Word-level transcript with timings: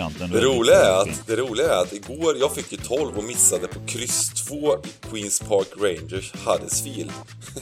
giganten. 0.00 0.30
Det 0.30 0.40
roliga, 0.40 0.76
är 0.76 1.02
att, 1.02 1.26
det 1.26 1.36
roliga 1.36 1.74
är 1.74 1.82
att 1.82 1.92
igår, 1.92 2.36
jag 2.40 2.52
fick 2.52 2.72
ju 2.72 2.78
12 2.78 3.18
och 3.18 3.24
missade 3.24 3.68
på 3.68 3.80
kryss 3.86 4.44
2 4.48 4.56
i 4.56 5.08
Queens 5.10 5.40
Park 5.40 5.68
Rangers 5.80 6.32
Huddersfield. 6.46 7.12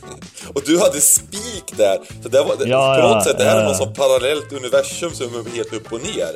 och 0.54 0.62
du 0.66 0.78
hade 0.78 1.00
spik 1.00 1.76
där! 1.76 1.98
Så 2.22 2.28
det 2.28 2.38
var, 2.38 2.56
Ja, 2.66 2.94
på 2.94 3.00
ja, 3.00 3.14
något 3.14 3.24
sätt, 3.24 3.38
det 3.38 3.44
här 3.44 3.56
är 3.56 3.62
ja. 3.62 3.68
något 3.68 3.76
som 3.76 3.94
parallellt 3.94 4.52
universum 4.52 5.10
som 5.10 5.26
är 5.26 5.56
helt 5.56 5.72
upp 5.72 5.92
och 5.92 6.02
ner. 6.02 6.32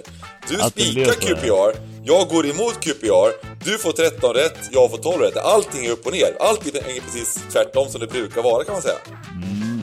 Du 0.48 0.56
spikar 0.58 1.12
QPR, 1.12 1.78
jag 2.04 2.28
går 2.28 2.46
emot 2.46 2.80
QPR, 2.80 3.30
du 3.64 3.78
får 3.78 3.92
13 3.92 4.34
rätt, 4.34 4.58
jag 4.72 4.90
får 4.90 4.98
12 4.98 5.20
rätt. 5.20 5.36
Allting 5.36 5.86
är 5.86 5.90
upp 5.90 6.06
och 6.06 6.12
ner. 6.12 6.36
Allting 6.40 6.72
är 6.74 7.00
precis 7.00 7.42
tvärtom 7.52 7.88
som 7.88 8.00
det 8.00 8.06
brukar 8.06 8.42
vara 8.42 8.64
kan 8.64 8.72
man 8.72 8.82
säga. 8.82 8.98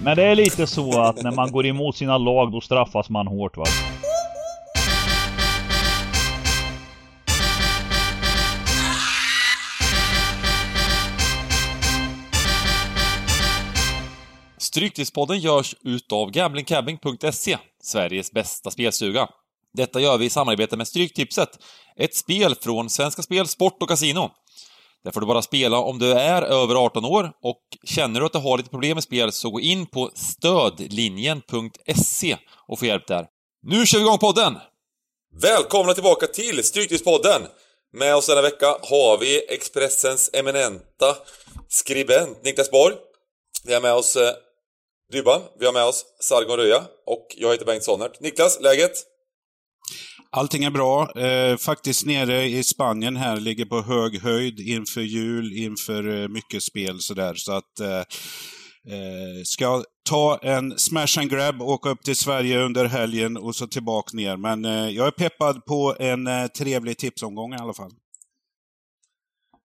Men 0.04 0.18
det 0.18 0.24
är 0.24 0.36
lite 0.36 0.68
så 0.68 1.02
att 1.02 1.24
när 1.24 1.32
man 1.32 1.52
går 1.52 1.66
emot 1.66 1.98
sina 1.98 2.18
lag 2.18 2.52
då 2.52 2.62
straffas 2.62 3.10
man 3.10 3.28
hårt 3.28 3.58
va. 3.58 3.66
Stryktipspodden 14.70 15.40
görs 15.40 15.76
utav 15.84 16.32
gamblingcabbing.se, 16.32 17.58
Sveriges 17.84 18.32
bästa 18.32 18.72
spelstuga. 18.72 19.28
Detta 19.74 20.00
gör 20.00 20.18
vi 20.18 20.26
i 20.26 20.30
samarbete 20.30 20.78
med 20.78 20.88
Stryktipset, 20.88 21.50
ett 21.96 22.16
spel 22.16 22.56
från 22.56 22.90
Svenska 22.90 23.22
Spel, 23.22 23.48
Sport 23.48 23.82
och 23.82 23.90
Casino. 23.90 24.32
Där 25.04 25.12
får 25.12 25.22
du 25.22 25.28
bara 25.28 25.42
spela 25.42 25.78
om 25.78 26.00
du 26.00 26.12
är 26.12 26.42
över 26.42 26.76
18 26.76 27.06
år 27.06 27.32
och 27.44 27.62
känner 27.84 28.20
du 28.20 28.26
att 28.26 28.32
du 28.32 28.40
har 28.40 28.58
lite 28.58 28.70
problem 28.70 28.96
med 28.96 29.04
spel 29.04 29.32
så 29.32 29.50
gå 29.50 29.60
in 29.60 29.86
på 29.86 30.12
stödlinjen.se 30.16 32.38
och 32.68 32.80
få 32.80 32.86
hjälp 32.86 33.08
där. 33.08 33.28
Nu 33.64 33.86
kör 33.86 33.98
vi 33.98 34.04
igång 34.04 34.18
podden! 34.18 34.58
Välkomna 35.42 35.94
tillbaka 35.94 36.28
till 36.28 36.64
Stryktipspodden! 36.64 37.42
Med 37.94 38.16
oss 38.16 38.28
denna 38.28 38.42
vecka 38.42 38.78
har 38.82 39.18
vi 39.18 39.54
Expressens 39.54 40.30
eminenta 40.34 41.16
skribent 41.68 42.44
Niklas 42.44 42.72
Borg. 42.72 42.96
Vi 43.66 43.74
har 43.74 43.82
med 43.82 43.94
oss 43.94 44.16
eh, 44.16 44.34
Dybban, 45.12 45.42
vi 45.60 45.66
har 45.66 45.74
med 45.74 45.84
oss 45.84 46.06
Sargon 46.20 46.58
Röja 46.58 46.78
och 47.06 47.28
jag 47.38 47.52
heter 47.52 47.66
Bengt 47.66 47.84
Sonnert. 47.84 48.20
Niklas, 48.20 48.62
läget? 48.62 48.92
Allting 50.32 50.64
är 50.64 50.72
bra. 50.72 51.20
Eh, 51.20 51.58
faktiskt 51.58 52.06
nere 52.06 52.46
i 52.46 52.64
Spanien 52.64 53.16
här, 53.16 53.38
ligger 53.38 53.66
på 53.66 53.82
hög 53.82 54.22
höjd 54.22 54.60
inför 54.60 55.02
jul, 55.02 55.54
inför 55.54 56.22
eh, 56.22 56.28
mycket 56.28 56.64
spel 56.64 57.00
sådär. 57.00 57.34
Så 57.36 57.52
att 57.52 57.80
eh, 57.80 57.98
eh 57.98 59.44
ska 59.44 59.84
ta 60.10 60.40
en 60.42 60.80
smash 60.80 61.20
and 61.20 61.30
grab, 61.30 61.62
åka 61.62 61.90
upp 61.90 62.04
till 62.04 62.16
Sverige 62.16 62.60
under 62.60 62.86
helgen 62.86 63.38
och 63.38 63.56
så 63.56 63.68
tillbaka 63.68 64.10
ner. 64.14 64.38
Men 64.38 64.66
eh, 64.66 64.90
jag 64.90 65.08
är 65.08 65.12
peppad 65.12 65.66
på 65.66 65.96
en 66.00 66.28
eh, 66.28 66.48
trevlig 66.48 66.98
tipsomgång 66.98 67.54
i 67.54 67.58
alla 67.58 67.74
fall. 67.74 67.92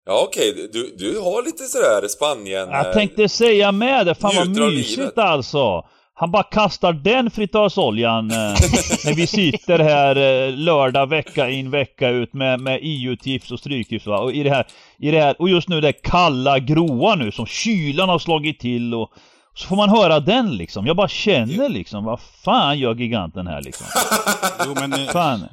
Ja 0.06 0.24
okej, 0.28 0.68
du, 0.72 0.94
du 0.98 1.18
har 1.18 1.44
lite 1.44 1.64
sådär 1.64 2.08
Spanien... 2.08 2.68
Jag 2.68 2.86
eh, 2.86 2.92
tänkte 2.92 3.28
säga 3.28 3.72
med 3.72 4.06
det, 4.06 4.14
fan 4.14 4.36
vad 4.36 4.48
mysigt 4.48 4.98
livet. 4.98 5.18
alltså. 5.18 5.84
Han 6.14 6.30
bara 6.30 6.42
kastar 6.42 6.92
den 6.92 7.30
fritörsoljan 7.30 8.30
eh, 8.30 8.36
när 9.04 9.14
vi 9.14 9.26
sitter 9.26 9.78
här 9.78 10.16
eh, 10.16 10.54
lördag 10.54 11.06
vecka 11.06 11.50
in 11.50 11.70
vecka 11.70 12.08
ut 12.08 12.32
med, 12.32 12.60
med 12.60 12.78
EU-tips 12.82 13.50
och 13.50 13.58
stryktips 13.58 14.06
va. 14.06 14.18
Och 14.18 14.32
i 14.32 14.42
det 14.42 14.50
här, 14.50 14.66
i 14.98 15.10
det 15.10 15.20
här, 15.20 15.36
och 15.38 15.48
just 15.48 15.68
nu 15.68 15.80
det 15.80 15.92
kalla 15.92 16.58
gråa 16.58 17.14
nu 17.14 17.32
som 17.32 17.46
kylan 17.46 18.08
har 18.08 18.18
slagit 18.18 18.60
till 18.60 18.94
och 18.94 19.12
så 19.54 19.68
får 19.68 19.76
man 19.76 19.88
höra 19.88 20.20
den 20.20 20.56
liksom. 20.56 20.86
Jag 20.86 20.96
bara 20.96 21.08
känner 21.08 21.68
liksom, 21.68 22.04
vad 22.04 22.20
fan 22.44 22.78
gör 22.78 22.94
giganten 22.94 23.46
här 23.46 23.62
liksom? 23.62 23.86
Jo, 24.66 24.74
men, 24.74 24.92
eh, 24.92 25.12
Fan. 25.12 25.44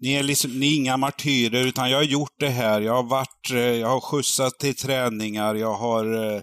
Ni 0.00 0.12
är, 0.12 0.22
liksom, 0.22 0.50
ni 0.60 0.72
är 0.72 0.76
inga 0.76 0.96
martyrer, 0.96 1.66
utan 1.66 1.90
jag 1.90 1.98
har 1.98 2.02
gjort 2.04 2.34
det 2.40 2.48
här. 2.48 2.80
Jag 2.80 2.94
har 2.94 3.02
varit, 3.02 3.50
eh, 3.52 3.58
jag 3.58 3.88
har 3.88 4.00
skjutsat 4.00 4.58
till 4.58 4.76
träningar, 4.76 5.54
jag 5.54 5.74
har 5.74 6.34
eh, 6.34 6.40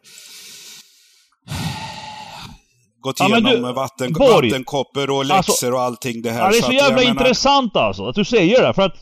gått 3.01 3.19
Ja, 3.19 3.25
igenom 3.27 3.51
du, 3.51 3.73
vatten, 3.73 4.13
Borg, 4.13 4.49
vattenkoppor 4.49 5.09
och 5.09 5.25
läxor 5.25 5.37
alltså- 5.51 5.71
och 5.71 5.81
allting 5.81 6.21
det 6.21 6.31
här. 6.31 6.39
Ja, 6.39 6.49
det 6.51 6.57
är 6.57 6.61
så 6.61 6.67
att 6.67 6.73
jävla 6.73 7.01
jag 7.01 7.07
menar- 7.07 7.21
intressant 7.21 7.75
alltså 7.75 8.05
att 8.07 8.15
du 8.15 8.25
säger 8.25 8.61
det. 8.67 8.73
För 8.73 8.81
att, 8.81 8.93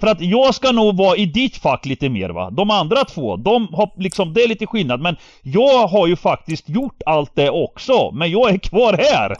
för 0.00 0.06
att 0.06 0.20
jag 0.20 0.54
ska 0.54 0.72
nog 0.72 0.96
vara 0.96 1.16
i 1.16 1.26
ditt 1.26 1.56
fack 1.56 1.86
lite 1.86 2.08
mer 2.08 2.28
va. 2.30 2.50
De 2.50 2.70
andra 2.70 3.04
två, 3.04 3.36
de 3.36 3.68
har 3.72 4.02
liksom, 4.02 4.34
det 4.34 4.42
är 4.44 4.48
lite 4.48 4.66
skillnad. 4.66 5.00
Men 5.00 5.16
jag 5.42 5.86
har 5.86 6.06
ju 6.06 6.16
faktiskt 6.16 6.68
gjort 6.68 7.02
allt 7.06 7.30
det 7.36 7.50
också. 7.50 8.10
Men 8.12 8.30
jag 8.30 8.50
är 8.54 8.58
kvar 8.58 8.92
här. 8.92 9.36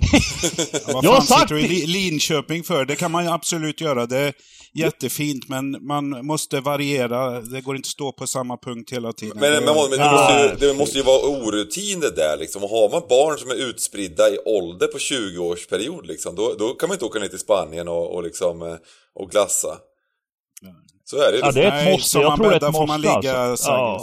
Vad 0.95 1.05
Jag 1.05 1.11
har 1.13 1.21
sagt 1.21 1.41
sitter 1.41 1.55
du 1.55 1.61
i 1.61 1.63
det. 1.63 1.69
Li- 1.69 1.87
Linköping 1.87 2.63
för? 2.63 2.85
Det 2.85 2.97
kan 2.97 3.11
man 3.11 3.25
ju 3.25 3.31
absolut 3.31 3.81
göra. 3.81 4.07
Det 4.07 4.19
är 4.19 4.33
jättefint, 4.75 5.49
men 5.49 5.87
man 5.87 6.27
måste 6.27 6.61
variera. 6.61 7.41
Det 7.41 7.61
går 7.61 7.77
inte 7.77 7.87
att 7.87 7.91
stå 7.91 8.13
på 8.13 8.27
samma 8.27 8.57
punkt 8.57 8.93
hela 8.93 9.13
tiden. 9.13 9.37
Men, 9.41 9.53
Det- 9.53 9.61
men, 9.61 9.75
men 9.91 9.99
det, 9.99 10.11
måste 10.13 10.33
ju, 10.67 10.69
det 10.73 10.79
måste 10.79 10.99
ju 10.99 11.05
vara 11.05 11.27
orutin 11.29 12.01
det 12.01 12.11
där 12.17 12.37
liksom. 12.41 12.65
Och 12.65 12.71
har 12.71 12.91
man 12.91 13.03
barn 13.09 13.39
som 13.39 13.51
är 13.51 13.55
utspridda 13.71 14.29
i 14.29 14.39
ålder 14.45 14.87
på 14.87 14.99
20-årsperiod 14.99 16.07
liksom, 16.07 16.35
då, 16.35 16.55
då 16.59 16.69
kan 16.69 16.89
man 16.89 16.95
inte 16.95 17.05
åka 17.05 17.19
ner 17.19 17.29
till 17.29 17.39
Spanien 17.39 17.89
och, 17.89 18.15
och 18.15 18.23
liksom 18.23 18.63
eh, 18.63 18.75
och 19.15 19.31
glassa. 19.31 19.69
Så 21.05 21.17
är 21.17 21.33
det 21.33 21.39
Ja, 21.39 21.53
det 21.53 21.63
är 21.63 21.67
ett 21.69 21.75
Nej, 21.75 21.93
måste. 21.93 22.09
som 22.11 22.21
Jag 22.21 22.29
man 22.29 22.39
tror 22.39 22.49
det 22.51 22.55
är 22.55 22.57
ett 22.57 22.61
bäddar 22.61 22.73
får 22.73 22.87
måste 22.87 23.09
man 23.09 23.21
ligga, 23.23 23.37
alltså. 23.39 23.71
Ja. 23.71 24.03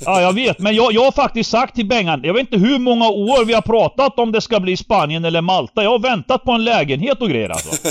ja, 0.00 0.20
jag 0.20 0.32
vet. 0.32 0.58
Men 0.58 0.74
jag, 0.74 0.92
jag 0.92 1.04
har 1.04 1.12
faktiskt 1.12 1.50
sagt 1.50 1.74
till 1.74 1.86
Bengan, 1.86 2.20
jag 2.24 2.34
vet 2.34 2.40
inte 2.40 2.56
hur 2.68 2.78
många 2.78 3.08
år 3.08 3.44
vi 3.44 3.54
har 3.54 3.62
pratat 3.62 4.18
om 4.18 4.32
det 4.32 4.40
ska 4.40 4.60
bli 4.60 4.76
Spanien 4.76 5.24
eller 5.24 5.40
Malta. 5.40 5.82
Jag 5.82 5.90
har 5.90 5.98
väntat 5.98 6.44
på 6.44 6.52
en 6.52 6.64
lägenhet 6.64 7.22
och 7.22 7.28
grejer 7.28 7.48
alltså. 7.48 7.88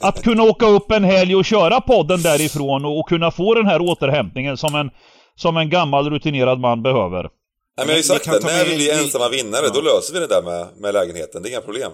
Att 0.00 0.22
kunna 0.22 0.42
åka 0.42 0.66
upp 0.66 0.90
en 0.90 1.04
helg 1.04 1.36
och 1.36 1.44
köra 1.44 1.80
podden 1.80 2.22
därifrån 2.22 2.84
och, 2.84 3.00
och 3.00 3.08
kunna 3.08 3.30
få 3.30 3.54
den 3.54 3.66
här 3.66 3.80
återhämtningen 3.80 4.56
som 4.56 4.74
en, 4.74 4.90
som 5.36 5.56
en 5.56 5.70
gammal 5.70 6.10
rutinerad 6.10 6.60
man 6.60 6.82
behöver. 6.82 7.22
Nej, 7.22 7.28
men 7.76 7.88
jag 7.88 7.92
har 7.94 7.96
ju 7.96 8.02
sagt 8.02 8.24
det, 8.24 8.46
när 8.46 8.64
vi 8.64 8.76
blir 8.76 8.92
ensamma 8.92 9.28
vinnare, 9.28 9.62
Ja. 9.66 9.70
då 9.74 9.80
löser 9.80 10.14
vi 10.14 10.20
det 10.20 10.26
där 10.26 10.42
med, 10.42 10.66
med 10.80 10.94
lägenheten. 10.94 11.42
Det 11.42 11.48
är 11.48 11.50
inga 11.50 11.60
problem. 11.60 11.92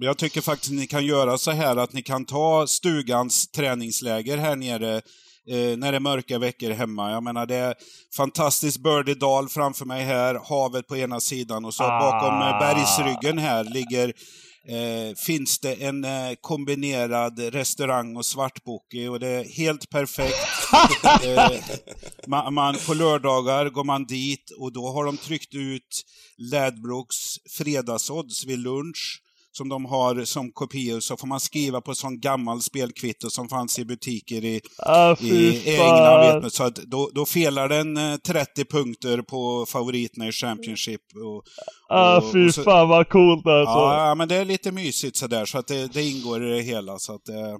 Jag 0.00 0.18
tycker 0.18 0.40
faktiskt 0.40 0.72
att 0.72 0.78
ni 0.78 0.86
kan 0.86 1.06
göra 1.06 1.38
så 1.38 1.50
här 1.50 1.76
att 1.76 1.92
ni 1.92 2.02
kan 2.02 2.24
ta 2.24 2.66
stugans 2.66 3.50
träningsläger 3.50 4.36
här 4.36 4.56
nere 4.56 4.96
eh, 5.50 5.76
när 5.76 5.92
det 5.92 5.98
är 5.98 6.00
mörka 6.00 6.38
veckor 6.38 6.70
hemma. 6.70 7.10
Jag 7.10 7.22
menar 7.22 7.46
det 7.46 7.56
är 7.56 7.74
fantastiskt 8.16 8.82
Birdiedal 8.82 9.48
framför 9.48 9.84
mig 9.84 10.04
här, 10.04 10.40
havet 10.48 10.86
på 10.86 10.96
ena 10.96 11.20
sidan 11.20 11.64
och 11.64 11.74
så 11.74 11.84
Ah. 11.84 12.00
bakom 12.00 12.42
eh, 12.42 12.58
bergsryggen 12.58 13.38
här 13.38 13.64
ligger 13.64 14.12
Eh, 14.68 15.14
finns 15.14 15.58
det 15.58 15.74
en 15.74 16.04
eh, 16.04 16.32
kombinerad 16.40 17.38
restaurang 17.38 18.16
och 18.16 18.26
svartboke 18.26 19.08
och 19.08 19.20
det 19.20 19.28
är 19.28 19.44
helt 19.44 19.90
perfekt. 19.90 20.36
eh, 21.24 21.52
man, 22.26 22.54
man, 22.54 22.76
på 22.86 22.94
lördagar 22.94 23.68
går 23.68 23.84
man 23.84 24.04
dit 24.04 24.50
och 24.58 24.72
då 24.72 24.92
har 24.92 25.04
de 25.04 25.16
tryckt 25.16 25.54
ut 25.54 26.04
Ladbrokes 26.38 27.36
fredagsodds 27.58 28.46
vid 28.46 28.58
lunch 28.58 29.23
som 29.56 29.68
de 29.68 29.84
har 29.84 30.24
som 30.24 30.52
kopior 30.52 31.00
så 31.00 31.16
får 31.16 31.26
man 31.26 31.40
skriva 31.40 31.80
på 31.80 31.94
sån 31.94 32.20
gammal 32.20 32.60
spelkvitto 32.62 33.30
som 33.30 33.48
fanns 33.48 33.78
i 33.78 33.84
butiker 33.84 34.44
i, 34.44 34.60
Ah, 34.78 35.16
i 35.20 35.62
England. 35.74 36.20
Vet 36.34 36.42
man, 36.42 36.50
så 36.50 36.64
att 36.64 36.74
då, 36.76 37.10
då 37.14 37.26
felar 37.26 37.68
den 37.68 37.96
eh, 37.96 38.16
30 38.16 38.64
punkter 38.64 39.22
på 39.22 39.66
favoriterna 39.68 40.28
i 40.28 40.32
Championship. 40.32 41.00
Och, 41.14 41.42
Ah, 41.88 42.16
och- 42.18 42.32
fy 42.32 42.48
och 42.48 42.54
så- 42.54 42.62
fan 42.62 42.88
vad 42.88 43.08
coolt 43.08 43.46
alltså. 43.46 43.72
Ja, 43.78 44.08
ja, 44.08 44.14
men 44.14 44.28
det 44.28 44.34
är 44.36 44.44
lite 44.44 44.72
mysigt 44.72 45.16
sådär, 45.16 45.44
så 45.46 45.58
att 45.58 45.66
det, 45.66 45.92
det 45.92 46.02
ingår 46.02 46.46
i 46.46 46.50
det 46.56 46.62
hela. 46.62 46.98
Så 46.98 47.14
att, 47.14 47.28
eh, 47.28 47.56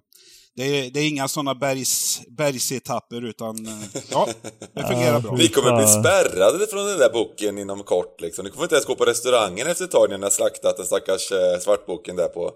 det, 0.57 0.63
är, 0.65 0.91
det 0.91 1.01
är 1.01 1.09
inga 1.09 1.29
sådana 1.29 1.55
bergs, 1.55 2.21
bergsetapper, 2.29 3.25
utan 3.25 3.67
eh, 3.67 4.01
ja, 4.11 4.27
det 4.75 4.83
fungerar 4.87 5.21
bra. 5.21 5.35
Vi 5.39 5.49
kommer 5.49 5.77
bli 5.77 5.87
spärrade 5.87 6.67
från 6.67 6.87
den 6.87 6.99
där 6.99 7.11
boken 7.13 7.59
inom 7.59 7.83
kort 7.83 8.21
liksom. 8.21 8.45
Ni 8.45 8.51
kommer 8.51 8.65
inte 8.65 8.75
ens 8.75 8.87
gå 8.87 8.95
på 8.95 9.05
restaurangen 9.05 9.67
efter 9.67 9.85
ett 9.85 9.91
tag 9.91 10.11
när 10.11 10.19
ni 10.19 10.23
har 10.25 10.31
slaktat 10.31 10.77
den 10.77 10.87
stackars 10.87 11.33
eh, 11.33 11.61
svartboken 11.61 12.17
där 12.17 12.29
på... 12.29 12.51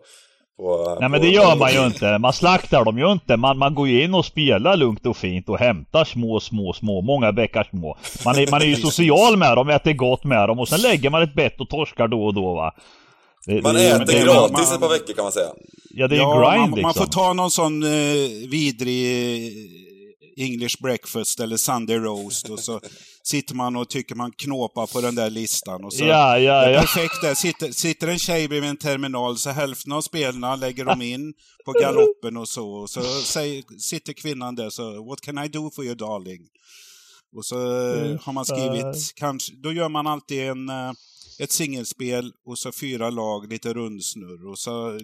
på 0.56 0.96
Nej 1.00 1.08
men 1.08 1.20
på- 1.20 1.26
det 1.26 1.32
gör 1.32 1.56
man 1.56 1.72
ju 1.72 1.86
inte. 1.86 2.18
Man 2.18 2.32
slaktar 2.32 2.84
dem 2.84 2.98
ju 2.98 3.12
inte. 3.12 3.36
Man, 3.36 3.58
man 3.58 3.74
går 3.74 3.88
ju 3.88 4.02
in 4.04 4.14
och 4.14 4.24
spelar 4.24 4.76
lugnt 4.76 5.06
och 5.06 5.16
fint 5.16 5.48
och 5.48 5.58
hämtar 5.58 6.04
små, 6.04 6.40
små, 6.40 6.72
små, 6.72 7.00
många 7.00 7.32
bäckar 7.32 7.64
små. 7.70 7.98
Man 8.24 8.38
är, 8.38 8.50
man 8.50 8.62
är 8.62 8.66
ju 8.66 8.76
social 8.90 9.36
med 9.36 9.56
dem, 9.56 9.68
äter 9.68 9.92
gott 9.92 10.24
med 10.24 10.48
dem 10.48 10.58
och 10.58 10.68
sen 10.68 10.80
lägger 10.80 11.10
man 11.10 11.22
ett 11.22 11.34
bett 11.34 11.60
och 11.60 11.68
torskar 11.68 12.08
då 12.08 12.24
och 12.24 12.34
då 12.34 12.54
va. 12.54 12.74
Det, 13.46 13.62
Man 13.62 13.74
det, 13.74 13.88
äter 13.90 14.04
det- 14.04 14.22
gratis 14.24 14.52
man- 14.52 14.74
ett 14.74 14.80
par 14.80 14.88
veckor 14.88 15.14
kan 15.14 15.22
man 15.24 15.32
säga. 15.32 15.48
Ja 15.90 16.08
det 16.08 16.14
är 16.14 16.16
ju 16.16 16.22
Ja, 16.22 16.50
grind 16.50 16.60
man, 16.60 16.70
liksom. 16.70 16.82
man 16.82 16.94
får 16.94 17.06
ta 17.06 17.32
någon 17.32 17.50
sån 17.50 17.82
eh, 17.82 18.48
vidrig 18.48 19.04
eh, 19.06 20.44
English 20.44 20.82
breakfast 20.82 21.40
eller 21.40 21.56
Sunday 21.56 21.96
roast 21.98 22.48
och 22.50 22.60
så 22.60 22.80
sitter 23.22 23.54
man 23.54 23.76
och 23.76 23.88
tycker 23.88 24.14
man 24.14 24.32
knåpar 24.32 24.86
på 24.86 25.00
den 25.00 25.14
där 25.14 25.30
listan. 25.30 25.84
Och 25.84 25.92
så, 25.92 26.04
Ja, 26.04 26.38
ja, 26.38 26.70
ja. 26.70 26.80
perfekt 26.80 27.20
där. 27.22 27.34
Sitter, 27.34 27.72
sitter 27.72 28.08
en 28.08 28.18
tjej 28.18 28.48
bredvid 28.48 28.70
en 28.70 28.76
terminal 28.76 29.38
så 29.38 29.50
hälften 29.50 29.92
av 29.92 30.00
spelarna 30.00 30.56
lägger 30.56 30.84
de 30.84 31.02
in 31.02 31.32
på 31.64 31.72
galoppen 31.72 32.36
och 32.36 32.48
så. 32.48 32.70
Och 32.70 32.90
så 32.90 33.02
säger, 33.02 33.64
sitter 33.78 34.12
kvinnan 34.12 34.54
där 34.54 34.70
så 34.70 35.04
What 35.08 35.20
can 35.20 35.38
I 35.44 35.48
do 35.48 35.70
for 35.74 35.84
you 35.84 35.94
darling? 35.94 36.40
Och 37.36 37.44
så 37.44 37.56
eh, 37.94 38.20
har 38.22 38.32
man 38.32 38.44
skrivit, 38.44 39.12
kanske, 39.16 39.52
då 39.62 39.72
gör 39.72 39.88
man 39.88 40.06
alltid 40.06 40.42
en, 40.42 40.68
eh, 40.68 40.92
ett 41.38 41.52
singelspel 41.52 42.32
och 42.44 42.58
så 42.58 42.72
fyra 42.72 43.10
lag, 43.10 43.52
lite 43.52 43.72
rundsnurr 43.72 44.48
och 44.48 44.58
så 44.58 45.00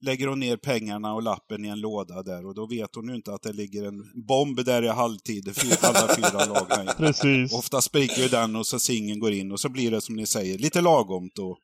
lägger 0.00 0.26
hon 0.26 0.40
ner 0.40 0.56
pengarna 0.56 1.14
och 1.14 1.22
lappen 1.22 1.64
i 1.64 1.68
en 1.68 1.80
låda 1.80 2.22
där 2.22 2.46
och 2.46 2.54
då 2.54 2.66
vet 2.66 2.94
hon 2.94 3.08
ju 3.08 3.14
inte 3.14 3.34
att 3.34 3.42
det 3.42 3.52
ligger 3.52 3.84
en 3.84 4.26
bomb 4.26 4.64
där 4.64 4.82
i 4.82 4.88
halvtid, 4.88 5.54
alla 5.82 6.14
fyra 6.16 6.44
lagen. 6.44 6.94
Precis. 6.96 7.54
Ofta 7.54 7.80
spricker 7.80 8.22
ju 8.22 8.28
den 8.28 8.56
och 8.56 8.66
så 8.66 8.78
singeln 8.78 9.20
går 9.20 9.32
in 9.32 9.52
och 9.52 9.60
så 9.60 9.68
blir 9.68 9.90
det 9.90 10.00
som 10.00 10.16
ni 10.16 10.26
säger, 10.26 10.58
lite 10.58 10.80
lagomt 10.80 11.38
och 11.38 11.58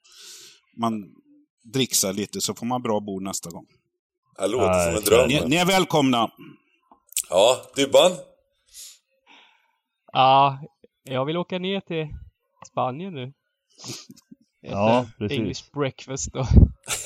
man 0.76 0.92
dricksar 1.72 2.12
lite 2.12 2.40
så 2.40 2.54
får 2.54 2.66
man 2.66 2.82
bra 2.82 3.00
bord 3.00 3.22
nästa 3.22 3.50
gång. 3.50 3.66
Det 4.38 4.46
låter 4.46 4.86
som 4.86 4.96
en 4.96 5.04
dröm. 5.04 5.28
Ni, 5.28 5.48
ni 5.48 5.56
är 5.56 5.66
välkomna! 5.66 6.30
Ja, 7.30 7.56
Dybban? 7.76 8.12
Ja, 10.12 10.58
jag 11.02 11.24
vill 11.24 11.36
åka 11.36 11.58
ner 11.58 11.80
till 11.80 12.06
Spanien 12.70 13.14
nu. 13.14 13.32
Ja, 14.62 15.06
precis. 15.18 15.38
English 15.38 15.62
breakfast 15.74 16.28
och 16.34 16.46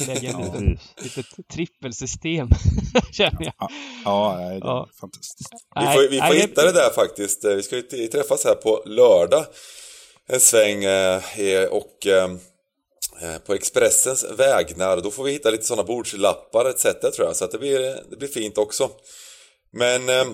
lägga 0.07 0.31
ett 0.31 0.53
Precis. 0.53 1.17
litet 1.17 1.49
trippelsystem, 1.53 2.49
känner 3.13 3.43
jag. 3.59 3.71
Ja, 4.05 4.37
nej, 4.39 4.49
det 4.61 4.67
är 4.67 4.69
Ja. 4.69 4.89
fantastiskt. 5.01 5.51
Vi 5.81 5.87
får, 5.87 6.09
vi 6.11 6.19
får 6.19 6.35
hitta 6.35 6.63
det 6.65 6.73
där 6.73 6.91
faktiskt. 6.95 7.45
Eh, 7.45 7.55
Vi 7.55 7.63
ska 7.63 7.77
ju 7.77 7.83
träffas 8.09 8.45
här 8.45 8.55
på 8.55 8.83
lördag 8.87 9.45
en 10.29 10.41
sväng 10.41 10.85
eh, 10.85 11.65
och 11.71 12.07
eh, 12.07 12.31
eh, 13.23 13.39
på 13.47 13.55
Expressens 13.55 14.25
vägnar. 14.39 15.01
Då 15.01 15.11
får 15.11 15.25
vi 15.25 15.33
hitta 15.33 15.51
lite 15.51 15.65
sådana 15.65 15.85
bordslappar 15.85 16.71
etc. 16.71 16.83
tror 16.83 17.27
jag. 17.27 17.37
Så 17.37 17.45
att 17.45 17.51
det 17.53 17.59
blir, 17.59 17.81
det 18.11 18.17
blir 18.17 18.29
fint 18.29 18.59
också. 18.59 18.91
Men... 19.73 20.09
Eh, 20.09 20.27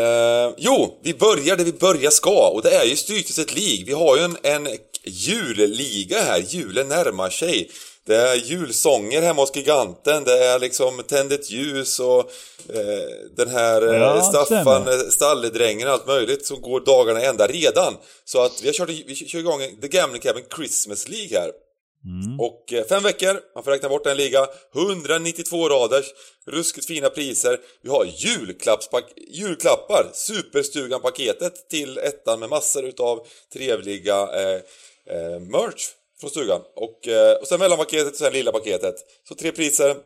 eh, 0.00 0.50
jo, 0.58 1.00
vi 1.02 1.14
börjar 1.14 1.56
där 1.56 1.64
vi 1.64 1.72
börjar 1.72 2.10
ska 2.10 2.48
och 2.48 2.62
det 2.62 2.70
är 2.76 2.84
ju 2.84 2.96
Stryktipset 2.96 3.54
League. 3.54 3.84
Vi 3.86 3.92
har 3.92 4.16
ju 4.16 4.22
en, 4.22 4.36
en 4.42 4.66
julliga 5.04 6.20
här. 6.20 6.38
Julen 6.48 6.88
närmar 6.88 7.30
sig. 7.30 7.70
Det 8.06 8.16
är 8.16 8.34
julsånger 8.34 9.22
hemma 9.22 9.42
hos 9.42 9.56
Giganten, 9.56 10.24
det 10.24 10.44
är 10.44 10.58
liksom 10.58 11.02
Tänd 11.08 11.32
ett 11.32 11.50
ljus 11.50 12.00
och 12.00 12.18
eh, 12.74 13.08
den 13.36 13.48
här 13.48 13.88
eh, 13.94 14.00
Ja, 14.00 14.22
Staffan, 14.22 14.46
stämmer. 14.82 14.92
eh, 14.92 15.10
stalledrängen 15.10 15.88
och 15.88 15.94
allt 15.94 16.06
möjligt 16.06 16.46
som 16.46 16.60
går 16.60 16.80
dagarna 16.80 17.20
ända 17.20 17.46
redan. 17.46 17.94
Så 18.24 18.42
att 18.42 18.62
vi 18.62 18.66
har 18.68 18.72
kört, 18.72 18.88
vi 18.88 19.14
kör 19.14 19.38
igång 19.38 19.60
The 19.82 19.88
Gambling 19.88 20.22
Cabin 20.22 20.44
Christmas 20.56 21.08
League 21.08 21.38
här. 21.38 21.50
Och 22.38 22.72
eh, 22.72 22.84
fem 22.86 23.02
veckor, 23.02 23.40
man 23.54 23.64
får 23.64 23.70
räkna 23.70 23.88
bort 23.88 24.06
en 24.06 24.16
liga, 24.16 24.46
192 24.76 25.68
raders, 25.68 26.06
ruskigt 26.46 26.86
fina 26.86 27.10
priser. 27.10 27.58
Vi 27.82 27.90
har 27.90 28.04
julklappar, 29.28 30.10
Superstugan-paketet 30.12 31.68
till 31.70 31.98
ettan 31.98 32.40
med 32.40 32.48
massor 32.48 32.84
utav 32.84 33.26
trevliga 33.52 34.14
eh, 34.22 34.60
eh, 35.10 35.40
merch 35.40 35.88
från 36.20 36.30
stugan. 36.30 36.60
Och, 36.76 37.08
eh, 37.08 37.36
och 37.36 37.46
sen 37.46 37.60
mellanpaketet 37.60 38.12
och 38.12 38.18
sen 38.18 38.32
lilla 38.32 38.52
paketet. 38.52 38.94
Så 39.28 39.34
tre 39.34 39.52
priser. 39.52 39.96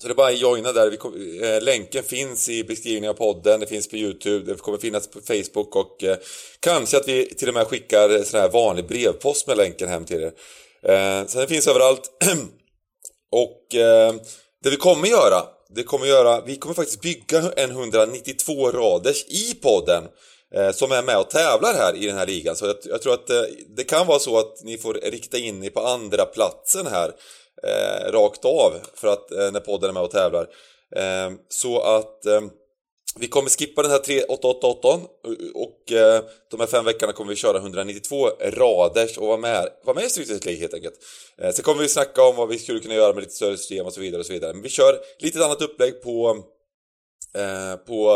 Så 0.00 0.06
det 0.06 0.12
är 0.12 0.14
bara 0.14 0.28
att 0.28 0.38
joina 0.38 0.72
där. 0.72 0.90
Vi 0.90 0.96
kom, 0.96 1.40
eh, 1.42 1.60
länken 1.62 2.04
finns 2.04 2.48
i 2.48 2.64
beskrivningen 2.64 3.10
av 3.10 3.14
podden, 3.14 3.60
det 3.60 3.66
finns 3.66 3.88
på 3.88 3.96
Youtube, 3.96 4.52
det 4.52 4.58
kommer 4.58 4.78
finnas 4.78 5.06
på 5.06 5.20
Facebook 5.20 5.76
och 5.76 6.04
eh, 6.04 6.16
kanske 6.60 6.96
att 6.96 7.08
vi 7.08 7.34
till 7.34 7.48
och 7.48 7.54
med 7.54 7.66
skickar 7.66 8.24
sån 8.24 8.40
här 8.40 8.48
vanlig 8.48 8.86
brevpost 8.86 9.46
med 9.46 9.56
länken 9.56 9.88
hem 9.88 10.04
till 10.04 10.22
er. 10.22 10.32
Eh, 10.82 11.26
så 11.26 11.38
den 11.38 11.48
finns 11.48 11.68
överallt. 11.68 12.10
och 13.32 13.74
eh, 13.74 14.14
det 14.62 14.70
vi 14.70 14.76
kommer 14.76 15.08
göra, 15.08 15.42
det 15.74 15.82
kommer 15.82 16.06
göra, 16.06 16.40
vi 16.40 16.56
kommer 16.56 16.74
faktiskt 16.74 17.00
bygga 17.00 17.52
en 17.56 17.70
192 17.70 18.70
raders 18.70 19.24
i 19.28 19.54
podden 19.54 20.04
Eh, 20.54 20.70
som 20.70 20.92
är 20.92 21.02
med 21.02 21.18
och 21.18 21.30
tävlar 21.30 21.74
här 21.74 21.96
i 21.96 22.06
den 22.06 22.16
här 22.16 22.26
ligan. 22.26 22.56
Så 22.56 22.66
jag, 22.66 22.76
jag 22.82 23.02
tror 23.02 23.14
att 23.14 23.30
eh, 23.30 23.42
det 23.76 23.84
kan 23.84 24.06
vara 24.06 24.18
så 24.18 24.38
att 24.38 24.64
ni 24.64 24.78
får 24.78 24.94
rikta 24.94 25.38
in 25.38 25.64
er 25.64 25.70
på 25.70 25.80
andra 25.80 26.24
platsen 26.24 26.86
här 26.86 27.12
eh, 27.62 28.12
rakt 28.12 28.44
av 28.44 28.72
för 28.94 29.08
att 29.08 29.30
eh, 29.30 29.52
när 29.52 29.60
podden 29.60 29.88
är 29.88 29.94
med 29.94 30.02
och 30.02 30.10
tävlar. 30.10 30.46
Eh, 30.96 31.30
så 31.48 31.80
att 31.80 32.26
eh, 32.26 32.40
vi 33.20 33.28
kommer 33.28 33.50
skippa 33.50 33.82
den 33.82 33.90
här 33.90 33.98
3888 33.98 35.00
och 35.54 35.92
eh, 35.92 36.22
de 36.50 36.60
här 36.60 36.66
fem 36.66 36.84
veckorna 36.84 37.12
kommer 37.12 37.30
vi 37.30 37.36
köra 37.36 37.58
192 37.58 38.28
raders 38.40 39.18
och 39.18 39.26
vara 39.26 39.36
med, 39.36 39.68
vara 39.84 39.94
med 39.94 40.04
i 40.04 40.08
Stryktipset 40.08 40.44
League 40.44 40.60
helt 40.60 40.74
enkelt. 40.74 40.94
Eh, 41.38 41.50
sen 41.50 41.64
kommer 41.64 41.82
vi 41.82 41.88
snacka 41.88 42.22
om 42.22 42.36
vad 42.36 42.48
vi 42.48 42.58
skulle 42.58 42.80
kunna 42.80 42.94
göra 42.94 43.14
med 43.14 43.22
lite 43.22 43.34
större 43.34 43.56
system 43.56 43.86
och 43.86 43.92
så 43.92 44.00
vidare 44.00 44.20
och 44.20 44.26
så 44.26 44.32
vidare. 44.32 44.52
Men 44.52 44.62
vi 44.62 44.68
kör 44.68 45.00
lite 45.18 45.44
annat 45.44 45.62
upplägg 45.62 46.02
på, 46.02 46.44
eh, 47.34 47.76
på 47.76 48.10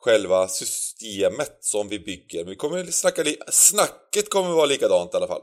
själva 0.00 0.48
systemet 0.48 1.58
som 1.60 1.88
vi 1.88 1.98
bygger. 1.98 2.38
Men 2.38 2.50
vi 2.50 2.56
kommer 2.56 2.84
snacka 2.84 3.22
li- 3.22 3.38
snacket 3.50 4.30
kommer 4.30 4.50
vara 4.50 4.66
likadant 4.66 5.14
i 5.14 5.16
alla 5.16 5.26
fall. 5.26 5.42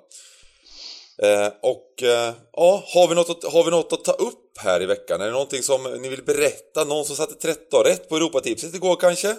Eh, 1.24 1.48
och 1.62 2.04
eh, 2.04 2.34
ja, 2.54 2.84
har 2.88 3.08
vi, 3.08 3.16
något 3.16 3.30
att, 3.30 3.54
har 3.54 3.64
vi 3.64 3.72
något 3.72 3.94
att 3.94 4.04
ta 4.06 4.12
upp 4.12 4.58
här 4.58 4.82
i 4.82 4.86
veckan? 4.86 5.22
Är 5.22 5.26
det 5.26 5.32
någonting 5.32 5.64
som 5.64 5.84
ni 5.84 6.10
vill 6.10 6.24
berätta? 6.24 6.84
Någon 6.84 7.06
som 7.06 7.16
satte 7.16 7.34
13 7.36 7.84
rätt 7.84 8.10
på 8.10 8.16
Europatipset 8.16 8.76
igår 8.76 8.96
kanske? 8.96 9.36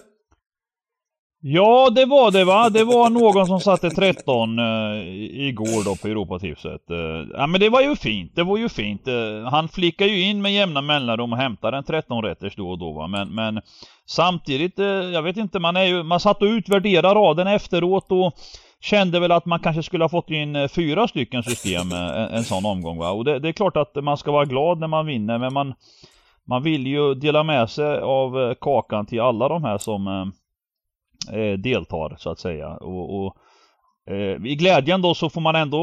Ja, 1.46 1.90
det 1.90 2.04
var 2.04 2.30
det 2.30 2.44
va. 2.44 2.68
Det 2.70 2.84
var 2.84 3.10
någon 3.10 3.46
som 3.46 3.60
satte 3.60 3.90
13 3.90 4.58
eh, 4.58 4.64
igår 5.48 5.84
då 5.84 5.96
på 5.96 6.08
Europatipset. 6.08 6.90
Eh, 6.90 6.96
ja 7.32 7.46
men 7.46 7.60
det 7.60 7.68
var 7.68 7.80
ju 7.80 7.96
fint. 7.96 8.32
Det 8.34 8.42
var 8.42 8.58
ju 8.58 8.68
fint. 8.68 9.08
Eh, 9.08 9.50
han 9.50 9.68
flickar 9.68 10.06
ju 10.06 10.22
in 10.22 10.42
med 10.42 10.52
jämna 10.52 10.80
mellanrum 10.80 11.32
och 11.32 11.38
hämtar 11.38 11.72
en 11.72 11.84
13 11.84 12.22
rätters 12.22 12.56
då 12.56 12.70
och 12.70 12.78
då 12.78 12.92
va. 12.92 13.06
Men, 13.06 13.34
men 13.34 13.60
samtidigt, 14.06 14.78
eh, 14.78 14.86
jag 14.86 15.22
vet 15.22 15.36
inte, 15.36 15.58
man 15.58 15.76
är 15.76 15.84
ju, 15.84 16.02
man 16.02 16.20
satt 16.20 16.42
och 16.42 16.46
utvärderade 16.46 17.14
raden 17.14 17.46
efteråt 17.46 18.12
och 18.12 18.34
kände 18.80 19.20
väl 19.20 19.32
att 19.32 19.46
man 19.46 19.60
kanske 19.60 19.82
skulle 19.82 20.04
ha 20.04 20.08
fått 20.08 20.30
in 20.30 20.56
eh, 20.56 20.68
fyra 20.68 21.08
stycken 21.08 21.42
system 21.42 21.92
eh, 21.92 22.22
en, 22.22 22.28
en 22.28 22.44
sån 22.44 22.66
omgång 22.66 22.98
va. 22.98 23.10
Och 23.10 23.24
det, 23.24 23.38
det 23.38 23.48
är 23.48 23.52
klart 23.52 23.76
att 23.76 24.04
man 24.04 24.16
ska 24.16 24.32
vara 24.32 24.44
glad 24.44 24.80
när 24.80 24.88
man 24.88 25.06
vinner 25.06 25.38
men 25.38 25.52
man, 25.52 25.74
man 26.48 26.62
vill 26.62 26.86
ju 26.86 27.14
dela 27.14 27.42
med 27.42 27.70
sig 27.70 28.00
av 28.00 28.40
eh, 28.40 28.54
kakan 28.60 29.06
till 29.06 29.20
alla 29.20 29.48
de 29.48 29.64
här 29.64 29.78
som 29.78 30.32
deltar 31.58 32.16
så 32.18 32.30
att 32.30 32.40
säga. 32.40 32.68
Och, 32.68 33.24
och 33.24 33.36
eh, 34.10 34.46
I 34.46 34.56
glädjen 34.56 35.02
då 35.02 35.14
så 35.14 35.30
får 35.30 35.40
man 35.40 35.54
ändå, 35.54 35.78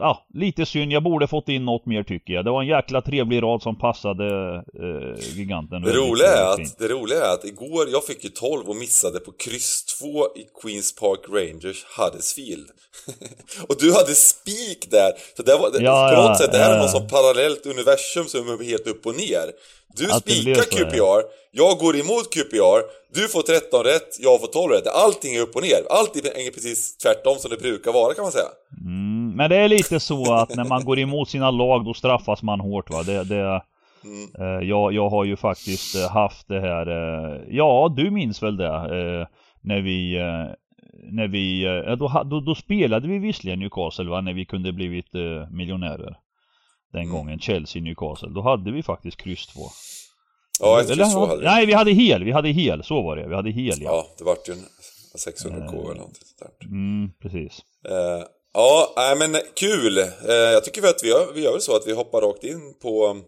ja, 0.00 0.26
lite 0.34 0.66
synd. 0.66 0.92
Jag 0.92 1.02
borde 1.02 1.26
fått 1.26 1.48
in 1.48 1.64
något 1.64 1.86
mer 1.86 2.02
tycker 2.02 2.32
jag. 2.32 2.44
Det 2.44 2.50
var 2.50 2.62
en 2.62 2.68
jäkla 2.68 3.02
trevlig 3.02 3.42
rad 3.42 3.62
som 3.62 3.78
passade 3.78 4.54
eh, 4.56 5.36
giganten. 5.36 5.82
Det 5.82 5.92
roliga, 5.92 6.28
är 6.28 6.52
att, 6.52 6.78
det 6.78 6.88
roliga 6.88 7.24
är 7.24 7.34
att 7.34 7.44
igår, 7.44 7.88
jag 7.92 8.04
fick 8.04 8.24
ju 8.24 8.30
12 8.30 8.68
och 8.68 8.76
missade 8.76 9.20
på 9.20 9.32
kryss 9.32 9.84
2 10.00 10.08
i 10.36 10.44
Queens 10.62 10.94
Park 10.94 11.20
Rangers 11.28 11.84
Huddersfield. 11.98 12.68
och 13.68 13.76
du 13.78 13.92
hade 13.92 14.14
spik 14.14 14.90
där! 14.90 15.12
Så 15.36 15.42
det 15.42 15.56
var, 15.56 15.70
Ja, 15.80 16.08
på 16.08 16.14
ja, 16.14 16.28
något 16.28 16.38
sätt, 16.38 16.52
det 16.52 16.58
här 16.58 16.70
är 16.70 16.76
ja. 16.76 16.82
något 16.82 16.90
som 16.90 17.08
parallellt 17.08 17.66
universum 17.66 18.24
som 18.24 18.48
är 18.48 18.64
helt 18.64 18.86
upp 18.86 19.06
och 19.06 19.16
ner. 19.16 19.46
Du 19.96 20.04
spikar 20.04 20.62
QPR, 20.62 21.22
jag 21.50 21.78
går 21.78 21.96
emot 21.96 22.34
QPR, 22.34 22.80
du 23.14 23.28
får 23.28 23.42
13 23.42 23.84
rätt, 23.84 24.10
jag 24.20 24.40
får 24.40 24.46
12 24.46 24.72
rätt. 24.72 24.86
Allting 24.86 25.34
är 25.34 25.40
upp 25.40 25.56
och 25.56 25.62
ner. 25.62 25.82
Allt 25.90 26.16
är 26.16 26.50
precis 26.50 26.96
tvärtom 26.96 27.36
som 27.38 27.50
det 27.50 27.56
brukar 27.56 27.92
vara 27.92 28.14
kan 28.14 28.22
man 28.22 28.32
säga. 28.32 28.50
Mm, 28.80 29.36
men 29.36 29.50
det 29.50 29.56
är 29.56 29.68
lite 29.68 30.00
så 30.00 30.34
att 30.34 30.56
när 30.56 30.64
man 30.64 30.84
går 30.84 30.98
emot 30.98 31.28
sina 31.28 31.50
lag 31.50 31.84
då 31.84 31.94
straffas 31.94 32.42
man 32.42 32.60
hårt 32.60 32.90
va. 32.90 33.02
Det, 33.02 33.24
det, 33.24 33.62
Mm. 34.04 34.28
eh, 34.38 34.68
jag, 34.68 34.92
jag 34.92 35.08
har 35.08 35.24
ju 35.24 35.36
faktiskt 35.36 35.96
eh, 35.96 36.10
haft 36.10 36.48
det 36.48 36.60
här, 36.60 36.86
eh, 36.86 37.40
ja 37.48 37.94
du 37.96 38.10
minns 38.10 38.42
väl 38.42 38.56
det? 38.56 38.66
Eh, 38.66 39.26
när 39.60 39.80
vi, 39.80 40.16
eh, 40.16 40.54
när 41.12 41.28
vi, 41.28 41.64
eh, 41.64 41.96
då, 41.96 42.22
då, 42.30 42.40
då 42.40 42.54
spelade 42.54 43.08
vi 43.08 43.18
visserligen 43.18 43.58
Newcastle 43.58 44.10
va, 44.10 44.20
när 44.20 44.32
vi 44.32 44.44
kunde 44.44 44.72
blivit 44.72 45.12
miljonärer. 45.50 46.16
Den 46.92 47.00
Mm. 47.02 47.12
gången, 47.14 47.38
Chelsea-Newcastle. 47.38 48.28
Då 48.34 48.42
hade 48.42 48.72
vi 48.72 48.82
faktiskt 48.82 49.16
kryss 49.16 49.46
2. 49.46 49.60
Ja, 50.60 50.80
ett 50.80 50.90
Eller 50.90 51.04
kryss 51.04 51.12
2 51.14 51.26
hade- 51.26 51.40
vi. 51.40 51.44
Nej, 51.44 51.66
vi 51.66 51.72
hade 51.72 51.90
hel, 51.92 52.24
vi 52.24 52.32
hade 52.32 52.48
hel, 52.48 52.84
så 52.84 53.02
var 53.02 53.16
det. 53.16 53.28
Vi 53.28 53.34
hade 53.34 53.50
hel 53.50 53.82
ja. 53.82 53.90
Ja, 53.90 54.06
det 54.18 54.24
vart 54.24 54.48
ju 54.48 54.52
en 54.52 54.64
600k 55.18 55.72
eller 55.72 55.94
någonting 55.94 56.22
sånt 56.24 56.58
där. 56.60 56.66
Mm, 56.66 57.10
precis. 57.22 57.60
Eh, 57.88 58.24
ja, 58.54 58.92
nej, 58.96 59.16
men 59.18 59.40
kul! 59.56 59.98
Eh, 59.98 60.34
jag 60.34 60.64
tycker 60.64 60.82
att 60.88 61.00
vi 61.02 61.08
gör, 61.08 61.32
vi 61.34 61.42
gör 61.44 61.52
väl 61.52 61.60
så 61.60 61.76
att 61.76 61.86
vi 61.86 61.92
hoppar 61.94 62.20
rakt 62.20 62.44
in 62.44 62.74
på, 62.82 63.20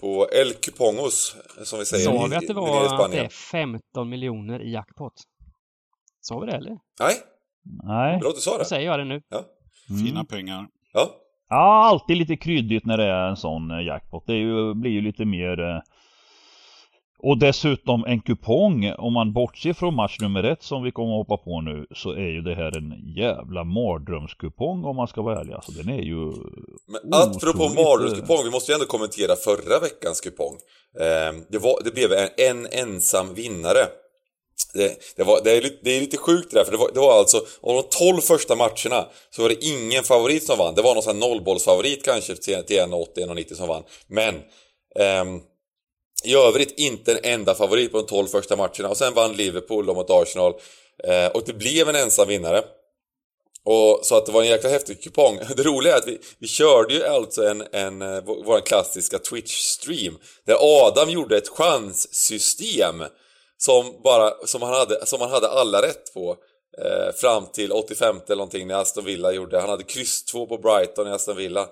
på 0.00 0.28
El 0.32 0.52
Cupongos, 0.54 1.36
som 1.64 1.78
vi 1.78 1.84
säger 1.84 2.04
Sa 2.04 2.26
vi 2.26 2.36
att 2.36 2.46
det 2.46 2.54
var 2.54 3.04
att 3.04 3.12
det 3.12 3.18
är 3.18 3.28
15 3.28 4.08
miljoner 4.08 4.62
i 4.62 4.72
jackpot? 4.72 5.12
Sa 6.20 6.38
vi 6.38 6.46
det 6.46 6.52
eller? 6.56 6.78
Nej, 7.00 7.14
Nej. 7.84 8.18
bra 8.18 8.28
att 8.28 8.34
du 8.34 8.40
sa 8.40 8.50
Då 8.52 8.58
det. 8.58 8.64
säger 8.64 8.86
jag 8.86 8.98
det 8.98 9.04
nu. 9.04 9.22
Ja. 9.28 9.44
Fina 10.06 10.24
pengar. 10.24 10.66
ja. 10.92 11.10
Ja, 11.48 11.84
alltid 11.84 12.16
lite 12.16 12.36
kryddigt 12.36 12.86
när 12.86 12.96
det 12.96 13.04
är 13.04 13.28
en 13.28 13.36
sån 13.36 13.70
eh, 13.70 13.86
jackpot. 13.86 14.24
Det 14.26 14.34
ju, 14.34 14.74
blir 14.74 14.90
ju 14.90 15.00
lite 15.00 15.24
mer... 15.24 15.60
eh, 15.60 15.80
Och 17.20 17.38
dessutom 17.38 18.04
en 18.04 18.20
kupong, 18.20 18.92
om 18.98 19.12
man 19.12 19.32
bortser 19.32 19.72
från 19.72 19.94
match 19.94 20.18
nummer 20.20 20.44
ett 20.44 20.62
som 20.62 20.82
vi 20.82 20.90
kommer 20.90 21.12
att 21.12 21.28
hoppa 21.28 21.44
på 21.44 21.60
nu, 21.60 21.86
så 21.94 22.10
är 22.10 22.30
ju 22.36 22.40
det 22.40 22.54
här 22.54 22.76
en 22.76 22.94
jävla 23.16 23.64
mardrömskupong 23.64 24.84
om 24.84 24.96
man 24.96 25.08
ska 25.08 25.22
vara 25.22 25.40
ärlig. 25.40 25.54
Alltså 25.54 25.72
den 25.72 25.88
är 25.88 26.02
ju... 26.02 26.20
Men 26.92 27.00
apropå 27.12 27.64
mardrömskupong, 27.82 28.44
vi 28.44 28.50
måste 28.50 28.72
ju 28.72 28.74
ändå 28.74 28.86
kommentera 28.86 29.36
förra 29.36 29.80
veckans 29.80 30.20
kupong. 30.20 30.54
Eh, 31.00 31.32
det, 31.52 31.58
var, 31.58 31.74
det 31.84 31.94
blev 31.94 32.10
en, 32.12 32.28
en 32.48 32.66
ensam 32.82 33.34
vinnare 33.34 33.84
det, 34.74 34.98
det, 35.16 35.24
var, 35.24 35.40
det, 35.44 35.50
är 35.50 35.62
lite, 35.62 35.78
det 35.82 35.96
är 35.96 36.00
lite 36.00 36.16
sjukt 36.16 36.50
det 36.50 36.58
där, 36.58 36.64
för 36.64 36.72
det 36.72 36.78
var, 36.78 36.90
det 36.94 37.00
var 37.00 37.18
alltså, 37.18 37.46
av 37.60 37.74
de 37.74 37.82
12 37.82 38.20
första 38.20 38.56
matcherna 38.56 39.06
så 39.30 39.42
var 39.42 39.48
det 39.48 39.64
ingen 39.64 40.04
favorit 40.04 40.46
som 40.46 40.58
vann. 40.58 40.74
Det 40.74 40.82
var 40.82 40.94
någon 40.94 41.02
sån 41.02 41.22
här 41.22 41.28
nollbollsfavorit 41.28 42.04
kanske 42.04 42.36
till, 42.36 42.54
1,80-1,90 42.54 43.54
som 43.54 43.68
vann. 43.68 43.82
Men 44.06 44.34
ehm, 44.98 45.40
i 46.24 46.34
övrigt 46.34 46.78
inte 46.78 47.12
en 47.12 47.18
enda 47.22 47.54
favorit 47.54 47.92
på 47.92 47.98
de 47.98 48.06
12 48.06 48.26
första 48.26 48.56
matcherna. 48.56 48.88
Och 48.88 48.96
sen 48.96 49.14
vann 49.14 49.32
Liverpool 49.32 49.86
då 49.86 49.94
mot 49.94 50.10
Arsenal. 50.10 50.54
Eh, 51.04 51.26
och 51.26 51.42
det 51.46 51.52
blev 51.52 51.88
en 51.88 51.96
ensam 51.96 52.28
vinnare. 52.28 52.64
Och, 53.64 54.00
så 54.02 54.16
att 54.16 54.26
det 54.26 54.32
var 54.32 54.42
en 54.42 54.48
jäkla 54.48 54.70
häftig 54.70 55.02
kupong. 55.02 55.38
Det 55.56 55.62
roliga 55.62 55.92
är 55.92 55.98
att 55.98 56.08
vi, 56.08 56.18
vi 56.38 56.48
körde 56.48 56.94
ju 56.94 57.04
alltså 57.04 57.46
en, 57.46 57.64
en, 57.72 58.02
eh, 58.02 58.22
vår 58.24 58.60
klassiska 58.60 59.18
Twitch-stream 59.18 60.14
där 60.46 60.56
Adam 60.60 61.10
gjorde 61.10 61.36
ett 61.36 61.48
chanssystem 61.48 63.04
som, 63.58 64.00
bara, 64.04 64.46
som, 64.46 64.62
han, 64.62 64.74
hade, 64.74 65.06
som 65.06 65.20
han 65.20 65.30
hade 65.30 65.48
alla 65.48 65.82
rätt 65.82 66.14
på 66.14 66.36
eh, 66.78 67.12
fram 67.14 67.46
till 67.46 67.72
85 67.72 68.20
eller 68.26 68.36
någonting 68.36 68.66
när 68.66 68.74
Aston 68.74 69.04
Villa 69.04 69.32
gjorde. 69.32 69.60
Han 69.60 69.70
hade 69.70 69.84
kryss 69.84 70.24
2 70.24 70.46
på 70.46 70.58
Brighton 70.58 71.08
i 71.08 71.10
Aston 71.10 71.36
Villa. 71.36 71.62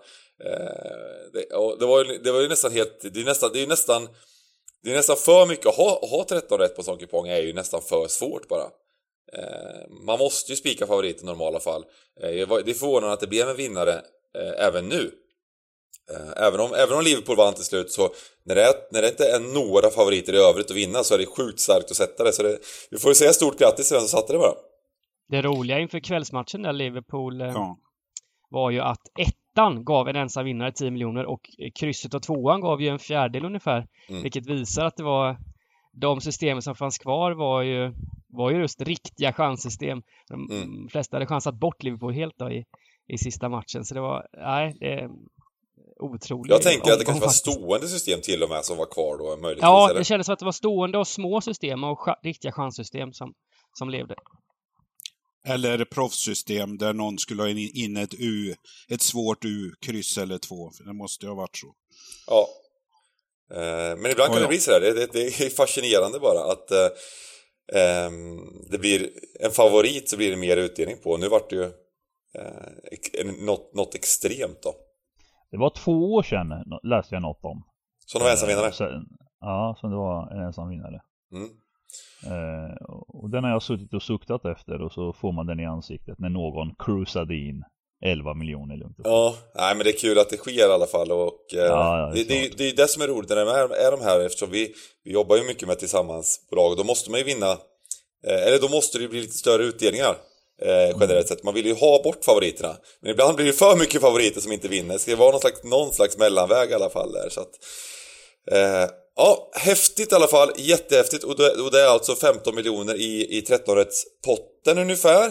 Eh, 0.45 1.31
det, 1.33 1.47
det, 1.78 1.87
var 1.87 2.05
ju, 2.05 2.19
det 2.19 2.33
var 2.33 2.40
ju 2.40 2.49
nästan 2.49 2.73
helt... 2.73 3.00
Det 3.00 3.21
är 3.21 3.25
nästan... 3.25 3.50
Det 3.52 3.62
är 3.62 3.66
nästan 3.66 4.09
det 4.87 4.93
är 4.93 4.97
nästan 4.97 5.16
för 5.16 5.47
mycket 5.47 5.66
att 5.66 5.75
ha, 5.75 6.00
att 6.02 6.11
ha 6.11 6.25
13 6.25 6.59
rätt 6.59 6.75
på 6.75 6.81
en 6.81 6.85
sån 6.85 6.99
kupong 6.99 7.28
är 7.28 7.40
ju 7.40 7.52
nästan 7.52 7.83
för 7.83 8.09
svårt 8.09 8.49
bara. 8.49 8.71
Eh, 9.33 9.88
man 10.07 10.19
måste 10.19 10.52
ju 10.52 10.57
spika 10.57 10.87
favorit 10.87 11.23
i 11.23 11.25
normala 11.25 11.61
fall. 11.61 11.85
Eh, 12.21 12.31
det 12.64 12.71
är 12.71 12.75
förvånande 12.75 13.12
att 13.12 13.21
det 13.21 13.26
blev 13.26 13.49
en 13.49 13.57
vinnare 13.57 13.95
eh, 14.38 14.66
även 14.66 14.88
nu. 14.88 15.11
Även 16.37 16.61
om, 16.61 16.75
även 16.75 16.99
om 16.99 17.05
Liverpool 17.05 17.37
vann 17.37 17.55
till 17.55 17.65
slut 17.65 17.91
så 17.91 18.09
när 18.45 18.55
det, 18.55 18.62
är, 18.62 18.75
när 18.93 19.03
det 19.03 19.09
inte 19.09 19.25
är 19.25 19.41
några 19.41 19.91
favoriter 19.91 20.35
i 20.35 20.38
övrigt 20.38 20.71
att 20.71 20.76
vinna 20.76 21.05
så 21.05 21.15
är 21.15 21.19
det 21.19 21.26
sjukt 21.26 21.61
starkt 21.61 21.91
att 21.91 21.97
sätta 21.97 22.25
det. 22.25 22.33
Så 22.33 22.43
det, 22.43 22.59
vi 22.91 22.99
får 22.99 23.15
säga 23.15 23.33
stort 23.33 23.59
grattis 23.59 23.88
till 23.88 23.95
den 23.95 24.09
som 24.09 24.19
satte 24.19 24.33
det 24.33 24.38
bara. 24.38 24.55
Det 25.29 25.43
roliga 25.43 25.79
inför 25.79 26.00
kvällsmatchen 26.00 26.62
där 26.62 26.73
Liverpool 26.73 27.41
ja. 27.41 27.79
var 28.50 28.71
ju 28.71 28.81
att 28.81 29.03
ettan 29.19 29.85
gav 29.85 30.09
en 30.09 30.17
ensam 30.17 30.45
vinnare 30.45 30.73
10 30.73 30.91
miljoner 30.91 31.26
och 31.26 31.41
krysset 31.81 32.15
och 32.15 32.23
tvåan 32.23 32.61
gav 32.61 32.83
ju 32.83 32.88
en 32.88 32.99
fjärdedel 32.99 33.45
ungefär. 33.45 33.87
Mm. 34.09 34.23
Vilket 34.23 34.47
visar 34.47 34.85
att 34.85 34.97
det 34.97 35.03
var 35.03 35.37
de 35.93 36.21
systemen 36.21 36.62
som 36.62 36.75
fanns 36.75 36.99
kvar 36.99 37.33
var 37.33 37.62
ju 37.62 37.93
var 38.29 38.50
ju 38.50 38.59
just 38.59 38.81
riktiga 38.81 39.33
chanssystem. 39.33 40.03
De 40.29 40.50
mm. 40.50 40.88
flesta 40.88 41.17
hade 41.17 41.26
chansat 41.26 41.55
bort 41.55 41.83
Liverpool 41.83 42.12
helt 42.12 42.38
då 42.38 42.50
i, 42.50 42.65
i 43.09 43.19
sista 43.19 43.49
matchen. 43.49 43.85
Så 43.85 43.95
det 43.95 44.00
var, 44.00 44.26
nej, 44.33 44.76
det 44.81 45.11
är 46.00 46.05
otroligt. 46.05 46.50
Jag 46.50 46.62
tänker 46.62 46.93
att 46.93 46.99
det 46.99 47.05
kanske 47.05 47.25
var 47.25 47.33
stående 47.33 47.88
system 47.88 48.21
till 48.21 48.43
och 48.43 48.49
med 48.49 48.65
som 48.65 48.76
var 48.76 48.87
kvar 48.87 49.19
då 49.19 49.37
möjligtvis. 49.37 49.62
Ja, 49.62 49.91
eller? 49.91 49.99
det 49.99 50.05
kändes 50.05 50.26
som 50.26 50.33
att 50.33 50.38
det 50.38 50.45
var 50.45 50.53
stående 50.53 50.99
och 50.99 51.09
små 51.09 51.41
system 51.41 51.85
och 51.85 51.99
ch 51.99 52.09
riktiga 52.23 52.53
chanssystem 52.53 53.12
som, 53.12 53.33
som 53.79 53.91
levde. 53.91 54.15
Eller 55.49 55.85
proffssystem 55.85 56.79
där 56.79 56.93
någon 56.93 57.19
skulle 57.19 57.43
ha 57.43 57.49
in 57.49 57.97
ett 57.97 58.15
U, 58.19 58.55
ett 58.88 59.03
svårt 59.03 59.45
U, 59.45 59.73
kryss 59.87 60.19
eller 60.19 60.38
två. 60.38 60.71
Det 60.87 60.93
måste 60.93 61.26
ju 61.26 61.31
ha 61.31 61.37
varit 61.37 61.57
så. 61.57 61.75
Ja. 62.26 62.49
Eh, 63.55 63.97
men 63.97 64.11
ibland 64.11 64.33
kan 64.33 64.43
det 64.43 64.49
bli 64.49 64.59
sådär. 64.59 64.81
Det, 64.81 64.93
det, 64.93 65.07
det 65.12 65.41
är 65.41 65.50
fascinerande 65.50 66.19
bara 66.19 66.53
att 66.53 66.71
eh, 66.71 66.88
Ehm, 67.73 68.38
det 68.71 68.79
blir 68.79 69.11
en 69.41 69.50
favorit 69.50 70.09
så 70.09 70.17
blir 70.17 70.31
det 70.31 70.37
mer 70.37 70.57
utdelning 70.57 70.97
på. 70.97 71.17
Nu 71.17 71.29
vart 71.29 71.50
det 71.50 71.57
ju 71.57 71.65
eh, 72.35 73.26
något, 73.26 73.75
något 73.75 73.95
extremt 73.95 74.62
då. 74.62 74.75
Det 75.50 75.57
var 75.57 75.71
två 75.71 76.15
år 76.15 76.23
sedan 76.23 76.49
läste 76.83 77.15
jag 77.15 77.23
något 77.23 77.45
om. 77.45 77.62
Som 78.07 78.19
de 78.19 78.25
var 78.25 78.31
ensam 78.31 78.49
vinnare? 78.49 78.67
Eh, 78.67 79.03
ja, 79.41 79.76
som 79.81 79.91
det 79.91 79.97
var 79.97 80.31
en 80.33 80.47
ensam 80.47 80.69
vinnare. 80.69 81.00
Mm. 81.33 81.49
Eh, 82.25 82.76
och 83.09 83.31
den 83.31 83.45
har 83.45 83.50
jag 83.50 83.62
suttit 83.62 83.95
och 83.95 84.03
suktat 84.03 84.45
efter 84.45 84.83
och 84.83 84.93
så 84.93 85.12
får 85.12 85.33
man 85.33 85.47
den 85.47 85.61
i 85.61 85.67
ansiktet 85.67 86.19
när 86.19 86.29
någon 86.29 86.75
cruisade 86.79 87.35
in 87.35 87.62
11 88.05 88.35
miljoner 88.35 88.76
lugnt. 88.76 88.97
Ja, 89.05 89.35
nej 89.55 89.75
men 89.76 89.85
det 89.85 89.91
är 89.91 89.99
kul 89.99 90.19
att 90.19 90.31
det 90.31 90.37
sker 90.37 90.69
i 90.69 90.73
alla 90.73 90.87
fall 90.87 91.12
och 91.12 91.55
eh, 91.55 91.59
ja, 91.59 91.99
ja, 91.99 92.12
det, 92.15 92.29
det, 92.29 92.35
det, 92.35 92.59
det, 92.59 92.69
är 92.69 92.76
det 92.76 92.88
som 92.88 93.03
är 93.03 93.07
roligt 93.07 93.31
när 93.31 93.37
de 93.37 93.49
är, 93.49 93.87
är 93.87 93.91
de 93.91 94.00
här 94.00 94.21
eftersom 94.21 94.50
vi, 94.50 94.73
vi 95.05 95.12
jobbar 95.12 95.37
ju 95.37 95.45
mycket 95.45 95.69
med 95.69 95.79
tillsammansbolag 95.79 96.71
och 96.71 96.76
då 96.76 96.85
måste 96.85 97.11
man 97.11 97.21
ju 97.21 97.25
vinna 97.25 97.50
eh, 98.26 98.47
eller 98.47 98.61
då 98.61 98.69
måste 98.69 98.99
det 98.99 99.09
bli 99.09 99.21
lite 99.21 99.37
större 99.37 99.62
utdelningar 99.62 100.17
eh, 100.63 100.97
generellt 101.01 101.29
sett. 101.29 101.45
Man 101.45 101.55
vill 101.55 101.67
ju 101.67 101.75
ha 101.75 102.03
bort 102.03 102.25
favoriterna. 102.25 102.77
Men 103.01 103.11
ibland 103.11 103.37
blir 103.37 103.47
det 103.47 103.53
för 103.53 103.77
mycket 103.77 104.01
favoriter 104.01 104.41
som 104.41 104.53
inte 104.53 104.69
vinner. 104.69 104.93
Det 104.93 104.99
ska 104.99 105.17
vara 105.17 105.31
någon 105.31 105.41
slags, 105.41 105.65
någon 105.65 105.93
slags 105.93 106.19
mellanväg 106.19 106.71
i 106.71 106.75
alla 106.75 106.91
fall 106.91 107.13
där. 107.13 107.29
Så 107.29 107.41
att 107.41 107.53
eh, 108.51 108.91
Ja, 109.19 109.51
häftigt 109.55 110.13
i 110.13 110.15
alla 110.15 110.27
fall, 110.27 110.53
jättehäftigt. 110.57 111.25
Och 111.25 111.37
det, 111.37 111.51
och 111.51 111.71
det 111.71 111.81
är 111.81 111.87
alltså 111.87 112.15
15 112.15 112.55
miljoner 112.55 112.95
i, 112.95 113.39
i 113.39 113.41
13-rättspotten 113.41 114.81
ungefär. 114.81 115.27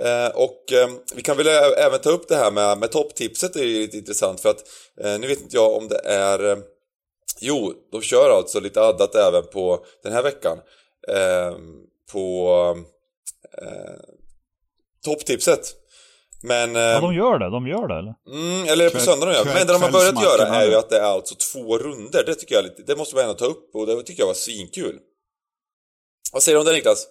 Eh, 0.00 0.28
och 0.34 0.72
eh, 0.72 0.88
vi 1.14 1.22
kan 1.22 1.36
väl 1.36 1.46
även 1.78 1.98
ta 2.00 2.10
upp 2.10 2.28
det 2.28 2.36
här 2.36 2.50
med, 2.50 2.78
med 2.78 2.90
topptipset, 2.90 3.54
det 3.54 3.60
är 3.60 3.64
ju 3.64 3.80
lite 3.80 3.96
intressant 3.96 4.40
för 4.40 4.48
att 4.48 4.64
eh, 5.00 5.18
nu 5.18 5.26
vet 5.26 5.40
inte 5.40 5.56
jag 5.56 5.76
om 5.76 5.88
det 5.88 6.00
är 6.04 6.50
eh, 6.50 6.58
Jo, 7.40 7.72
de 7.92 8.02
kör 8.02 8.30
alltså 8.30 8.60
lite 8.60 8.80
addat 8.80 9.14
även 9.14 9.42
på 9.46 9.84
den 10.02 10.12
här 10.12 10.22
veckan. 10.22 10.58
Eh, 11.08 11.56
på 12.12 12.76
eh, 13.62 14.17
topptipset. 15.08 15.74
Men... 16.42 16.74
Ja, 16.74 17.00
de 17.00 17.14
gör 17.14 17.38
det, 17.38 17.50
de 17.50 17.66
gör 17.66 17.88
det 17.88 17.94
eller? 17.94 18.14
Mm, 18.40 18.68
eller 18.68 18.90
på 18.90 19.00
söndag 19.00 19.26
de 19.26 19.32
gör. 19.32 19.44
Men 19.44 19.66
det 19.66 19.72
de 19.72 19.82
har 19.82 19.90
börjat 19.90 20.22
göra 20.22 20.48
är 20.48 20.66
ju 20.66 20.74
att 20.74 20.90
det 20.90 20.98
är 20.98 21.02
alltså 21.02 21.34
två 21.34 21.78
runder. 21.78 22.22
Det 22.26 22.34
tycker 22.34 22.54
jag 22.54 22.64
lite, 22.64 22.82
det 22.86 22.96
måste 22.96 23.14
man 23.14 23.24
ändå 23.24 23.34
ta 23.34 23.44
upp 23.44 23.74
och 23.74 23.86
det 23.86 24.02
tycker 24.02 24.22
jag 24.22 24.26
var 24.26 24.34
svinkul. 24.34 24.98
Vad 26.32 26.42
säger 26.42 26.56
du 26.56 26.60
om 26.60 26.66
det 26.66 26.72
Niklas? 26.72 27.06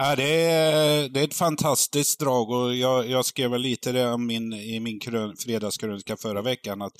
Ja, 0.00 0.16
det, 0.16 0.44
är, 0.44 1.08
det 1.08 1.20
är 1.20 1.24
ett 1.24 1.34
fantastiskt 1.34 2.20
drag 2.20 2.50
och 2.50 2.74
jag, 2.74 3.08
jag 3.08 3.24
skrev 3.24 3.50
väl 3.50 3.60
lite 3.60 3.92
det 3.92 4.12
om 4.12 4.26
min, 4.26 4.52
i 4.52 4.80
min 4.80 5.00
krön, 5.00 5.36
fredagskrönika 5.36 6.16
förra 6.16 6.42
veckan. 6.42 6.82
att 6.82 6.92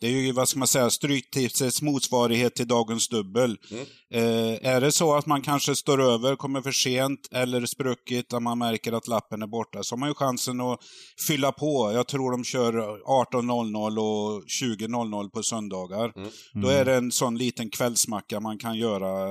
Det 0.00 0.06
är 0.06 0.10
ju, 0.10 0.32
vad 0.32 0.48
ska 0.48 0.58
man 0.58 0.68
säga, 0.68 0.90
Stryktipsets 0.90 1.82
motsvarighet 1.82 2.54
till 2.54 2.68
dagens 2.68 3.08
dubbel. 3.08 3.58
Mm. 3.70 3.86
Eh, 4.10 4.72
är 4.72 4.80
det 4.80 4.92
så 4.92 5.14
att 5.14 5.26
man 5.26 5.42
kanske 5.42 5.74
står 5.74 6.02
över, 6.02 6.36
kommer 6.36 6.62
för 6.62 6.72
sent 6.72 7.28
eller 7.32 7.66
spruckit, 7.66 8.32
och 8.32 8.42
man 8.42 8.58
märker 8.58 8.92
att 8.92 9.08
lappen 9.08 9.42
är 9.42 9.46
borta, 9.46 9.82
så 9.82 9.94
har 9.94 9.98
man 9.98 10.08
ju 10.08 10.14
chansen 10.14 10.60
att 10.60 10.80
fylla 11.26 11.52
på. 11.52 11.92
Jag 11.92 12.08
tror 12.08 12.30
de 12.30 12.44
kör 12.44 12.72
18.00 12.72 13.98
och 13.98 14.44
20.00 14.44 15.30
på 15.30 15.42
söndagar. 15.42 16.12
Mm. 16.16 16.30
Då 16.54 16.68
är 16.68 16.84
det 16.84 16.94
en 16.94 17.12
sån 17.12 17.38
liten 17.38 17.70
kvällsmacka 17.70 18.40
man 18.40 18.58
kan 18.58 18.76
göra. 18.76 19.28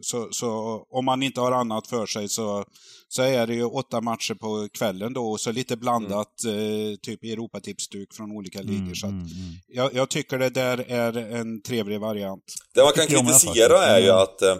Så, 0.00 0.28
så 0.30 0.82
om 0.90 1.04
man 1.04 1.22
inte 1.22 1.40
har 1.40 1.52
annat 1.52 1.86
för 1.86 2.06
sig 2.06 2.28
så, 2.38 2.64
så 3.08 3.22
är 3.22 3.46
det 3.46 3.54
ju 3.54 3.64
åtta 3.64 4.00
matcher 4.00 4.34
på 4.34 4.68
kvällen 4.72 5.12
då 5.12 5.30
och 5.30 5.40
så 5.40 5.52
lite 5.52 5.76
blandat, 5.76 6.44
mm. 6.44 6.90
eh, 6.90 6.96
typ 6.96 7.24
Europatipsduk 7.24 8.14
från 8.14 8.32
olika 8.32 8.60
ligor. 8.60 8.82
Mm, 8.82 8.94
så 8.94 9.06
mm, 9.06 9.20
mm, 9.20 9.54
jag, 9.68 9.94
jag, 9.94 10.08
tycker 10.08 10.38
det 10.38 10.50
där 10.50 10.84
är 10.88 11.16
en 11.16 11.62
trevlig 11.62 12.00
variant. 12.00 12.44
Det 12.74 12.82
man 12.82 12.92
kan 12.92 13.06
kritisera 13.06 13.84
är 13.84 14.00
ju 14.00 14.10
att 14.10 14.42
eh, 14.42 14.56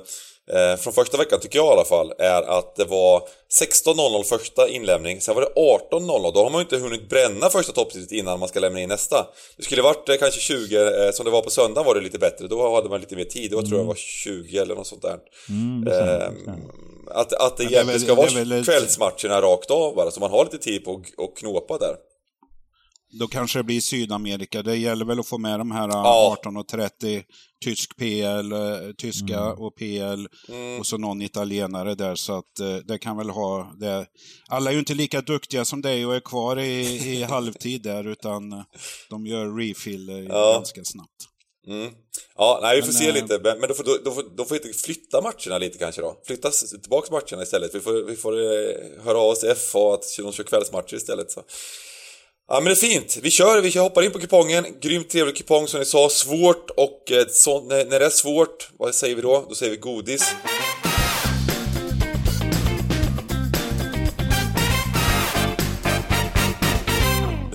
eh, 0.50 0.76
från 0.76 0.93
första 0.93 1.19
veckan 1.19 1.40
tycker 1.40 1.59
jag 1.59 1.67
i 1.67 1.73
alla 1.73 1.85
fall, 1.85 2.12
är 2.19 2.43
att 2.59 2.76
det 2.76 2.85
var 2.85 3.23
16.00 3.50 4.23
första 4.23 4.69
inlämning, 4.69 5.21
sen 5.21 5.35
var 5.35 5.43
det 5.43 5.61
18.00. 5.97 6.33
Då 6.35 6.43
har 6.43 6.50
man 6.50 6.59
ju 6.59 6.62
inte 6.62 6.76
hunnit 6.76 7.09
bränna 7.09 7.50
första 7.50 7.73
topptipset 7.73 8.12
innan 8.12 8.38
man 8.38 8.49
ska 8.49 8.61
lämna 8.61 8.81
in 8.81 8.88
nästa. 8.88 9.26
Det 9.57 9.62
skulle 9.62 9.83
varit 9.83 10.09
eh, 10.09 10.17
kanske 10.17 10.40
20, 10.40 10.76
eh, 10.76 11.11
som 11.12 11.25
det 11.25 11.31
var 11.31 11.43
på 11.43 11.50
söndagen 11.50 11.87
var 11.87 11.95
det 11.95 12.00
lite 12.00 12.19
bättre, 12.19 12.47
då 12.47 12.75
hade 12.75 12.88
man 12.88 13.00
lite 13.00 13.17
mer 13.17 13.25
tid. 13.25 13.50
Då 13.50 13.59
mm. 13.59 13.69
tror 13.69 13.78
jag 13.78 13.85
det 13.87 13.88
var 13.88 13.95
20 13.95 14.59
eller 14.59 14.75
något 14.75 14.87
sånt 14.87 15.02
där. 15.02 15.19
Mm, 15.49 15.85
det 15.85 16.33
eh, 16.47 16.55
att, 17.11 17.33
att 17.33 17.57
det 17.57 17.64
egentligen 17.64 18.00
ska 18.00 18.14
vara 18.14 18.64
kvällsmatcherna 18.64 19.40
rakt 19.40 19.71
av 19.71 19.95
bara, 19.95 20.11
så 20.11 20.21
man 20.21 20.31
har 20.31 20.45
lite 20.45 20.59
tid 20.59 20.85
på 20.85 21.02
att 21.19 21.38
knåpa 21.38 21.78
där. 21.78 21.97
Då 23.10 23.26
kanske 23.26 23.58
det 23.58 23.62
blir 23.62 23.80
Sydamerika. 23.80 24.62
Det 24.62 24.76
gäller 24.76 25.04
väl 25.04 25.20
att 25.20 25.26
få 25.26 25.38
med 25.38 25.60
de 25.60 25.70
här 25.70 25.88
ja. 25.88 26.36
18 26.38 26.56
och 26.56 26.68
30, 26.68 27.22
tysk 27.64 27.96
PL, 27.96 28.52
eh, 28.52 28.92
tyska 28.98 29.38
mm. 29.38 29.58
och 29.58 29.74
PL 29.76 30.26
mm. 30.48 30.80
och 30.80 30.86
så 30.86 30.98
någon 30.98 31.22
italienare 31.22 31.94
där. 31.94 32.14
Så 32.14 32.38
att 32.38 32.60
eh, 32.60 32.76
det 32.76 32.98
kan 32.98 33.16
väl 33.16 33.30
ha 33.30 33.72
det. 33.80 34.06
Alla 34.48 34.70
är 34.70 34.74
ju 34.74 34.78
inte 34.78 34.94
lika 34.94 35.20
duktiga 35.20 35.64
som 35.64 35.82
dig 35.82 36.06
och 36.06 36.16
är 36.16 36.20
kvar 36.20 36.58
i, 36.58 36.80
i 37.16 37.22
halvtid 37.28 37.82
där, 37.82 38.08
utan 38.08 38.52
eh, 38.52 38.62
de 39.10 39.26
gör 39.26 39.56
refill 39.56 40.26
ja. 40.28 40.52
ganska 40.52 40.84
snabbt. 40.84 41.28
Mm. 41.66 41.92
Ja, 42.36 42.58
nej, 42.62 42.76
vi 42.76 42.82
får 42.82 42.92
men, 42.92 43.02
se 43.02 43.12
lite. 43.12 43.40
Men, 43.42 43.58
men 43.58 43.68
då, 43.68 43.74
får, 43.74 43.84
då, 43.84 43.98
då, 44.04 44.10
får, 44.10 44.24
då 44.36 44.44
får 44.44 44.58
vi 44.62 44.72
flytta 44.72 45.20
matcherna 45.20 45.58
lite 45.58 45.78
kanske 45.78 46.00
då. 46.00 46.20
Flytta 46.26 46.50
tillbaka 46.82 47.12
matcherna 47.12 47.42
istället. 47.42 47.74
Vi 47.74 47.80
får, 47.80 47.92
vi 47.92 48.16
får 48.16 48.32
höra 49.02 49.18
av 49.18 49.30
oss 49.30 49.40
till 49.40 49.54
FA 49.54 49.94
att 49.94 50.04
de 50.18 50.32
kör 50.32 50.44
kvällsmatcher 50.44 50.94
istället. 50.94 51.30
Så. 51.30 51.42
Ja 52.50 52.61
men 52.61 52.64
det 52.64 52.71
är 52.71 52.75
fint. 52.75 53.19
Vi 53.23 53.31
kör, 53.31 53.61
vi 53.61 53.78
hoppar 53.78 54.02
in 54.02 54.12
på 54.12 54.19
kupongen. 54.19 54.67
Grymt 54.81 55.11
trevlig 55.11 55.37
kupong 55.37 55.69
som 55.69 55.81
ni 55.81 55.87
sa. 55.87 56.09
Svårt 56.09 56.71
och 56.71 57.12
eh, 57.12 57.26
så, 57.28 57.61
när, 57.61 57.85
när 57.85 57.99
det 57.99 58.07
är 58.07 58.11
svårt, 58.11 58.71
vad 58.78 58.95
säger 58.95 59.17
vi 59.17 59.23
då? 59.23 59.47
Då 59.49 59.55
säger 59.55 59.73
vi 59.73 59.78
godis. 59.78 60.35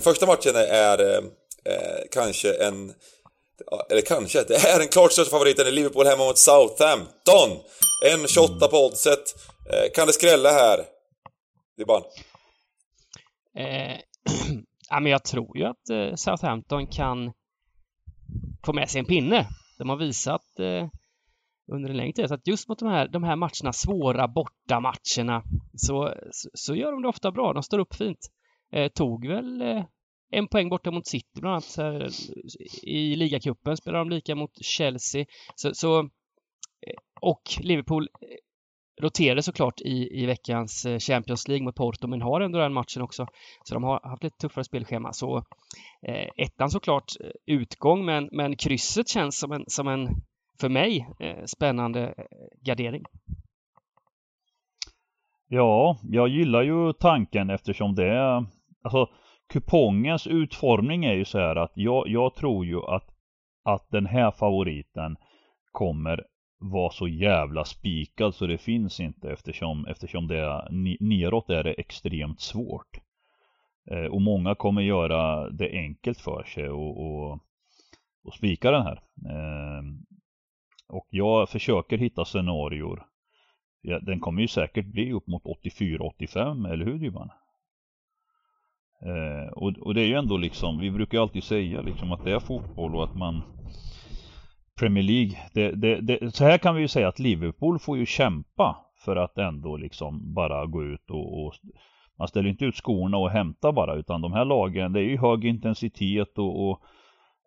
Första 0.02 0.26
matchen 0.26 0.56
är 0.56 1.00
eh, 1.00 1.24
eh, 1.74 2.04
kanske 2.12 2.54
en... 2.54 2.94
Eller 3.90 4.02
kanske, 4.02 4.44
det 4.44 4.56
är 4.56 4.80
en 4.80 4.88
klart 4.88 5.12
största 5.12 5.32
favoriten 5.32 5.68
i 5.68 5.72
Liverpool 5.72 6.06
hemma 6.06 6.26
mot 6.26 6.38
Southampton. 6.38 7.50
1,28 8.06 8.68
på 8.68 8.86
oddset. 8.86 9.36
Eh, 9.70 9.92
kan 9.94 10.08
det 10.08 10.14
skrälla 10.14 10.52
här? 10.52 10.86
Dybban? 11.78 12.02
Eh, 13.58 13.98
ja, 14.94 15.00
men 15.00 15.12
jag 15.12 15.24
tror 15.24 15.58
ju 15.58 15.64
att 15.64 15.90
eh, 15.90 16.16
Southampton 16.16 16.88
kan 16.88 17.32
få 18.66 18.74
med 18.74 18.90
sig 18.90 19.00
en 19.00 19.06
pinne. 19.06 19.48
De 19.78 19.90
har 19.90 19.98
visat 19.98 20.60
eh, 20.60 20.88
under 21.72 21.90
en 21.90 21.98
längre 21.98 22.14
tid 22.14 22.32
att 22.32 22.48
just 22.48 22.68
mot 22.68 22.80
de 22.80 22.90
här, 22.90 23.08
de 23.08 23.24
här 23.24 23.36
matcherna, 23.36 23.74
svåra 23.74 24.28
bortamatcherna, 24.28 25.44
så, 25.74 26.14
så, 26.32 26.50
så 26.54 26.76
gör 26.76 26.92
de 26.92 27.02
det 27.02 27.08
ofta 27.08 27.32
bra. 27.32 27.54
De 27.54 27.64
står 27.64 27.80
upp 27.80 27.96
fint. 27.96 28.30
Eh, 28.72 28.88
tog 28.88 29.28
väl 29.28 29.62
eh, 29.62 29.86
en 30.32 30.48
poäng 30.48 30.70
borta 30.70 30.92
mot 30.92 31.08
City 31.08 31.42
bland 31.42 31.54
annat. 31.54 31.78
Här, 31.78 32.10
I 32.84 33.16
ligacupen 33.16 33.78
spelar 33.78 34.00
de 34.00 34.10
lika 34.10 34.36
mot 34.36 34.66
Chelsea. 34.66 35.26
Så, 35.56 35.74
så 35.74 36.00
eh, 36.00 36.96
och 37.22 37.42
Liverpool 37.60 38.10
eh, 38.22 38.28
roterade 39.02 39.44
såklart 39.44 39.82
i, 39.82 40.22
i 40.22 40.26
veckans 40.26 40.86
eh, 40.86 41.00
Champions 41.00 41.48
League 41.48 41.66
mot 41.66 41.76
Porto 41.76 42.08
men 42.08 42.22
har 42.22 42.42
ändå 42.42 42.60
den 42.60 42.74
matchen 42.74 43.02
också. 43.02 43.28
Så 43.64 43.74
de 43.74 43.84
har 43.84 44.10
haft 44.10 44.24
lite 44.24 44.38
tuffare 44.38 44.64
spelschema. 44.64 45.14
Så 45.14 45.38
eh, 46.08 46.28
ettan 46.38 46.70
såklart 46.70 47.12
eh, 47.20 47.56
utgång 47.56 48.06
men, 48.06 48.30
men 48.32 48.56
krysset 48.56 49.10
känns 49.10 49.40
som 49.40 49.52
en, 49.52 49.64
som 49.68 49.88
en 49.88 50.08
för 50.60 50.70
mig 50.70 51.08
eh, 51.20 51.44
spännande 51.46 52.08
eh, 52.18 52.26
gardering. 52.66 53.04
Ja, 55.48 55.98
jag 56.04 56.28
gillar 56.28 56.62
ju 56.62 56.94
tanken 56.94 57.50
eftersom 57.50 57.96
det 57.96 58.08
är, 58.08 58.46
alltså 58.84 59.10
kupongens 59.54 60.28
utformning 60.28 61.06
är 61.06 61.14
ju 61.14 61.26
så 61.26 61.38
här 61.38 61.56
att 61.56 61.72
jag, 61.76 62.08
jag 62.08 62.36
tror 62.36 62.66
ju 62.66 62.78
att, 62.78 63.10
att 63.64 63.88
den 63.92 64.06
här 64.06 64.32
favoriten 64.32 65.16
kommer 65.72 66.26
vara 66.72 66.92
så 66.92 67.08
jävla 67.08 67.66
spikad 67.66 68.36
så 68.36 68.48
det 68.48 68.58
finns 68.58 69.00
inte 69.00 69.32
eftersom, 69.32 69.86
eftersom 69.86 70.28
det 70.28 70.40
är, 70.40 70.68
neråt 71.00 71.50
är 71.50 71.64
det 71.64 71.74
extremt 71.74 72.40
svårt. 72.40 73.00
Eh, 73.92 74.06
och 74.06 74.22
många 74.22 74.56
kommer 74.56 74.82
göra 74.82 75.50
det 75.50 75.72
enkelt 75.72 76.18
för 76.18 76.44
sig 76.44 76.70
och, 76.70 77.06
och, 77.06 77.40
och 78.24 78.34
spika 78.34 78.72
den 78.72 78.82
här. 78.82 79.02
Eh, 79.30 79.84
och 80.88 81.08
jag 81.10 81.50
försöker 81.50 81.98
hitta 81.98 82.26
scenarior. 82.26 83.06
Ja, 83.82 84.00
den 84.00 84.20
kommer 84.20 84.42
ju 84.42 84.48
säkert 84.48 84.86
bli 84.86 85.14
upp 85.14 85.28
mot 85.28 85.44
84-85, 85.44 86.72
eller 86.72 86.86
hur 86.86 87.00
Dybban? 87.00 87.30
Eh, 89.06 89.54
och, 89.54 89.78
och 89.78 89.94
det 89.94 90.02
är 90.02 90.08
ju 90.08 90.16
ändå 90.16 90.38
liksom, 90.38 90.80
vi 90.80 90.92
brukar 90.92 91.18
ju 91.18 91.22
alltid 91.22 91.44
säga 91.44 91.82
liksom 91.82 92.12
att 92.12 92.24
det 92.24 92.32
är 92.32 92.40
fotboll 92.40 92.96
och 92.96 93.04
att 93.04 93.16
man 93.16 93.42
Premier 94.80 95.04
League, 95.04 95.38
det, 95.54 95.72
det, 95.72 96.02
det, 96.02 96.36
så 96.36 96.44
här 96.44 96.58
kan 96.58 96.76
vi 96.76 96.82
ju 96.82 96.88
säga 96.88 97.08
att 97.08 97.20
Liverpool 97.20 97.80
får 97.80 97.98
ju 97.98 98.06
kämpa 98.06 98.78
för 99.06 99.16
att 99.16 99.38
ändå 99.38 99.78
liksom 99.78 100.34
bara 100.34 100.66
gå 100.66 100.84
ut 100.84 101.10
och, 101.10 101.46
och 101.46 101.54
man 102.20 102.28
ställer 102.28 102.50
inte 102.50 102.66
ut 102.66 102.76
skorna 102.76 103.18
och 103.18 103.30
hämta 103.30 103.72
bara 103.72 103.96
utan 103.96 104.22
de 104.22 104.34
här 104.34 104.46
lagen, 104.46 104.94
det 104.94 105.00
är 105.00 105.04
ju 105.04 105.18
hög 105.18 105.46
intensitet 105.46 106.38
och, 106.38 106.70
och 106.70 106.82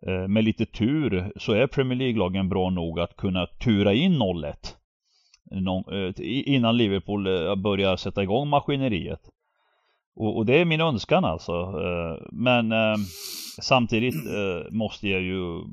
eh, 0.07 0.27
med 0.27 0.43
lite 0.43 0.65
tur 0.65 1.31
så 1.35 1.53
är 1.53 1.67
Premier 1.67 1.97
League-lagen 1.97 2.49
bra 2.49 2.69
nog 2.69 2.99
att 2.99 3.15
kunna 3.15 3.45
tura 3.45 3.93
in 3.93 4.21
0-1 4.21 4.53
eh, 5.51 6.13
innan 6.53 6.77
Liverpool 6.77 7.27
eh, 7.27 7.55
börjar 7.55 7.95
sätta 7.95 8.23
igång 8.23 8.49
maskineriet. 8.49 9.21
Och, 10.15 10.37
och, 10.37 10.45
det 10.45 10.61
är 10.61 10.65
min 10.65 10.81
önskan 10.81 11.25
alltså. 11.25 11.53
Eh, 11.53 12.27
men 12.31 12.71
eh, 12.71 12.95
samtidigt 13.61 14.15
eh, 14.15 14.71
måste 14.71 15.07
jag 15.07 15.21
ju 15.21 15.63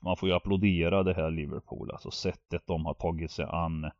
man 0.00 0.16
får 0.16 0.28
ju 0.28 0.34
applådera 0.34 1.02
det 1.02 1.14
här 1.14 1.30
Liverpool, 1.30 1.90
alltså 1.90 2.10
sättet 2.10 2.62
de 2.66 2.86
har 2.86 2.94
tagit 2.94 3.30
sig 3.30 3.46
an. 3.48 3.90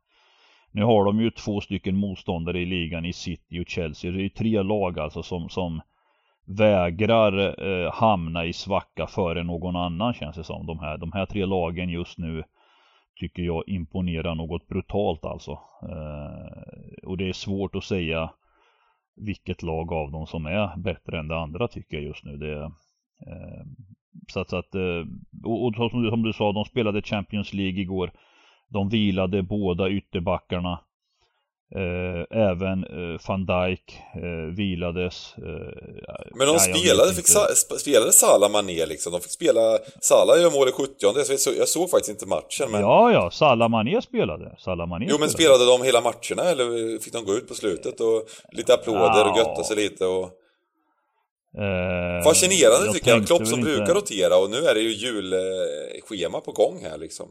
Nu 0.71 0.83
har 0.83 1.05
de 1.05 1.21
ju 1.21 1.31
två 1.31 1.61
stycken 1.61 1.97
motståndare 1.97 2.59
i 2.59 2.65
ligan 2.65 3.05
i 3.05 3.13
City 3.13 3.59
och 3.59 3.69
Chelsea. 3.69 4.11
Det 4.11 4.17
är 4.17 4.23
ju 4.23 4.29
tre 4.29 4.63
lag 4.63 4.99
alltså 4.99 5.23
som, 5.23 5.49
som 5.49 5.81
vägrar 6.45 7.63
eh, 7.67 7.91
hamna 7.93 8.45
i 8.45 8.53
svacka 8.53 9.07
före 9.07 9.43
någon 9.43 9.75
annan 9.75 10.13
känns 10.13 10.35
det 10.35 10.43
som. 10.43 10.65
De 10.65 10.79
här, 10.79 10.97
de 10.97 11.11
här 11.11 11.25
tre 11.25 11.45
lagen 11.45 11.89
just 11.89 12.17
nu 12.17 12.43
tycker 13.15 13.43
jag 13.43 13.63
imponerar 13.67 14.35
något 14.35 14.67
brutalt 14.67 15.25
alltså. 15.25 15.51
Eh, 15.83 17.03
och 17.03 17.17
det 17.17 17.29
är 17.29 17.33
svårt 17.33 17.75
att 17.75 17.83
säga 17.83 18.29
vilket 19.15 19.61
lag 19.61 19.93
av 19.93 20.11
dem 20.11 20.27
som 20.27 20.45
är 20.45 20.77
bättre 20.77 21.19
än 21.19 21.27
det 21.27 21.37
andra 21.37 21.67
tycker 21.67 21.97
jag 21.97 22.05
just 22.05 22.23
nu. 22.23 22.37
Det, 22.37 22.61
eh, 23.27 23.65
så 24.33 24.39
att, 24.39 24.49
så 24.49 24.57
att 24.57 24.75
eh, 24.75 25.03
och, 25.45 25.65
och 25.65 25.91
som, 25.91 26.03
du, 26.03 26.09
som 26.09 26.23
du 26.23 26.33
sa, 26.33 26.51
de 26.51 26.65
spelade 26.65 27.01
Champions 27.01 27.53
League 27.53 27.81
igår. 27.81 28.11
De 28.69 28.89
vilade 28.89 29.43
båda 29.43 29.89
ytterbackarna. 29.89 30.79
Eh, 31.75 32.37
även 32.37 32.83
eh, 32.83 33.19
van 33.27 33.45
Dijk 33.45 33.97
vilades. 34.57 35.35
Men 36.35 36.47
de 36.47 36.59
spelade, 36.59 37.13
fick 37.13 37.27
sa, 37.27 37.47
spelade 37.77 38.11
Salah 38.11 38.51
Mané 38.51 38.85
liksom? 38.85 39.11
De 39.11 39.21
fick 39.21 39.31
spela, 39.31 39.77
Salah 40.01 40.41
gör 40.41 40.51
mål 40.51 40.69
i 40.69 40.71
70 40.71 40.93
jag, 40.99 41.39
så, 41.39 41.51
jag 41.57 41.67
såg 41.67 41.89
faktiskt 41.89 42.09
inte 42.09 42.25
matchen 42.25 42.71
men... 42.71 42.81
Ja, 42.81 43.11
ja, 43.11 43.31
Salah 43.31 43.69
Mané 43.69 44.01
spelade. 44.01 44.55
Salah 44.59 44.87
Mané 44.87 45.05
jo, 45.09 45.17
men 45.19 45.29
spelade 45.29 45.65
de 45.65 45.83
hela 45.83 46.01
matcherna 46.01 46.43
eller 46.51 46.99
fick 46.99 47.13
de 47.13 47.25
gå 47.25 47.33
ut 47.33 47.47
på 47.47 47.53
slutet 47.53 47.99
och 47.99 48.23
lite 48.51 48.73
applåder 48.73 49.19
ja. 49.25 49.31
och 49.31 49.37
götta 49.37 49.63
sig 49.63 49.75
lite 49.75 50.05
och... 50.05 50.40
Eh, 51.57 52.23
Fascinerande 52.23 52.93
tycker 52.93 53.11
jag, 53.11 53.27
Klopp 53.27 53.47
som 53.47 53.59
inte... 53.59 53.71
brukar 53.71 53.93
rotera 53.93 54.37
och 54.37 54.49
nu 54.49 54.57
är 54.57 54.73
det 54.73 54.81
ju 54.81 54.91
julschema 54.91 56.39
på 56.41 56.51
gång 56.51 56.79
här 56.83 56.97
liksom. 56.97 57.29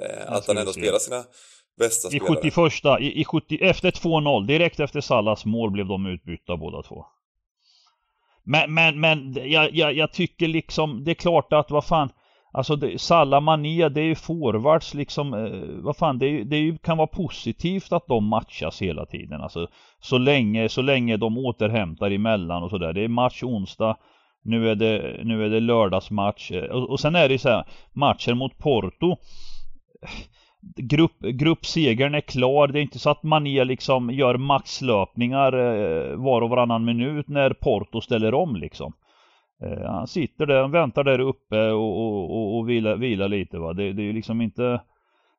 Eh, 0.00 0.32
att 0.32 0.46
han 0.46 0.58
ändå 0.58 0.72
spelar 0.72 0.98
sina 0.98 1.24
Bästa 1.78 2.16
I 2.16 2.20
71 2.20 2.54
i, 3.00 3.20
i 3.20 3.24
70, 3.24 3.58
efter 3.60 3.90
2-0, 3.90 4.46
direkt 4.46 4.80
efter 4.80 5.00
Sallas 5.00 5.44
mål 5.44 5.70
blev 5.70 5.86
de 5.86 6.06
utbytta 6.06 6.56
båda 6.56 6.82
två. 6.82 7.04
Men, 8.44 8.74
men, 8.74 9.00
men 9.00 9.32
jag, 9.50 9.74
jag, 9.74 9.92
jag 9.92 10.12
tycker 10.12 10.48
liksom, 10.48 11.04
det 11.04 11.10
är 11.10 11.14
klart 11.14 11.52
att 11.52 11.70
vad 11.70 11.84
fan 11.84 12.10
Alltså 12.52 12.76
det, 12.76 13.00
Salah 13.00 13.40
Mané, 13.40 13.88
det 13.88 14.00
är 14.00 14.04
ju 14.04 14.14
forwards 14.14 14.94
liksom, 14.94 15.34
eh, 15.34 15.82
vad 15.82 15.96
fan, 15.96 16.18
det, 16.18 16.26
är, 16.26 16.44
det 16.44 16.82
kan 16.82 16.96
vara 16.96 17.06
positivt 17.06 17.92
att 17.92 18.06
de 18.06 18.24
matchas 18.24 18.82
hela 18.82 19.06
tiden. 19.06 19.40
Alltså 19.40 19.68
så 20.00 20.18
länge, 20.18 20.68
så 20.68 20.82
länge 20.82 21.16
de 21.16 21.38
återhämtar 21.38 22.10
emellan 22.10 22.62
och 22.62 22.70
sådär. 22.70 22.92
Det 22.92 23.04
är 23.04 23.08
match 23.08 23.42
onsdag, 23.42 23.96
nu 24.42 24.70
är 24.70 24.74
det, 24.74 25.20
nu 25.24 25.44
är 25.44 25.50
det 25.50 25.60
lördagsmatch. 25.60 26.50
Eh, 26.50 26.64
och, 26.64 26.90
och 26.90 27.00
sen 27.00 27.16
är 27.16 27.28
det 27.28 27.38
så 27.38 27.48
här, 27.48 27.64
matchen 27.92 28.38
mot 28.38 28.58
Porto 28.58 29.16
grupp, 30.76 31.18
gruppsegern 31.20 32.14
är 32.14 32.20
klar. 32.20 32.68
Det 32.68 32.80
är 32.80 32.82
inte 32.82 32.98
så 32.98 33.10
att 33.10 33.22
Mané 33.22 33.64
liksom 33.64 34.10
gör 34.10 34.36
maxlöpningar 34.36 35.52
eh, 35.52 36.16
var 36.16 36.42
och 36.42 36.50
varannan 36.50 36.84
minut 36.84 37.28
när 37.28 37.52
Porto 37.52 38.00
ställer 38.00 38.34
om 38.34 38.56
liksom. 38.56 38.92
Eh, 39.62 39.90
han 39.90 40.06
sitter 40.06 40.46
där, 40.46 40.60
han 40.60 40.70
väntar 40.70 41.04
där 41.04 41.18
uppe 41.18 41.70
och, 41.70 41.98
och, 41.98 42.30
och, 42.30 42.58
och 42.58 42.68
vilar, 42.68 42.96
vilar 42.96 43.28
lite 43.28 43.58
va. 43.58 43.72
Det, 43.72 43.92
det 43.92 44.02
är 44.02 44.06
ju 44.06 44.12
liksom 44.12 44.40
inte... 44.40 44.80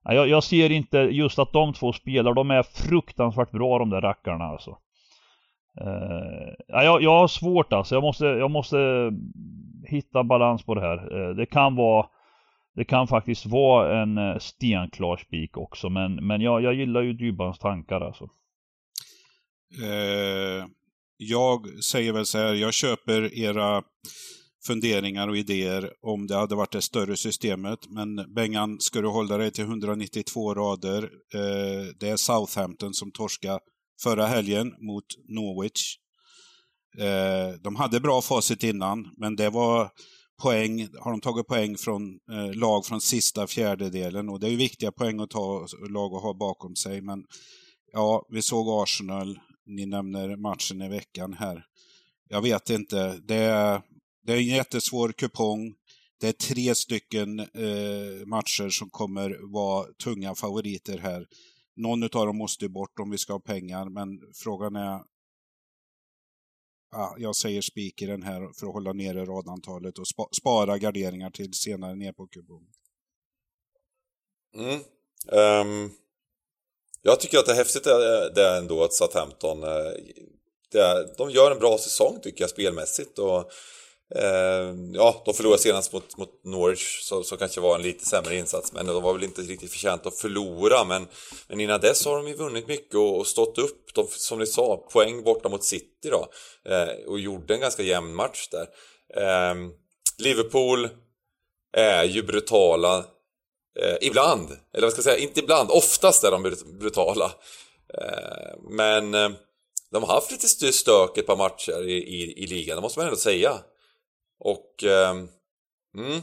Jag, 0.03 0.27
jag, 0.27 0.43
ser 0.43 0.71
inte 0.71 0.97
just 0.97 1.39
att 1.39 1.53
de 1.53 1.73
två 1.73 1.93
spelar, 1.93 2.33
de 2.33 2.51
är 2.51 2.63
fruktansvärt 2.63 3.51
bra 3.51 3.79
de 3.79 3.89
där 3.89 4.01
rackarna 4.01 4.45
alltså. 4.45 4.77
Uh, 5.81 6.53
jag, 6.67 7.01
jag 7.01 7.19
har 7.19 7.27
svårt 7.27 7.73
alltså, 7.73 7.95
jag 7.95 8.03
måste, 8.03 8.25
jag 8.25 8.51
måste 8.51 9.11
hitta 9.87 10.23
balans 10.23 10.63
på 10.65 10.75
det 10.75 10.81
här. 10.81 11.13
Uh, 11.17 11.35
det 11.35 11.45
kan 11.45 11.75
vara 11.75 12.05
det 12.75 12.83
kan 12.83 13.07
faktiskt 13.07 13.45
vara 13.45 14.01
en 14.01 14.17
eh, 14.17 14.37
stenklar 14.37 15.17
spik 15.17 15.57
också 15.57 15.89
men, 15.89 16.15
men 16.27 16.41
jag, 16.41 16.61
jag 16.61 16.73
gillar 16.73 17.01
ju 17.01 17.13
Dybans 17.13 17.59
tankar 17.59 18.01
alltså. 18.01 18.23
Eh, 19.83 20.65
jag 21.23 21.83
säger 21.83 22.13
väl 22.13 22.25
så 22.25 22.37
här, 22.37 22.53
jag 22.53 22.73
köper 22.73 23.39
era 23.39 23.83
funderingar 24.67 25.27
och 25.27 25.37
idéer 25.37 25.93
om 26.01 26.27
det 26.27 26.35
hade 26.35 26.55
varit 26.55 26.71
det 26.71 26.81
större 26.81 27.17
systemet. 27.17 27.79
Men 27.89 28.33
Bengan, 28.35 28.79
ska 28.79 29.01
du 29.01 29.07
hålla 29.07 29.37
dig 29.37 29.51
till 29.51 29.63
192 29.63 30.53
rader? 30.53 31.03
Eh, 31.33 31.85
det 31.99 32.09
är 32.09 32.17
Southampton 32.17 32.93
som 32.93 33.11
torska 33.11 33.59
förra 34.03 34.25
helgen 34.25 34.67
mot 34.67 35.05
Norwich. 35.27 35.97
Eh, 36.97 37.61
de 37.61 37.75
hade 37.75 37.99
bra 37.99 38.21
facit 38.21 38.63
innan, 38.63 39.09
men 39.17 39.35
det 39.35 39.49
var 39.49 39.89
poäng, 40.43 40.87
har 40.99 41.11
de 41.11 41.21
tagit 41.21 41.47
poäng 41.47 41.77
från 41.77 42.19
eh, 42.31 42.53
lag 42.53 42.85
från 42.85 43.01
sista 43.01 43.47
fjärdedelen 43.47 44.29
och 44.29 44.39
det 44.39 44.47
är 44.47 44.51
ju 44.51 44.57
viktiga 44.57 44.91
poäng 44.91 45.19
att 45.19 45.29
ta 45.29 45.67
lag 45.89 46.13
och 46.13 46.21
ha 46.21 46.33
bakom 46.33 46.75
sig. 46.75 47.01
Men 47.01 47.23
ja, 47.91 48.25
vi 48.29 48.41
såg 48.41 48.83
Arsenal, 48.83 49.39
ni 49.65 49.85
nämner 49.85 50.35
matchen 50.35 50.81
i 50.81 50.89
veckan 50.89 51.33
här. 51.33 51.65
Jag 52.29 52.41
vet 52.41 52.69
inte, 52.69 53.17
det 53.17 53.35
är, 53.35 53.81
det 54.23 54.33
är 54.33 54.37
en 54.37 54.45
jättesvår 54.45 55.11
kupong. 55.11 55.75
Det 56.19 56.27
är 56.27 56.31
tre 56.31 56.75
stycken 56.75 57.39
eh, 57.39 58.25
matcher 58.25 58.69
som 58.69 58.89
kommer 58.89 59.53
vara 59.53 59.87
tunga 60.03 60.35
favoriter 60.35 60.97
här. 60.97 61.27
Någon 61.75 62.03
av 62.03 62.09
dem 62.09 62.37
måste 62.37 62.69
bort 62.69 62.99
om 62.99 63.09
vi 63.09 63.17
ska 63.17 63.33
ha 63.33 63.39
pengar, 63.39 63.89
men 63.89 64.19
frågan 64.33 64.75
är 64.75 65.01
ja, 66.91 67.15
jag 67.17 67.35
säger 67.35 67.61
spik 67.61 68.01
i 68.01 68.05
den 68.05 68.23
här 68.23 68.51
för 68.59 68.67
att 68.67 68.73
hålla 68.73 68.93
nere 68.93 69.25
radantalet 69.25 69.99
och 69.99 70.07
spa, 70.07 70.27
spara 70.31 70.77
garderingar 70.77 71.29
till 71.29 71.53
senare 71.53 71.95
ner 71.95 72.13
på 72.13 72.27
kupongen. 72.27 72.73
Mm. 74.55 74.81
Um, 75.67 75.91
jag 77.01 77.19
tycker 77.19 77.37
att 77.37 77.45
det 77.45 77.51
är 77.51 77.55
häftigt 77.55 77.83
det, 77.83 78.29
det 78.29 78.57
ändå 78.57 78.83
att 78.83 78.93
Southampton 78.93 79.63
eh, 79.63 79.91
det, 80.71 81.13
de 81.17 81.31
gör 81.31 81.51
en 81.51 81.59
bra 81.59 81.77
säsong 81.77 82.19
tycker 82.23 82.43
jag 82.43 82.49
spelmässigt. 82.49 83.19
Och 83.19 83.51
eh, 84.15 84.75
ja, 84.93 85.21
de 85.25 85.33
förlorade 85.33 85.61
senast 85.61 85.93
mot, 85.93 86.17
mot 86.17 86.43
Norwich 86.43 87.01
så, 87.01 87.23
så 87.23 87.37
kanske 87.37 87.61
var 87.61 87.75
en 87.75 87.81
lite 87.81 88.05
sämre 88.05 88.35
insats. 88.35 88.73
Men 88.73 88.85
de 88.85 89.03
var 89.03 89.13
väl 89.13 89.23
inte 89.23 89.41
riktigt 89.41 89.71
förtjänta 89.71 90.09
att 90.09 90.17
förlora. 90.17 90.83
Men, 90.83 91.07
men 91.47 91.59
innan 91.59 91.79
dess 91.79 92.05
har 92.05 92.17
de 92.17 92.27
ju 92.27 92.35
vunnit 92.35 92.67
mycket 92.67 92.95
och, 92.95 93.17
och 93.19 93.27
stått 93.27 93.57
upp, 93.57 93.93
de, 93.93 94.07
som 94.09 94.39
ni 94.39 94.47
sa, 94.47 94.77
poäng 94.77 95.23
borta 95.23 95.49
mot 95.49 95.63
City 95.63 96.09
då 96.09 96.27
eh, 96.69 97.07
och 97.07 97.19
gjorde 97.19 97.53
en 97.53 97.59
ganska 97.59 97.83
jämn 97.83 98.15
match 98.15 98.47
där. 98.51 98.67
Eh, 99.23 99.55
Liverpool 100.17 100.89
är 101.77 102.03
ju 102.03 102.23
brutala 102.23 103.05
eh, 103.79 103.97
ibland, 104.01 104.57
eller 104.73 104.87
vad 104.87 104.91
ska 104.91 104.99
jag 104.99 105.03
säga, 105.03 105.17
inte 105.17 105.39
ibland, 105.39 105.71
oftast 105.71 106.23
är 106.23 106.31
de 106.31 106.55
brutala. 106.79 107.31
Eh, 107.93 108.59
men 108.69 109.13
eh, 109.13 109.29
de 109.91 110.03
har 110.03 110.13
haft 110.13 110.31
lite 110.31 110.71
stök 110.73 111.17
ett 111.17 111.27
par 111.27 111.37
matcher 111.37 111.89
i, 111.89 111.93
i, 111.93 112.43
i 112.43 112.47
ligan, 112.47 112.75
det 112.75 112.81
måste 112.81 112.99
man 112.99 113.07
ändå 113.07 113.17
säga. 113.17 113.59
Och... 114.39 114.83
Eh, 114.83 115.09
mm, 115.97 116.21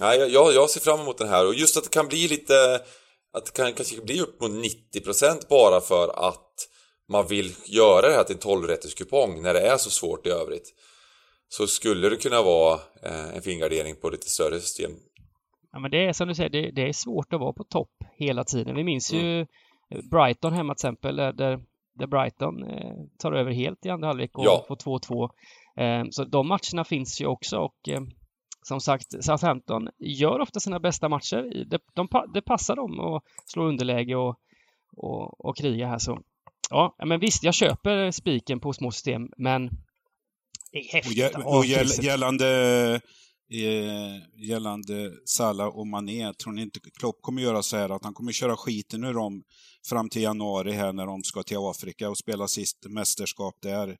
nej, 0.00 0.18
jag, 0.18 0.54
jag 0.54 0.70
ser 0.70 0.80
fram 0.80 1.00
emot 1.00 1.18
den 1.18 1.28
här 1.28 1.46
och 1.46 1.54
just 1.54 1.76
att 1.76 1.84
det 1.84 1.90
kan 1.90 2.08
bli 2.08 2.28
lite... 2.28 2.82
Att 3.32 3.46
det 3.46 3.52
kan 3.52 3.72
kanske 3.72 4.00
bli 4.00 4.20
upp 4.20 4.40
mot 4.40 4.50
90% 4.50 5.48
bara 5.48 5.80
för 5.80 6.28
att 6.28 6.68
man 7.08 7.26
vill 7.26 7.54
göra 7.64 8.08
det 8.08 8.14
här 8.14 8.24
till 8.24 8.36
en 8.36 8.40
12 8.40 8.76
kupong 8.76 9.42
när 9.42 9.54
det 9.54 9.60
är 9.60 9.76
så 9.76 9.90
svårt 9.90 10.26
i 10.26 10.30
övrigt. 10.30 10.74
Så 11.48 11.66
skulle 11.66 12.08
det 12.08 12.16
kunna 12.16 12.42
vara 12.42 12.80
eh, 13.02 13.36
en 13.36 13.42
fingardering 13.42 13.96
på 13.96 14.10
lite 14.10 14.30
större 14.30 14.60
system. 14.60 14.90
Ja 15.72 15.78
men 15.78 15.90
det 15.90 16.06
är 16.06 16.12
som 16.12 16.28
du 16.28 16.34
säger, 16.34 16.50
det, 16.50 16.70
det 16.70 16.88
är 16.88 16.92
svårt 16.92 17.32
att 17.32 17.40
vara 17.40 17.52
på 17.52 17.64
topp 17.64 18.04
hela 18.16 18.44
tiden. 18.44 18.76
Vi 18.76 18.84
minns 18.84 19.12
mm. 19.12 19.24
ju 19.26 19.46
Brighton 20.10 20.52
hemma 20.52 20.74
till 20.74 20.88
exempel 20.88 21.16
där 21.16 21.60
där 22.00 22.06
Brighton 22.06 22.64
eh, 22.64 22.94
tar 23.18 23.32
över 23.32 23.52
helt 23.52 23.86
i 23.86 23.90
andra 23.90 24.08
halvlek 24.08 24.38
och 24.38 24.44
ja. 24.44 24.64
får 24.68 24.76
2-2. 24.76 25.30
Eh, 25.76 26.04
så 26.10 26.24
de 26.24 26.48
matcherna 26.48 26.84
finns 26.84 27.20
ju 27.20 27.26
också 27.26 27.58
och 27.58 27.88
eh, 27.88 28.00
som 28.62 28.80
sagt, 28.80 29.24
Southampton 29.24 29.88
gör 29.98 30.40
ofta 30.40 30.60
sina 30.60 30.80
bästa 30.80 31.08
matcher. 31.08 31.64
Det, 31.66 31.80
de, 31.94 32.08
det 32.34 32.42
passar 32.42 32.76
dem 32.76 33.00
att 33.00 33.22
slå 33.46 33.64
underläge 33.64 34.14
och, 34.14 34.36
och, 34.96 35.44
och 35.44 35.56
kriga 35.56 35.86
här 35.86 35.98
så. 35.98 36.20
Ja, 36.70 36.96
men 37.04 37.20
visst, 37.20 37.44
jag 37.44 37.54
köper 37.54 38.10
spiken 38.10 38.60
på 38.60 38.72
små 38.72 38.90
system, 38.90 39.28
men 39.36 39.70
det 40.72 40.78
är 40.78 40.92
häftigt. 40.92 41.36
Och, 41.36 41.58
och 41.58 41.64
gällande 42.02 42.48
eh, 42.94 43.00
gällande 44.36 45.12
Salah 45.24 45.66
och 45.66 45.86
Mané. 45.86 46.32
Tror 46.32 46.52
ni 46.52 46.62
inte 46.62 46.80
Klopp 46.80 47.22
kommer 47.22 47.42
göra 47.42 47.62
så 47.62 47.76
här 47.76 47.96
att 47.96 48.04
han 48.04 48.14
kommer 48.14 48.32
köra 48.32 48.56
skiten 48.56 49.04
ur 49.04 49.14
dem 49.14 49.42
fram 49.88 50.08
till 50.08 50.22
januari 50.22 50.72
här 50.72 50.92
när 50.92 51.06
de 51.06 51.24
ska 51.24 51.42
till 51.42 51.56
Afrika 51.56 52.10
och 52.10 52.18
spela 52.18 52.48
sist 52.48 52.86
mästerskap 52.88 53.54
där. 53.62 53.98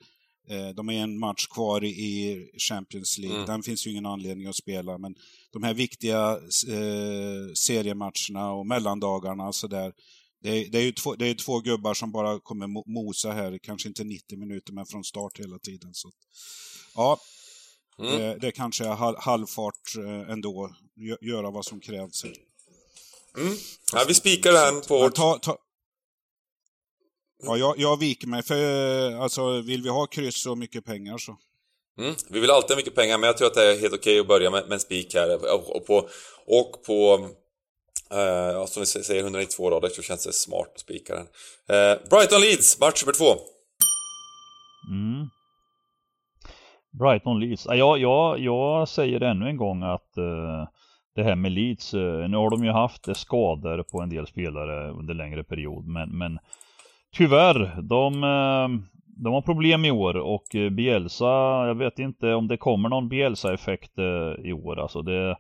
Eh, 0.49 0.69
de 0.69 0.89
är 0.89 1.03
en 1.03 1.19
match 1.19 1.47
kvar 1.47 1.85
i 1.85 2.51
Champions 2.59 3.19
League. 3.19 3.37
Mm. 3.37 3.47
Den 3.47 3.63
finns 3.63 3.87
ju 3.87 3.91
ingen 3.91 4.07
anledning 4.07 4.47
att 4.47 4.57
spela, 4.57 4.99
men 4.99 5.15
de 5.53 5.63
här 5.63 5.75
viktiga 5.75 6.31
eh, 6.69 7.53
seriematcherna 7.55 8.53
och 8.53 8.67
mellandagarna 8.67 9.53
så 9.53 9.67
där. 9.67 9.93
Det 10.43 10.49
är, 10.49 10.71
det, 10.71 10.79
är 10.79 10.83
ju 10.83 10.93
två, 10.93 11.15
det 11.15 11.27
är 11.27 11.35
två 11.35 11.61
gubbar 11.61 11.95
som 11.95 12.13
bara 12.13 12.41
kommer 12.41 12.93
mosa 12.93 13.33
här, 13.33 13.59
kanske 13.63 13.89
inte 13.89 14.05
90 14.05 14.39
minuter, 14.39 14.73
men 14.73 14.87
från 14.87 15.05
start 15.05 15.41
hela 15.41 15.59
tiden. 15.59 15.95
Så, 15.95 16.11
ja, 16.95 17.19
Mm. 18.01 18.19
Det, 18.19 18.39
det 18.41 18.53
kanske 18.53 18.85
är 18.85 19.21
halvfart 19.21 19.97
eh, 19.99 20.31
ändå, 20.31 20.71
göra 21.21 21.51
vad 21.51 21.65
som 21.65 21.81
krävs. 21.81 22.25
Mm. 22.25 23.57
Ja, 23.93 24.05
vi 24.09 24.15
spikar 24.15 24.53
den 24.53 24.81
på. 24.81 25.11
Ta, 25.11 25.39
ta... 25.39 25.59
Ja, 27.43 27.57
jag, 27.57 27.79
jag 27.79 27.99
viker 27.99 28.27
mig, 28.27 28.43
för 28.43 29.11
eh, 29.13 29.21
alltså, 29.21 29.61
vill 29.61 29.83
vi 29.83 29.89
ha 29.89 30.07
kryss 30.07 30.47
och 30.47 30.59
mycket 30.59 30.85
pengar 30.85 31.19
så... 31.19 31.37
Mm. 31.99 32.15
Vi 32.29 32.41
vill 32.41 32.51
alltid 32.51 32.71
ha 32.71 32.77
mycket 32.77 32.95
pengar, 32.95 33.19
men 33.19 33.27
jag 33.27 33.37
tror 33.37 33.49
att 33.49 33.55
det 33.55 33.73
är 33.73 33.81
helt 33.81 33.95
okej 33.95 34.21
att 34.21 34.27
börja 34.27 34.51
med, 34.51 34.63
med 34.63 34.73
en 34.73 34.81
spik 34.81 35.15
här. 35.15 35.53
Och 35.55 35.87
på, 35.87 36.09
och 36.47 36.83
på 36.87 37.29
eh, 38.11 38.67
som 38.67 38.81
vi 38.81 38.87
säger, 38.87 39.23
192 39.23 39.71
rader 39.71 39.89
så 39.89 40.03
känns 40.03 40.27
det 40.27 40.33
smart 40.33 40.73
att 40.75 40.81
spika 40.81 41.15
den. 41.15 41.27
Eh, 41.69 41.99
Brighton 42.11 42.41
Leeds, 42.41 42.81
match 42.81 43.03
nummer 43.03 43.13
två. 43.13 43.41
Mm. 44.91 45.29
Brighton 46.93 47.41
Leeds. 47.41 47.67
Jag, 47.71 47.99
jag, 47.99 48.39
jag 48.39 48.89
säger 48.89 49.21
ännu 49.23 49.49
en 49.49 49.57
gång 49.57 49.83
att 49.83 50.19
uh, 50.19 50.69
det 51.15 51.23
här 51.23 51.37
med 51.37 51.53
Leeds, 51.53 51.95
uh, 51.95 52.29
nu 52.29 52.37
har 52.37 52.51
de 52.51 52.65
ju 52.65 52.71
haft 52.71 53.09
eh, 53.09 53.15
skador 53.15 53.83
på 53.83 54.01
en 54.01 54.11
del 54.11 54.27
spelare 54.27 54.91
under 54.91 55.15
längre 55.15 55.45
period 55.45 55.87
men, 55.87 56.19
men 56.19 56.39
tyvärr, 57.17 57.83
de, 57.83 58.25
uh, 58.25 58.81
de 59.07 59.33
har 59.33 59.43
problem 59.43 59.85
i 59.85 59.91
år 59.91 60.17
och 60.17 60.47
Bielsa, 60.73 61.67
jag 61.67 61.75
vet 61.75 61.99
inte 61.99 62.35
om 62.35 62.49
det 62.49 62.57
kommer 62.57 62.89
någon 62.89 63.09
Bielsa-effekt 63.09 63.99
i 64.45 64.53
år 64.53 64.79
alltså. 64.81 65.03
Det, 65.03 65.37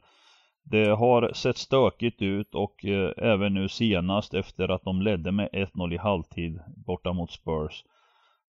det 0.65 0.89
har 0.89 1.33
sett 1.35 1.57
stökigt 1.57 2.23
ut 2.23 2.55
och 2.55 2.85
även 3.17 3.55
nu 3.55 3.69
senast 3.69 4.35
efter 4.35 4.69
att 4.69 4.85
de 4.85 5.03
ledde 5.03 5.33
med 5.33 5.49
1-0 5.53 5.95
i 5.95 5.97
halvtid 5.97 6.61
borta 6.87 7.13
mot 7.13 7.31
Spurs 7.31 7.85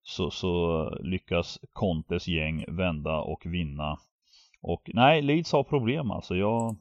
så, 0.03 0.31
så 0.31 0.89
lyckas 1.03 1.59
Contes 1.73 2.27
gäng 2.27 2.65
vända 2.67 3.17
och 3.17 3.45
vinna. 3.45 3.97
Och 4.61 4.89
nej, 4.93 5.21
Leeds 5.21 5.51
har 5.51 5.63
problem 5.63 6.11
alltså. 6.11 6.35
Jag... 6.35 6.75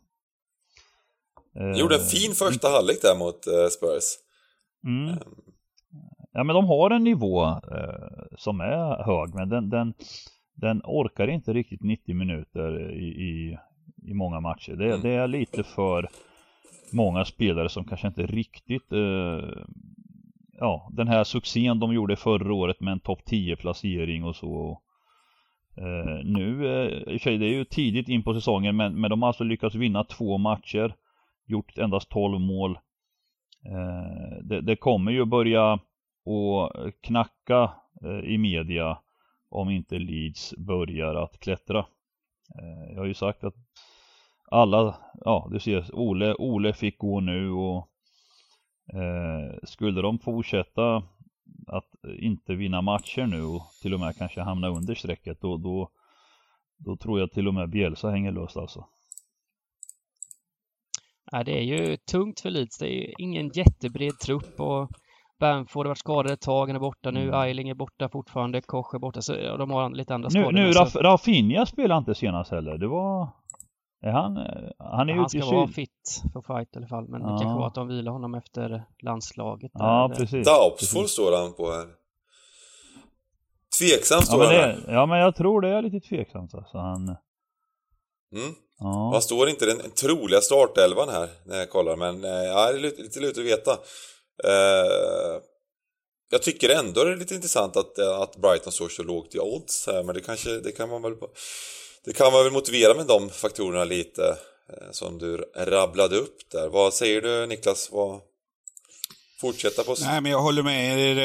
Eh, 1.56 1.80
gjorde 1.80 1.94
en 1.94 2.00
fin 2.00 2.32
första 2.32 2.68
halvlek 2.68 3.02
där 3.02 3.18
mot 3.18 3.46
eh, 3.46 3.68
Spurs. 3.68 4.04
Mm. 4.84 5.08
Um. 5.08 5.18
Ja 6.32 6.44
men 6.44 6.54
de 6.54 6.66
har 6.66 6.90
en 6.90 7.04
nivå 7.04 7.46
eh, 7.46 8.36
som 8.38 8.60
är 8.60 9.04
hög 9.04 9.34
men 9.34 9.48
den, 9.48 9.70
den, 9.70 9.94
den 10.54 10.82
orkar 10.84 11.28
inte 11.28 11.52
riktigt 11.52 11.82
90 11.82 12.14
minuter 12.14 12.90
i, 12.90 13.04
i, 13.04 13.58
i 14.10 14.14
många 14.14 14.40
matcher. 14.40 14.72
Det, 14.72 14.86
mm. 14.86 15.00
det, 15.00 15.10
är 15.10 15.28
lite 15.28 15.62
för 15.62 16.08
många 16.92 17.24
spelare 17.24 17.68
som 17.68 17.84
kanske 17.84 18.06
inte 18.06 18.26
riktigt 18.26 18.92
eh, 18.92 19.48
ja, 20.60 20.88
den 20.92 21.08
här 21.08 21.24
succén 21.24 21.78
de 21.78 21.92
gjorde 21.94 22.16
förra 22.16 22.54
året 22.54 22.80
med 22.80 22.92
en 22.92 23.00
topp 23.00 23.24
10 23.24 23.56
placering 23.56 24.24
och 24.24 24.36
så. 24.36 24.80
Eh, 25.76 26.24
nu, 26.24 26.66
eh, 26.66 27.14
det 27.24 27.46
är 27.46 27.54
ju 27.54 27.64
tidigt 27.64 28.08
in 28.08 28.22
på 28.22 28.34
säsongen 28.34 28.76
men, 28.76 29.00
men 29.00 29.10
de 29.10 29.22
har 29.22 29.26
alltså 29.26 29.44
lyckats 29.44 29.74
vinna 29.74 30.04
två 30.04 30.38
matcher. 30.38 30.94
Gjort 31.46 31.78
endast 31.78 32.08
12 32.08 32.40
mål. 32.40 32.78
Eh, 33.66 34.42
det, 34.42 34.60
det, 34.60 34.76
kommer 34.76 35.12
ju 35.12 35.24
börja 35.24 35.72
att 35.72 37.00
knacka 37.00 37.72
eh, 38.04 38.30
i 38.30 38.38
media 38.38 38.98
om 39.50 39.70
inte 39.70 39.98
Leeds 39.98 40.54
börjar 40.56 41.14
att 41.14 41.40
klättra. 41.40 41.78
Eh, 42.58 42.92
jag 42.92 42.98
har 42.98 43.06
ju 43.06 43.14
sagt 43.14 43.44
att 43.44 43.54
alla, 44.50 44.96
ja 45.24 45.48
du 45.52 45.60
ser, 45.60 45.94
Ole, 45.94 46.34
Ole 46.34 46.72
fick 46.72 46.98
gå 46.98 47.20
nu 47.20 47.50
och 47.50 47.89
skulle 49.62 50.02
de 50.02 50.18
fortsätta 50.18 51.02
att 51.66 51.94
inte 52.18 52.54
vinna 52.54 52.82
matcher 52.82 53.26
nu 53.26 53.42
och 53.42 53.62
till 53.82 53.94
och 53.94 54.00
med 54.00 54.16
kanske 54.16 54.40
hamna 54.40 54.68
under 54.68 54.94
strecket 54.94 55.40
då, 55.40 55.56
då, 55.56 55.90
då 56.76 56.96
tror 56.96 57.20
jag 57.20 57.32
till 57.32 57.48
och 57.48 57.54
med 57.54 57.70
Bielsa 57.70 58.10
hänger 58.10 58.32
löst 58.32 58.56
alltså. 58.56 58.84
Ja, 61.32 61.44
det 61.44 61.58
är 61.58 61.62
ju 61.62 61.96
tungt 61.96 62.40
för 62.40 62.50
Leeds. 62.50 62.78
Det 62.78 62.86
är 62.86 62.94
ju 62.94 63.12
ingen 63.18 63.50
jättebred 63.54 64.18
trupp 64.18 64.60
och 64.60 64.90
Bamford 65.40 65.86
har 65.86 65.90
varit 65.90 65.98
skadad 65.98 66.32
ett 66.32 66.40
tag, 66.40 66.66
han 66.66 66.76
är 66.76 66.80
borta 66.80 67.10
nu, 67.10 67.22
mm. 67.22 67.34
Eiling 67.34 67.68
är 67.68 67.74
borta 67.74 68.08
fortfarande, 68.08 68.60
Koch 68.60 68.94
är 68.94 68.98
borta, 68.98 69.22
så 69.22 69.56
de 69.56 69.70
har 69.70 69.90
lite 69.90 70.14
andra 70.14 70.30
skador. 70.30 70.52
Nu, 70.52 70.62
nu 70.62 70.72
Raf 70.72 70.96
Rafinha 70.96 71.66
spelade 71.66 71.98
inte 71.98 72.14
senast 72.14 72.50
heller, 72.50 72.78
det 72.78 72.88
var 72.88 73.28
är 74.02 74.10
han, 74.10 74.36
eh, 74.36 74.44
han 74.78 75.08
är 75.08 75.14
Han 75.14 75.28
ska 75.28 75.44
vara 75.44 75.68
fit 75.68 76.22
för 76.32 76.42
fight 76.42 76.74
i 76.74 76.76
alla 76.76 76.86
fall, 76.86 77.08
men 77.08 77.22
ja. 77.22 77.28
det 77.28 77.38
kanske 77.38 77.58
var 77.58 77.66
att 77.66 77.74
de 77.74 77.88
vilar 77.88 78.12
honom 78.12 78.34
efter 78.34 78.84
landslaget. 79.02 79.70
Ja, 79.74 80.08
där. 80.08 80.16
precis. 80.16 80.46
Daupsfull 80.46 81.08
står 81.08 81.36
han 81.36 81.52
på 81.52 81.70
här. 81.70 81.86
Tveksam 83.78 84.22
står 84.22 84.44
ja, 84.44 84.50
han 84.50 84.54
här. 84.54 84.84
Ja, 84.88 85.06
men 85.06 85.18
jag 85.18 85.36
tror 85.36 85.60
det 85.60 85.68
är 85.68 85.82
lite 85.82 86.08
tveksamt 86.08 86.54
alltså. 86.54 86.78
Han... 86.78 87.08
Mm. 88.36 88.54
Ja. 88.78 89.10
Han 89.12 89.22
står 89.22 89.48
inte 89.48 89.66
den 89.66 89.90
troliga 89.90 90.40
startelvan 90.40 91.08
här 91.08 91.28
när 91.44 91.58
jag 91.58 91.70
kollar, 91.70 91.96
men 91.96 92.24
eh, 92.24 92.30
ja, 92.30 92.72
det 92.72 92.78
är 92.78 92.82
lite, 92.82 93.02
lite 93.02 93.20
lurt 93.20 93.38
att 93.38 93.44
veta. 93.44 93.70
Uh, 94.46 95.42
jag 96.30 96.42
tycker 96.42 96.68
ändå 96.68 97.04
det 97.04 97.12
är 97.12 97.16
lite 97.16 97.34
intressant 97.34 97.76
att, 97.76 97.98
att 97.98 98.36
Brighton 98.36 98.72
står 98.72 98.88
så 98.88 99.02
lågt 99.02 99.34
i 99.34 99.38
odds 99.38 99.86
här, 99.86 100.02
men 100.02 100.14
det 100.14 100.20
kanske, 100.20 100.50
det 100.50 100.72
kan 100.72 100.88
man 100.88 101.02
väl 101.02 101.14
det 102.04 102.12
kan 102.12 102.32
man 102.32 102.44
väl 102.44 102.52
motivera 102.52 102.94
med 102.94 103.06
de 103.06 103.30
faktorerna 103.30 103.84
lite 103.84 104.38
eh, 104.68 104.90
som 104.92 105.18
du 105.18 105.36
rabblade 105.56 106.16
upp 106.16 106.50
där. 106.50 106.68
Vad 106.68 106.94
säger 106.94 107.22
du 107.22 107.46
Niklas? 107.46 107.88
Vad... 107.92 108.20
Fortsätta 109.40 109.84
på... 109.84 109.96
Nej, 110.00 110.20
men 110.20 110.32
jag 110.32 110.42
håller 110.42 110.62
med 110.62 110.98
er. 110.98 111.18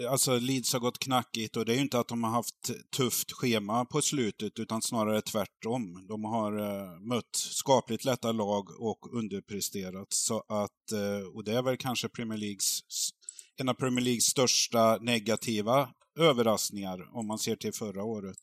Eh, 0.00 0.12
alltså, 0.12 0.38
Leeds 0.38 0.72
har 0.72 0.80
gått 0.80 0.98
knackigt 0.98 1.56
och 1.56 1.64
det 1.64 1.72
är 1.72 1.76
ju 1.76 1.82
inte 1.82 1.98
att 1.98 2.08
de 2.08 2.24
har 2.24 2.30
haft 2.30 2.70
tufft 2.96 3.32
schema 3.32 3.84
på 3.84 4.02
slutet, 4.02 4.58
utan 4.58 4.82
snarare 4.82 5.22
tvärtom. 5.22 6.06
De 6.08 6.24
har 6.24 6.58
eh, 6.58 7.00
mött 7.00 7.36
skapligt 7.36 8.04
lätta 8.04 8.32
lag 8.32 8.80
och 8.80 9.16
underpresterat. 9.16 10.12
Så 10.12 10.38
att, 10.48 10.98
och 11.34 11.44
det 11.44 11.52
är 11.52 11.62
väl 11.62 11.76
kanske 11.76 12.08
Premier 12.08 12.38
Leagues 12.38 12.80
en 13.56 13.68
av 13.68 13.74
Premier 13.74 14.04
Leagues 14.04 14.24
största 14.24 14.98
negativa 15.00 15.88
överraskningar 16.18 17.08
om 17.12 17.26
man 17.26 17.38
ser 17.38 17.56
till 17.56 17.72
förra 17.72 18.04
året. 18.04 18.38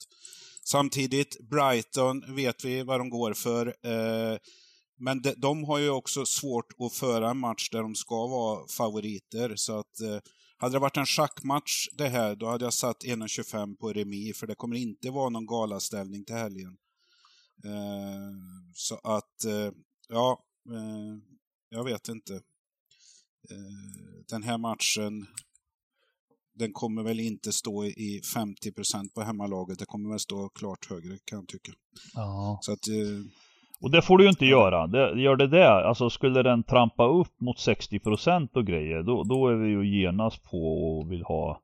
Samtidigt, 0.71 1.49
Brighton 1.49 2.35
vet 2.35 2.65
vi 2.65 2.83
vad 2.83 2.99
de 2.99 3.09
går 3.09 3.33
för. 3.33 3.67
Eh, 3.67 4.37
men 4.97 5.21
de, 5.21 5.33
de, 5.37 5.63
har 5.63 5.77
ju 5.77 5.89
också 5.89 6.25
svårt 6.25 6.73
att 6.79 6.93
föra 6.93 7.29
en 7.29 7.37
match 7.37 7.69
där 7.69 7.81
de 7.81 7.95
ska 7.95 8.27
vara 8.27 8.67
favoriter. 8.67 9.55
Så 9.55 9.79
att 9.79 10.01
eh, 10.01 10.19
hade 10.57 10.75
det 10.75 10.79
varit 10.79 10.97
en 10.97 11.05
schackmatch 11.05 11.87
det 11.97 12.07
här, 12.07 12.35
då 12.35 12.47
hade 12.47 12.65
jag 12.65 12.73
satt 12.73 13.03
1,25 13.03 13.75
på 13.75 13.93
remi, 13.93 14.33
för 14.33 14.47
det 14.47 14.55
kommer 14.55 14.75
inte 14.75 15.09
vara 15.09 15.29
någon 15.29 15.45
galaställning 15.45 16.25
till 16.25 16.35
helgen. 16.35 16.77
Eh, 17.65 18.31
så 18.73 18.95
att, 18.95 19.43
eh, 19.45 19.71
ja, 20.09 20.43
eh, 20.69 21.17
jag 21.69 21.83
vet 21.83 22.07
inte. 22.07 22.33
Eh, 23.51 24.23
den 24.27 24.43
här 24.43 24.57
matchen, 24.57 25.27
den 26.59 26.73
kommer 26.73 27.03
väl 27.03 27.19
inte 27.19 27.51
stå 27.51 27.85
i 27.85 28.21
50% 28.35 29.13
på 29.15 29.21
hemmalaget. 29.21 29.79
Det 29.79 29.85
kommer 29.85 30.09
väl 30.09 30.19
stå 30.19 30.49
klart 30.49 30.89
högre 30.89 31.17
kan 31.25 31.39
jag 31.39 31.47
tycka. 31.47 31.71
Ja. 32.13 32.59
Så 32.61 32.71
att, 32.71 32.87
eh, 32.87 33.19
och 33.81 33.91
det 33.91 34.01
får 34.01 34.17
du 34.17 34.23
ju 34.23 34.29
inte 34.29 34.45
göra. 34.45 34.87
Det, 34.87 35.21
gör 35.21 35.35
det 35.35 35.47
det, 35.47 35.69
alltså 35.87 36.09
skulle 36.09 36.43
den 36.43 36.63
trampa 36.63 37.07
upp 37.07 37.41
mot 37.41 37.57
60% 37.57 38.49
och 38.53 38.65
grejer, 38.65 39.03
då, 39.03 39.23
då 39.23 39.47
är 39.47 39.55
vi 39.55 39.69
ju 39.69 40.01
genast 40.01 40.43
på 40.43 40.97
och 40.97 41.11
vill 41.11 41.23
ha 41.23 41.61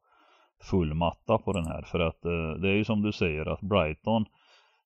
full 0.63 0.93
matta 0.93 1.37
på 1.37 1.53
den 1.53 1.65
här. 1.65 1.81
För 1.81 1.99
att 1.99 2.25
eh, 2.25 2.61
det 2.61 2.69
är 2.69 2.75
ju 2.75 2.85
som 2.85 3.01
du 3.01 3.11
säger 3.11 3.45
att 3.45 3.61
Brighton 3.61 4.25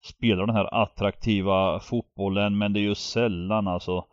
spelar 0.03 0.45
den 0.45 0.55
här 0.55 0.83
attraktiva 0.83 1.79
fotbollen 1.79 2.57
men 2.57 2.73
det 2.73 2.79
är 2.79 2.81
ju 2.81 2.95
sällan 2.95 3.67
alltså 3.67 4.05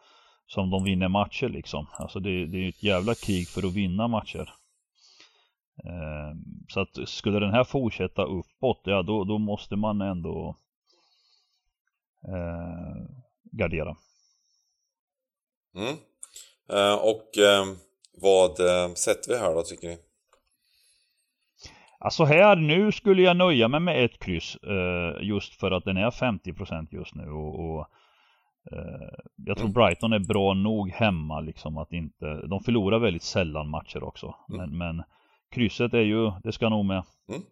som 0.47 0.71
de 0.71 0.85
vinner 0.85 1.09
matcher 1.09 1.49
liksom. 1.49 1.87
Alltså 1.93 2.21
det, 2.21 2.47
det 2.47 2.57
är 2.57 2.63
ju 2.63 2.69
ett 2.69 2.83
jävla 2.83 3.15
krig 3.15 3.49
för 3.49 3.67
att 3.67 3.75
vinna 3.75 4.09
matcher. 4.09 4.53
Eh, 5.85 6.37
så 6.69 6.81
att 6.81 7.09
skulle 7.09 7.41
den 7.41 7.51
här 7.51 7.65
fortsätta 7.65 8.25
uppåt, 8.25 8.81
ja 8.85 9.03
då, 9.03 9.25
då 9.25 9.39
måste 9.39 9.77
man 9.77 10.01
ändå 10.01 10.57
eh, 12.29 13.07
gardera. 13.53 13.97
Mm. 15.75 15.97
Eh, 16.69 16.95
och 16.95 17.39
eh, 17.39 17.65
vad 18.23 18.61
eh, 18.61 18.95
sätter 18.95 19.33
vi 19.33 19.39
här 19.39 19.55
då 19.55 19.63
tycker 19.63 19.89
ni? 19.89 19.99
Alltså 21.99 22.25
här 22.25 22.57
nu 22.57 22.93
skulle 22.93 23.23
jag 23.23 23.37
nöja 23.37 23.69
mig 23.69 23.81
med 23.81 24.05
ett 24.05 24.19
kryss 24.19 24.57
eh, 24.57 25.27
just 25.27 25.55
för 25.55 25.71
att 25.71 25.85
den 25.85 25.97
är 25.97 26.11
50% 26.11 26.89
just 26.91 27.15
nu 27.15 27.31
och, 27.31 27.71
och 27.71 27.87
eh, 28.73 29.09
jag 29.37 29.57
tror 29.57 29.69
mm. 29.69 29.73
Brighton 29.73 30.13
är 30.13 30.19
bra 30.19 30.55
nog 30.55 30.91
hemma 30.91 31.41
liksom 31.41 31.79
att 31.79 31.93
inte, 31.93 32.47
de 32.47 32.61
förlorar 32.61 32.99
väldigt 32.99 33.23
sällan 33.23 33.69
matcher 33.71 34.03
också. 34.03 34.35
Mm. 34.49 34.61
Men, 34.61 34.79
men 34.79 35.05
krysset 35.57 35.95
är 35.95 35.99
ju, 35.99 36.33
det 36.45 36.53
ska 36.53 36.69
nog 36.69 36.85
med. 36.85 37.03
Mm. 37.29 37.43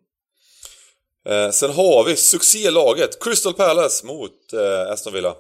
Eh, 1.29 1.51
sen 1.51 1.71
har 1.71 2.05
vi 2.07 2.17
succélaget 2.17 3.25
Crystal 3.25 3.55
Palace 3.55 4.07
mot 4.07 4.39
eh, 4.53 4.93
Aston 4.93 5.13
Villa. 5.13 5.33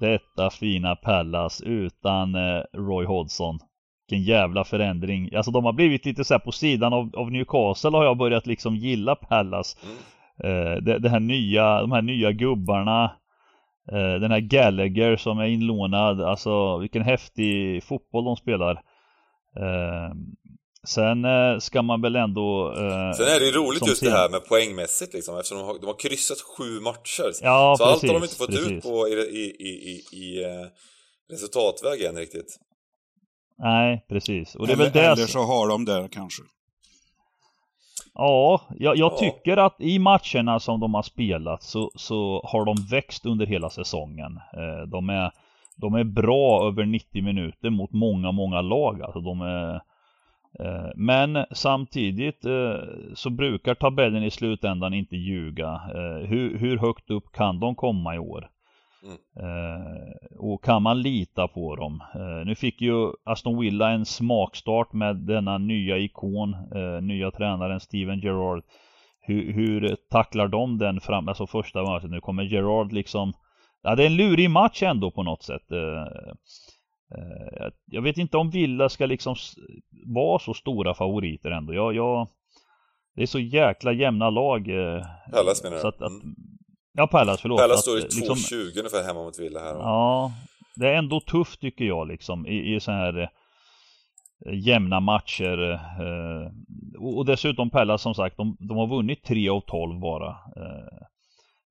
Detta 0.00 0.50
fina 0.50 0.96
Palace 0.96 1.64
utan 1.64 2.34
eh, 2.34 2.62
Roy 2.72 3.06
Hodgson. 3.06 3.58
Vilken 4.08 4.24
jävla 4.24 4.64
förändring. 4.64 5.34
Alltså 5.34 5.50
de 5.50 5.64
har 5.64 5.72
blivit 5.72 6.06
lite 6.06 6.24
så 6.24 6.38
på 6.38 6.52
sidan 6.52 6.92
av, 6.92 7.10
av 7.16 7.30
Newcastle 7.30 7.90
har 7.90 8.04
jag 8.04 8.16
börjat 8.18 8.46
liksom 8.46 8.76
gilla 8.76 9.14
Palace. 9.14 9.78
Mm. 9.82 9.96
Eh, 10.44 10.82
det, 10.82 10.98
det, 10.98 11.08
här 11.08 11.20
nya, 11.20 11.80
de 11.80 11.92
här 11.92 12.02
nya 12.02 12.32
gubbarna. 12.32 13.04
Eh, 13.92 14.20
den 14.20 14.30
här 14.30 14.40
Gallagher 14.40 15.16
som 15.16 15.38
är 15.38 15.46
inlånad. 15.46 16.20
Alltså 16.20 16.78
vilken 16.78 17.02
häftig 17.02 17.84
fotboll 17.84 18.24
de 18.24 18.36
spelar. 18.36 18.82
Sen 20.86 21.24
eh, 21.24 21.58
ska 21.58 21.82
man 21.82 22.00
väl 22.00 22.16
ändå... 22.16 22.72
Eh, 22.72 23.12
Sen 23.12 23.26
är 23.26 23.40
det 23.40 23.46
ju 23.46 23.52
roligt 23.52 23.86
just 23.86 24.02
det 24.02 24.10
här 24.10 24.28
med 24.28 24.48
poängmässigt 24.48 25.14
liksom, 25.14 25.36
eftersom 25.36 25.58
de 25.58 25.66
har, 25.66 25.78
de 25.78 25.86
har 25.86 25.98
kryssat 25.98 26.38
sju 26.40 26.80
matcher. 26.80 27.32
Ja, 27.42 27.74
så 27.78 27.84
precis, 27.84 28.02
allt 28.02 28.12
har 28.12 28.20
de 28.20 28.24
inte 28.24 28.36
fått 28.36 28.50
precis. 28.50 28.70
ut 28.70 28.82
på 28.82 29.08
i, 29.08 29.12
i, 29.12 29.68
i, 29.68 30.02
i 30.12 30.44
eh, 30.44 30.66
resultatväg 31.30 32.02
än 32.02 32.16
riktigt. 32.16 32.58
Nej, 33.58 34.04
precis. 34.08 34.54
Och 34.54 34.66
det 34.66 34.72
eller, 34.72 34.84
är 34.86 34.90
väl 34.90 35.02
det 35.02 35.08
eller 35.08 35.26
så 35.26 35.42
har 35.42 35.68
de 35.68 35.84
det 35.84 36.08
kanske. 36.12 36.42
Ja, 38.14 38.60
jag, 38.78 38.96
jag 38.96 39.12
ja. 39.12 39.18
tycker 39.18 39.56
att 39.56 39.80
i 39.80 39.98
matcherna 39.98 40.60
som 40.60 40.80
de 40.80 40.94
har 40.94 41.02
spelat 41.02 41.62
så, 41.62 41.90
så 41.94 42.42
har 42.44 42.64
de 42.64 42.76
växt 42.90 43.26
under 43.26 43.46
hela 43.46 43.70
säsongen. 43.70 44.36
Eh, 44.36 44.88
de, 44.88 45.10
är, 45.10 45.32
de 45.76 45.94
är 45.94 46.04
bra 46.04 46.68
över 46.68 46.86
90 46.86 47.22
minuter 47.22 47.70
mot 47.70 47.92
många, 47.92 48.32
många 48.32 48.60
lag. 48.60 49.02
Alltså 49.02 49.20
de 49.20 49.40
är 49.40 49.80
men 50.94 51.44
samtidigt 51.50 52.44
eh, 52.44 52.74
så 53.14 53.30
brukar 53.30 53.74
tabellen 53.74 54.24
i 54.24 54.30
slutändan 54.30 54.94
inte 54.94 55.16
ljuga. 55.16 55.80
Eh, 55.94 56.28
hur, 56.28 56.58
hur 56.58 56.78
högt 56.78 57.10
upp 57.10 57.32
kan 57.32 57.60
de 57.60 57.74
komma 57.74 58.14
i 58.14 58.18
år? 58.18 58.50
Mm. 59.02 59.18
Och 60.38 60.64
kan 60.64 60.82
man 60.82 61.02
lita 61.02 61.48
på 61.48 61.76
dem? 61.76 62.02
Nu 62.46 62.54
fick 62.54 62.80
ju 62.80 63.12
Aston 63.24 63.60
Villa 63.60 63.90
en 63.90 64.04
smakstart 64.04 64.92
med 64.92 65.16
denna 65.16 65.58
nya 65.58 65.98
ikon, 65.98 66.56
nya 67.02 67.30
tränaren 67.30 67.80
Steven 67.80 68.20
Gerrard. 68.20 68.62
Hur, 69.20 69.52
hur 69.52 69.96
tacklar 70.10 70.48
de 70.48 70.78
den 70.78 71.00
fram, 71.00 71.28
alltså 71.28 71.46
första 71.46 71.82
matchen? 71.82 72.10
Nu 72.10 72.20
kommer 72.20 72.42
Gerrard 72.42 72.92
liksom 72.92 73.32
Ja 73.82 73.94
det 73.94 74.02
är 74.02 74.06
en 74.06 74.16
lurig 74.16 74.50
match 74.50 74.82
ändå 74.82 75.10
på 75.10 75.22
något 75.22 75.42
sätt. 75.42 75.62
Jag 77.84 78.02
vet 78.02 78.16
inte 78.16 78.36
om 78.36 78.50
Villa 78.50 78.88
ska 78.88 79.06
liksom 79.06 79.36
vara 80.06 80.38
så 80.38 80.54
stora 80.54 80.94
favoriter 80.94 81.50
ändå. 81.50 81.74
Jag, 81.74 81.94
jag, 81.94 82.28
det 83.16 83.22
är 83.22 83.26
så 83.26 83.38
jäkla 83.38 83.92
jämna 83.92 84.30
lag. 84.30 84.68
Eh, 84.68 85.04
Pallas 85.32 85.62
menar 85.62 85.76
du? 85.76 85.88
Att, 85.88 86.02
att, 86.02 86.10
mm. 86.10 86.34
Ja, 86.92 87.06
Pallas, 87.06 87.40
förlåt. 87.40 87.60
Pallas 87.60 87.82
står 87.82 87.98
i 87.98 88.00
2,20 88.00 88.04
liksom, 88.04 88.36
ungefär 88.76 89.04
hemma 89.06 89.22
mot 89.22 89.38
Villa 89.38 89.60
här. 89.60 89.74
Ja, 89.74 90.32
det 90.76 90.88
är 90.88 90.94
ändå 90.94 91.20
tufft 91.20 91.60
tycker 91.60 91.84
jag 91.84 92.08
liksom 92.08 92.46
i, 92.46 92.74
i 92.74 92.80
så 92.80 92.92
här 92.92 93.18
eh, 93.18 94.54
jämna 94.54 95.00
matcher. 95.00 95.72
Eh, 95.72 96.52
och, 97.00 97.18
och, 97.18 97.26
dessutom 97.26 97.70
Pallas 97.70 98.02
som 98.02 98.14
sagt, 98.14 98.36
de, 98.36 98.56
de 98.60 98.76
har 98.76 98.86
vunnit 98.86 99.24
3 99.24 99.48
av 99.48 99.60
12 99.60 100.00
bara. 100.00 100.28
Eh, 100.30 101.06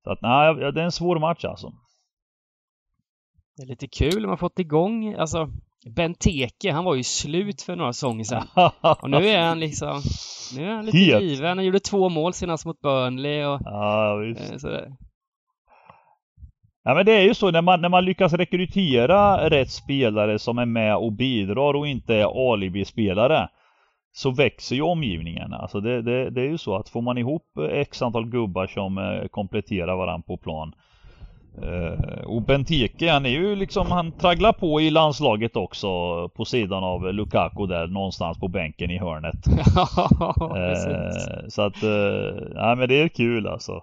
så 0.04 0.10
att 0.10 0.22
nej, 0.22 0.54
det 0.54 0.80
är 0.80 0.84
en 0.84 0.92
svår 0.92 1.18
match 1.18 1.44
alltså. 1.44 1.72
Det 3.60 3.64
är 3.64 3.68
lite 3.68 3.88
kul, 3.88 4.20
man 4.20 4.30
har 4.30 4.36
fått 4.36 4.58
igång, 4.58 5.14
alltså 5.14 5.48
Benteke, 5.96 6.72
han 6.72 6.84
var 6.84 6.94
ju 6.94 7.02
slut 7.02 7.62
för 7.62 7.76
några 7.76 7.92
säsonger 7.92 8.24
sedan. 8.24 8.46
Och 9.02 9.10
nu 9.10 9.28
är 9.28 9.42
han 9.42 9.60
liksom... 9.60 10.02
Nu 10.56 10.70
är 10.70 10.74
han 10.74 10.86
lite 10.86 10.98
Helt. 10.98 11.24
given. 11.24 11.58
Han 11.58 11.64
gjorde 11.64 11.80
två 11.80 12.08
mål 12.08 12.32
senast 12.32 12.66
mot 12.66 12.80
Burnley 12.80 13.44
och... 13.44 13.60
Ja, 13.64 14.16
visst. 14.16 14.52
Eh, 14.52 14.58
sådär. 14.58 14.92
Ja 16.84 16.94
men 16.94 17.06
det 17.06 17.12
är 17.12 17.22
ju 17.22 17.34
så 17.34 17.50
när 17.50 17.62
man, 17.62 17.80
när 17.80 17.88
man 17.88 18.04
lyckas 18.04 18.32
rekrytera 18.32 19.50
rätt 19.50 19.70
spelare 19.70 20.38
som 20.38 20.58
är 20.58 20.66
med 20.66 20.96
och 20.96 21.12
bidrar 21.12 21.74
och 21.74 21.86
inte 21.86 22.14
är 22.14 22.52
alibi-spelare 22.52 23.48
så 24.12 24.30
växer 24.30 24.76
ju 24.76 24.82
omgivningen. 24.82 25.52
Alltså 25.52 25.80
det, 25.80 26.02
det, 26.02 26.30
det 26.30 26.40
är 26.40 26.48
ju 26.48 26.58
så 26.58 26.76
att 26.76 26.88
får 26.88 27.02
man 27.02 27.18
ihop 27.18 27.46
x 27.70 28.02
antal 28.02 28.26
gubbar 28.26 28.66
som 28.66 28.98
eh, 28.98 29.28
kompletterar 29.28 29.96
varandra 29.96 30.24
på 30.26 30.36
plan 30.36 30.74
Uh, 31.58 32.24
och 32.24 32.42
Benteke 32.42 33.10
han 33.10 33.26
är 33.26 33.30
ju 33.30 33.56
liksom, 33.56 33.90
han 33.90 34.18
tragglar 34.18 34.52
på 34.52 34.80
i 34.80 34.90
landslaget 34.90 35.56
också 35.56 35.88
på 36.28 36.44
sidan 36.44 36.84
av 36.84 37.14
Lukaku 37.14 37.66
där 37.66 37.86
någonstans 37.86 38.38
på 38.38 38.48
bänken 38.48 38.90
i 38.90 38.98
hörnet. 38.98 39.46
uh, 39.46 41.48
så 41.48 41.62
att, 41.62 41.82
uh, 41.82 41.90
ja 42.54 42.74
men 42.74 42.88
det 42.88 43.02
är 43.02 43.08
kul 43.08 43.46
alltså. 43.46 43.82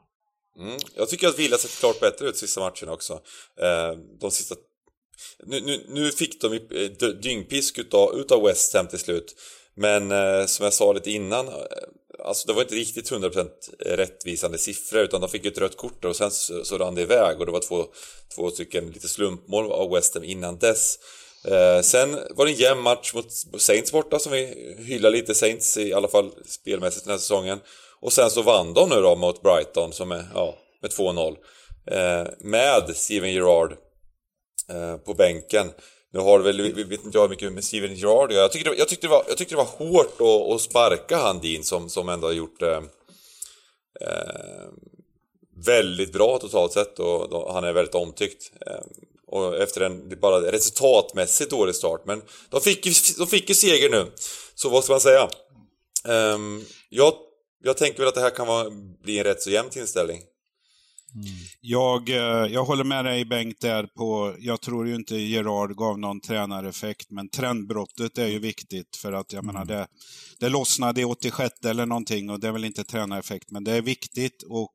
Mm. 0.60 0.78
Jag 0.96 1.10
tycker 1.10 1.28
att 1.28 1.40
Villa 1.40 1.58
sett 1.58 1.80
klart 1.80 2.00
bättre 2.00 2.26
ut 2.26 2.38
sista 2.38 2.62
matcherna 2.62 2.92
också. 2.92 3.14
Uh, 3.14 4.00
de 4.22 4.32
sista... 4.32 4.56
Nu, 5.46 5.62
nu, 5.62 5.86
nu 5.90 6.12
fick 6.12 6.42
de 6.42 6.60
dyngpisk 7.22 7.80
utav, 7.80 8.16
utav 8.16 8.44
West 8.44 8.76
Ham 8.76 8.88
till 8.88 9.00
slut. 9.00 9.36
Men 9.76 10.10
som 10.48 10.64
jag 10.64 10.74
sa 10.74 10.94
lite 10.94 11.12
innan, 11.12 11.46
alltså 12.24 12.48
det 12.48 12.54
var 12.54 12.62
inte 12.62 12.76
riktigt 12.76 13.12
100% 13.12 13.50
eh, 13.86 13.98
rättvisande 13.98 14.58
siffror 14.58 15.02
utan 15.02 15.22
de 15.22 15.30
fick 15.30 15.46
ett 15.46 15.58
rött 15.58 15.78
kort 15.78 16.06
och 16.06 16.16
sen 16.16 16.32
så, 16.32 16.66
så 16.66 16.78
rann 16.78 16.96
det 16.96 17.02
iväg 17.02 17.40
och 17.40 17.46
det 17.46 17.52
var 17.52 17.60
två, 17.60 17.86
två 18.36 18.52
stycken 18.52 18.92
lite 18.92 19.08
slumpmål 19.08 19.72
av 19.72 19.92
West 19.92 20.14
Ham 20.14 20.24
innan 20.24 20.58
dess. 20.58 21.00
Eh, 21.46 21.82
sen 21.82 22.18
var 22.36 22.46
det 22.46 22.52
en 22.52 22.58
jämn 22.58 22.82
match 22.82 23.14
mot 23.14 23.32
Saints 23.58 23.92
borta 23.92 24.20
som 24.20 24.32
vi 24.32 24.76
hyllar 24.78 25.12
lite 25.12 25.36
Saints 25.36 25.78
i 25.78 25.94
alla 25.94 26.08
fall 26.08 26.32
spelmässigt 26.46 27.06
den 27.06 27.12
här 27.12 27.20
säsongen. 27.20 27.60
Och 28.00 28.14
sen 28.14 28.30
så 28.30 28.42
vann 28.42 28.74
de 28.74 28.90
nu 28.90 28.96
då 28.96 29.16
mot 29.16 29.42
Brighton 29.42 29.94
som 29.94 30.12
är, 30.12 30.26
ja, 30.34 30.56
med 30.82 30.92
2-0. 30.92 31.36
Eh, 31.92 32.28
med 32.40 32.96
Steven 32.96 33.34
Gerrard 33.34 33.72
eh, 34.70 34.98
på 34.98 35.14
bänken. 35.14 35.72
Nu 36.14 36.20
har 36.20 36.40
väl, 36.40 36.74
vet 36.74 37.06
inte 37.06 37.18
jag 37.18 37.22
hur 37.22 37.30
mycket 37.30 37.54
med 37.54 37.64
Steven 37.64 37.96
Gerrard 37.96 38.32
jag 38.32 38.52
tyckte, 38.52 38.70
jag, 38.78 38.88
tyckte 38.88 39.08
det 39.08 39.12
var, 39.12 39.24
jag 39.28 39.38
tyckte 39.38 39.56
det 39.56 39.58
var 39.58 39.88
hårt 39.88 40.22
att, 40.22 40.56
att 40.56 40.62
sparka 40.62 41.18
han 41.18 41.40
Dean 41.40 41.64
som, 41.64 41.90
som 41.90 42.10
ändå 42.10 42.28
har 42.28 42.34
gjort 42.34 42.62
eh, 42.62 42.82
eh, 44.02 44.68
väldigt 45.66 46.14
bra 46.14 46.38
totalt 46.38 46.74
sett 46.74 47.00
och 47.00 47.30
då, 47.30 47.52
han 47.52 47.64
är 47.64 47.74
väldigt 47.74 47.96
omtyckt. 47.96 48.52
Eh, 48.66 48.82
och 49.28 49.58
efter 49.58 49.82
en 49.82 50.20
bara 50.20 50.52
resultatmässigt 50.52 51.50
dålig 51.50 51.76
start. 51.76 52.02
Men 52.06 52.22
de 52.50 52.62
fick 52.62 52.86
ju, 52.86 52.94
de 53.18 53.28
fick 53.28 53.50
ju 53.50 53.56
seger 53.56 53.90
nu. 53.90 54.12
Så 54.56 54.70
vad 54.70 54.84
ska 54.84 54.94
man 54.94 55.02
säga? 55.02 55.30
Eh, 56.08 56.38
jag, 56.90 57.14
jag 57.64 57.78
tänker 57.78 58.00
väl 58.00 58.08
att 58.08 58.16
det 58.16 58.22
här 58.22 58.30
kan 58.30 58.48
vara, 58.48 58.70
bli 59.04 59.18
en 59.18 59.24
rätt 59.24 59.42
så 59.42 59.50
jämn 59.50 59.70
tillställning. 59.70 60.22
Mm. 61.16 61.28
Jag, 61.62 62.10
eh, 62.10 62.54
jag 62.54 62.66
håller 62.66 62.84
med 62.84 63.06
dig 63.06 63.26
Bengt 63.26 63.62
där 63.62 63.84
på, 63.84 64.36
jag 64.40 64.62
tror 64.62 64.88
ju 64.88 64.96
inte 64.96 65.16
Gerard 65.16 65.76
gav 65.76 66.00
någon 66.00 66.22
tränareffekt, 66.22 67.12
men 67.12 67.30
trendbrottet 67.30 68.18
är 68.18 68.28
ju 68.28 68.40
viktigt 68.40 68.96
för 68.96 69.14
att 69.14 69.34
jag 69.34 69.44
mm. 69.44 69.54
menar 69.54 69.66
det, 69.66 69.88
det 70.40 70.50
lossnade 70.50 71.02
i 71.02 71.06
86 71.06 71.66
eller 71.66 71.86
någonting 71.86 72.30
och 72.30 72.40
det 72.40 72.48
är 72.48 72.52
väl 72.52 72.66
inte 72.66 72.84
tränareffekt, 72.84 73.52
men 73.52 73.64
det 73.64 73.72
är 73.72 73.82
viktigt 73.82 74.44
och 74.44 74.74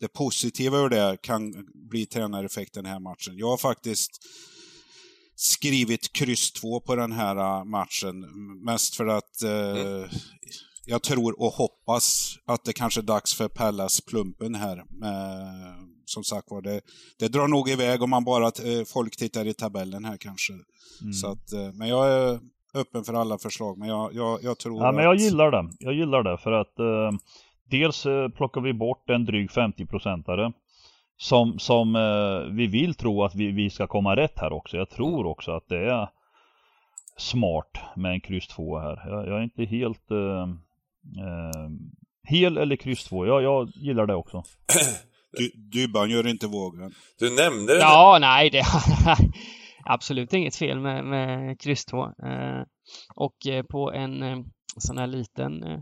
det 0.00 0.08
positiva 0.08 0.78
ur 0.78 0.88
det 0.88 1.18
kan 1.22 1.54
bli 1.74 2.06
tränareffekt 2.06 2.74
den 2.74 2.86
här 2.86 3.00
matchen. 3.00 3.38
Jag 3.38 3.46
har 3.46 3.58
faktiskt 3.58 4.20
skrivit 5.40 6.12
kryss 6.12 6.52
2 6.52 6.80
på 6.80 6.96
den 6.96 7.12
här 7.12 7.36
äh, 7.36 7.64
matchen. 7.64 8.20
Mest 8.64 8.96
för 8.96 9.06
att 9.06 9.42
eh, 9.42 9.80
mm. 9.80 10.08
Jag 10.90 11.02
tror 11.02 11.40
och 11.40 11.52
hoppas 11.52 12.38
att 12.46 12.64
det 12.64 12.72
kanske 12.72 13.00
är 13.00 13.02
dags 13.02 13.34
för 13.34 13.48
Pallas 13.48 14.00
plumpen 14.00 14.54
här. 14.54 14.76
Eh, 14.78 15.74
som 16.04 16.24
sagt 16.24 16.50
var, 16.50 16.62
det, 16.62 16.80
det 17.18 17.28
drar 17.28 17.48
nog 17.48 17.68
iväg 17.68 18.02
om 18.02 18.10
man 18.10 18.24
bara 18.24 18.46
eh, 18.46 18.84
folk 18.92 19.16
tittar 19.16 19.46
i 19.46 19.54
tabellen 19.54 20.04
här 20.04 20.16
kanske. 20.16 20.52
Mm. 20.52 21.12
Så 21.12 21.32
att, 21.32 21.52
eh, 21.52 21.72
men 21.74 21.88
jag 21.88 22.08
är 22.12 22.38
öppen 22.74 23.04
för 23.04 23.14
alla 23.14 23.38
förslag, 23.38 23.78
men 23.78 23.88
jag, 23.88 24.14
jag, 24.14 24.38
jag 24.42 24.58
tror 24.58 24.82
Ja, 24.82 24.92
men 24.92 25.04
jag 25.04 25.16
gillar 25.16 25.50
det. 25.50 25.70
Jag 25.78 25.94
gillar 25.94 26.22
det 26.22 26.38
för 26.38 26.52
att 26.52 26.78
eh, 26.78 27.10
dels 27.70 28.02
plockar 28.36 28.60
vi 28.60 28.72
bort 28.72 29.10
en 29.10 29.24
dryg 29.24 29.50
50-procentare 29.50 30.52
som, 31.20 31.58
som 31.58 31.96
eh, 31.96 32.54
vi 32.54 32.66
vill 32.66 32.94
tro 32.94 33.24
att 33.24 33.34
vi, 33.34 33.52
vi 33.52 33.70
ska 33.70 33.86
komma 33.86 34.16
rätt 34.16 34.38
här 34.38 34.52
också. 34.52 34.76
Jag 34.76 34.90
tror 34.90 35.26
också 35.26 35.52
att 35.52 35.68
det 35.68 35.90
är 35.90 36.08
smart 37.16 37.78
med 37.96 38.12
en 38.12 38.20
kryss 38.20 38.48
2 38.48 38.78
här. 38.78 39.02
Jag, 39.08 39.28
jag, 39.28 39.38
är 39.38 39.42
inte 39.42 39.64
helt 39.64 40.10
eh, 40.10 40.46
eh, 41.18 41.70
hel 42.28 42.58
eller 42.58 42.76
kryss 42.76 43.04
2. 43.04 43.26
Jag, 43.26 43.42
jag 43.42 43.68
gillar 43.74 44.06
det 44.06 44.14
också. 44.14 44.42
Du, 45.32 45.50
Dybban 45.54 46.10
gör 46.10 46.26
inte 46.26 46.46
vågen. 46.46 46.92
Du 47.18 47.36
nämnde 47.36 47.74
det. 47.74 47.80
Ja, 47.80 48.18
nej, 48.20 48.50
det 48.50 48.58
är 48.58 48.66
absolut 49.84 50.32
inget 50.32 50.56
fel 50.56 50.80
med, 50.80 51.04
med 51.04 51.60
kryss 51.60 51.84
2. 51.84 52.04
Eh, 52.04 52.62
och 53.14 53.46
eh, 53.46 53.62
på 53.62 53.92
en 53.92 54.22
eh, 54.22 54.38
sån 54.76 54.98
här 54.98 55.06
liten 55.06 55.62
eh, 55.62 55.80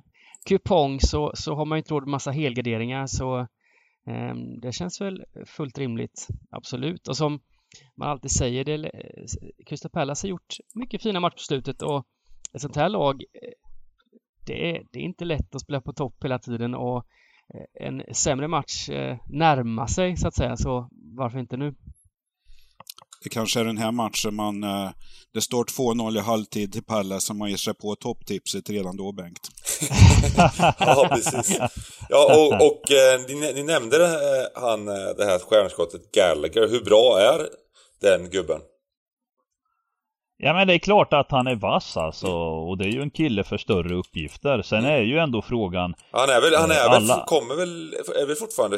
kupong 0.48 1.00
så, 1.00 1.32
så 1.34 1.54
har 1.54 1.64
man 1.64 1.76
ju 1.76 1.80
inte 1.80 1.94
råd 1.94 2.02
med 2.02 2.10
massa 2.10 2.30
helgarderingar 2.30 3.06
så 3.06 3.46
Ehm, 4.08 4.60
det 4.60 4.72
känns 4.72 5.00
väl 5.00 5.24
fullt 5.46 5.78
rimligt, 5.78 6.28
absolut. 6.50 7.08
Och 7.08 7.16
som 7.16 7.40
man 7.96 8.08
alltid 8.08 8.30
säger, 8.30 8.64
det, 8.64 8.90
Crystal 9.66 9.90
Palace 9.90 10.26
har 10.26 10.30
gjort 10.30 10.56
mycket 10.74 11.02
fina 11.02 11.20
matcher 11.20 11.34
på 11.34 11.42
slutet 11.42 11.82
och 11.82 12.06
ett 12.54 12.60
sånt 12.60 12.76
här 12.76 12.88
lag, 12.88 13.22
eh, 13.22 13.67
det 14.48 14.70
är, 14.70 14.82
det 14.92 14.98
är 14.98 15.02
inte 15.02 15.24
lätt 15.24 15.54
att 15.54 15.62
spela 15.62 15.80
på 15.80 15.92
topp 15.92 16.16
hela 16.24 16.38
tiden 16.38 16.74
och 16.74 16.96
eh, 17.54 17.86
en 17.86 18.14
sämre 18.14 18.48
match 18.48 18.88
eh, 18.88 19.16
närmar 19.26 19.86
sig 19.86 20.16
så 20.16 20.28
att 20.28 20.34
säga, 20.34 20.56
så 20.56 20.88
varför 21.16 21.38
inte 21.38 21.56
nu? 21.56 21.74
Det 23.22 23.28
kanske 23.28 23.60
är 23.60 23.64
den 23.64 23.78
här 23.78 23.92
matchen 23.92 24.34
man... 24.34 24.64
Eh, 24.64 24.90
det 25.34 25.40
står 25.40 25.64
2-0 25.64 26.16
i 26.16 26.20
halvtid 26.20 26.72
till 26.72 26.84
Pallas 26.84 27.24
som 27.24 27.38
man 27.38 27.50
ger 27.50 27.56
sig 27.56 27.74
på 27.74 27.96
topptipset 27.96 28.70
redan 28.70 28.96
då, 28.96 29.12
Bengt. 29.12 29.48
ja, 30.78 31.08
precis. 31.10 31.58
Ja, 32.08 32.36
och, 32.36 32.66
och 32.66 32.82
ni, 33.28 33.52
ni, 33.54 33.62
nämnde 33.62 33.98
det, 33.98 34.18
han, 34.54 34.84
det 34.84 35.24
här 35.24 35.38
stjärnskottet 35.38 36.12
Gallagher. 36.12 36.68
Hur 36.68 36.84
bra 36.84 37.20
är 37.20 37.48
den 38.00 38.30
gubben? 38.30 38.60
Ja 40.40 40.54
men 40.54 40.66
det 40.66 40.74
är 40.74 40.78
klart 40.78 41.12
att 41.12 41.30
han 41.30 41.46
är 41.46 41.54
vass 41.54 41.96
alltså 41.96 42.32
och 42.36 42.78
det 42.78 42.84
är 42.84 42.92
ju 42.92 43.02
en 43.02 43.10
kille 43.10 43.44
för 43.44 43.58
större 43.58 43.94
uppgifter. 43.94 44.62
Sen 44.62 44.84
är 44.84 44.98
ju 45.00 45.18
ändå 45.18 45.42
frågan... 45.42 45.94
Han 46.10 46.28
är 46.28 46.40
väl, 46.40 46.54
han 46.60 46.70
är 46.70 46.96
alla... 46.96 47.16
väl, 47.16 47.24
kommer 47.26 47.56
väl, 47.56 47.94
är 48.22 48.26
väl 48.26 48.36
fortfarande 48.36 48.76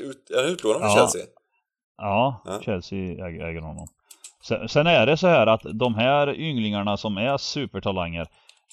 ut, 0.00 0.30
är 0.30 0.42
han 0.42 0.52
utlånad 0.52 0.80
från 0.80 0.90
ja. 0.90 0.96
Chelsea? 0.96 1.22
Ja, 1.96 2.42
ja. 2.44 2.60
Chelsea 2.62 2.98
äger, 2.98 3.44
äger 3.44 3.60
honom. 3.60 3.86
Sen, 4.42 4.68
sen, 4.68 4.86
är 4.86 5.06
det 5.06 5.16
så 5.16 5.26
här 5.26 5.46
att 5.46 5.62
de 5.72 5.94
här 5.94 6.34
ynglingarna 6.34 6.96
som 6.96 7.16
är 7.16 7.36
supertalanger 7.36 8.26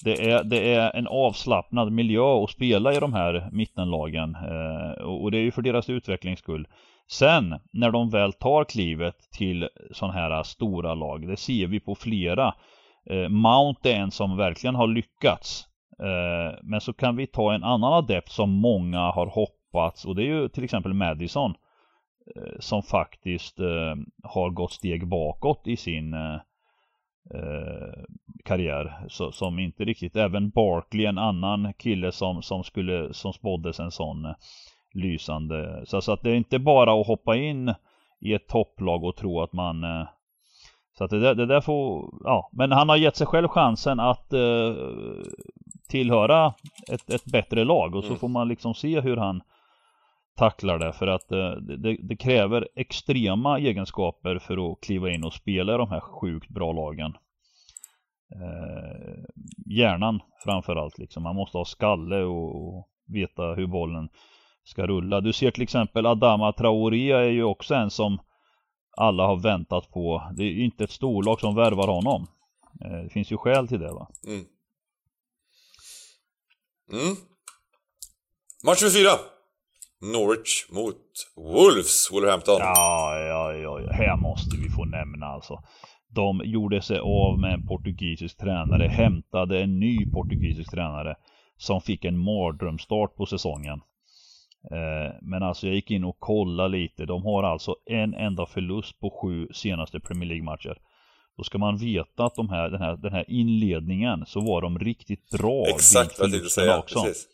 det 0.04 0.30
är, 0.30 0.44
det 0.44 0.74
är 0.74 0.96
en 0.96 1.06
avslappnad 1.06 1.92
miljö 1.92 2.44
att 2.44 2.50
spela 2.50 2.92
i 2.94 3.00
de 3.00 3.12
här 3.12 3.48
mittenlagen 3.52 4.34
eh, 4.34 5.04
och, 5.04 5.22
och 5.22 5.30
det 5.30 5.38
är 5.38 5.42
ju 5.42 5.52
för 5.52 5.62
deras 5.62 5.88
utvecklings 5.88 6.38
skull. 6.38 6.68
Sen 7.12 7.58
när 7.72 7.90
de 7.90 8.10
väl 8.10 8.32
tar 8.32 8.64
klivet 8.64 9.16
till 9.32 9.68
sådana 9.90 10.14
här 10.14 10.42
stora 10.42 10.94
lag, 10.94 11.28
det 11.28 11.36
ser 11.36 11.66
vi 11.66 11.80
på 11.80 11.94
flera. 11.94 12.54
Eh, 13.10 13.28
Mount 13.28 13.90
är 13.90 13.96
en 13.96 14.10
som 14.10 14.36
verkligen 14.36 14.74
har 14.74 14.86
lyckats. 14.86 15.64
Eh, 15.98 16.58
men 16.62 16.80
så 16.80 16.92
kan 16.92 17.16
vi 17.16 17.26
ta 17.26 17.54
en 17.54 17.64
annan 17.64 17.92
adept 17.92 18.30
som 18.30 18.50
många 18.50 19.00
har 19.00 19.26
hoppats 19.26 20.04
och 20.04 20.16
det 20.16 20.22
är 20.22 20.26
ju 20.26 20.48
till 20.48 20.64
exempel 20.64 20.94
Madison. 20.94 21.54
Eh, 22.36 22.58
som 22.60 22.82
faktiskt 22.82 23.60
eh, 23.60 23.94
har 24.22 24.50
gått 24.50 24.72
steg 24.72 25.08
bakåt 25.08 25.62
i 25.66 25.76
sin 25.76 26.14
eh, 26.14 26.34
eh 27.34 28.04
karriär. 28.44 29.06
Så, 29.08 29.32
som 29.32 29.58
inte 29.58 29.84
riktigt, 29.84 30.16
även 30.16 30.50
Barkley, 30.50 31.06
en 31.06 31.18
annan 31.18 31.72
kille 31.74 32.12
som, 32.12 32.42
som 32.42 32.64
skulle, 32.64 33.14
som 33.14 33.32
spåddes 33.32 33.80
en 33.80 33.90
sån 33.90 34.24
eh, 34.24 34.34
lysande. 34.94 35.82
Så, 35.86 36.00
så 36.00 36.12
att 36.12 36.22
det 36.22 36.30
är 36.30 36.34
inte 36.34 36.58
bara 36.58 37.00
att 37.00 37.06
hoppa 37.06 37.36
in 37.36 37.74
i 38.20 38.34
ett 38.34 38.48
topplag 38.48 39.04
och 39.04 39.16
tro 39.16 39.42
att 39.42 39.52
man 39.52 39.84
så 40.98 41.04
att 41.04 41.10
det 41.10 41.20
där, 41.20 41.34
det 41.34 41.46
där 41.46 41.60
får, 41.60 42.14
ja, 42.24 42.50
men 42.52 42.72
han 42.72 42.88
har 42.88 42.96
gett 42.96 43.16
sig 43.16 43.26
själv 43.26 43.48
chansen 43.48 44.00
att 44.00 44.32
eh, 44.32 44.74
tillhöra 45.88 46.54
ett, 46.92 47.10
ett 47.10 47.24
bättre 47.24 47.64
lag 47.64 47.94
och 47.94 48.04
så 48.04 48.08
mm. 48.08 48.18
får 48.18 48.28
man 48.28 48.48
liksom 48.48 48.74
se 48.74 49.00
hur 49.00 49.16
han 49.16 49.42
tacklar 50.36 50.78
det 50.78 50.92
för 50.92 51.06
att 51.06 51.32
eh, 51.32 51.50
det, 51.50 51.96
det, 52.02 52.16
kräver 52.16 52.68
extrema 52.74 53.58
egenskaper 53.58 54.38
för 54.38 54.72
att 54.72 54.80
kliva 54.80 55.10
in 55.10 55.24
och 55.24 55.32
spela 55.32 55.74
i 55.74 55.78
de 55.78 55.90
här 55.90 56.00
sjukt 56.00 56.48
bra 56.48 56.72
lagen. 56.72 57.16
Eh, 58.34 59.24
hjärnan 59.66 60.20
framförallt 60.44 60.98
liksom. 60.98 61.22
Man 61.22 61.36
måste 61.36 61.58
ha 61.58 61.64
skalle 61.64 62.22
och, 62.22 62.76
och, 62.76 62.88
veta 63.06 63.42
hur 63.42 63.66
bollen 63.66 64.08
ska 64.64 64.86
rulla. 64.86 65.20
Du 65.20 65.32
ser 65.32 65.50
till 65.50 65.62
exempel 65.62 66.06
Adama 66.06 66.52
Traoré 66.52 67.12
är 67.12 67.22
ju 67.22 67.44
också 67.44 67.74
en 67.74 67.90
som 67.90 68.18
alla 68.96 69.26
har 69.26 69.36
väntat 69.36 69.90
på. 69.90 70.32
Det 70.36 70.42
är 70.42 70.50
ju 70.50 70.64
inte 70.64 70.84
ett 70.84 70.90
storlag 70.90 71.40
som 71.40 71.54
värvar 71.54 71.88
honom. 71.88 72.26
Eh, 72.84 73.02
det 73.02 73.10
finns 73.10 73.32
ju 73.32 73.36
skäl 73.36 73.68
till 73.68 73.80
det 73.80 73.92
va. 73.92 74.08
Mm. 74.26 74.44
Mm. 76.92 77.16
Match 78.66 78.80
24. 78.80 79.08
Norwich 80.00 80.66
mot 80.70 80.96
Wolves, 81.36 82.08
Wolverhampton. 82.12 82.56
Ja, 82.58 83.18
ja, 83.18 83.52
ja, 83.52 83.92
här 83.92 84.16
måste 84.16 84.56
vi 84.56 84.68
få 84.68 84.84
nämna 84.84 85.26
alltså. 85.26 85.62
De 86.08 86.40
gjorde 86.44 86.82
sig 86.82 86.98
av 86.98 87.38
med 87.38 87.52
en 87.54 87.66
portugisisk 87.66 88.38
tränare, 88.38 88.88
hämtade 88.88 89.62
en 89.62 89.80
ny 89.80 90.10
portugisisk 90.10 90.70
tränare 90.70 91.16
som 91.56 91.80
fick 91.80 92.04
en 92.04 92.18
mardrömstart 92.18 93.16
på 93.16 93.26
säsongen. 93.26 93.80
Eh, 94.70 95.14
men 95.22 95.42
alltså 95.42 95.66
jag 95.66 95.74
gick 95.74 95.90
in 95.90 96.04
och 96.04 96.20
kollade 96.20 96.68
lite. 96.68 97.06
De 97.06 97.22
har 97.24 97.42
alltså 97.42 97.76
en 97.86 98.14
enda 98.14 98.46
förlust 98.46 99.00
på 99.00 99.10
sju 99.22 99.48
senaste 99.52 100.00
Premier 100.00 100.28
League-matcher. 100.28 100.78
Då 101.36 101.42
ska 101.42 101.58
man 101.58 101.76
veta 101.76 102.24
att 102.24 102.34
de 102.34 102.48
här, 102.48 102.70
den, 102.70 102.80
här, 102.80 102.96
den 102.96 103.12
här 103.12 103.24
inledningen 103.28 104.24
så 104.26 104.40
var 104.40 104.62
de 104.62 104.78
riktigt 104.78 105.30
bra 105.30 105.64
Exakt 105.68 106.18
vad 106.18 106.26
jag 106.28 106.32
tänkte 106.32 106.50
säga, 106.50 106.78
också. 106.78 107.02
precis. 107.02 107.28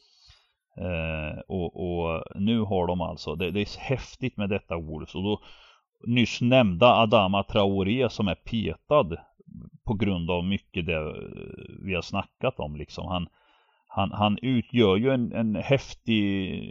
Eh, 0.78 1.38
och, 1.48 1.76
och, 1.76 2.22
nu 2.34 2.60
har 2.60 2.86
de 2.86 3.00
alltså, 3.00 3.34
det, 3.34 3.50
det, 3.50 3.60
är 3.60 3.80
häftigt 3.80 4.36
med 4.36 4.50
detta 4.50 4.76
Wolves 4.76 5.14
och 5.14 5.22
då 5.22 5.40
nyss 6.06 6.40
nämnda 6.40 6.86
Adama 6.86 7.42
Traoré 7.42 8.08
som 8.10 8.28
är 8.28 8.34
petad 8.34 9.16
på 9.84 9.94
grund 9.94 10.30
av 10.30 10.44
mycket 10.44 10.86
det 10.86 11.14
vi 11.82 11.94
har 11.94 12.02
snackat 12.02 12.60
om 12.60 12.76
liksom. 12.76 13.06
Han, 13.06 13.28
han, 13.88 14.12
han 14.12 14.38
utgör 14.42 14.96
ju 14.96 15.10
en, 15.10 15.32
en 15.32 15.54
häftig 15.54 16.62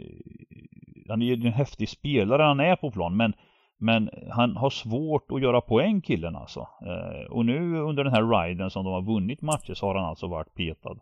han 1.08 1.22
är 1.22 1.26
ju 1.26 1.46
en 1.46 1.52
häftig 1.52 1.88
spelare 1.88 2.42
han 2.42 2.60
är 2.60 2.76
på 2.76 2.90
plan 2.90 3.16
men 3.16 3.32
men 3.80 4.08
han 4.30 4.56
har 4.56 4.70
svårt 4.70 5.32
att 5.32 5.42
göra 5.42 5.60
poäng 5.60 6.00
killen 6.00 6.36
alltså. 6.36 6.60
Eh, 6.60 7.32
och 7.32 7.44
nu 7.46 7.78
under 7.78 8.04
den 8.04 8.12
här 8.12 8.46
riden 8.48 8.70
som 8.70 8.84
de 8.84 8.92
har 8.92 9.14
vunnit 9.14 9.42
matcher 9.42 9.74
så 9.74 9.86
har 9.86 9.94
han 9.94 10.08
alltså 10.08 10.26
varit 10.26 10.54
petad. 10.54 10.96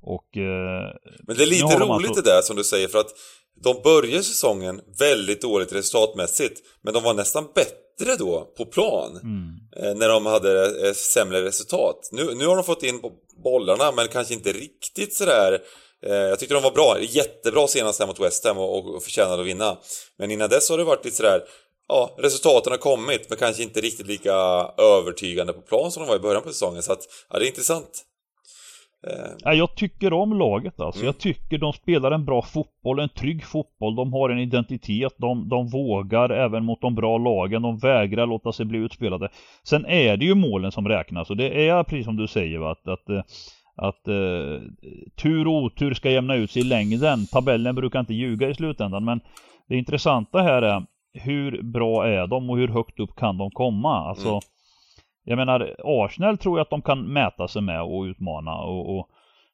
Och, 0.00 0.36
eh, 0.36 0.92
Men 1.26 1.36
det 1.36 1.42
är 1.42 1.46
lite 1.46 1.78
roligt 1.78 2.08
alltså... 2.08 2.22
det 2.22 2.30
där 2.30 2.42
som 2.42 2.56
du 2.56 2.64
säger 2.64 2.88
för 2.88 2.98
att 2.98 3.12
de 3.64 3.82
börjar 3.84 4.22
säsongen 4.22 4.80
väldigt 4.98 5.42
dåligt 5.42 5.72
resultatmässigt 5.72 6.60
men 6.82 6.94
de 6.94 7.02
var 7.02 7.14
nästan 7.14 7.44
bättre 7.54 8.16
då 8.18 8.52
på 8.56 8.64
plan 8.64 9.10
mm. 9.22 9.48
eh, 9.76 9.98
när 9.98 10.08
de 10.08 10.26
hade 10.26 10.64
eh, 10.86 10.92
sämre 10.92 11.42
resultat. 11.44 12.08
Nu, 12.12 12.34
nu 12.34 12.46
har 12.46 12.56
de 12.56 12.64
fått 12.64 12.82
in 12.82 13.00
bollarna 13.44 13.92
men 13.96 14.08
kanske 14.08 14.34
inte 14.34 14.52
riktigt 14.52 15.14
sådär 15.14 15.58
jag 16.00 16.38
tyckte 16.38 16.54
de 16.54 16.62
var 16.62 16.70
bra, 16.70 16.96
jättebra 17.00 17.66
senast 17.66 18.00
här 18.00 18.06
mot 18.06 18.20
West 18.20 18.46
Ham 18.46 18.58
och, 18.58 18.94
och 18.94 19.02
förtjänade 19.02 19.42
att 19.42 19.48
vinna. 19.48 19.76
Men 20.18 20.30
innan 20.30 20.48
dess 20.48 20.70
har 20.70 20.78
det 20.78 20.84
varit 20.84 21.04
lite 21.04 21.16
sådär 21.16 21.40
Ja, 21.88 22.10
resultaten 22.18 22.72
har 22.72 22.78
kommit 22.78 23.26
men 23.28 23.38
kanske 23.38 23.62
inte 23.62 23.80
riktigt 23.80 24.06
lika 24.06 24.32
övertygande 24.98 25.52
på 25.52 25.60
plan 25.60 25.90
som 25.90 26.02
de 26.02 26.08
var 26.08 26.16
i 26.16 26.20
början 26.20 26.42
på 26.42 26.48
säsongen 26.48 26.82
så 26.82 26.92
att, 26.92 27.00
ja 27.30 27.38
det 27.38 27.44
är 27.44 27.48
intressant. 27.48 28.04
Ja, 29.38 29.54
jag 29.54 29.76
tycker 29.76 30.12
om 30.12 30.38
laget 30.38 30.80
alltså. 30.80 31.00
Mm. 31.00 31.06
Jag 31.06 31.18
tycker 31.18 31.58
de 31.58 31.72
spelar 31.72 32.10
en 32.10 32.24
bra 32.24 32.42
fotboll, 32.42 32.98
en 32.98 33.08
trygg 33.08 33.44
fotboll. 33.44 33.96
De 33.96 34.12
har 34.12 34.30
en 34.30 34.38
identitet. 34.38 35.12
De, 35.18 35.48
de 35.48 35.68
vågar 35.68 36.30
även 36.30 36.64
mot 36.64 36.80
de 36.80 36.94
bra 36.94 37.18
lagen. 37.18 37.62
De 37.62 37.78
vägrar 37.78 38.26
låta 38.26 38.52
sig 38.52 38.66
bli 38.66 38.78
utspelade. 38.78 39.28
Sen 39.64 39.86
är 39.86 40.16
det 40.16 40.24
ju 40.24 40.34
målen 40.34 40.72
som 40.72 40.88
räknas 40.88 41.30
och 41.30 41.36
det 41.36 41.68
är 41.68 41.84
precis 41.84 42.04
som 42.04 42.16
du 42.16 42.26
säger 42.26 42.58
va? 42.58 42.70
att, 42.70 42.88
att, 42.88 43.26
att 43.78 44.08
uh, 44.08 44.60
tur 45.16 45.46
och 45.46 45.54
otur 45.54 45.94
ska 45.94 46.10
jämna 46.10 46.34
ut 46.34 46.50
sig 46.50 46.62
i 46.62 46.64
längden. 46.64 47.26
Tabellen 47.26 47.74
brukar 47.74 48.00
inte 48.00 48.14
ljuga 48.14 48.48
i 48.48 48.54
slutändan 48.54 49.04
men 49.04 49.20
det 49.68 49.76
intressanta 49.76 50.42
här 50.42 50.62
är 50.62 50.86
hur 51.12 51.62
bra 51.62 52.06
är 52.06 52.26
de 52.26 52.50
och 52.50 52.58
hur 52.58 52.68
högt 52.68 53.00
upp 53.00 53.16
kan 53.16 53.38
de 53.38 53.50
komma? 53.50 54.08
Alltså 54.08 54.28
mm. 54.28 54.40
Jag 55.24 55.36
menar 55.36 55.74
Arsenal 55.84 56.38
tror 56.38 56.58
jag 56.58 56.62
att 56.62 56.70
de 56.70 56.82
kan 56.82 57.00
mäta 57.00 57.48
sig 57.48 57.62
med 57.62 57.82
och 57.82 58.02
utmana 58.02 58.54
och, 58.54 58.98
och 58.98 59.08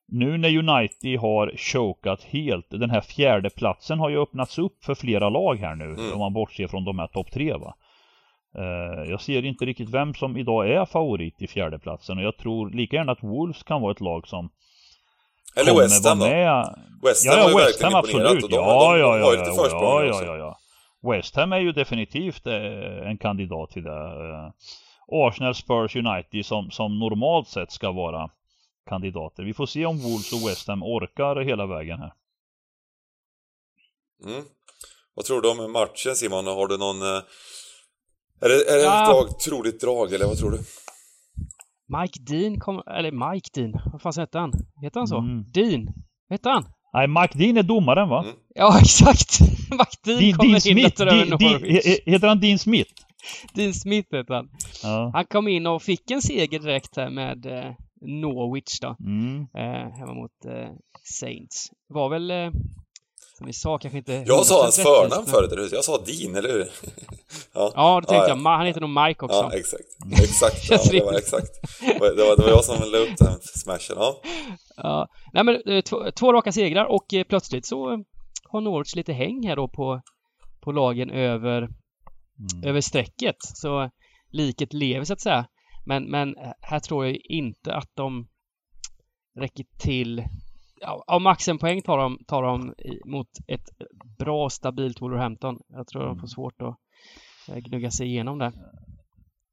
nu 0.08 0.38
när 0.38 0.58
United 0.58 1.20
har 1.20 1.52
chokat 1.56 2.22
helt, 2.22 2.70
den 2.70 2.90
här 2.90 3.00
fjärde 3.00 3.50
platsen 3.50 3.98
har 3.98 4.10
ju 4.10 4.22
öppnats 4.22 4.58
upp 4.58 4.84
för 4.84 4.94
flera 4.94 5.28
lag 5.28 5.56
här 5.56 5.74
nu 5.74 5.84
mm. 5.84 6.12
om 6.12 6.18
man 6.18 6.32
bortser 6.32 6.66
från 6.66 6.84
de 6.84 6.98
här 6.98 7.06
topp 7.06 7.30
tre 7.30 7.52
va. 7.52 7.74
Uh, 8.58 9.10
jag 9.10 9.20
ser 9.20 9.44
inte 9.44 9.64
riktigt 9.64 9.90
vem 9.90 10.14
som 10.14 10.36
idag 10.36 10.70
är 10.70 10.84
favorit 10.84 11.42
i 11.42 11.46
fjärde 11.46 11.78
platsen 11.78 12.18
och 12.18 12.24
jag 12.24 12.36
tror 12.36 12.70
lika 12.70 12.96
gärna 12.96 13.12
att 13.12 13.22
Wolves 13.22 13.62
kan 13.62 13.82
vara 13.82 13.92
ett 13.92 14.00
lag 14.00 14.28
som 14.28 14.50
Eller 15.56 15.74
West 15.80 16.06
Ham 16.06 16.18
då? 16.18 16.24
West 17.08 17.28
Ham 17.28 17.38
ja, 17.38 17.50
ja, 17.50 17.58
West 17.58 17.82
Ham 17.82 17.94
absolut. 17.94 18.22
De, 18.22 18.28
ja, 18.30 18.40
de, 18.40 18.48
de, 18.48 18.56
ja, 18.56 18.96
ja, 18.98 19.18
ja, 19.18 19.34
ja, 19.34 20.04
ja, 20.04 20.24
ja, 20.24 20.36
ja. 20.36 20.58
West 21.12 21.36
Ham 21.36 21.52
är 21.52 21.60
ju 21.60 21.72
definitivt 21.72 22.46
eh, 22.46 23.08
en 23.08 23.18
kandidat 23.18 23.70
till 23.70 23.82
det. 23.82 23.90
Eh, 23.90 24.50
Arsenal, 25.08 25.54
Spurs, 25.54 25.96
United 25.96 26.46
som, 26.46 26.70
som 26.70 26.98
normalt 26.98 27.48
sett 27.48 27.72
ska 27.72 27.92
vara 27.92 28.30
kandidater. 28.88 29.42
Vi 29.42 29.54
får 29.54 29.66
se 29.66 29.86
om 29.86 29.98
Wolves 29.98 30.32
och 30.32 30.48
West 30.48 30.68
Ham 30.68 30.82
orkar 30.82 31.36
hela 31.36 31.66
vägen 31.66 31.98
här. 31.98 32.12
Mm. 34.24 34.44
Vad 35.14 35.24
tror 35.24 35.42
du 35.42 35.50
om 35.50 35.72
matchen 35.72 36.16
Simon? 36.16 36.46
Har 36.46 36.66
du 36.66 36.78
någon... 36.78 37.22
Är 38.44 38.48
det, 38.48 38.54
är 38.54 38.76
det 38.76 38.84
ja. 38.84 39.02
ett 39.02 39.08
drag, 39.08 39.38
troligt 39.40 39.80
drag 39.80 40.12
eller 40.12 40.26
vad 40.26 40.38
tror 40.38 40.50
du? 40.50 40.58
Mike 41.98 42.20
Dean 42.20 42.60
kom, 42.60 42.82
eller 42.86 43.32
Mike 43.32 43.50
Dean, 43.54 43.72
vad 43.92 44.02
fan 44.02 44.12
heter 44.16 44.38
han? 44.38 44.52
Heter 44.82 45.00
han 45.00 45.08
så? 45.08 45.18
Mm. 45.18 45.44
Dean? 45.52 45.88
Heter 46.30 46.50
han? 46.50 46.64
Nej, 46.92 47.08
Mike 47.08 47.38
Dean 47.38 47.56
är 47.56 47.62
domaren 47.62 48.08
va? 48.08 48.22
Mm. 48.22 48.34
Ja, 48.54 48.78
exakt! 48.82 49.40
Mike 49.70 49.96
Dean, 50.04 50.20
Dean 50.20 50.32
kommer 50.32 50.48
Dean 50.48 50.54
in 50.54 50.60
Smith. 50.60 51.04
Dean, 51.04 51.38
Dean, 51.38 51.60
heter 52.06 52.28
han 52.28 52.40
Dean 52.40 52.58
Smith? 52.58 52.90
Dean 53.54 53.74
Smith 53.74 54.16
heter 54.16 54.34
han. 54.34 54.48
Ja. 54.82 55.10
Han 55.14 55.24
kom 55.24 55.48
in 55.48 55.66
och 55.66 55.82
fick 55.82 56.10
en 56.10 56.22
seger 56.22 56.58
direkt 56.58 56.96
här 56.96 57.10
med 57.10 57.46
eh, 57.46 57.72
Norwich 58.00 58.80
då. 58.80 58.96
Mm. 59.00 59.40
Eh, 59.40 59.98
hemma 59.98 60.14
mot 60.14 60.44
eh, 60.44 60.70
Saints. 61.20 61.70
Var 61.88 62.08
väl, 62.08 62.30
eh, 62.30 62.50
som 63.38 63.46
vi 63.46 63.52
sa, 63.52 63.78
kanske 63.78 63.98
inte... 63.98 64.12
Jag 64.12 64.46
sa 64.46 64.62
hans 64.62 64.76
förnamn 64.76 65.26
förut, 65.26 65.52
eller 65.52 65.62
hur? 65.62 65.74
Jag 65.74 65.84
sa 65.84 65.98
Dean, 66.06 66.36
eller 66.36 66.48
hur? 66.48 66.60
ja, 67.52 67.72
ja 67.74 68.00
det 68.00 68.06
tänkte 68.06 68.30
ja, 68.30 68.36
jag. 68.36 68.56
Han 68.56 68.66
heter 68.66 68.80
nog 68.80 68.90
Mike 68.90 69.24
också. 69.24 69.36
Ja, 69.36 69.52
exakt. 69.52 69.84
Exakt, 70.12 70.70
ja, 70.70 70.78
det 70.90 71.04
var 71.04 71.12
exakt. 71.12 71.52
Det 71.80 71.98
var, 72.00 72.36
det 72.36 72.42
var 72.42 72.48
jag 72.48 72.64
som 72.64 72.90
la 72.90 72.98
upp 72.98 73.18
den 73.18 73.40
smashen, 73.40 73.96
ja. 73.96 74.20
Ja, 74.76 75.08
nej 75.32 75.44
men 75.44 75.60
eh, 75.66 75.80
två, 75.80 76.10
två 76.10 76.32
raka 76.32 76.52
segrar 76.52 76.84
och 76.84 77.14
eh, 77.14 77.24
plötsligt 77.24 77.66
så 77.66 78.04
har 78.44 78.60
Norwich 78.60 78.94
lite 78.94 79.12
häng 79.12 79.46
här 79.46 79.56
då 79.56 79.68
på, 79.68 80.02
på 80.60 80.72
lagen 80.72 81.10
över, 81.10 81.58
mm. 81.58 82.64
över 82.64 82.80
strecket. 82.80 83.36
Så 83.40 83.90
liket 84.30 84.72
lever 84.72 85.04
så 85.04 85.12
att 85.12 85.20
säga. 85.20 85.46
Men, 85.86 86.04
men 86.04 86.34
här 86.60 86.80
tror 86.80 87.06
jag 87.06 87.16
inte 87.24 87.74
att 87.74 87.90
de 87.94 88.26
räcker 89.40 89.64
till. 89.78 90.24
Ja, 91.06 91.18
max 91.18 91.48
en 91.48 91.58
poäng 91.58 91.82
tar 91.82 91.98
de, 91.98 92.18
tar 92.26 92.42
de 92.42 92.74
mot 93.04 93.28
ett 93.46 93.68
bra 94.18 94.50
stabilt 94.50 95.02
Wolverhampton. 95.02 95.58
Jag 95.68 95.86
tror 95.86 96.02
de 96.02 96.08
får 96.08 96.18
mm. 96.18 96.28
svårt 96.28 96.62
att 96.62 96.76
eh, 97.48 97.56
gnugga 97.56 97.90
sig 97.90 98.06
igenom 98.06 98.38
det. 98.38 98.52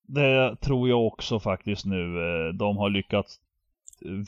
Det 0.07 0.55
tror 0.55 0.89
jag 0.89 1.07
också 1.07 1.39
faktiskt 1.39 1.85
nu. 1.85 2.15
De 2.53 2.77
har 2.77 2.89
lyckats 2.89 3.39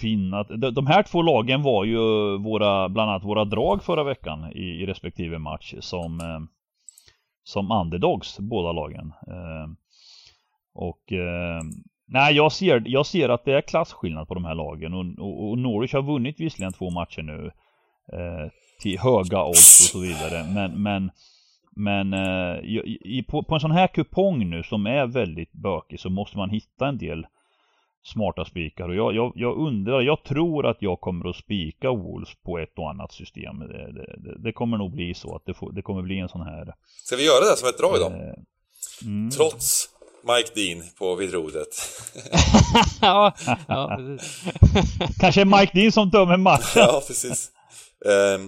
vinna. 0.01 0.43
De 0.71 0.87
här 0.87 1.03
två 1.03 1.21
lagen 1.21 1.61
var 1.61 1.85
ju 1.85 1.97
våra, 2.37 2.89
bland 2.89 3.11
annat 3.11 3.23
våra 3.23 3.45
drag 3.45 3.83
förra 3.83 4.03
veckan 4.03 4.51
i, 4.51 4.85
respektive 4.85 5.39
match 5.39 5.73
som, 5.79 6.19
eh, 6.19 6.39
som 7.43 7.71
underdogs, 7.71 8.39
båda 8.39 8.71
lagen. 8.71 9.13
Eh, 9.27 9.71
och 10.73 11.11
eh, 11.11 11.61
nej, 12.13 12.35
jag 12.35 12.51
ser, 12.51 12.83
jag 12.85 13.05
ser 13.05 13.29
att 13.29 13.45
det 13.45 13.53
är 13.53 13.61
klasskillnad 13.61 14.27
på 14.27 14.33
de 14.33 14.45
här 14.45 14.55
lagen 14.55 14.93
och, 14.93 15.05
och, 15.25 15.49
och 15.49 15.57
Norwich 15.57 15.93
har 15.93 16.01
vunnit 16.01 16.39
visserligen 16.39 16.73
två 16.73 16.89
matcher 16.89 17.21
nu 17.21 17.51
till 18.81 18.99
höga 18.99 19.43
odds 19.43 19.79
och 19.79 19.91
så 19.91 19.99
vidare, 19.99 20.45
men, 20.53 20.83
men 20.83 21.11
men 21.75 22.13
i, 23.03 23.25
på, 23.27 23.43
på 23.43 23.55
en 23.55 23.61
sån 23.61 23.71
här 23.71 23.87
kupong 23.87 24.49
nu 24.49 24.63
som 24.63 24.85
är 24.87 25.07
väldigt 25.07 25.51
bökig 25.51 25.99
så 25.99 26.09
måste 26.09 26.37
man 26.37 26.49
hitta 26.49 26.87
en 26.87 26.97
del 26.97 27.25
smarta 28.03 28.45
spikar 28.45 28.89
och 28.89 28.95
jag, 28.95 29.15
jag, 29.15 29.31
jag, 29.35 29.57
undrar, 29.57 30.01
jag 30.01 30.23
tror 30.23 30.65
att 30.65 30.77
jag 30.81 31.01
kommer 31.01 31.29
att 31.29 31.35
spika 31.35 31.91
Wolves 31.91 32.35
på 32.45 32.59
ett 32.59 32.77
och 32.77 32.89
annat 32.89 33.11
system. 33.11 33.59
Det, 33.59 33.91
det, 34.17 34.35
det 34.39 34.51
kommer 34.51 34.77
nog 34.77 34.91
bli 34.91 35.13
så 35.13 35.35
att 35.35 35.45
det, 35.45 35.53
får, 35.53 35.71
det, 35.71 35.81
kommer 35.81 36.01
bli 36.01 36.19
en 36.19 36.29
sån 36.29 36.41
här... 36.41 36.73
Ska 37.03 37.15
vi 37.15 37.25
göra 37.25 37.51
det 37.51 37.57
som 37.57 37.69
ett 37.69 37.77
drag 37.77 37.95
då? 37.99 38.05
Eh, 38.05 38.33
mm. 39.05 39.29
Trots 39.29 39.92
Mike 40.23 40.49
Dean 40.55 40.83
på 40.97 41.15
vidrodret. 41.15 42.01
ja, 43.01 43.35
ja, 43.67 43.97
precis. 43.97 44.41
Kanske 45.19 45.45
Mike 45.45 45.71
Dean 45.73 45.91
som 45.91 46.09
dömer 46.09 46.37
matchen. 46.37 46.81
ja, 46.81 47.03
precis. 47.07 47.49
Eh, 48.05 48.41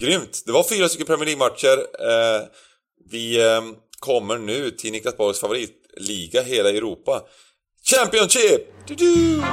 grymt! 0.00 0.42
Det 0.46 0.52
var 0.52 0.62
fyra 0.62 0.88
stycken 0.88 1.06
Premier 1.06 1.26
League-matcher. 1.26 1.78
Eh, 1.78 2.42
vi 3.10 3.46
eh, 3.46 3.62
kommer 3.98 4.38
nu 4.38 4.70
till 4.70 4.92
Niklas 4.92 5.16
Borgs 5.16 5.40
favoritliga 5.40 6.42
hela 6.42 6.70
Europa. 6.70 7.22
Championship! 7.84 8.86
Du 8.86 8.94
-du! 8.94 9.44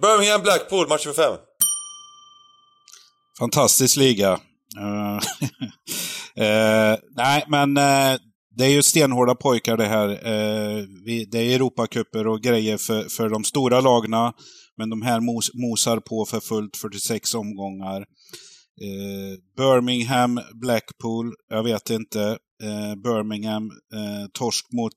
Birmingham 0.00 0.42
Blackpool, 0.42 0.88
match 0.88 1.06
nummer 1.06 1.14
fem. 1.14 1.38
Fantastisk 3.38 3.96
liga. 3.96 4.32
Uh, 4.78 5.20
nej, 7.16 7.44
men 7.48 7.76
eh, 7.76 8.18
det 8.56 8.64
är 8.64 8.68
ju 8.68 8.82
stenhårda 8.82 9.34
pojkar 9.34 9.76
det 9.76 9.86
här. 9.86 10.08
Eh, 10.08 10.84
vi, 11.04 11.24
det 11.24 11.38
är 11.38 11.54
Europacuper 11.54 12.26
och 12.26 12.40
grejer 12.40 12.76
för, 12.76 13.02
för 13.02 13.28
de 13.28 13.44
stora 13.44 13.80
lagna. 13.80 14.32
Men 14.76 14.90
de 14.90 15.02
här 15.02 15.20
mos, 15.20 15.50
mosar 15.54 16.00
på 16.00 16.24
för 16.24 16.40
fullt 16.40 16.76
46 16.76 17.34
omgångar. 17.34 18.00
Eh, 18.00 19.38
Birmingham, 19.56 20.40
Blackpool, 20.54 21.34
jag 21.48 21.62
vet 21.62 21.90
inte. 21.90 22.38
Birmingham, 23.04 23.70
torsk 24.32 24.66
mot 24.72 24.92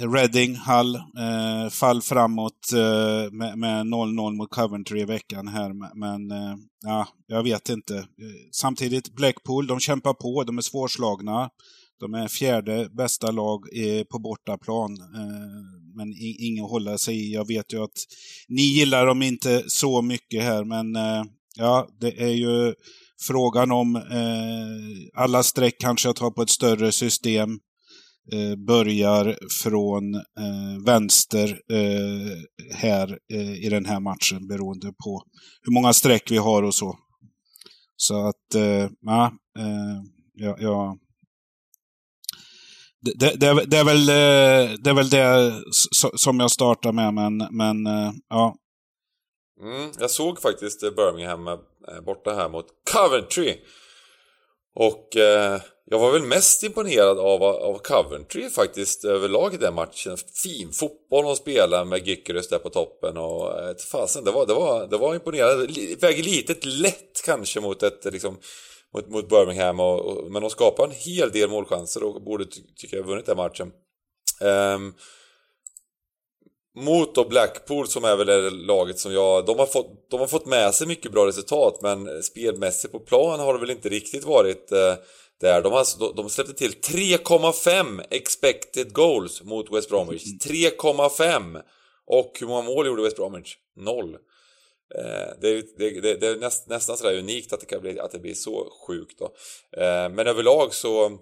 Reading, 0.00 0.56
Hull, 0.56 0.94
eh, 0.96 1.70
fall 1.70 2.02
framåt 2.02 2.72
eh, 2.72 3.32
med 3.56 3.86
0-0 3.86 4.36
mot 4.36 4.50
Coventry 4.50 5.00
i 5.00 5.04
veckan 5.04 5.48
här. 5.48 5.72
Men 5.94 6.30
eh, 6.30 6.56
ja, 6.82 7.08
jag 7.26 7.42
vet 7.42 7.68
inte. 7.68 7.96
Eh, 7.96 8.04
samtidigt, 8.52 9.14
Blackpool, 9.14 9.66
de 9.66 9.80
kämpar 9.80 10.14
på, 10.14 10.44
de 10.44 10.58
är 10.58 10.62
svårslagna. 10.62 11.48
De 12.00 12.14
är 12.14 12.28
fjärde 12.28 12.88
bästa 12.92 13.30
lag 13.30 13.64
på 14.10 14.18
bortaplan. 14.18 14.92
Eh, 14.92 15.80
men 15.96 16.14
inget 16.18 16.64
att 16.64 16.70
hålla 16.70 16.98
sig 16.98 17.16
i. 17.16 17.34
Jag 17.34 17.46
vet 17.46 17.72
ju 17.72 17.82
att 17.82 17.98
ni 18.48 18.62
gillar 18.62 19.06
dem 19.06 19.22
inte 19.22 19.62
så 19.66 20.02
mycket 20.02 20.42
här, 20.42 20.64
men 20.64 20.96
eh, 20.96 21.24
ja, 21.56 21.88
det 22.00 22.22
är 22.22 22.34
ju 22.34 22.74
frågan 23.20 23.70
om 23.70 23.96
eh, 23.96 25.22
alla 25.22 25.42
streck 25.42 25.76
kanske 25.78 26.08
jag 26.08 26.16
tar 26.16 26.30
på 26.30 26.42
ett 26.42 26.50
större 26.50 26.92
system. 26.92 27.58
Eh, 28.32 28.56
börjar 28.56 29.38
från 29.62 30.14
eh, 30.14 30.84
vänster 30.86 31.60
eh, 31.72 32.76
här 32.76 33.18
eh, 33.32 33.64
i 33.64 33.68
den 33.68 33.84
här 33.84 34.00
matchen 34.00 34.46
beroende 34.46 34.86
på 34.86 35.22
hur 35.62 35.72
många 35.72 35.92
streck 35.92 36.30
vi 36.30 36.36
har 36.36 36.62
och 36.62 36.74
så. 36.74 36.98
Så 37.96 38.26
att, 38.26 38.54
eh, 38.54 38.88
ja, 39.00 39.32
ja, 40.34 40.56
ja 40.58 40.96
det, 43.00 43.40
det, 43.40 43.64
det, 43.66 43.76
är 43.78 43.84
väl, 43.84 44.06
det 44.82 44.90
är 44.90 44.94
väl 44.94 45.10
det 45.10 45.54
som 46.14 46.40
jag 46.40 46.50
startar 46.50 46.92
med, 46.92 47.14
men, 47.14 47.36
men 47.50 47.76
ja. 48.28 48.56
Mm, 49.62 49.90
jag 49.98 50.10
såg 50.10 50.40
faktiskt 50.40 50.80
Birmingham 50.80 51.44
borta 52.06 52.34
här 52.34 52.48
mot 52.48 52.66
Coventry. 52.92 53.56
Och 54.74 55.16
eh, 55.16 55.60
jag 55.84 55.98
var 55.98 56.12
väl 56.12 56.22
mest 56.22 56.62
imponerad 56.62 57.18
av, 57.18 57.42
av 57.42 57.78
Coventry 57.78 58.50
faktiskt 58.50 59.04
överlag 59.04 59.54
i 59.54 59.56
den 59.56 59.74
matchen. 59.74 60.16
Fin 60.42 60.72
fotboll 60.72 61.24
de 61.24 61.36
spelar 61.36 61.84
med 61.84 62.06
Gyökeres 62.06 62.48
där 62.48 62.58
på 62.58 62.70
toppen 62.70 63.16
och 63.16 63.58
eh, 63.58 63.70
ett 63.70 63.82
fasen, 63.82 64.24
det 64.24 64.30
var, 64.30 64.46
det 64.46 64.54
var, 64.54 64.86
det 64.86 64.96
var 64.96 65.14
imponerande. 65.14 65.66
Väger 66.00 66.22
lite 66.22 66.68
lätt 66.68 67.22
kanske 67.24 67.60
mot 67.60 67.82
ett 67.82 68.04
liksom 68.04 68.38
mot, 68.94 69.08
mot 69.08 69.28
Birmingham 69.28 69.80
och, 69.80 70.00
och, 70.00 70.32
men 70.32 70.42
de 70.42 70.50
skapar 70.50 70.84
en 70.84 70.90
hel 70.90 71.30
del 71.30 71.50
målchanser 71.50 72.02
och 72.02 72.22
borde 72.22 72.44
ty 72.44 72.60
tycka 72.76 72.96
jag 72.96 73.06
vunnit 73.06 73.26
den 73.26 73.36
matchen. 73.36 73.72
Um, 74.40 74.94
mot 76.76 77.14
då 77.14 77.24
Blackpool 77.24 77.88
som 77.88 78.04
är 78.04 78.16
väl 78.16 78.26
det 78.26 78.50
laget 78.50 78.98
som 78.98 79.12
jag... 79.12 79.46
De 79.46 79.58
har, 79.58 79.66
fått, 79.66 80.10
de 80.10 80.20
har 80.20 80.26
fått 80.26 80.46
med 80.46 80.74
sig 80.74 80.86
mycket 80.86 81.12
bra 81.12 81.26
resultat 81.26 81.78
men 81.82 82.22
spelmässigt 82.22 82.92
på 82.92 82.98
plan 82.98 83.40
har 83.40 83.54
det 83.54 83.60
väl 83.60 83.70
inte 83.70 83.88
riktigt 83.88 84.24
varit 84.24 84.72
eh, 84.72 84.94
där. 85.40 85.62
De, 85.62 85.72
har, 85.72 86.14
de 86.14 86.30
släppte 86.30 86.54
till 86.54 86.72
3,5 86.72 88.02
expected 88.10 88.92
goals 88.92 89.42
mot 89.42 89.72
West 89.72 89.88
Bromwich. 89.88 90.24
3,5! 90.24 91.62
Och 92.06 92.36
hur 92.40 92.46
många 92.46 92.62
mål 92.62 92.86
gjorde 92.86 93.02
West 93.02 93.16
Bromwich? 93.16 93.56
Noll. 93.76 94.14
Eh, 94.94 95.34
det, 95.40 95.78
det, 95.78 96.00
det, 96.00 96.14
det, 96.14 96.26
är 96.26 96.36
näst, 96.36 96.68
nästan 96.68 96.96
sådär 96.96 97.18
unikt 97.18 97.52
att 97.52 97.60
det, 97.60 97.66
kan 97.66 97.80
bli, 97.80 98.00
att 98.00 98.10
det 98.10 98.18
blir 98.18 98.34
så 98.34 98.72
sjukt 98.86 99.18
då. 99.18 99.24
Eh, 99.82 100.08
men 100.08 100.26
överlag 100.26 100.74
så, 100.74 101.18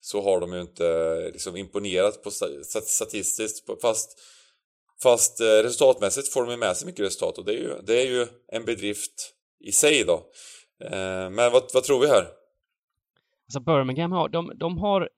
så 0.00 0.22
har 0.22 0.40
de 0.40 0.52
ju 0.52 0.60
inte 0.60 1.30
liksom 1.32 1.56
imponerat 1.56 2.22
på 2.22 2.30
statistiskt 2.84 3.80
fast 3.82 4.18
Fast 5.02 5.40
eh, 5.40 5.44
resultatmässigt 5.44 6.32
får 6.32 6.44
de 6.44 6.50
ju 6.50 6.56
med 6.56 6.76
sig 6.76 6.86
mycket 6.86 7.04
resultat 7.04 7.38
och 7.38 7.44
det 7.44 7.52
är 7.52 7.58
ju, 7.58 7.74
det 7.82 8.02
är 8.02 8.06
ju 8.06 8.26
en 8.52 8.64
bedrift 8.64 9.32
i 9.60 9.72
sig 9.72 10.04
då. 10.04 10.14
Eh, 10.84 11.30
men 11.30 11.52
vad, 11.52 11.62
vad 11.74 11.84
tror 11.84 12.00
vi 12.00 12.06
här? 12.06 12.26
Alltså 13.46 13.60
Birmingham 13.60 14.12
har, 14.12 14.28
de, 14.28 14.52
de 14.54 14.78
har, 14.78 15.08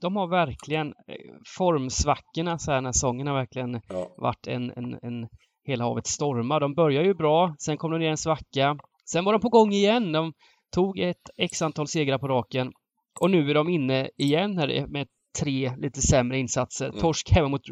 de 0.00 0.16
har 0.16 0.26
verkligen 0.26 0.86
eh, 0.86 1.34
formsvackorna 1.58 2.58
så 2.58 2.72
här 2.72 2.80
när 2.80 2.92
säsongen 2.92 3.26
har 3.26 3.34
verkligen 3.34 3.80
ja. 3.88 4.14
varit 4.16 4.46
en, 4.46 4.72
en, 4.76 4.94
en 5.02 5.28
hela 5.64 5.84
havet 5.84 6.06
stormar. 6.06 6.60
De 6.60 6.74
börjar 6.74 7.02
ju 7.02 7.14
bra, 7.14 7.54
sen 7.58 7.76
kom 7.76 7.90
de 7.90 7.98
ner 7.98 8.10
en 8.10 8.16
svacka. 8.16 8.76
Sen 9.04 9.24
var 9.24 9.32
de 9.32 9.40
på 9.40 9.48
gång 9.48 9.72
igen. 9.72 10.12
De 10.12 10.32
tog 10.74 10.98
ett 10.98 11.30
x 11.36 11.62
antal 11.62 11.88
segrar 11.88 12.18
på 12.18 12.28
raken 12.28 12.72
och 13.20 13.30
nu 13.30 13.50
är 13.50 13.54
de 13.54 13.68
inne 13.68 14.10
igen 14.16 14.58
här 14.58 14.86
med 14.86 15.08
tre 15.40 15.72
lite 15.76 16.00
sämre 16.00 16.38
insatser. 16.38 16.88
Mm. 16.88 17.00
Torsk 17.00 17.30
hemma 17.30 17.48
mot 17.48 17.62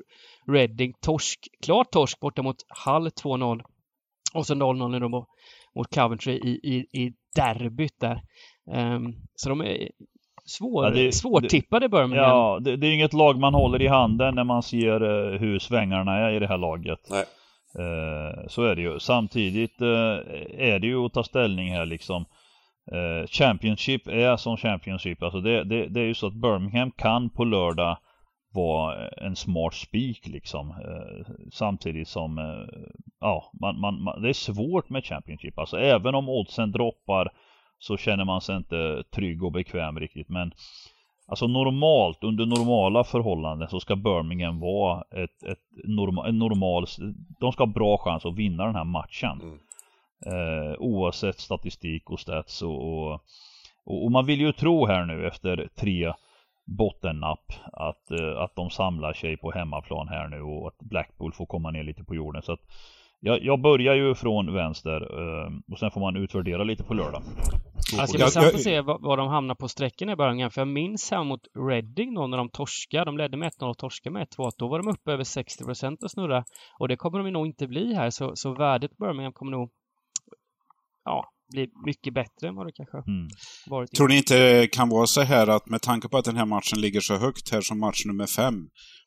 Reading, 0.52 0.92
torsk, 1.00 1.38
klart 1.64 1.90
torsk 1.90 2.20
borta 2.20 2.42
mot 2.42 2.56
Hull 2.86 3.08
2-0. 3.08 3.60
Och 4.34 4.46
så 4.46 4.54
0-0 4.54 4.88
nu 4.88 4.98
då 4.98 5.08
mot 5.76 5.94
Coventry 5.94 6.32
i, 6.32 6.60
i, 6.62 7.02
i 7.02 7.12
derbyt 7.36 8.00
där. 8.00 8.20
Um, 8.66 9.14
så 9.34 9.48
de 9.48 9.60
är 9.60 9.88
svår, 10.44 10.84
ja, 10.84 10.90
det, 10.90 11.12
svårtippade 11.12 11.88
Birmingham. 11.88 12.28
Ja, 12.28 12.58
det, 12.60 12.76
det, 12.76 12.86
är 12.86 12.92
inget 12.92 13.12
lag 13.12 13.38
man 13.38 13.54
håller 13.54 13.82
i 13.82 13.86
handen 13.86 14.34
när 14.34 14.44
man 14.44 14.62
ser 14.62 15.02
uh, 15.02 15.38
hur 15.38 15.58
svängarna 15.58 16.16
är 16.16 16.32
i 16.32 16.38
det 16.38 16.46
här 16.46 16.58
laget. 16.58 17.00
Nej. 17.10 17.24
Uh, 17.78 18.46
så 18.48 18.62
är 18.62 18.76
det 18.76 18.82
ju. 18.82 18.98
Samtidigt 18.98 19.82
uh, 19.82 19.88
är 20.58 20.78
det 20.78 20.86
ju 20.86 21.06
att 21.06 21.12
ta 21.12 21.24
ställning 21.24 21.72
här 21.72 21.86
liksom. 21.86 22.24
Eh, 22.92 23.26
Championship 23.26 24.06
är 24.06 24.36
som 24.36 24.56
Championship. 24.56 25.22
Alltså 25.22 25.40
det, 25.40 25.64
det, 25.64 25.88
det, 25.88 26.00
är 26.00 26.04
ju 26.04 26.14
så 26.14 26.26
att 26.26 26.34
Birmingham 26.34 26.90
kan 26.90 27.30
på 27.30 27.44
lördag 27.44 27.98
vara 28.52 29.08
en 29.08 29.36
smart 29.36 29.74
spik 29.74 30.26
liksom. 30.26 30.70
Eh, 30.70 31.34
samtidigt 31.52 32.08
som, 32.08 32.38
eh, 32.38 32.84
ja, 33.20 33.50
man, 33.60 33.80
man, 33.80 34.02
man, 34.02 34.22
det 34.22 34.28
är 34.28 34.32
svårt 34.32 34.88
med 34.88 35.04
Championship. 35.04 35.58
Alltså 35.58 35.78
även 35.78 36.14
om 36.14 36.28
oddsen 36.28 36.72
droppar 36.72 37.28
så 37.78 37.96
känner 37.96 38.24
man 38.24 38.40
sig 38.40 38.56
inte 38.56 39.04
trygg 39.14 39.42
och 39.42 39.52
bekväm 39.52 39.98
riktigt. 39.98 40.28
Men 40.28 40.52
Alltså 41.26 41.46
normalt, 41.46 42.24
under 42.24 42.46
normala 42.46 43.04
förhållanden 43.04 43.68
så 43.68 43.80
ska 43.80 43.96
Birmingham 43.96 44.60
vara 44.60 45.00
ett, 45.00 45.42
ett 45.42 45.58
norma, 45.84 46.28
en 46.28 46.38
normal, 46.38 46.86
de 47.40 47.52
ska 47.52 47.62
ha 47.62 47.72
bra 47.72 47.98
chans 47.98 48.26
att 48.26 48.34
vinna 48.34 48.66
den 48.66 48.74
här 48.74 48.84
matchen. 48.84 49.40
Mm. 49.42 49.58
Eh, 50.26 50.74
oavsett 50.78 51.40
statistik 51.40 52.10
och 52.10 52.20
stats 52.20 52.62
och, 52.62 53.12
och, 53.12 53.20
och, 53.84 54.12
man 54.12 54.26
vill 54.26 54.40
ju 54.40 54.52
tro 54.52 54.86
här 54.86 55.04
nu 55.04 55.26
efter 55.26 55.68
tre 55.74 56.12
bottennapp 56.64 57.52
att, 57.72 58.10
eh, 58.10 58.36
att 58.38 58.56
de 58.56 58.70
samlar 58.70 59.12
sig 59.12 59.36
på 59.36 59.50
hemmaplan 59.50 60.08
här 60.08 60.28
nu 60.28 60.40
och 60.40 60.68
att 60.68 60.78
Blackpool 60.78 61.32
får 61.32 61.46
komma 61.46 61.70
ner 61.70 61.82
lite 61.82 62.04
på 62.04 62.14
jorden. 62.14 62.42
Så 62.42 62.52
att 62.52 62.60
jag, 63.20 63.42
jag 63.42 63.60
börjar 63.60 63.94
ju 63.94 64.14
från 64.14 64.54
vänster 64.54 65.00
eh, 65.00 65.72
och 65.72 65.78
sen 65.78 65.90
får 65.90 66.00
man 66.00 66.16
utvärdera 66.16 66.64
lite 66.64 66.84
på 66.84 66.94
lördag. 66.94 67.22
Det 67.76 67.82
ska 67.82 68.06
bli 68.06 68.14
intressant 68.14 68.54
att 68.54 68.60
se 68.60 68.80
var, 68.80 69.16
de 69.16 69.28
hamnar 69.28 69.54
på 69.54 69.68
sträcken 69.68 70.10
i 70.10 70.16
början. 70.16 70.50
För 70.50 70.60
jag 70.60 70.68
minns 70.68 71.10
här 71.10 71.24
mot 71.24 71.40
Reading 71.68 72.14
då 72.14 72.26
när 72.26 72.36
de 72.36 72.48
torskade. 72.48 73.04
De 73.04 73.18
ledde 73.18 73.36
med 73.36 73.52
1-0 73.52 73.70
och 73.70 73.78
torskade 73.78 74.12
med 74.12 74.26
1-2. 74.28 74.50
Då 74.58 74.68
var 74.68 74.78
de 74.78 74.88
uppe 74.88 75.12
över 75.12 75.24
60 75.24 75.64
procent 75.64 76.02
och 76.02 76.10
snurra. 76.10 76.44
Och 76.78 76.88
det 76.88 76.96
kommer 76.96 77.18
de 77.18 77.30
nog 77.30 77.46
inte 77.46 77.66
bli 77.66 77.94
här. 77.94 78.10
Så, 78.10 78.36
så 78.36 78.54
värdet 78.54 78.96
på 78.96 79.04
Birmingham 79.04 79.32
kommer 79.32 79.52
nog 79.52 79.70
ja, 81.04 81.24
blir 81.52 81.68
mycket 81.86 82.14
bättre 82.14 82.48
än 82.48 82.54
vad 82.54 82.66
det 82.66 82.72
kanske 82.72 82.96
mm. 82.96 83.28
varit. 83.66 83.92
Tror 83.92 84.08
ni 84.08 84.16
inte 84.16 84.38
det 84.38 84.66
kan 84.66 84.88
vara 84.88 85.06
så 85.06 85.22
här 85.22 85.46
att 85.46 85.68
med 85.68 85.82
tanke 85.82 86.08
på 86.08 86.18
att 86.18 86.24
den 86.24 86.36
här 86.36 86.46
matchen 86.46 86.80
ligger 86.80 87.00
så 87.00 87.16
högt 87.16 87.52
här 87.52 87.60
som 87.60 87.80
match 87.80 88.04
nummer 88.04 88.26
fem, 88.26 88.54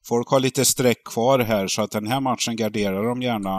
folk 0.07 0.27
har 0.29 0.39
lite 0.39 0.65
streck 0.65 1.03
kvar 1.05 1.39
här 1.39 1.67
så 1.67 1.81
att 1.81 1.91
den 1.91 2.07
här 2.07 2.19
matchen 2.19 2.55
garderar 2.55 3.03
de 3.03 3.21
gärna 3.21 3.57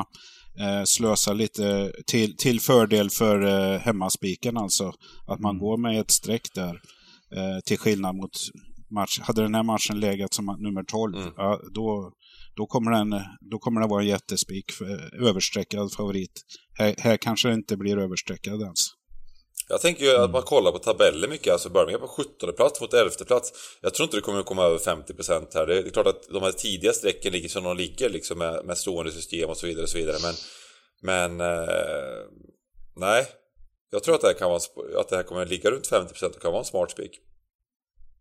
eh, 0.61 0.85
slösa 0.85 1.33
lite 1.33 1.93
till, 2.07 2.37
till 2.37 2.61
fördel 2.61 3.11
för 3.11 3.43
eh, 3.43 3.81
hemmaspiken 3.81 4.57
alltså. 4.57 4.93
Att 5.27 5.41
man 5.41 5.51
mm. 5.51 5.61
går 5.61 5.77
med 5.77 6.01
ett 6.01 6.11
streck 6.11 6.49
där. 6.55 6.81
Eh, 7.37 7.61
till 7.65 7.79
skillnad 7.79 8.17
mot 8.17 8.31
match. 8.91 9.21
Hade 9.21 9.43
den 9.43 9.55
här 9.55 9.63
matchen 9.63 10.01
legat 10.01 10.35
som 10.35 10.57
nummer 10.59 10.83
12, 10.83 11.17
mm. 11.17 11.33
ja, 11.37 11.61
då, 11.75 12.13
då 12.59 12.67
kommer, 12.67 12.91
den, 12.91 13.11
då 13.51 13.59
kommer 13.59 13.81
det 13.81 13.89
vara 13.89 14.03
en 14.03 14.09
jättespik, 14.09 14.65
överstreckad 15.29 15.93
favorit. 15.93 16.33
Här, 16.79 16.95
här 16.99 17.17
kanske 17.17 17.49
det 17.49 17.55
inte 17.55 17.77
blir 17.77 17.99
överstreckad 17.99 18.61
ens. 18.61 18.81
Jag 19.69 19.81
tänker 19.81 20.05
ju 20.05 20.17
att 20.17 20.31
man 20.31 20.43
kollar 20.43 20.73
på 20.73 20.79
tabellen 20.79 21.31
mycket, 21.31 21.53
alltså 21.53 21.69
Birmingham 21.71 22.01
på 22.01 22.09
17 22.09 22.55
plats 22.57 22.81
mot 22.81 22.95
11 22.95 23.11
plats. 23.27 23.53
Jag 23.81 23.95
tror 23.95 24.05
inte 24.05 24.17
det 24.17 24.21
kommer 24.21 24.41
att 24.41 24.47
komma 24.47 24.65
över 24.65 24.79
50% 24.79 25.55
här. 25.55 25.67
Det 25.67 25.79
är, 25.79 25.83
det 25.83 25.89
är 25.89 25.91
klart 25.91 26.07
att 26.07 26.29
de 26.33 26.43
här 26.43 26.53
tidiga 26.53 26.93
strecken 26.93 27.33
ligger 27.33 27.49
som 27.49 27.65
de 27.65 27.77
ligger 27.77 28.09
liksom 28.11 28.39
med, 28.39 28.65
med 28.65 28.79
stående 28.79 29.13
system 29.13 29.51
och 29.51 29.57
så 29.57 29.67
vidare 29.67 29.83
och 29.83 29.89
så 29.89 29.99
vidare. 29.99 30.17
Men, 30.23 30.35
men 31.03 31.41
eh, 31.41 32.25
nej. 32.97 33.27
Jag 33.91 34.03
tror 34.03 34.15
att 34.15 34.21
det 34.21 34.27
här, 34.27 34.35
kan 34.35 34.51
vara, 34.51 34.61
att 35.01 35.09
det 35.09 35.17
här 35.17 35.23
kommer 35.23 35.43
att 35.43 35.51
ligga 35.51 35.71
runt 35.71 35.91
50% 35.91 36.25
och 36.25 36.43
kan 36.43 36.53
vara 36.53 36.61
en 36.61 36.65
smart 36.65 36.91
spik. 36.91 37.13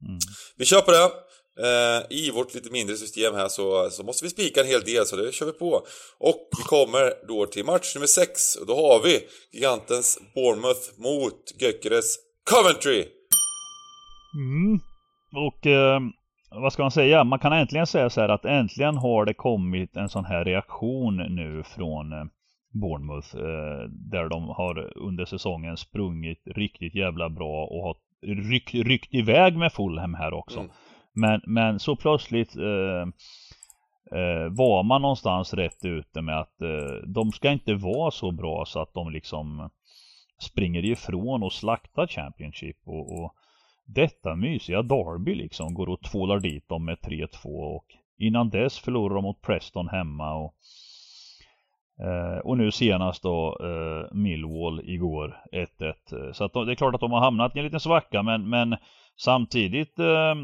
Mm. 0.07 0.19
Vi 0.55 0.65
kör 0.65 0.81
på 0.81 0.91
det. 0.91 1.11
Eh, 1.59 2.17
I 2.17 2.31
vårt 2.31 2.53
lite 2.53 2.71
mindre 2.71 2.95
system 2.95 3.35
här 3.35 3.47
så, 3.47 3.89
så 3.89 4.03
måste 4.03 4.25
vi 4.25 4.29
spika 4.29 4.61
en 4.61 4.67
hel 4.67 4.81
del, 4.81 5.05
så 5.05 5.15
det 5.15 5.31
kör 5.31 5.45
vi 5.45 5.51
på. 5.51 5.81
Och 6.17 6.49
vi 6.57 6.63
kommer 6.63 7.27
då 7.27 7.45
till 7.45 7.65
match 7.65 7.95
nummer 7.95 8.07
6. 8.07 8.55
Och 8.55 8.67
då 8.67 8.75
har 8.75 9.03
vi 9.03 9.19
gigantens 9.51 10.19
Bournemouth 10.35 10.85
mot 10.97 11.61
Gökeres 11.61 12.15
Coventry! 12.51 13.05
Mm. 14.35 14.79
Och 15.47 15.67
eh, 15.67 15.99
vad 16.51 16.73
ska 16.73 16.81
man 16.81 16.91
säga? 16.91 17.23
Man 17.23 17.39
kan 17.39 17.53
äntligen 17.53 17.87
säga 17.87 18.09
så 18.09 18.21
här 18.21 18.29
att 18.29 18.45
äntligen 18.45 18.97
har 18.97 19.25
det 19.25 19.33
kommit 19.33 19.95
en 19.95 20.09
sån 20.09 20.25
här 20.25 20.45
reaktion 20.45 21.17
nu 21.17 21.63
från 21.75 22.13
eh, 22.13 22.25
Bournemouth. 22.81 23.35
Eh, 23.35 23.89
där 23.89 24.29
de 24.29 24.47
har 24.47 24.97
under 24.97 25.25
säsongen 25.25 25.77
sprungit 25.77 26.41
riktigt 26.55 26.95
jävla 26.95 27.29
bra 27.29 27.65
och 27.65 27.83
har 27.83 27.95
ryckt, 28.51 28.73
ryckt 28.73 29.13
iväg 29.13 29.57
med 29.57 29.73
Fulham 29.73 30.13
här 30.13 30.33
också. 30.33 30.59
Mm. 30.59 30.71
Men, 31.17 31.41
men 31.45 31.79
så 31.79 31.95
plötsligt 31.95 32.55
eh, 32.55 33.01
eh, 34.19 34.49
var 34.51 34.83
man 34.83 35.01
någonstans 35.01 35.53
rätt 35.53 35.85
ute 35.85 36.21
med 36.21 36.39
att 36.39 36.61
eh, 36.61 36.95
de 37.07 37.31
ska 37.31 37.51
inte 37.51 37.73
vara 37.73 38.11
så 38.11 38.31
bra 38.31 38.65
så 38.65 38.81
att 38.81 38.93
de 38.93 39.11
liksom 39.11 39.69
springer 40.39 40.85
ifrån 40.85 41.43
och 41.43 41.53
slaktar 41.53 42.07
Championship 42.07 42.77
och, 42.85 43.19
och 43.19 43.33
detta 43.85 44.35
mysiga 44.35 44.81
Derby 44.81 45.35
liksom 45.35 45.73
går 45.73 45.89
och 45.89 46.01
tvålar 46.01 46.39
dit 46.39 46.69
dem 46.69 46.85
med 46.85 46.97
3-2 46.97 47.45
och 47.75 47.85
innan 48.17 48.49
dess 48.49 48.79
förlorar 48.79 49.15
de 49.15 49.23
mot 49.23 49.41
Preston 49.41 49.87
hemma 49.87 50.33
och 50.33 50.55
eh, 52.05 52.37
och 52.37 52.57
nu 52.57 52.71
senast 52.71 53.23
då 53.23 53.57
eh, 53.61 54.15
Millwall 54.15 54.81
igår 54.83 55.43
1-1. 55.51 56.33
Så 56.33 56.43
att 56.43 56.53
de, 56.53 56.65
det 56.65 56.73
är 56.73 56.75
klart 56.75 56.95
att 56.95 57.01
de 57.01 57.11
har 57.11 57.19
hamnat 57.21 57.55
i 57.55 57.59
en 57.59 57.65
liten 57.65 57.79
svacka 57.79 58.23
men, 58.23 58.49
men 58.49 58.77
samtidigt 59.15 59.99
eh, 59.99 60.35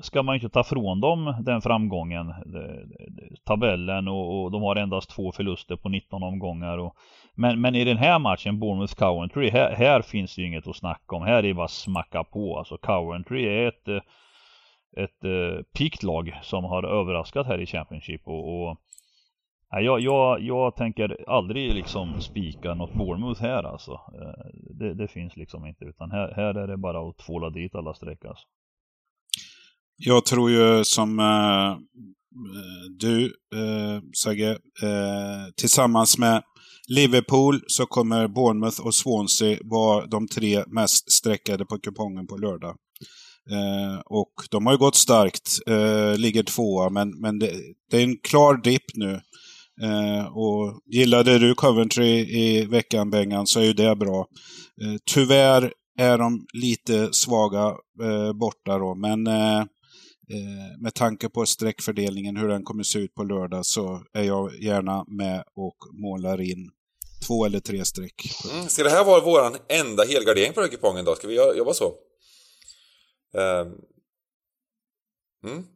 ska 0.00 0.22
man 0.22 0.34
inte 0.34 0.48
ta 0.48 0.64
från 0.64 1.00
dem 1.00 1.34
den 1.40 1.60
framgången. 1.60 2.34
Tabellen 3.44 4.08
och, 4.08 4.42
och, 4.42 4.50
de 4.50 4.62
har 4.62 4.76
endast 4.76 5.10
två 5.10 5.32
förluster 5.32 5.76
på 5.76 5.88
19 5.88 6.22
omgångar. 6.22 6.78
Och, 6.78 6.96
men, 7.34 7.60
men 7.60 7.74
i 7.74 7.84
den 7.84 7.96
här 7.96 8.18
matchen, 8.18 8.58
Bournemouth 8.58 8.94
Coventry, 8.94 9.50
här, 9.50 9.74
här 9.74 10.02
finns 10.02 10.34
det 10.34 10.42
ju 10.42 10.48
inget 10.48 10.66
att 10.66 10.76
snacka 10.76 11.16
om. 11.16 11.22
Här 11.22 11.38
är 11.38 11.42
det 11.42 11.54
bara 11.54 11.68
smacka 11.68 12.24
på. 12.24 12.58
Alltså 12.58 12.76
Coventry 12.76 13.44
är 13.44 13.68
ett, 13.68 13.88
ett, 13.88 14.04
ett 15.24 15.72
pikt 15.72 16.02
lag 16.02 16.38
som 16.42 16.64
har 16.64 16.82
överraskat 16.82 17.46
här 17.46 17.60
i 17.60 17.66
Championship. 17.66 18.28
och, 18.28 18.68
och 18.68 18.76
jag, 19.80 20.00
jag, 20.00 20.40
jag 20.40 20.76
tänker 20.76 21.16
aldrig 21.26 21.74
liksom 21.74 22.20
spika 22.20 22.74
något 22.74 22.94
Bournemouth 22.94 23.42
här 23.42 23.62
alltså. 23.62 23.92
Eh, 23.92 24.44
det, 24.78 24.94
det, 24.94 25.08
finns 25.08 25.36
liksom 25.36 25.66
inte. 25.66 25.84
Utan 25.84 26.10
här, 26.10 26.32
här 26.36 26.54
är 26.54 26.66
det 26.66 26.76
bara 26.76 27.08
att 27.08 27.18
tvåla 27.18 27.50
dit 27.50 27.74
alla 27.74 27.94
streck 27.94 28.24
alltså. 28.24 28.48
Jag 30.04 30.24
tror 30.24 30.50
ju 30.50 30.84
som 30.84 31.18
eh, 31.18 31.70
eh, 31.70 31.76
du, 32.98 33.24
eh, 33.54 34.02
Sagge, 34.16 34.50
eh, 34.82 35.52
tillsammans 35.56 36.18
med 36.18 36.42
Liverpool 36.88 37.60
så 37.66 37.86
kommer 37.86 38.28
Bournemouth 38.28 38.80
och 38.80 38.94
Swansea 38.94 39.58
vara 39.64 40.06
de 40.06 40.28
tre 40.28 40.64
mest 40.66 41.12
streckade 41.12 41.64
på 41.64 41.78
kupongen 41.78 42.26
på 42.26 42.36
lördag. 42.36 42.76
Eh, 43.50 44.00
och 44.04 44.32
de 44.50 44.66
har 44.66 44.72
ju 44.72 44.78
gått 44.78 44.96
starkt, 44.96 45.48
eh, 45.66 46.18
ligger 46.18 46.42
tvåa, 46.42 46.90
men, 46.90 47.20
men 47.20 47.38
det, 47.38 47.52
det 47.90 47.96
är 47.96 48.04
en 48.04 48.16
klar 48.16 48.62
dipp 48.62 48.94
nu. 48.94 49.20
Eh, 49.82 50.26
och 50.26 50.80
gillade 50.86 51.38
du 51.38 51.54
Coventry 51.54 52.20
i 52.20 52.66
veckan, 52.66 53.10
Bengan, 53.10 53.46
så 53.46 53.60
är 53.60 53.64
ju 53.64 53.72
det 53.72 53.96
bra. 53.96 54.26
Eh, 54.82 54.96
tyvärr 55.14 55.72
är 55.98 56.18
de 56.18 56.46
lite 56.52 57.08
svaga 57.12 57.66
eh, 58.02 58.32
borta 58.32 58.78
då, 58.78 58.94
men 58.94 59.26
eh, 59.26 59.64
Eh, 60.32 60.80
med 60.80 60.94
tanke 60.94 61.28
på 61.28 61.46
streckfördelningen, 61.46 62.36
hur 62.36 62.48
den 62.48 62.64
kommer 62.64 62.82
se 62.82 62.98
ut 62.98 63.14
på 63.14 63.22
lördag, 63.22 63.66
så 63.66 64.04
är 64.12 64.22
jag 64.22 64.62
gärna 64.62 65.04
med 65.08 65.44
och 65.54 65.76
målar 65.92 66.40
in 66.40 66.70
två 67.26 67.46
eller 67.46 67.60
tre 67.60 67.84
streck. 67.84 68.22
Mm, 68.52 68.68
ska 68.68 68.82
det 68.82 68.90
här 68.90 69.04
vara 69.04 69.24
vår 69.24 69.56
enda 69.68 70.04
helgardering 70.04 70.52
på 70.52 70.60
den 70.60 70.70
kupongen 70.70 71.04
då? 71.04 71.14
Ska 71.14 71.28
vi 71.28 71.34
jobba 71.34 71.74
så? 71.74 71.94
Um. 73.34 73.80
Mm. 75.44 75.66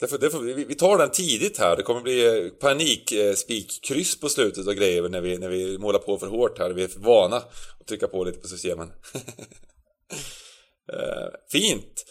Därför, 0.00 0.18
därför, 0.18 0.38
vi, 0.38 0.64
vi 0.64 0.74
tar 0.74 0.98
den 0.98 1.10
tidigt 1.10 1.58
här. 1.58 1.76
Det 1.76 1.82
kommer 1.82 2.00
bli 2.00 2.26
eh, 2.26 2.50
panikspikkryss 2.50 4.20
på 4.20 4.28
slutet 4.28 4.66
och 4.66 4.74
grejer 4.74 5.08
när 5.08 5.20
vi, 5.20 5.38
när 5.38 5.48
vi 5.48 5.78
målar 5.78 5.98
på 5.98 6.18
för 6.18 6.26
hårt 6.26 6.58
här. 6.58 6.70
Vi 6.70 6.84
är 6.84 6.90
vana 6.98 7.36
att 7.36 7.86
trycka 7.88 8.08
på 8.08 8.24
lite 8.24 8.38
på 8.38 8.48
systemen. 8.48 8.92
uh, 10.92 11.28
fint! 11.52 12.04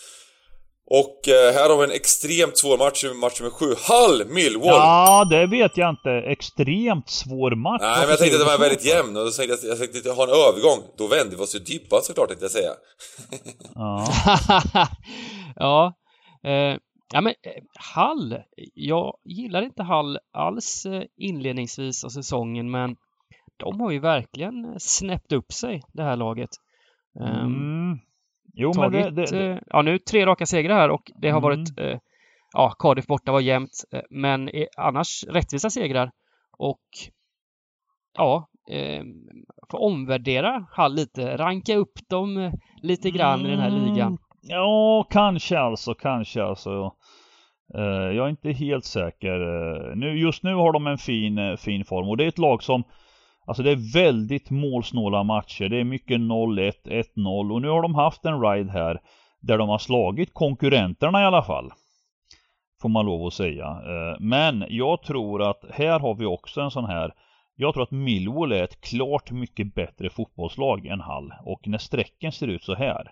Och 1.00 1.18
uh, 1.28 1.54
här 1.56 1.70
har 1.70 1.78
vi 1.78 1.84
en 1.84 1.92
extremt 2.02 2.58
svår 2.58 2.78
match, 2.78 3.04
match 3.22 3.40
nummer 3.40 3.56
sju. 3.60 3.70
Hall 3.88 4.18
Millwall! 4.36 4.82
Ja, 4.90 5.28
det 5.30 5.46
vet 5.48 5.78
jag 5.78 5.90
inte. 5.90 6.12
Extremt 6.12 7.10
svår 7.10 7.56
match. 7.56 7.82
Nej, 7.82 8.00
men 8.02 8.10
jag 8.10 8.20
tänkte 8.20 8.36
att 8.38 8.46
det 8.46 8.52
var 8.52 8.60
väldigt 8.68 8.86
jämn 8.86 9.18
och 9.18 9.26
då 9.26 9.32
tänkte 9.32 9.58
jag, 9.62 9.72
jag 9.72 9.78
tänkte 9.80 9.98
att 10.00 10.06
jag 10.06 10.16
har 10.16 10.28
en 10.28 10.34
övergång. 10.50 10.80
Då 10.98 11.08
vände 11.08 11.36
vi 11.36 11.44
oss 11.44 11.52
till 11.52 11.64
Dybban 11.64 12.02
såklart, 12.04 12.28
tänkte 12.28 12.46
jag 12.46 12.52
säga. 12.52 12.74
ja. 13.76 14.08
ja. 15.56 15.94
Eh, 16.50 16.78
Ja 17.14 17.22
men 17.22 17.34
eh, 17.44 17.64
Hall, 17.96 18.38
jag 18.74 19.18
gillar 19.24 19.62
inte 19.62 19.84
Hall 19.84 20.20
alls 20.34 20.86
eh, 20.86 21.04
inledningsvis 21.18 22.04
av 22.04 22.10
säsongen 22.10 22.72
men 22.72 22.96
de 23.58 23.80
har 23.80 23.92
ju 23.92 24.00
verkligen 24.00 24.80
snäppt 24.80 25.32
upp 25.32 25.54
sig 25.54 25.82
det 25.94 26.04
här 26.04 26.16
laget. 26.16 26.50
Ehm, 27.20 27.46
mm. 27.46 28.00
Jo 28.54 28.74
tagit, 28.74 28.92
men 28.92 29.16
det, 29.16 29.22
det, 29.22 29.38
det, 29.38 29.64
Ja 29.68 29.82
nu 29.82 29.98
tre 29.98 30.26
raka 30.26 30.46
segrar 30.46 30.76
här 30.76 30.90
och 30.90 31.12
det 31.22 31.30
har 31.30 31.40
mm. 31.40 31.44
varit 31.44 32.00
Ja, 32.54 32.76
Cardiff 32.80 33.08
borta 33.08 33.32
var 33.32 33.40
jämnt 33.40 33.84
men 34.10 34.50
annars 34.78 35.24
rättvisa 35.24 35.70
segrar 35.70 36.12
och 36.58 36.82
Ja, 38.18 38.48
eh, 38.72 39.04
får 39.72 39.82
omvärdera 39.82 40.66
Hall 40.72 40.96
lite, 40.96 41.38
ranka 41.38 41.76
upp 41.76 42.10
dem 42.10 42.52
lite 42.82 43.12
grann 43.12 43.40
mm. 43.40 43.48
i 43.48 43.56
den 43.56 43.60
här 43.60 43.70
ligan. 43.70 44.08
Mm. 44.08 44.18
Ja, 44.42 45.08
kanske 45.10 45.60
alltså, 45.60 45.94
kanske 45.94 46.44
alltså. 46.44 46.96
Uh, 47.78 48.16
jag 48.16 48.26
är 48.26 48.30
inte 48.30 48.52
helt 48.52 48.86
säker. 48.86 49.38
Nu, 49.96 50.20
just 50.20 50.44
nu 50.44 50.54
har 50.54 50.74
de 50.74 50.88
en 50.88 50.98
fin, 50.98 51.58
fin 51.58 51.86
form 51.86 52.10
och 52.10 52.18
det 52.18 52.24
är 52.24 52.28
ett 52.28 52.38
lag 52.38 52.64
som 52.64 52.84
Alltså 53.46 53.64
det 53.64 53.72
är 53.72 53.94
väldigt 53.94 54.50
målsnåla 54.50 55.24
matcher. 55.24 55.70
Det 55.70 55.80
är 55.80 55.84
mycket 55.84 56.20
0-1, 56.20 56.74
1-0 57.16 57.54
och 57.54 57.62
nu 57.62 57.70
har 57.70 57.82
de 57.82 57.96
haft 57.96 58.26
en 58.26 58.42
ride 58.42 58.72
här 58.72 59.02
där 59.40 59.58
de 59.58 59.70
har 59.70 59.78
slagit 59.78 60.34
konkurrenterna 60.34 61.22
i 61.22 61.26
alla 61.26 61.44
fall. 61.44 61.72
Får 62.82 62.90
man 62.90 63.06
lov 63.06 63.28
att 63.28 63.34
säga. 63.34 63.66
Eh, 63.66 64.20
men 64.20 64.66
jag 64.70 65.04
tror 65.04 65.50
att 65.50 65.66
här 65.74 66.00
har 66.00 66.16
vi 66.16 66.26
också 66.26 66.62
en 66.62 66.72
sån 66.72 66.86
här 66.86 67.14
jag 67.56 67.74
tror 67.74 67.84
att 67.84 67.92
Millwall 67.92 68.52
är 68.52 68.64
ett 68.64 68.82
klart 68.82 69.32
mycket 69.32 69.76
bättre 69.76 70.10
fotbollslag 70.10 70.86
än 70.86 71.02
Hall 71.02 71.34
och 71.46 71.68
när 71.68 71.78
strecken 71.78 72.32
ser 72.32 72.48
ut 72.48 72.64
så 72.64 72.76
här 72.76 73.12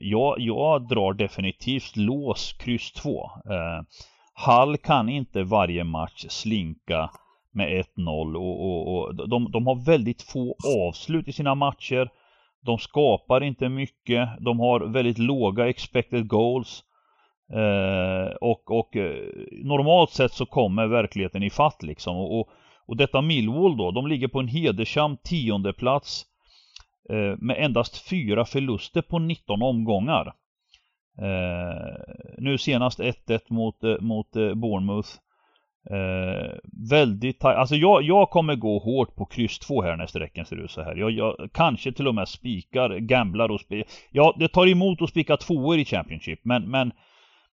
jag, 0.00 0.40
jag 0.40 0.88
drar 0.88 1.12
definitivt 1.12 1.96
lås 1.96 2.52
kryss 2.52 2.92
2. 2.92 3.30
Eh, 3.50 3.82
Hall 4.34 4.76
kan 4.76 5.08
inte 5.08 5.42
varje 5.42 5.84
match 5.84 6.26
slinka 6.28 7.10
med 7.52 7.84
1-0 7.96 8.36
och, 8.36 8.64
och, 8.64 8.94
och 8.94 9.28
de, 9.28 9.50
de 9.50 9.66
har 9.66 9.84
väldigt 9.86 10.22
få 10.22 10.56
avslut 10.88 11.28
i 11.28 11.32
sina 11.32 11.54
matcher. 11.54 12.10
De 12.60 12.78
skapar 12.78 13.42
inte 13.42 13.68
mycket. 13.68 14.28
De 14.40 14.60
har 14.60 14.80
väldigt 14.80 15.18
låga 15.18 15.68
expected 15.68 16.28
goals. 16.28 16.84
Eh, 17.52 18.34
och, 18.40 18.70
och 18.70 18.96
eh, 18.96 19.28
normalt 19.64 20.10
sett 20.10 20.32
så 20.32 20.46
kommer 20.46 20.86
verkligheten 20.86 21.42
i 21.42 21.50
fatt 21.50 21.82
liksom. 21.82 22.16
Och, 22.16 22.40
och, 22.40 22.48
och 22.86 22.96
detta 22.96 23.22
Millwall 23.22 23.76
då, 23.76 23.90
de 23.90 24.06
ligger 24.06 24.28
på 24.28 24.40
en 24.40 24.48
hedersam 24.48 25.16
tionde 25.16 25.72
plats 25.72 26.26
Eh, 27.10 27.36
med 27.38 27.56
endast 27.58 28.08
fyra 28.08 28.44
förluster 28.44 29.02
på 29.02 29.18
19 29.18 29.62
omgångar. 29.62 30.34
Eh, 31.18 32.14
nu 32.38 32.58
senast 32.58 33.00
1-1 33.00 33.40
mot, 33.48 33.84
eh, 33.84 34.00
mot 34.00 34.36
eh, 34.36 34.54
Bournemouth. 34.54 35.08
Eh, 35.90 36.52
väldigt 36.90 37.40
tajt. 37.40 37.58
Alltså 37.58 37.76
jag, 37.76 38.02
jag 38.02 38.30
kommer 38.30 38.54
gå 38.54 38.78
hårt 38.78 39.16
på 39.16 39.26
kryss 39.26 39.58
2 39.58 39.82
här 39.82 39.96
när 39.96 40.06
sträcken 40.06 40.46
ser 40.46 40.56
ut 40.56 40.70
så 40.70 40.82
här. 40.82 40.96
Jag, 40.96 41.10
jag 41.10 41.48
kanske 41.52 41.92
till 41.92 42.08
och 42.08 42.14
med 42.14 42.28
spikar, 42.28 42.98
gamblar 42.98 43.48
och 43.50 43.60
spikar. 43.60 43.90
Ja, 44.10 44.34
det 44.38 44.48
tar 44.48 44.66
emot 44.66 45.02
att 45.02 45.10
spika 45.10 45.36
tvåor 45.36 45.78
i 45.78 45.84
Championship, 45.84 46.40
men, 46.42 46.70
men 46.70 46.92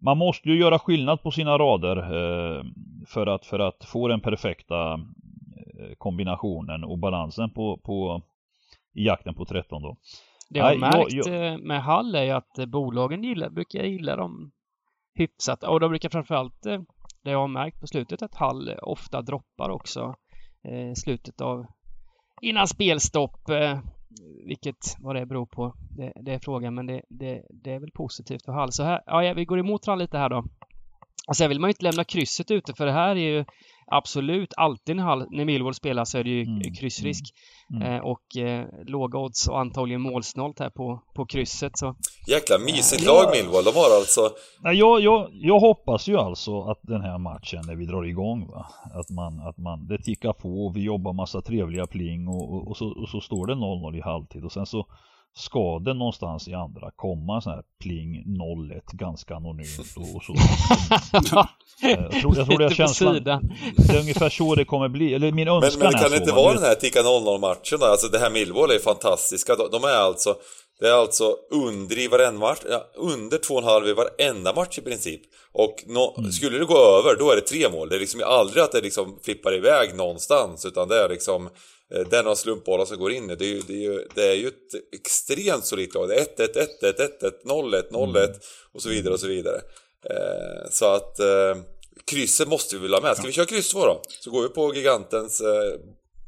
man 0.00 0.18
måste 0.18 0.48
ju 0.48 0.58
göra 0.58 0.78
skillnad 0.78 1.22
på 1.22 1.30
sina 1.30 1.58
rader 1.58 1.96
eh, 1.96 2.64
för, 3.08 3.26
att, 3.26 3.46
för 3.46 3.58
att 3.58 3.84
få 3.84 4.08
den 4.08 4.20
perfekta 4.20 5.00
kombinationen 5.98 6.84
och 6.84 6.98
balansen 6.98 7.50
på, 7.50 7.80
på 7.84 8.22
i 8.94 9.04
jakten 9.06 9.34
på 9.34 9.44
13 9.44 9.82
då. 9.82 9.96
Det 10.50 10.58
jag 10.58 10.64
har 10.64 10.76
märkt 10.76 11.12
jag, 11.12 11.26
jag... 11.26 11.52
Eh, 11.52 11.58
med 11.58 11.82
Hall 11.82 12.14
är 12.14 12.22
ju 12.22 12.30
att 12.30 12.58
eh, 12.58 12.66
bolagen 12.66 13.24
gillar, 13.24 13.50
brukar 13.50 13.82
gilla 13.82 14.16
dem 14.16 14.52
hyfsat. 15.14 15.62
Och 15.62 15.80
de 15.80 15.90
brukar 15.90 16.08
framförallt, 16.08 16.66
eh, 16.66 16.80
det 17.24 17.30
jag 17.30 17.38
har 17.38 17.48
märkt 17.48 17.80
på 17.80 17.86
slutet, 17.86 18.22
att 18.22 18.34
Hall 18.34 18.74
ofta 18.82 19.22
droppar 19.22 19.70
också 19.70 20.14
eh, 20.68 20.92
slutet 20.94 21.40
av 21.40 21.66
innan 22.42 22.68
spelstopp. 22.68 23.48
Eh, 23.48 23.78
vilket, 24.46 24.96
vad 24.98 25.16
det 25.16 25.26
beror 25.26 25.46
på, 25.46 25.74
det, 25.96 26.12
det 26.24 26.34
är 26.34 26.38
frågan, 26.38 26.74
men 26.74 26.86
det, 26.86 27.02
det, 27.08 27.42
det, 27.50 27.72
är 27.72 27.80
väl 27.80 27.90
positivt 27.90 28.44
för 28.44 28.52
Hall. 28.52 28.72
Så 28.72 28.82
här, 28.82 29.00
ja, 29.06 29.34
vi 29.34 29.44
går 29.44 29.58
emot 29.58 29.86
varandra 29.86 30.02
lite 30.02 30.18
här 30.18 30.28
då. 30.28 30.36
Alltså, 30.36 30.50
Och 31.28 31.36
sen 31.36 31.48
vill 31.48 31.60
man 31.60 31.68
ju 31.68 31.72
inte 31.72 31.84
lämna 31.84 32.04
krysset 32.04 32.50
ute 32.50 32.74
för 32.74 32.86
det 32.86 32.92
här 32.92 33.16
är 33.16 33.32
ju 33.32 33.44
absolut 33.86 34.54
alltid 34.56 34.96
när, 34.96 35.36
när 35.36 35.44
Millwall 35.44 35.74
spelar 35.74 36.04
så 36.04 36.18
är 36.18 36.24
det 36.24 36.30
ju 36.30 36.42
mm. 36.42 36.74
kryssrisk. 36.74 37.24
Mm. 37.70 37.82
mm. 37.82 37.94
Eh, 37.94 38.00
och 38.00 38.36
eh, 38.36 38.66
låga 38.86 39.18
odds 39.18 39.48
och 39.48 39.60
antagligen 39.60 40.00
målsnålt 40.00 40.58
här 40.58 40.70
på, 40.70 41.02
på 41.14 41.26
krysset. 41.26 41.78
Så. 41.78 41.96
Jäkla 42.28 42.58
mysigt 42.58 43.02
eh, 43.02 43.06
lag 43.06 43.30
Millwall, 43.36 43.64
de 43.64 43.70
har 43.70 43.96
alltså. 43.96 44.20
Nej, 44.62 44.76
jag, 44.76 45.00
jag, 45.00 45.28
jag 45.32 45.60
hoppas 45.60 46.08
ju 46.08 46.18
alltså 46.18 46.62
att 46.62 46.78
den 46.82 47.00
här 47.00 47.18
matchen 47.18 47.62
när 47.66 47.74
vi 47.74 47.86
drar 47.86 48.04
igång 48.04 48.46
va, 48.46 48.66
att 48.94 49.10
man, 49.10 49.40
att 49.48 49.58
man, 49.58 49.86
det 49.86 49.98
tickar 50.02 50.32
på 50.32 50.66
och 50.66 50.76
vi 50.76 50.82
jobbar 50.82 51.12
massa 51.12 51.40
trevliga 51.40 51.86
pling 51.86 52.28
och, 52.28 52.54
och, 52.54 52.68
och 52.68 52.76
så, 52.76 52.88
och 53.02 53.08
så 53.08 53.20
står 53.20 53.46
det 53.46 53.54
0-0 53.54 53.96
i 53.96 54.00
halvtid 54.00 54.44
och 54.44 54.52
sen 54.52 54.66
så 54.66 54.86
ska 55.36 55.78
det 55.78 55.94
någonstans 55.94 56.48
i 56.48 56.54
andra 56.54 56.90
komma 56.96 57.40
sån 57.40 57.52
här 57.52 57.62
pling 57.82 58.24
01 58.72 58.84
ganska 58.92 59.34
anonymt 59.34 59.96
och, 59.96 60.22
så. 60.22 60.34
Eh, 61.82 61.90
jag 61.90 62.12
tror, 62.12 62.36
jag 62.36 62.46
tror 62.46 62.58
det 62.58 62.64
är 62.64 62.70
känslan. 62.70 63.24
Det 63.24 63.92
är 63.92 64.00
ungefär 64.00 64.28
så 64.28 64.54
det 64.54 64.64
kommer 64.64 64.88
bli, 64.88 65.14
eller 65.14 65.32
min 65.32 65.48
önskan 65.48 65.78
Men, 65.78 65.92
men 65.92 66.02
kan 66.02 66.10
det 66.10 66.16
inte 66.16 66.32
vara 66.32 66.54
den 66.54 66.62
här 66.62 66.74
ticka 66.74 67.00
0-0 67.00 67.40
matchen 67.40 67.78
då? 67.80 67.86
Alltså 67.86 68.08
det 68.08 68.18
här 68.18 68.30
Millwall 68.30 68.70
är 68.70 68.78
fantastiska. 68.78 69.56
De, 69.56 69.68
de 69.70 69.84
är 69.84 69.96
alltså 69.96 70.34
det 70.80 70.88
är 70.88 70.92
alltså 70.92 71.36
under 71.50 71.98
i 71.98 72.08
varenda 72.08 72.40
match, 72.40 72.60
ja, 72.70 72.86
under 72.94 73.38
2,5 73.38 73.88
i 73.88 73.92
varenda 73.92 74.52
match 74.52 74.78
i 74.78 74.80
princip. 74.80 75.20
Och 75.52 75.84
no, 75.86 76.14
mm. 76.18 76.32
skulle 76.32 76.58
det 76.58 76.64
gå 76.64 76.78
över, 76.78 77.16
då 77.18 77.30
är 77.30 77.36
det 77.36 77.42
tre 77.42 77.68
mål. 77.68 77.88
Det 77.88 77.96
är 77.96 78.00
liksom 78.00 78.22
aldrig 78.24 78.62
att 78.62 78.72
det 78.72 78.80
liksom 78.80 79.18
flippar 79.22 79.54
iväg 79.54 79.94
någonstans, 79.94 80.64
utan 80.64 80.88
det 80.88 81.04
är 81.04 81.08
liksom 81.08 81.48
den 82.10 82.26
av 82.26 82.34
slumpbollar 82.34 82.84
som 82.84 82.98
går 82.98 83.12
in 83.12 83.26
det 83.26 83.44
är 83.44 83.54
ju, 83.54 83.60
det 83.66 83.72
är 83.74 83.80
ju, 83.80 84.08
det 84.14 84.30
är 84.30 84.34
ju 84.34 84.48
ett 84.48 84.74
extremt 84.92 85.64
solitt 85.64 85.94
lag. 85.94 86.08
Det 86.08 86.14
är 86.14 86.24
1-1, 86.24 86.68
1-1, 86.82 87.10
1-1, 87.20 87.32
0-1, 87.44 87.90
0-1 87.90 88.34
och 88.72 88.82
så 88.82 88.88
vidare 88.88 89.14
och 89.14 89.20
så 89.20 89.26
vidare. 89.26 89.60
Eh, 90.10 90.70
så 90.70 90.94
att 90.94 91.18
eh, 91.20 91.56
krysset 92.04 92.48
måste 92.48 92.76
vi 92.76 92.82
väl 92.82 92.94
ha 92.94 93.00
med. 93.00 93.16
Ska 93.16 93.26
vi 93.26 93.32
köra 93.32 93.46
kryss 93.46 93.68
2 93.68 93.86
då? 93.86 94.02
Så 94.20 94.30
går 94.30 94.42
vi 94.42 94.48
på 94.48 94.74
gigantens 94.74 95.40
eh, 95.40 95.72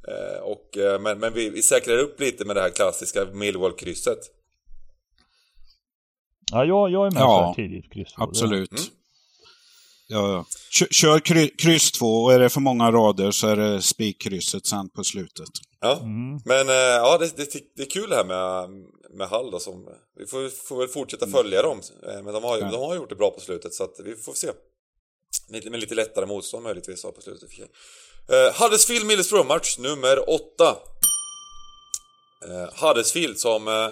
eh 0.08 0.40
och, 0.42 0.76
eh, 0.76 1.00
men, 1.00 1.18
men 1.18 1.32
vi, 1.32 1.50
vi 1.50 1.62
säkrar 1.62 1.98
upp 1.98 2.20
lite 2.20 2.44
med 2.44 2.56
det 2.56 2.62
här 2.62 2.70
klassiska 2.70 3.24
Millwall-krysset. 3.24 4.18
Ja, 6.52 6.64
jag, 6.64 6.90
jag 6.90 7.06
är 7.06 7.10
med 7.10 7.20
ja, 7.20 7.54
så 7.56 7.62
tidigt 7.62 7.92
kryss. 7.92 8.14
Absolut. 8.16 8.72
Mm. 8.72 8.84
Ja, 10.08 10.46
Kör 10.90 11.20
kryss 11.58 11.92
två 11.92 12.24
och 12.24 12.32
är 12.32 12.38
det 12.38 12.48
för 12.48 12.60
många 12.60 12.92
rader 12.92 13.30
så 13.30 13.46
är 13.48 13.56
det 13.56 13.82
spikkrysset 13.82 14.66
sen 14.66 14.88
på 14.88 15.04
slutet. 15.04 15.48
Ja, 15.80 15.98
mm. 15.98 16.40
men 16.44 16.68
eh, 16.68 16.74
ja, 16.74 17.18
det, 17.18 17.36
det, 17.36 17.52
det, 17.76 17.82
är 17.82 17.90
kul 17.90 18.10
det 18.10 18.16
här 18.16 18.24
med, 18.24 18.70
med 19.10 19.28
Hall 19.28 19.50
då 19.50 19.58
som, 19.58 19.88
vi 20.18 20.26
får, 20.26 20.48
får 20.48 20.78
väl 20.78 20.88
fortsätta 20.88 21.26
följa 21.26 21.62
dem. 21.62 21.80
Eh, 22.08 22.22
men 22.22 22.34
de 22.34 22.44
har, 22.44 22.58
ja. 22.58 22.70
de 22.70 22.80
har 22.80 22.94
gjort 22.94 23.08
det 23.08 23.14
bra 23.14 23.30
på 23.30 23.40
slutet 23.40 23.74
så 23.74 23.84
att 23.84 24.00
vi 24.04 24.16
får 24.16 24.32
se. 24.32 24.48
Med, 25.48 25.70
med 25.70 25.80
lite 25.80 25.94
lättare 25.94 26.26
motstånd 26.26 26.62
möjligtvis 26.62 27.02
på 27.02 27.20
slutet. 27.20 27.50
Uh, 27.58 28.62
Huddersfield 28.62 29.06
Middlesbrough 29.06 29.48
match 29.48 29.78
nummer 29.78 30.30
8. 30.30 30.76
Uh, 32.48 32.86
Huddersfield 32.86 33.38
som 33.38 33.68
uh, 33.68 33.88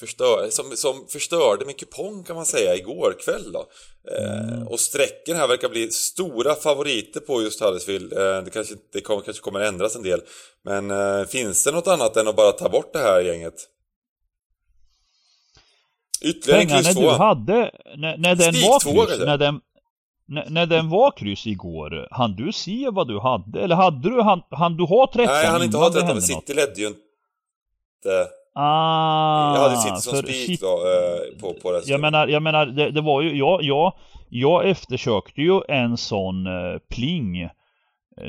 förstör, 0.00 0.50
som, 0.50 0.76
som 0.76 1.06
förstörde 1.08 1.64
min 1.64 1.74
kupong 1.74 2.24
kan 2.24 2.36
man 2.36 2.46
säga 2.46 2.74
igår 2.74 3.16
kväll 3.24 3.52
då. 3.52 3.66
Mm. 4.10 4.68
och 4.68 4.80
sträcken 4.80 5.36
här 5.36 5.48
verkar 5.48 5.68
bli 5.68 5.90
stora 5.90 6.54
favoriter 6.54 7.20
på 7.20 7.42
just 7.42 7.60
Huddersfield. 7.60 8.12
Eh, 8.12 8.42
det 8.42 8.50
kanske, 8.50 8.74
det 8.92 9.00
kommer, 9.00 9.22
kanske 9.22 9.42
kommer 9.42 9.60
ändras 9.60 9.96
en 9.96 10.02
del. 10.02 10.20
Men 10.62 10.90
eh, 10.90 11.24
finns 11.24 11.64
det 11.64 11.72
något 11.72 11.86
annat 11.86 12.16
än 12.16 12.28
att 12.28 12.36
bara 12.36 12.52
ta 12.52 12.68
bort 12.68 12.92
det 12.92 12.98
här 12.98 13.20
gänget? 13.20 13.54
Ytterligare 16.20 16.60
en 16.60 16.68
kryss 16.68 16.94
2. 16.94 17.00
du 17.00 17.08
hade, 17.08 17.70
när, 17.96 18.16
när 18.16 18.34
den 18.34 18.54
var 18.54 18.80
kryss, 18.80 19.18
när 19.18 19.38
den, 19.38 19.60
när, 20.28 20.50
när 20.50 20.66
den 20.66 20.90
var 20.90 21.16
kryss 21.16 21.46
igår, 21.46 22.08
hann 22.10 22.36
du 22.36 22.52
se 22.52 22.88
vad 22.92 23.08
du 23.08 23.20
hade? 23.20 23.60
Eller 23.60 23.74
hade 23.74 24.10
du, 24.10 24.22
hann, 24.22 24.42
hann 24.50 24.76
du 24.76 24.84
ha 24.84 25.10
13 25.12 25.34
Nej, 25.34 25.46
han 25.46 25.62
inte 25.62 25.76
ha 25.76 25.92
13, 25.92 26.08
men 26.08 26.22
City 26.22 26.54
ledde 26.54 26.80
ju 26.80 26.86
inte 26.86 28.26
Ah, 28.58 29.54
jag 29.54 29.62
hade 29.62 29.76
City 29.76 30.00
som 30.00 30.16
spik 30.16 30.60
då, 30.60 30.66
eh, 30.66 31.40
på, 31.40 31.54
på 31.62 31.72
det. 31.72 31.82
Jag 31.86 32.00
menar, 32.00 32.28
jag 32.28 32.42
menar 32.42 32.66
det, 32.66 32.90
det 32.90 33.00
var 33.00 33.22
ju, 33.22 33.36
jag, 33.36 33.62
jag, 33.62 33.92
jag 34.28 34.68
eftersökte 34.68 35.42
ju 35.42 35.60
en 35.68 35.96
sån 35.96 36.46
eh, 36.46 36.78
pling 36.90 37.40
eh, 37.42 37.50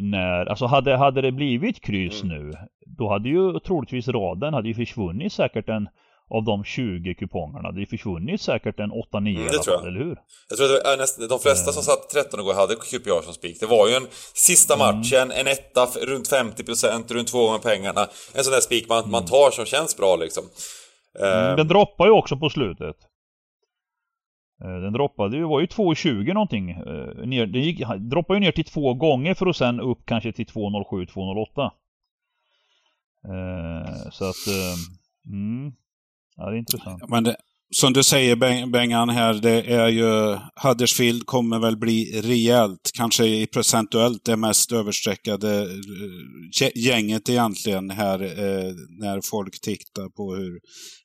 när, 0.01 0.45
alltså 0.45 0.65
hade, 0.65 0.97
hade 0.97 1.21
det 1.21 1.31
blivit 1.31 1.81
kryss 1.81 2.23
mm. 2.23 2.37
nu, 2.37 2.53
då 2.85 3.09
hade 3.09 3.29
ju 3.29 3.59
troligtvis 3.59 4.07
raden 4.07 4.53
hade 4.53 4.67
ju 4.67 4.73
försvunnit 4.73 5.33
säkert 5.33 5.69
en 5.69 5.89
av 6.29 6.43
de 6.43 6.63
20 6.63 7.15
kupongerna. 7.15 7.71
Det 7.71 7.81
är 7.81 7.85
försvunnit 7.85 8.41
säkert 8.41 8.79
en 8.79 8.91
8-9 8.91 9.17
mm, 9.17 9.87
eller 9.87 9.99
hur? 10.05 10.17
Jag 10.49 10.57
tror 10.57 10.75
att 10.75 10.83
det 10.83 10.89
är 10.89 10.97
nästan, 10.97 11.27
de 11.27 11.39
flesta 11.39 11.71
som 11.71 11.83
satt 11.83 12.09
13 12.09 12.39
igår 12.39 12.53
hade 12.53 12.75
QPR 12.75 13.21
som 13.23 13.33
spik. 13.33 13.59
Det 13.59 13.65
var 13.65 13.87
ju 13.87 13.95
en 13.95 14.07
sista 14.33 14.73
mm. 14.73 14.85
matchen, 14.85 15.31
en 15.31 15.47
etta 15.47 15.85
runt 15.85 16.31
50%, 16.31 17.13
runt 17.13 17.27
två 17.27 17.45
gånger 17.45 17.59
pengarna. 17.59 18.07
En 18.33 18.43
sån 18.43 18.53
där 18.53 18.61
spik 18.61 18.89
man, 18.89 18.99
mm. 18.99 19.11
man 19.11 19.25
tar 19.25 19.51
som 19.51 19.65
känns 19.65 19.97
bra 19.97 20.15
liksom. 20.15 20.43
Mm, 21.19 21.55
den 21.57 21.67
droppar 21.67 22.05
ju 22.05 22.11
också 22.11 22.37
på 22.37 22.49
slutet. 22.49 22.95
Eh, 24.63 24.81
den 24.81 24.93
droppade 24.93 25.37
ju, 25.37 25.43
var 25.43 25.59
ju 25.59 25.65
2,20 25.65 26.33
någonting. 26.33 26.69
Eh, 26.71 27.25
ner, 27.25 27.45
den 27.45 27.61
gick, 27.61 27.79
droppade 27.99 28.39
ju 28.39 28.45
ner 28.45 28.51
till 28.51 28.65
två 28.65 28.93
gånger 28.93 29.33
för 29.33 29.45
att 29.45 29.55
sen 29.55 29.79
upp 29.79 29.99
kanske 30.05 30.31
till 30.31 30.45
2,07, 30.45 31.05
2,08. 31.05 31.71
Så 34.11 34.25
att, 34.25 34.35
mm. 35.25 35.73
Ja, 36.37 36.49
det 36.49 36.55
är 36.55 36.59
intressant. 36.59 37.03
Men 37.09 37.23
det, 37.23 37.35
som 37.75 37.93
du 37.93 38.03
säger 38.03 38.35
Bengan 38.65 39.09
här, 39.09 39.33
det 39.33 39.61
är 39.61 39.87
ju 39.87 40.37
Huddersfield 40.63 41.25
kommer 41.25 41.59
väl 41.59 41.77
bli 41.77 42.21
rejält, 42.21 42.91
kanske 42.97 43.25
i 43.25 43.47
procentuellt 43.47 44.25
det 44.25 44.37
mest 44.37 44.71
överstreckade 44.71 45.61
eh, 46.61 46.69
gänget 46.75 47.29
egentligen 47.29 47.89
här 47.89 48.21
eh, 48.21 48.73
när 48.99 49.21
folk 49.21 49.61
tittar 49.61 50.09
på 50.09 50.35
hur 50.35 50.59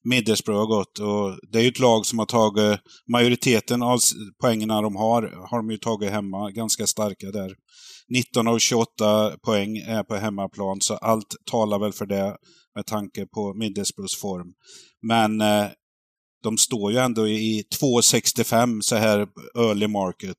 Middlesbrough 0.05 0.61
har 0.61 0.67
gått. 0.67 0.99
Och 0.99 1.39
det 1.53 1.59
är 1.59 1.63
ju 1.63 1.69
ett 1.69 1.79
lag 1.79 2.07
som 2.07 2.19
har 2.19 2.27
tagit 2.27 2.81
majoriteten 3.13 3.83
av 3.83 3.99
poängerna 4.43 4.83
de 4.83 4.97
har, 4.97 5.23
har 5.51 5.59
de 5.59 5.71
ju 5.71 5.79
tagit 5.79 6.11
hemma, 6.11 6.51
ganska 6.51 6.87
starka 6.87 7.31
där. 7.31 7.53
19 8.15 8.49
av 8.49 8.59
28 8.59 9.31
poäng 9.47 9.77
är 9.77 10.03
på 10.03 10.17
hemmaplan, 10.17 10.81
så 10.81 10.95
allt 10.95 11.35
talar 11.51 11.79
väl 11.79 11.93
för 11.93 12.07
det 12.07 12.37
med 12.75 12.87
tanke 12.87 13.27
på 13.27 13.55
Middlesbroughs 13.55 14.17
form. 14.17 14.55
Men 15.03 15.41
eh, 15.41 15.67
de 16.43 16.59
står 16.59 16.93
ju 16.93 16.99
ändå 16.99 17.29
i 17.29 17.65
2,65 17.81 18.81
så 18.81 18.97
här 18.97 19.27
early 19.59 19.87
market. 19.87 20.37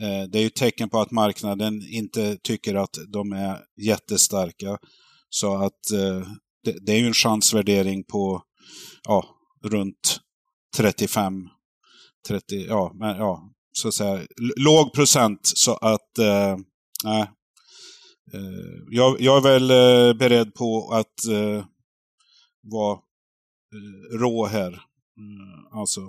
Eh, 0.00 0.30
det 0.30 0.38
är 0.38 0.42
ju 0.42 0.50
tecken 0.50 0.88
på 0.88 1.00
att 1.00 1.10
marknaden 1.10 1.82
inte 1.88 2.36
tycker 2.42 2.74
att 2.74 2.98
de 3.08 3.32
är 3.32 3.58
jättestarka. 3.82 4.78
Så 5.28 5.54
att 5.54 5.90
eh, 5.92 6.28
det, 6.64 6.86
det, 6.86 6.92
är 6.92 6.98
ju 6.98 7.06
en 7.06 7.14
chansvärdering 7.14 8.04
på 8.04 8.42
ja, 9.04 9.24
runt 9.64 10.20
35, 10.76 11.48
30, 12.28 12.66
ja, 12.68 12.92
men, 12.94 13.16
ja, 13.16 13.50
så 13.72 13.88
att 13.88 13.94
säga 13.94 14.26
låg 14.56 14.92
procent 14.92 15.40
så 15.42 15.74
att 15.74 16.18
eh, 16.18 16.56
nej, 17.04 17.30
jag, 18.90 19.20
jag, 19.20 19.36
är 19.36 19.40
väl 19.40 19.70
eh, 19.70 20.12
beredd 20.18 20.54
på 20.54 20.90
att 20.92 21.26
eh, 21.30 21.64
vara 22.62 22.98
rå 24.20 24.46
här. 24.46 24.68
Mm, 24.68 25.80
alltså. 25.80 26.00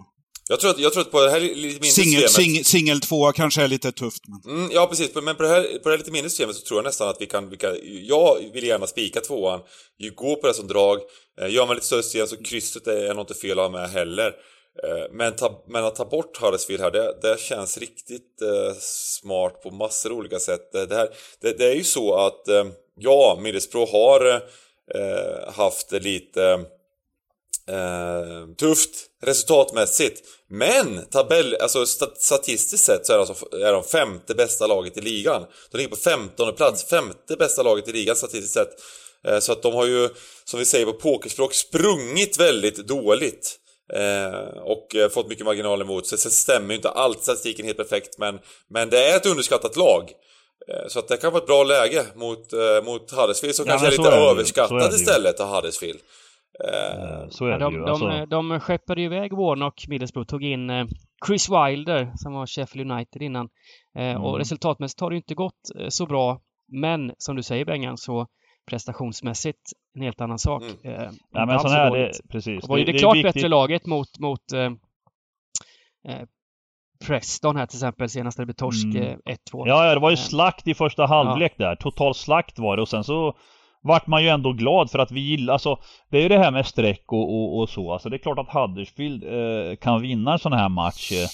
Jag 0.49 0.59
tror, 0.59 0.71
att, 0.71 0.79
jag 0.79 0.93
tror 0.93 1.01
att 1.01 1.11
på 1.11 1.21
det 1.21 1.31
här 1.31 1.39
lite 1.39 1.55
mindre 1.55 1.85
singel, 1.85 2.29
systemet... 2.29 2.65
Singel 2.65 3.01
tvåa 3.01 3.33
kanske 3.33 3.63
är 3.63 3.67
lite 3.67 3.91
tufft. 3.91 4.23
Men... 4.27 4.57
Mm, 4.57 4.71
ja, 4.73 4.87
precis. 4.87 5.15
Men 5.15 5.35
på 5.35 5.43
det, 5.43 5.49
här, 5.49 5.63
på 5.63 5.89
det 5.89 5.89
här 5.89 5.97
lite 5.97 6.11
mindre 6.11 6.29
systemet 6.29 6.55
så 6.55 6.65
tror 6.65 6.77
jag 6.77 6.85
nästan 6.85 7.09
att 7.09 7.17
vi 7.19 7.25
kan... 7.25 7.49
Vi 7.49 7.57
kan 7.57 7.75
jag 7.83 8.37
vill 8.53 8.63
gärna 8.63 8.87
spika 8.87 9.21
tvåan. 9.21 9.59
Gå 10.15 10.35
på 10.35 10.47
det 10.47 10.53
som 10.53 10.67
drag. 10.67 10.99
Gör 11.49 11.65
man 11.65 11.75
lite 11.75 11.87
större 11.87 12.03
system 12.03 12.27
så 12.27 12.43
krysset 12.43 12.87
är 12.87 13.13
nog 13.13 13.23
inte 13.23 13.33
fel 13.33 13.59
att 13.59 13.71
ha 13.71 13.79
med 13.79 13.89
heller. 13.89 14.33
Eh, 14.83 15.11
men, 15.11 15.35
ta, 15.35 15.63
men 15.67 15.85
att 15.85 15.95
ta 15.95 16.05
bort 16.05 16.41
Huddersfield 16.41 16.83
här, 16.83 16.91
det, 16.91 17.17
det 17.21 17.39
känns 17.39 17.77
riktigt 17.77 18.41
eh, 18.41 18.75
smart 18.79 19.61
på 19.63 19.71
massor 19.71 20.11
av 20.11 20.17
olika 20.17 20.39
sätt. 20.39 20.71
Det, 20.71 20.95
här, 20.95 21.09
det, 21.41 21.57
det 21.57 21.65
är 21.65 21.75
ju 21.75 21.83
så 21.83 22.15
att, 22.15 22.47
eh, 22.47 22.65
ja, 22.99 23.39
Middlesbrough 23.41 23.91
har 23.91 24.31
eh, 24.93 25.53
haft 25.53 25.91
lite 25.91 26.65
eh, 27.69 28.47
tufft 28.57 29.05
resultatmässigt. 29.21 30.23
Men 30.49 31.05
tabell, 31.05 31.55
alltså 31.55 31.85
statistiskt 32.17 32.85
sett 32.85 33.05
så 33.05 33.13
är 33.13 33.17
de, 33.17 33.27
alltså, 33.29 33.57
är 33.57 33.73
de 33.73 33.83
femte 33.83 34.35
bästa 34.35 34.67
laget 34.67 34.97
i 34.97 35.01
ligan. 35.01 35.45
De 35.71 35.77
ligger 35.77 35.89
på 35.89 35.95
femtonde 35.95 36.53
plats, 36.53 36.83
femte 36.83 37.35
bästa 37.35 37.63
laget 37.63 37.87
i 37.87 37.91
ligan 37.91 38.15
statistiskt 38.15 38.53
sett. 38.53 38.69
Eh, 39.27 39.39
så 39.39 39.51
att 39.51 39.63
de 39.63 39.73
har 39.73 39.85
ju, 39.85 40.09
som 40.45 40.59
vi 40.59 40.65
säger 40.65 40.85
på 40.85 40.93
pokerspråk, 40.93 41.53
sprungit 41.53 42.39
väldigt 42.39 42.75
dåligt. 42.75 43.59
Eh, 43.93 44.61
och 44.61 44.95
eh, 44.95 45.09
fått 45.09 45.27
mycket 45.27 45.45
marginal 45.45 45.81
emot 45.81 46.07
sig. 46.07 46.17
Sen 46.17 46.31
stämmer 46.31 46.69
ju 46.69 46.75
inte 46.75 46.89
allt 46.89 47.19
statistiken 47.19 47.65
helt 47.65 47.77
perfekt 47.77 48.17
men, 48.17 48.39
men 48.69 48.89
det 48.89 49.11
är 49.11 49.17
ett 49.17 49.25
underskattat 49.25 49.75
lag. 49.77 50.11
Eh, 50.67 50.87
så 50.87 50.99
att 50.99 51.07
det 51.07 51.17
kan 51.17 51.31
vara 51.31 51.41
ett 51.41 51.47
bra 51.47 51.63
läge 51.63 52.05
mot, 52.15 52.53
eh, 52.53 52.85
mot 52.85 53.11
Huddersfield 53.11 53.55
som 53.55 53.65
ja, 53.65 53.71
kanske 53.71 53.87
är 53.87 53.91
lite 53.91 54.09
är 54.09 54.29
överskattat 54.29 54.93
istället 54.93 55.39
av 55.39 55.55
Huddersfield. 55.55 55.99
Så 57.29 57.45
är 57.45 57.59
det 57.59 57.71
ju. 57.71 57.85
Alltså... 57.85 58.07
De, 58.07 58.49
de 58.49 58.59
skeppade 58.59 59.01
iväg 59.01 59.33
Warnock, 59.33 59.87
Middlesbrough, 59.87 60.27
tog 60.27 60.43
in 60.43 60.69
Chris 61.27 61.49
Wilder 61.49 62.11
som 62.15 62.33
var 62.33 62.47
Sheffield 62.47 62.91
United 62.91 63.21
innan. 63.21 63.49
Mm. 63.97 64.23
Och 64.23 64.37
resultatmässigt 64.37 65.01
har 65.01 65.09
det 65.09 65.15
inte 65.15 65.35
gått 65.35 65.61
så 65.89 66.05
bra. 66.05 66.41
Men 66.71 67.11
som 67.17 67.35
du 67.35 67.43
säger 67.43 67.65
Bengan 67.65 67.97
så 67.97 68.27
prestationsmässigt 68.65 69.71
en 69.95 70.01
helt 70.01 70.21
annan 70.21 70.39
sak. 70.39 70.63
Mm. 70.63 71.01
Eh, 71.01 71.09
ja, 71.31 71.45
men 71.45 71.59
sån 71.59 71.71
här, 71.71 71.91
det, 71.91 72.11
precis. 72.29 72.61
Det 72.61 72.69
var 72.69 72.77
ju 72.77 72.85
det, 72.85 72.91
det 72.91 72.99
klart 72.99 73.23
bättre 73.23 73.47
laget 73.47 73.85
mot, 73.85 74.19
mot 74.19 74.53
eh, 74.53 74.71
eh, 76.07 76.25
Preston 77.05 77.55
här 77.55 77.65
till 77.65 77.77
exempel 77.77 78.09
senast 78.09 78.37
det 78.37 78.45
blev 78.45 78.53
torsk 78.53 78.85
mm. 78.85 79.03
1-2. 79.03 79.05
Eh, 79.05 79.39
ja, 79.51 79.85
ja, 79.85 79.93
det 79.93 79.99
var 79.99 80.09
ju 80.09 80.13
eh, 80.13 80.19
slakt 80.19 80.67
i 80.67 80.73
första 80.73 81.05
halvlek 81.05 81.53
ja. 81.57 81.65
där. 81.65 81.75
Total 81.75 82.15
slakt 82.15 82.59
var 82.59 82.75
det 82.75 82.81
och 82.81 82.89
sen 82.89 83.03
så 83.03 83.35
vart 83.81 84.07
man 84.07 84.23
ju 84.23 84.29
ändå 84.29 84.53
glad 84.53 84.91
för 84.91 84.99
att 84.99 85.11
vi 85.11 85.19
gillar, 85.19 85.53
alltså 85.53 85.79
det 86.09 86.17
är 86.17 86.21
ju 86.21 86.29
det 86.29 86.39
här 86.39 86.51
med 86.51 86.65
streck 86.65 87.03
och, 87.11 87.33
och, 87.33 87.59
och 87.59 87.69
så. 87.69 87.93
Alltså 87.93 88.09
det 88.09 88.15
är 88.15 88.17
klart 88.17 88.39
att 88.39 88.53
Huddersfield 88.53 89.23
eh, 89.23 89.75
kan 89.75 90.01
vinna 90.01 90.33
en 90.33 90.39
sån 90.39 90.53
här 90.53 90.69
match. 90.69 91.11
Eh, 91.11 91.27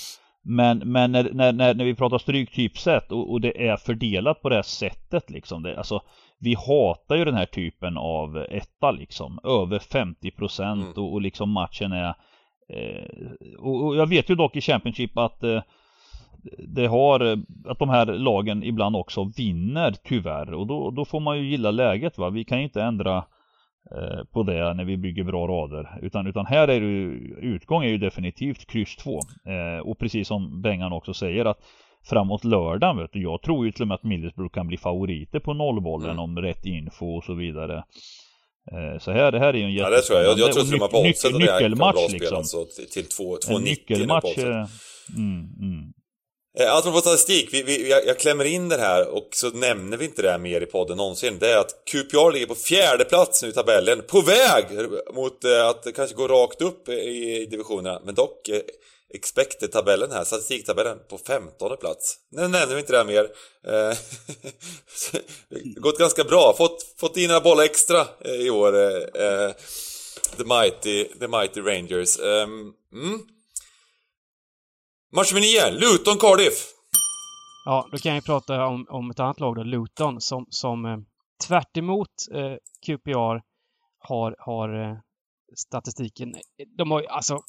men, 0.44 0.78
men 0.78 1.12
när, 1.12 1.34
när, 1.34 1.74
när, 1.74 1.86
vi 1.86 1.96
pratar 1.96 2.18
stryktypset 2.18 3.12
och, 3.12 3.32
och 3.32 3.42
det 3.42 3.68
är 3.68 3.78
fördelat 3.78 4.42
på 4.42 4.50
det 4.50 4.56
här 4.56 4.62
sättet 4.62 5.30
liksom. 5.30 5.64
Det, 5.64 5.78
alltså 5.78 6.02
vi 6.42 6.56
hatar 6.56 7.16
ju 7.16 7.26
den 7.26 7.36
här 7.36 7.46
typen 7.46 7.98
av 7.98 8.46
etta 8.50 8.92
liksom. 8.92 9.40
Över 9.44 9.80
50 9.80 10.32
procent 10.32 10.82
mm. 10.82 11.04
och, 11.04 11.14
och, 11.14 11.22
liksom 11.22 11.50
matchen 11.52 11.92
är 11.92 12.14
eh, 12.70 13.30
och, 13.60 13.86
och, 13.86 13.96
jag 13.96 14.08
vet 14.08 14.30
ju 14.30 14.36
dock 14.36 14.56
i 14.56 14.62
Championship 14.62 15.18
att 15.18 15.44
eh, 15.44 15.62
det 16.68 16.88
har, 16.88 17.44
att 17.66 17.80
de 17.80 17.90
här 17.90 18.06
lagen 18.06 18.64
ibland 18.64 18.96
också 18.96 19.32
vinner 19.38 19.96
tyvärr 20.04 20.54
och 20.54 20.68
då, 20.68 20.92
då 20.92 21.06
får 21.06 21.20
man 21.20 21.38
ju 21.38 21.50
gilla 21.50 21.72
läget 21.72 22.18
va. 22.18 22.30
Vi 22.30 22.44
kan 22.44 22.58
ju 22.58 22.64
inte 22.64 22.84
ändra 22.84 23.18
eh, 23.92 24.24
på 24.34 24.44
det 24.44 24.74
när 24.74 24.84
vi 24.84 24.98
bygger 24.98 25.24
bra 25.24 25.48
rader. 25.48 26.00
Utan, 26.02 26.28
utan 26.28 26.46
här 26.46 26.68
är 26.68 26.82
det 26.82 26.88
ju, 26.88 27.36
utgång 27.42 27.84
är 27.84 27.90
ju 27.90 27.98
definitivt 27.98 28.68
kryss 28.68 28.96
2. 28.96 29.20
Eh, 29.46 29.88
och 29.88 30.00
precis 30.00 30.28
som 30.28 30.62
Bengan 30.62 30.94
också 30.94 31.14
säger 31.14 31.46
att 31.46 31.60
framåt 32.10 32.44
lördagen 32.44 32.98
vet 32.98 33.14
du. 33.14 33.22
Jag 33.22 33.42
tror 33.42 33.66
ju 33.66 33.72
till 33.72 33.82
och 33.82 33.88
med 33.88 33.96
att 33.96 34.04
Middlesbrough 34.04 34.54
kan 34.54 34.68
bli 34.68 34.78
favoriter 34.78 35.40
på 35.40 35.54
nollbollen 35.54 36.10
mm. 36.10 36.20
om 36.20 36.38
rätt 36.38 36.66
info 36.66 37.18
och 37.18 37.24
så 37.24 37.34
vidare. 37.34 37.84
Eh, 38.72 39.00
så 39.00 39.12
här, 39.12 39.32
det 39.32 39.40
här 39.40 39.54
är 39.54 39.58
ju 39.58 39.64
en 39.64 39.74
jättespännande... 39.74 39.96
Ja 39.96 40.02
det 40.02 40.08
tror 40.08 40.20
jag. 40.20 40.28
Jag, 40.28 40.40
jag 40.40 40.54
tror 40.54 40.64
till 40.64 40.74
och 40.74 40.80
med 40.80 40.90
på 40.92 41.00
oddset 41.00 41.34
nyckelmatch 41.34 42.10
liksom. 42.10 42.38
Alltså, 42.38 42.66
till 42.92 43.06
2,90 43.06 43.56
En 43.56 43.64
nyckelmatch. 43.64 44.38
Eh, 44.38 44.68
mm, 45.18 45.50
mm. 45.60 45.94
Eh, 46.60 46.76
apropå 46.76 46.98
statistik, 46.98 47.50
vi, 47.52 47.64
vi, 47.64 47.90
jag, 47.90 48.06
jag 48.06 48.20
klämmer 48.20 48.46
in 48.46 48.70
den 48.70 48.80
här 48.80 49.16
och 49.16 49.30
så 49.32 49.50
nämner 49.50 49.98
vi 49.98 50.06
inte 50.06 50.22
det 50.22 50.32
här 50.32 50.40
mer 50.40 50.62
i 50.62 50.66
podden 50.66 50.98
någonsin. 50.98 51.38
Det 51.40 51.52
är 51.52 51.58
att 51.58 51.86
QPR 51.92 52.32
ligger 52.34 52.48
på 52.48 52.56
fjärde 52.56 53.06
plats 53.06 53.44
nu 53.44 53.50
i 53.50 53.52
tabellen, 53.52 54.02
på 54.08 54.22
väg 54.22 54.66
mot 55.14 55.46
att 55.46 55.96
kanske 55.96 56.16
gå 56.16 56.28
rakt 56.28 56.62
upp 56.62 56.90
i 56.90 57.48
divisionerna. 57.52 58.02
Men 58.06 58.16
dock 58.16 58.50
expected-tabellen 59.14 60.12
här, 60.12 60.24
statistiktabellen, 60.24 60.98
på 61.10 61.18
femtonde 61.18 61.78
plats. 61.78 62.18
Nu 62.32 62.42
nämner 62.42 62.76
vi 62.76 62.80
inte 62.80 62.92
det 62.92 62.98
här 62.98 63.06
mer. 63.06 63.30
Eh, 63.68 63.98
gått 65.82 65.98
ganska 65.98 66.24
bra, 66.24 66.54
fått, 66.58 66.96
fått 66.98 67.18
in 67.18 67.28
några 67.28 67.42
bollar 67.42 67.64
extra 67.64 68.08
eh, 68.26 68.32
i 68.32 68.50
år. 68.50 68.76
Eh, 68.76 69.26
eh, 69.26 69.52
the, 70.38 70.44
mighty, 70.44 71.06
the 71.20 71.28
Mighty 71.28 71.62
Rangers. 71.62 72.20
Ehm, 72.20 72.74
mm. 72.94 73.20
Match 75.16 75.34
nummer 75.34 75.72
9, 75.72 75.72
Luton 75.72 76.18
Cardiff. 76.18 76.74
Ja, 77.66 77.88
då 77.92 77.98
kan 77.98 78.16
jag 78.16 78.26
prata 78.26 78.66
om, 78.66 78.86
om 78.90 79.12
ett 79.12 79.20
annat 79.20 79.40
lag 79.40 79.56
då, 79.56 79.64
Luton, 79.64 80.22
som, 80.22 80.46
som 80.50 81.06
tvärt 81.48 81.78
emot, 81.78 82.10
eh, 82.34 82.56
QPR 82.86 83.42
har, 84.00 84.36
har 84.40 85.02
statistiken. 85.56 86.34
De 86.78 86.92
har 86.92 87.04
alltså, 87.10 87.40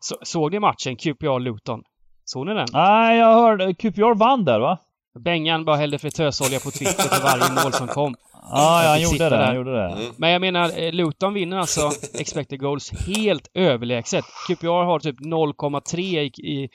så, 0.00 0.16
såg 0.22 0.52
ni 0.52 0.58
matchen 0.58 0.96
QPR-Luton? 0.96 1.82
Såg 2.24 2.46
ni 2.46 2.54
den? 2.54 2.66
Nej, 2.72 3.18
jag 3.18 3.34
hörde. 3.34 3.74
QPR 3.74 4.14
vann 4.14 4.44
där 4.44 4.60
va? 4.60 4.78
Bengan 5.18 5.64
bara 5.64 5.76
hällde 5.76 5.98
fritösolja 5.98 6.60
på 6.60 6.70
Twitter 6.70 7.02
för 7.02 7.22
varje 7.22 7.62
mål 7.64 7.72
som 7.72 7.88
kom. 7.88 8.16
Ja, 8.32 8.82
ja 8.82 8.90
han 8.90 9.00
gjorde 9.02 9.28
det. 9.28 9.46
Han 9.46 9.56
gjorde 9.56 9.72
det. 9.72 9.92
Mm. 9.92 10.12
Men 10.16 10.30
jag 10.30 10.40
menar, 10.40 10.78
eh, 10.78 10.92
Luton 10.92 11.34
vinner 11.34 11.58
alltså 11.58 11.90
expected 12.14 12.60
goals 12.60 12.90
helt 13.06 13.50
överlägset. 13.54 14.24
QPR 14.48 14.84
har 14.84 14.98
typ 14.98 15.20
0,3 15.20 16.00
i, 16.00 16.26
i 16.26 16.68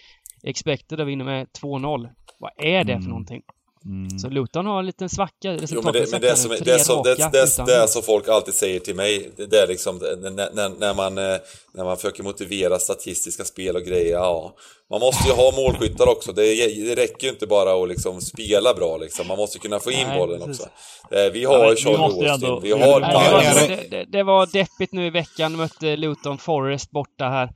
expected 0.44 1.02
och 1.02 1.08
vinner 1.08 1.26
med 1.26 1.48
2-0. 1.62 2.10
Vad 2.40 2.52
är 2.58 2.84
det 2.84 2.94
för 2.94 2.98
mm. 2.98 3.10
någonting? 3.10 3.42
Mm. 3.86 4.20
Så 4.20 4.30
Luton 4.30 4.66
har 4.66 4.80
en 4.80 4.86
liten 4.86 5.10
svacka 5.10 5.58
jo, 5.70 5.82
men 5.84 5.94
det, 5.94 6.12
men 6.12 6.22
det, 6.22 6.36
som, 6.36 6.50
det, 6.62 6.80
som, 6.80 7.04
det, 7.04 7.16
det, 7.16 7.66
det, 7.66 7.88
som 7.88 8.04
folk 8.04 8.28
alltid 8.28 8.54
säger 8.54 8.80
till 8.80 8.96
mig, 8.96 9.32
det 9.36 9.58
är 9.58 9.68
liksom 9.68 9.98
när, 9.98 10.80
när, 10.80 10.94
man, 10.94 11.18
eh, 11.18 11.38
när 11.74 11.84
man 11.84 11.98
försöker 11.98 12.24
motivera 12.24 12.80
statistiska 12.80 13.44
spel 13.44 13.76
och 13.76 13.82
grejer, 13.82 14.14
ja. 14.14 14.56
Man 14.90 15.00
måste 15.00 15.28
ju 15.28 15.34
ha 15.34 15.52
målskyttar 15.52 16.10
också, 16.10 16.32
det, 16.32 16.42
det 16.88 16.96
räcker 16.96 17.28
ju 17.28 17.34
inte 17.34 17.48
bara 17.48 17.84
att 17.84 17.90
liksom 17.90 18.22
spela 18.22 18.74
bra 18.74 18.98
liksom, 18.98 19.28
man 19.28 19.38
måste 19.38 19.60
kunna 19.60 19.80
få 19.80 19.92
in 19.92 20.08
Nej, 20.08 20.20
bollen 20.20 20.40
precis. 20.40 20.66
också. 20.66 21.16
Eh, 21.16 21.32
vi 21.32 21.46
har 21.46 21.70
ju 21.70 21.76
Sean 21.76 21.96
Austin, 21.96 22.60
vi 22.62 22.72
har 22.72 23.00
Nej, 23.00 23.88
det, 23.92 24.06
det, 24.06 24.24
var 24.24 24.46
deppigt 24.54 24.94
nu 24.94 25.06
i 25.06 25.10
veckan, 25.10 25.56
mötte 25.56 25.96
Luton 25.96 26.38
Forest 26.38 26.92
borta 26.92 27.26
här. 27.26 27.50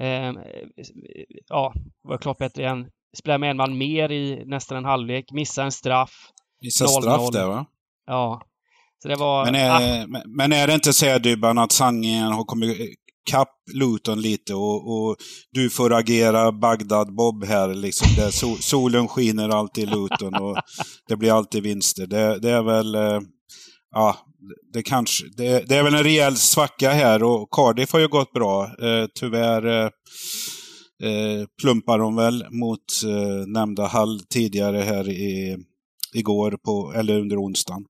Eh, 0.00 0.32
ja, 1.48 1.72
var 2.02 2.18
klart 2.18 2.38
bättre 2.38 2.62
igen 2.62 2.86
spelar 3.14 3.38
med 3.38 3.50
en 3.50 3.56
man 3.56 3.78
mer 3.78 4.12
i 4.12 4.44
nästan 4.46 4.78
en 4.78 4.84
halvlek, 4.84 5.32
missar 5.32 5.64
en 5.64 5.72
straff. 5.72 6.12
Missar 6.62 6.86
straff 6.86 7.30
där 7.32 7.46
va? 7.46 7.66
Ja. 8.06 8.42
Så 9.02 9.08
det 9.08 9.16
var... 9.16 9.44
Men 9.44 9.54
är, 9.54 10.02
ah. 10.02 10.06
men 10.26 10.52
är 10.52 10.66
det 10.66 10.74
inte 10.74 10.92
så 10.92 11.18
Dybban 11.18 11.58
att 11.58 11.72
sanningen 11.72 12.32
har 12.32 12.44
kommit 12.44 12.98
kapp 13.30 13.54
Luton 13.72 14.20
lite 14.20 14.54
och, 14.54 14.92
och, 14.92 15.16
du 15.50 15.70
får 15.70 15.92
agera 15.92 16.52
Bagdad-Bob 16.52 17.44
här 17.44 17.74
liksom. 17.74 18.08
Där 18.16 18.30
sol, 18.30 18.56
solen 18.60 19.08
skiner 19.08 19.48
alltid 19.48 19.84
i 19.84 19.86
Luton 19.86 20.34
och 20.34 20.56
det 21.08 21.16
blir 21.16 21.36
alltid 21.36 21.62
vinster. 21.62 22.06
Det, 22.06 22.38
det 22.38 22.50
är 22.50 22.62
väl... 22.62 22.94
Eh, 22.94 23.20
ja, 23.90 24.16
det 24.72 24.82
kanske... 24.82 25.24
Det, 25.36 25.68
det, 25.68 25.76
är 25.76 25.82
väl 25.82 25.94
en 25.94 26.04
rejäl 26.04 26.36
svacka 26.36 26.90
här 26.90 27.22
och 27.22 27.50
Cardiff 27.50 27.92
har 27.92 28.00
ju 28.00 28.08
gått 28.08 28.32
bra. 28.32 28.64
Eh, 28.64 29.06
tyvärr... 29.20 29.84
Eh, 29.84 29.90
eh, 31.02 31.46
plumpar 31.62 31.98
de 31.98 32.16
väl 32.16 32.46
mot 32.50 33.02
eh, 33.04 33.46
nämnda 33.46 33.86
Hall 33.86 34.20
tidigare 34.20 34.78
här 34.78 35.08
i, 35.08 35.58
igår, 36.14 36.58
på, 36.64 36.92
eller 36.96 37.20
under 37.20 37.44
onsdagen. 37.44 37.84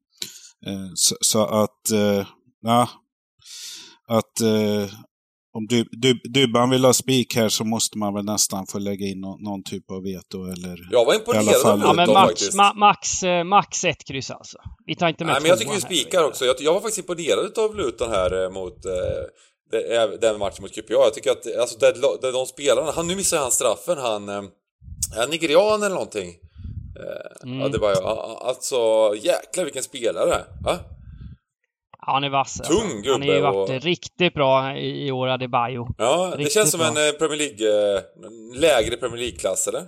Eh, 0.67 0.91
så, 0.95 1.17
så, 1.21 1.45
att, 1.45 1.91
eh, 1.91 2.27
ja, 2.63 2.89
att 4.09 4.41
eh, 4.41 4.95
om 5.57 5.67
du, 5.67 5.85
du, 6.23 6.69
vill 6.71 6.85
ha 6.85 6.93
spik 6.93 7.37
här 7.37 7.49
så 7.49 7.65
måste 7.65 7.99
man 7.99 8.15
väl 8.15 8.25
nästan 8.25 8.67
få 8.67 8.79
lägga 8.79 9.07
in 9.07 9.21
någon, 9.21 9.43
någon 9.43 9.63
typ 9.63 9.91
av 9.91 10.03
veto 10.03 10.45
eller... 10.45 10.89
Jag 10.91 11.05
var 11.05 11.15
imponerad 11.15 11.67
av 11.67 11.81
ja, 11.81 11.93
men 11.93 12.13
max, 12.13 12.55
ma, 12.55 12.75
max, 12.75 13.23
eh, 13.23 13.45
max 13.45 13.85
ett 13.85 14.05
kryss 14.05 14.31
alltså. 14.31 14.59
Vi 14.87 14.95
tar 14.95 15.09
inte 15.09 15.25
med 15.25 15.33
Nej, 15.33 15.43
men 15.43 15.49
jag 15.49 15.59
tycker 15.59 15.75
vi 15.75 15.81
spikar 15.81 16.25
också. 16.25 16.45
Jag, 16.45 16.57
jag 16.59 16.75
var 16.75 16.81
faktiskt 16.81 16.99
imponerad 16.99 17.59
av 17.59 17.77
Luton 17.77 18.11
här 18.11 18.51
mot 18.51 18.85
eh, 18.85 18.93
den 20.21 20.39
matchen 20.39 20.63
mot 20.63 20.75
QPR. 20.75 20.93
Jag 20.93 21.15
tycker 21.15 21.31
att 21.31 21.57
alltså, 21.61 21.79
det, 21.79 21.93
det, 22.23 22.33
de 22.33 22.47
spelarna, 22.47 22.93
han, 22.93 23.07
nu 23.07 23.17
missar 23.17 23.39
han 23.39 23.51
straffen, 23.51 23.99
han... 23.99 24.29
Eh, 24.29 24.45
är 25.17 25.29
nigerian 25.29 25.83
eller 25.83 25.95
någonting? 25.95 26.35
Mm. 27.43 27.61
Ja, 27.61 27.69
det 27.69 27.79
var 27.79 27.93
Alltså, 28.49 28.77
jäklar 29.17 29.65
vilken 29.65 29.83
spelare! 29.83 30.45
Va? 30.65 30.79
Ja, 32.07 32.13
han 32.13 32.25
är 32.25 32.29
vass. 32.29 32.61
Alltså. 32.61 32.73
Tung 32.75 33.03
gubbe. 33.03 33.13
Han 33.13 33.23
har 33.23 33.35
ju 33.35 33.41
varit 33.41 33.71
och... 33.71 33.83
riktigt 33.83 34.35
bra 34.35 34.77
i, 34.77 35.07
i 35.07 35.13
år, 35.13 35.29
Adebayo. 35.29 35.89
Ja, 35.99 36.33
riktigt 36.37 36.47
det 36.47 36.53
känns 36.53 36.71
som 36.71 36.81
bra. 36.81 36.89
en 36.89 37.09
eh, 37.09 37.13
Premier 37.13 37.39
League... 37.39 38.03
Lägre 38.55 38.97
Premier 38.97 39.19
League-klass, 39.19 39.69
eller? 39.69 39.83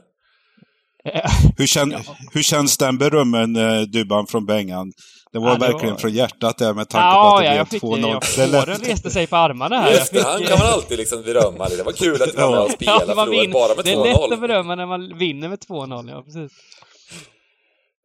hur, 1.56 1.66
kän, 1.66 1.94
hur 2.32 2.42
känns 2.42 2.78
den 2.78 2.98
berömmen, 2.98 3.54
Dybban, 3.92 4.26
från 4.26 4.46
Bengan? 4.46 4.92
Det 5.36 5.40
var 5.40 5.48
ja, 5.48 5.54
det 5.54 5.60
verkligen 5.60 5.94
var... 5.94 6.00
från 6.00 6.12
hjärtat 6.12 6.58
där 6.58 6.74
med 6.74 6.88
tanke 6.88 7.06
ja, 7.06 7.30
på 7.30 7.36
att 7.36 7.42
det 7.42 7.56
ja, 7.56 7.66
blev 7.70 7.80
2-0. 7.80 8.20
Ja, 8.52 8.58
håren 8.58 8.78
reste 8.80 9.10
sig 9.10 9.26
på 9.26 9.36
armarna 9.36 9.80
här. 9.80 9.92
I 9.92 9.96
efterhand 9.96 10.46
kan 10.46 10.58
man 10.58 10.68
alltid 10.68 10.98
liksom 10.98 11.22
berömma 11.22 11.68
det. 11.68 11.76
Det 11.76 11.82
var 11.82 11.92
kul 11.92 12.22
att 12.22 12.32
du 12.32 12.36
var 12.36 12.50
med 12.50 12.60
och 12.60 12.70
spelade, 12.70 13.04
ja, 13.08 13.14
man 13.14 13.30
vin... 13.30 13.52
bara 13.52 13.74
med 13.74 13.84
2-0. 13.84 13.84
Det 13.84 13.90
är 13.90 14.04
lätt 14.04 14.32
att 14.32 14.40
berömma 14.40 14.74
när 14.74 14.86
man 14.86 15.18
vinner 15.18 15.48
med 15.48 15.58
2-0, 15.58 16.10
ja 16.10 16.22
precis. 16.22 16.52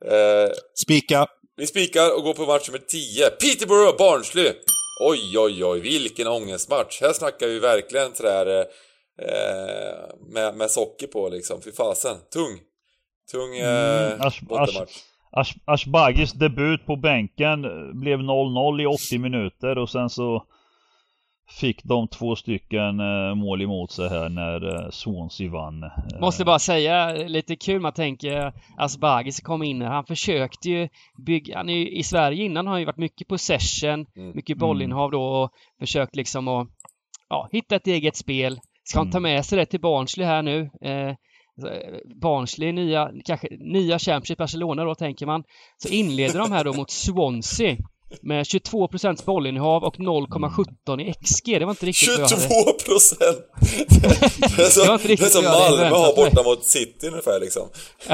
Eh, 0.05 0.51
Spika. 0.83 1.27
Vi 1.57 1.67
spikar 1.67 2.17
och 2.17 2.23
går 2.23 2.33
på 2.33 2.45
match 2.45 2.67
nummer 2.67 2.79
10. 2.79 3.29
Peterborough, 3.29 3.97
Barnsley. 3.97 4.53
Oj, 5.01 5.39
oj, 5.39 5.65
oj, 5.65 5.79
vilken 5.79 6.27
ångestmatch. 6.27 7.01
Här 7.01 7.13
snackar 7.13 7.47
vi 7.47 7.59
verkligen 7.59 8.15
sådär 8.15 8.59
eh, 8.59 8.65
med, 10.33 10.55
med 10.55 10.71
socker 10.71 11.07
på 11.07 11.29
liksom. 11.29 11.61
Fy 11.61 11.71
fasen. 11.71 12.17
Tung. 12.33 12.59
Tung 13.31 13.57
eh, 13.57 14.11
mm, 14.11 14.31
bottenmatch. 14.41 15.10
Ash, 15.31 15.55
Ashbagis 15.65 16.33
debut 16.33 16.85
på 16.85 16.95
bänken 16.95 17.61
blev 17.99 18.19
0-0 18.19 18.81
i 18.81 18.85
80 18.85 19.17
minuter 19.17 19.77
och 19.77 19.89
sen 19.89 20.09
så 20.09 20.45
fick 21.59 21.83
de 21.83 22.07
två 22.07 22.35
stycken 22.35 22.99
eh, 22.99 23.35
mål 23.35 23.61
emot 23.61 23.91
sig 23.91 24.09
här 24.09 24.29
när 24.29 24.75
eh, 24.75 24.89
Swansea 24.89 25.51
vann. 25.51 25.83
Eh. 25.83 26.19
Måste 26.19 26.45
bara 26.45 26.59
säga, 26.59 27.13
lite 27.13 27.55
kul 27.55 27.81
man 27.81 27.93
tänker 27.93 28.53
Asbagis 28.77 29.39
kom 29.39 29.63
in 29.63 29.81
här. 29.81 29.89
Han 29.89 30.05
försökte 30.05 30.69
ju 30.69 30.89
bygga, 31.25 31.57
han 31.57 31.69
är 31.69 31.73
ju, 31.73 31.89
i 31.89 32.03
Sverige 32.03 32.45
innan 32.45 32.67
har 32.67 32.73
han 32.73 32.81
ju 32.81 32.85
varit 32.85 32.97
mycket 32.97 33.27
possession, 33.27 34.05
mm. 34.15 34.35
mycket 34.35 34.57
bollinnehav 34.57 35.11
då 35.11 35.23
och 35.23 35.51
försökt 35.79 36.15
liksom 36.15 36.47
att 36.47 36.67
ja, 37.29 37.49
hitta 37.51 37.75
ett 37.75 37.87
eget 37.87 38.15
spel. 38.15 38.59
Ska 38.83 38.99
han 38.99 39.11
ta 39.11 39.17
mm. 39.17 39.33
med 39.33 39.45
sig 39.45 39.57
det 39.57 39.65
till 39.65 39.81
Barnsley 39.81 40.25
här 40.25 40.41
nu? 40.41 40.69
Eh, 40.81 41.15
Eh, 41.63 41.97
Barnsley, 42.21 42.71
nya, 42.71 43.11
kanske 43.25 43.47
nya 43.59 43.99
Championship 43.99 44.37
Barcelona 44.37 44.83
då 44.83 44.95
tänker 44.95 45.25
man. 45.25 45.43
Så 45.77 45.89
inleder 45.89 46.39
de 46.39 46.51
här 46.51 46.63
då 46.63 46.73
mot 46.73 46.91
Swansea 46.91 47.77
med 48.21 48.47
22 48.47 48.87
procents 48.87 49.25
bollinnehav 49.25 49.83
och 49.83 49.95
0,17 49.97 51.01
i 51.01 51.13
XG. 51.13 51.59
Det 51.59 51.65
var 51.65 51.71
inte 51.71 51.85
riktigt 51.85 52.09
22 52.09 52.27
procent! 52.85 53.37
det 54.57 54.63
är 54.63 54.69
som, 54.69 54.99
det 55.03 55.13
är 55.13 55.29
som 55.29 55.43
Malmö 55.43 55.89
har 55.89 56.15
borta 56.15 56.43
mot 56.43 56.63
City 56.63 57.07
ungefär 57.07 57.39
liksom. 57.39 57.67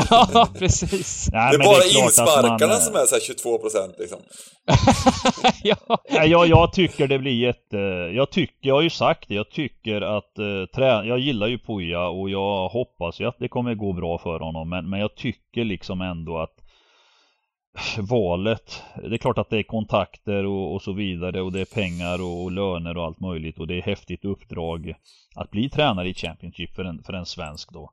ja, 0.10 0.50
precis. 0.60 1.28
Det 1.32 1.38
är 1.38 1.58
bara 1.58 1.78
är 1.78 2.04
insparkarna 2.04 2.74
man... 2.74 2.82
som 2.82 2.96
är 2.96 3.06
såhär 3.06 3.22
22 3.22 3.58
procent 3.58 3.96
liksom. 4.00 4.20
ja. 5.64 5.76
ja, 6.10 6.26
jag, 6.26 6.48
jag 6.48 6.74
tycker 6.74 7.08
det 7.08 7.20
blir 7.20 7.46
jätte... 7.46 7.78
Jag 8.16 8.32
tycker, 8.32 8.68
jag 8.68 8.76
har 8.76 8.82
ju 8.82 8.90
sagt 8.90 9.28
det, 9.28 9.36
jag 9.36 9.52
tycker 9.52 10.02
att 10.02 10.40
uh, 10.40 10.66
trä... 10.76 11.06
Jag 11.06 11.20
gillar 11.20 11.48
ju 11.48 11.60
Puja 11.60 12.08
och 12.08 12.30
jag 12.30 12.68
hoppas 12.68 13.20
ju 13.20 13.28
att 13.28 13.40
det 13.40 13.48
kommer 13.48 13.76
gå 13.76 13.94
bra 13.94 14.18
för 14.18 14.40
honom 14.40 14.70
men, 14.70 14.90
men 14.90 15.00
jag 15.00 15.16
tycker 15.16 15.64
liksom 15.64 16.02
ändå 16.02 16.38
att 16.38 16.57
valet. 18.00 18.84
Det 18.96 19.16
är 19.16 19.18
klart 19.18 19.38
att 19.38 19.50
det 19.50 19.58
är 19.58 19.64
kontakter 19.64 20.46
och, 20.46 20.74
och 20.74 20.82
så 20.82 20.94
vidare 20.94 21.42
och 21.42 21.52
det 21.52 21.62
är 21.62 21.74
pengar 21.76 22.22
och, 22.22 22.44
och, 22.44 22.52
löner 22.52 22.98
och 22.98 23.04
allt 23.04 23.20
möjligt 23.20 23.60
och 23.60 23.68
det 23.68 23.76
är 23.76 23.82
häftigt 23.82 24.26
uppdrag 24.26 24.94
att 25.36 25.52
bli 25.52 25.70
tränare 25.70 26.10
i 26.10 26.14
Championship 26.14 26.76
för 26.76 26.84
en, 26.86 27.04
för 27.04 27.14
en 27.14 27.26
svensk 27.26 27.74
då. 27.74 27.92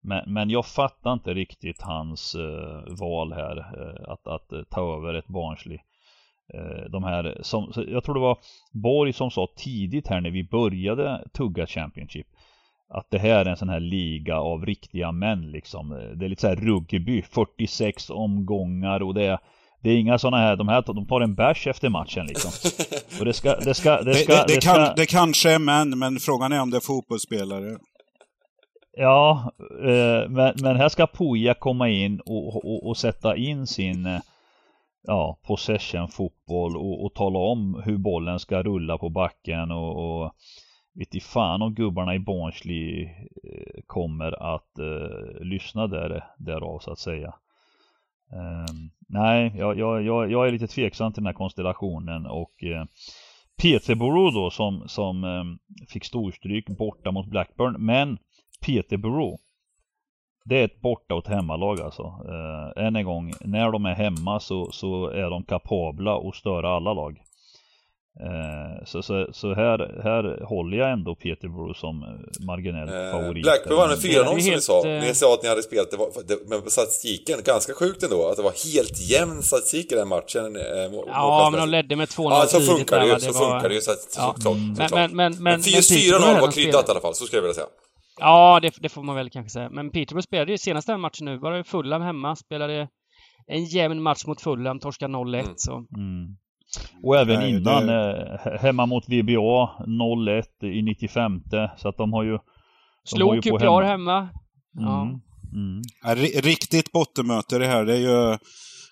Men, 0.00 0.32
men 0.32 0.50
jag 0.50 0.66
fattar 0.66 1.12
inte 1.12 1.34
riktigt 1.34 1.82
hans 1.82 2.34
eh, 2.34 2.98
val 3.00 3.32
här 3.32 3.56
eh, 3.58 4.10
att, 4.12 4.26
att 4.26 4.52
eh, 4.52 4.62
ta 4.70 4.96
över 4.96 5.14
ett 5.14 5.28
Barnsley. 5.28 5.78
Eh, 6.54 6.90
de 6.90 7.04
här 7.04 7.38
som, 7.42 7.72
jag 7.88 8.04
tror 8.04 8.14
det 8.14 8.20
var 8.20 8.38
Borg 8.72 9.12
som 9.12 9.30
sa 9.30 9.48
tidigt 9.56 10.08
här 10.08 10.20
när 10.20 10.30
vi 10.30 10.44
började 10.44 11.28
tugga 11.32 11.66
Championship 11.66 12.26
att 12.88 13.10
det 13.10 13.18
här 13.18 13.44
är 13.44 13.50
en 13.50 13.56
sån 13.56 13.68
här 13.68 13.80
liga 13.80 14.40
av 14.40 14.66
riktiga 14.66 15.12
män 15.12 15.50
liksom. 15.50 15.88
Det 15.88 16.24
är 16.24 16.28
lite 16.28 16.40
så 16.40 16.48
här 16.48 16.56
rugby, 16.56 17.22
46 17.22 18.10
omgångar 18.10 19.02
och 19.02 19.14
det 19.14 19.26
är 19.26 19.38
det 19.82 19.90
är 19.90 19.96
inga 19.96 20.18
sådana 20.18 20.36
här, 20.36 20.56
de 20.56 20.68
här 20.68 20.84
de 20.86 21.06
tar 21.06 21.20
en 21.20 21.34
bärs 21.34 21.66
efter 21.66 21.88
matchen 21.88 22.26
liksom. 22.26 22.50
Och 23.18 23.24
det 23.24 23.32
ska, 23.32 23.56
det 23.56 23.74
ska, 23.74 24.02
det 24.02 24.14
ska, 24.14 24.32
det, 24.32 24.46
det, 24.46 24.54
det, 24.54 24.60
kan, 24.60 24.92
det 24.96 25.06
kanske 25.06 25.50
är 25.50 25.58
män, 25.58 25.98
men 25.98 26.16
frågan 26.16 26.52
är 26.52 26.60
om 26.60 26.70
det 26.70 26.76
är 26.76 26.80
fotbollsspelare. 26.80 27.78
Ja, 28.96 29.52
eh, 29.82 30.30
men, 30.30 30.54
men 30.62 30.76
här 30.76 30.88
ska 30.88 31.06
Puja 31.06 31.54
komma 31.54 31.88
in 31.88 32.20
och, 32.20 32.56
och, 32.56 32.88
och 32.88 32.96
sätta 32.96 33.36
in 33.36 33.66
sin 33.66 34.06
eh, 34.06 34.20
ja, 35.02 35.38
possession 35.46 36.08
fotboll 36.08 36.76
och, 36.76 37.04
och 37.04 37.14
tala 37.14 37.38
om 37.38 37.82
hur 37.84 37.98
bollen 37.98 38.38
ska 38.38 38.62
rulla 38.62 38.98
på 38.98 39.08
backen 39.08 39.70
och, 39.70 40.22
och 40.22 40.32
vet 40.98 41.14
i 41.14 41.20
fan 41.20 41.62
om 41.62 41.74
gubbarna 41.74 42.14
i 42.14 42.18
Barnsley 42.18 43.04
eh, 43.44 43.82
kommer 43.86 44.56
att 44.56 44.78
eh, 44.78 45.40
lyssna 45.40 45.86
där, 45.86 46.24
därav 46.38 46.78
så 46.78 46.92
att 46.92 46.98
säga. 46.98 47.34
Um, 48.32 48.90
nej, 49.08 49.52
jag, 49.56 49.78
jag, 49.78 50.02
jag, 50.02 50.30
jag, 50.30 50.48
är 50.48 50.52
lite 50.52 50.66
tveksam 50.66 51.12
till 51.12 51.22
den 51.22 51.26
här 51.26 51.34
konstellationen 51.34 52.26
och 52.26 52.64
eh, 52.64 52.84
Peterborough 53.62 54.34
då 54.34 54.50
som, 54.50 54.88
som 54.88 55.24
eh, 55.24 55.44
fick 55.88 56.04
storstryk 56.04 56.66
borta 56.66 57.10
mot 57.10 57.26
Blackburn 57.26 57.76
men 57.78 58.18
Peterborough 58.66 59.38
det 60.48 60.60
är 60.60 60.64
ett 60.64 60.80
borta 60.80 61.14
och 61.14 61.26
ett 61.26 61.34
hemmalag 61.34 61.80
alltså. 61.80 62.02
Eh, 62.02 62.84
än 62.84 62.96
en 62.96 63.04
gång, 63.04 63.32
när 63.40 63.72
de 63.72 63.86
är 63.86 63.94
hemma 63.94 64.40
så, 64.40 64.70
så 64.72 65.06
är 65.06 65.30
de 65.30 65.42
kapabla 65.42 66.16
att 66.18 66.34
störa 66.34 66.70
alla 66.70 66.92
lag. 66.92 67.22
Eh, 68.20 68.84
så, 68.84 69.02
så, 69.02 69.26
så 69.32 69.54
här, 69.54 69.78
här 70.02 70.44
håller 70.44 70.76
jag 70.78 70.92
ändå 70.92 71.14
Peterborough 71.14 71.78
som 71.78 72.02
eh, 72.02 72.46
marginell 72.46 72.88
eh, 72.88 73.12
favorit. 73.12 73.42
Blackburn 73.42 73.76
vann 73.76 73.88
med 73.88 73.98
4-0 73.98 74.24
som 74.24 74.36
ni 74.36 74.60
sa. 74.60 74.82
Ni 74.84 75.14
sa 75.14 75.34
att 75.34 75.42
ni 75.42 75.48
hade 75.48 75.62
spelat, 75.62 75.90
det 75.90 75.96
var, 75.96 76.08
det, 76.28 76.38
men 76.48 76.70
statistiken, 76.70 77.38
ganska 77.44 77.74
sjukt 77.74 78.02
ändå, 78.02 78.28
att 78.28 78.36
det 78.36 78.42
var 78.42 78.72
helt 78.72 79.10
jämn 79.10 79.42
statistik 79.42 79.92
i 79.92 79.94
den 79.94 80.08
matchen. 80.08 80.56
Eh, 80.56 80.62
ja, 81.06 81.48
men 81.52 81.60
de 81.60 81.68
ledde 81.68 81.96
med 81.96 82.08
2-0 82.08 82.30
Ja, 82.30 82.46
så 82.46 82.60
funkar 82.60 83.00
det 83.00 83.06
ju, 83.06 83.20
så 83.20 83.32
var... 83.32 83.50
funkar 83.50 83.68
det 83.68 83.74
ju. 83.74 83.80
Så, 83.80 83.90
ja. 83.90 84.34
så, 84.36 84.42
så, 84.42 84.52
mm. 84.52 84.72
men, 84.72 84.88
men, 84.92 85.16
men, 85.16 85.32
men, 85.32 85.42
men 85.42 85.60
4-0 85.60 86.40
var 86.40 86.50
kryddat 86.50 86.88
i 86.88 86.90
alla 86.90 87.00
fall, 87.00 87.14
så 87.14 87.24
skulle 87.24 87.38
jag 87.38 87.42
vilja 87.42 87.54
säga. 87.54 87.66
Ja, 88.20 88.60
det, 88.62 88.72
det, 88.80 88.88
får 88.88 89.02
man 89.02 89.16
väl 89.16 89.30
kanske 89.30 89.50
säga. 89.50 89.70
Men 89.70 89.90
Peterborough 89.90 90.24
spelade 90.24 90.52
ju 90.52 90.58
senaste 90.58 90.96
matchen 90.96 91.24
nu, 91.24 91.38
var 91.38 91.52
det 91.52 91.64
Fulham 91.64 92.02
hemma, 92.02 92.36
spelade 92.36 92.88
en 93.46 93.64
jämn 93.64 94.02
match 94.02 94.26
mot 94.26 94.40
Fulham, 94.40 94.80
torskade 94.80 95.14
0-1 95.14 95.40
mm. 95.40 95.52
så... 95.56 95.72
Mm. 95.72 96.36
Och 97.02 97.16
även 97.16 97.40
Nej, 97.40 97.50
innan 97.50 97.86
det... 97.86 98.38
eh, 98.44 98.60
hemma 98.60 98.86
mot 98.86 99.04
VBA 99.08 99.70
0-1 99.86 100.42
i 100.62 100.82
95 100.82 101.42
så 101.76 101.88
att 101.88 101.96
de 101.96 102.12
har 102.12 102.22
ju... 102.22 102.38
Slog 103.04 103.42
QPR 103.42 103.58
hemma. 103.58 103.82
hemma. 103.82 104.28
Ja. 104.72 105.02
Mm. 105.02 105.20
Mm. 105.54 105.82
Ja, 106.02 106.14
riktigt 106.40 106.92
bottenmöte 106.92 107.58
det 107.58 107.66
här. 107.66 107.84
Det 107.84 107.92
är 107.92 108.00
ju 108.00 108.38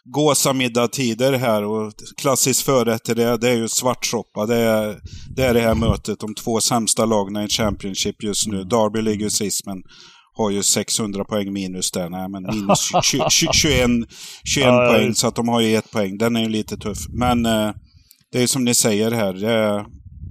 gåsamiddag-tider 0.05 1.33
här 1.33 1.64
och 1.64 1.93
klassisk 2.16 2.64
förrätt 2.64 3.05
till 3.05 3.16
det, 3.16 3.37
det 3.37 3.49
är 3.49 3.55
ju 3.55 3.68
svartsoppa. 3.68 4.47
Det 4.47 4.57
är, 4.57 5.01
det 5.37 5.43
är 5.43 5.55
det 5.55 5.61
här 5.61 5.74
mötet, 5.74 6.20
de 6.20 6.35
två 6.35 6.61
sämsta 6.61 7.05
lagen 7.05 7.37
i 7.37 7.49
Championship 7.49 8.22
just 8.22 8.49
nu. 8.49 8.64
Derby 8.64 9.03
ligger 9.03 9.29
sist 9.29 9.66
men 9.66 9.83
har 10.37 10.51
ju 10.51 10.62
600 10.62 11.24
poäng 11.24 11.53
minus 11.53 11.91
där. 11.91 12.11
Nej, 12.11 12.28
men 12.28 12.43
minus 12.43 12.91
20, 13.03 13.30
20, 13.30 13.53
21, 13.53 13.91
21 14.45 14.68
poäng, 14.68 15.14
så 15.14 15.26
att 15.26 15.34
de 15.34 15.49
har 15.49 15.61
ju 15.61 15.76
ett 15.76 15.91
poäng. 15.91 16.18
Den 16.18 16.37
är 16.37 16.41
ju 16.41 16.49
lite 16.49 16.76
tuff. 16.76 16.99
Men 17.09 17.47
eh, 17.47 17.72
det 18.32 18.43
är 18.43 18.47
som 18.47 18.64
ni 18.64 18.74
säger 18.74 19.11
här, 19.11 19.32
det, 19.32 19.87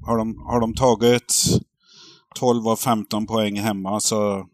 har, 0.06 0.18
de, 0.18 0.38
har 0.47 0.60
de 0.60 0.74
tagit 0.74 1.34
12 2.36 2.68
av 2.68 2.76
15 2.76 3.28
poäng 3.28 3.60
hemma 3.60 3.99
så... 3.99 4.45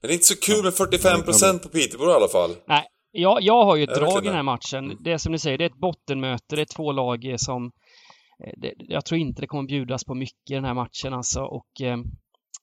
Men 0.00 0.08
det 0.08 0.12
är 0.12 0.14
inte 0.14 0.26
så 0.26 0.40
kul 0.40 0.64
med 0.64 0.72
45% 0.72 1.58
på 1.58 1.68
Peterborough 1.68 2.12
i 2.12 2.16
alla 2.16 2.28
fall. 2.28 2.50
Nej, 2.68 2.84
jag, 3.12 3.42
jag 3.42 3.64
har 3.64 3.76
ju 3.76 3.84
ett 3.84 3.94
drag 3.94 4.24
i 4.24 4.26
den 4.26 4.36
här 4.36 4.42
matchen. 4.42 4.96
Det 5.04 5.12
är 5.12 5.18
som 5.18 5.32
ni 5.32 5.38
säger, 5.38 5.58
det 5.58 5.64
är 5.64 5.70
ett 5.70 5.80
bottenmöte. 5.80 6.56
Det 6.56 6.62
är 6.62 6.74
två 6.76 6.92
lag 6.92 7.34
som... 7.36 7.64
Eh, 8.44 8.52
det, 8.56 8.72
jag 8.78 9.04
tror 9.04 9.20
inte 9.20 9.40
det 9.40 9.46
kommer 9.46 9.68
bjudas 9.68 10.04
på 10.04 10.14
mycket 10.14 10.50
i 10.50 10.54
den 10.54 10.64
här 10.64 10.74
matchen 10.74 11.14
alltså. 11.14 11.40
Och 11.40 11.80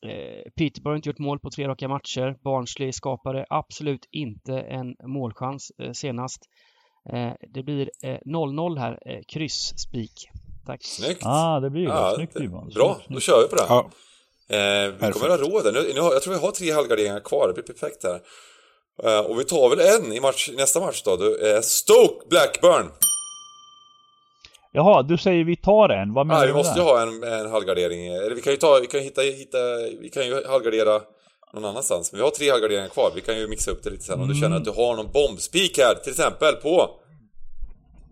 eh, 0.06 0.52
Peterborough 0.58 0.92
har 0.92 0.96
inte 0.96 1.10
gjort 1.10 1.20
mål 1.20 1.40
på 1.40 1.50
tre 1.50 1.68
raka 1.68 1.88
matcher. 1.88 2.36
Barnsley 2.44 2.92
skapade 2.92 3.46
absolut 3.50 4.08
inte 4.12 4.60
en 4.60 4.96
målchans 5.04 5.72
eh, 5.82 5.92
senast. 5.92 6.42
Eh, 7.14 7.32
det 7.54 7.64
blir 7.64 7.90
0-0 8.04 8.78
eh, 8.78 8.82
här. 8.82 9.00
Eh, 9.06 9.20
kryss, 9.28 9.74
spik. 9.78 10.30
Tack. 10.66 10.84
Snyggt! 10.84 11.22
Ah, 11.26 11.60
det 11.60 11.70
blir 11.70 11.82
det. 11.82 11.94
Ja, 11.94 12.14
Snyggt 12.16 12.36
Ivan. 12.36 12.70
Bra, 12.76 12.98
då 13.08 13.20
kör 13.20 13.42
vi 13.42 13.48
på 13.48 13.56
det. 13.56 13.66
Ja. 13.70 13.90
Eh, 14.50 14.92
vi 14.92 15.12
kommer 15.12 15.30
att 15.30 15.40
ha 15.40 15.48
råd. 15.48 15.74
Nu, 15.74 15.82
nu, 15.82 15.94
jag 15.96 16.22
tror 16.22 16.34
vi 16.34 16.40
har 16.40 16.52
tre 16.52 16.72
halvgarderingar 16.72 17.20
kvar. 17.20 17.48
Det 17.48 17.54
blir 17.54 17.64
perfekt 17.64 18.04
här. 18.04 18.22
Eh, 19.04 19.26
och 19.26 19.40
vi 19.40 19.44
tar 19.44 19.70
väl 19.70 19.80
en 19.80 20.14
i 20.14 20.20
match, 20.20 20.50
nästa 20.58 20.80
match 20.80 21.02
då. 21.04 21.14
Eh, 21.14 21.62
Stoke 21.62 22.26
Blackburn! 22.30 22.92
Jaha, 24.72 25.04
du 25.04 25.18
säger 25.18 25.44
vi 25.44 25.56
tar 25.56 25.90
en. 25.90 26.14
Vad 26.14 26.28
menar 26.28 26.40
Nej, 26.40 26.48
vi 26.48 26.54
måste 26.54 26.80
ju 26.80 26.86
ha 26.86 27.02
en, 27.02 27.24
en 27.24 27.52
halvgardering. 27.52 28.08
Eller 28.08 28.36
vi 28.36 28.42
kan 28.42 28.54
ju 28.54 28.58
ta, 28.58 28.80
vi 28.82 28.88
kan 28.88 29.00
hitta, 29.00 29.22
hitta, 29.22 29.58
vi 30.02 30.10
kan 30.10 30.28
ju 30.28 30.48
halvgardera 30.48 31.02
någon 31.54 31.66
annanstans. 31.66 32.12
Men 32.12 32.20
vi 32.20 32.24
har 32.24 32.32
tre 32.32 32.50
halvgarderingar 32.50 32.88
kvar. 32.88 33.12
Vi 33.16 33.22
kan 33.22 33.38
ju 33.38 33.48
mixa 33.48 33.72
upp 33.72 33.84
det 33.84 33.90
lite 33.90 34.04
sen 34.04 34.16
om 34.16 34.22
mm. 34.22 34.34
du 34.34 34.42
känner 34.42 34.58
att 34.58 34.66
du 34.66 34.72
har 34.72 34.96
någon 34.96 35.12
bombspik 35.12 35.78
här, 35.78 35.96
till 35.96 36.12
exempel 36.12 36.54
på 36.54 36.90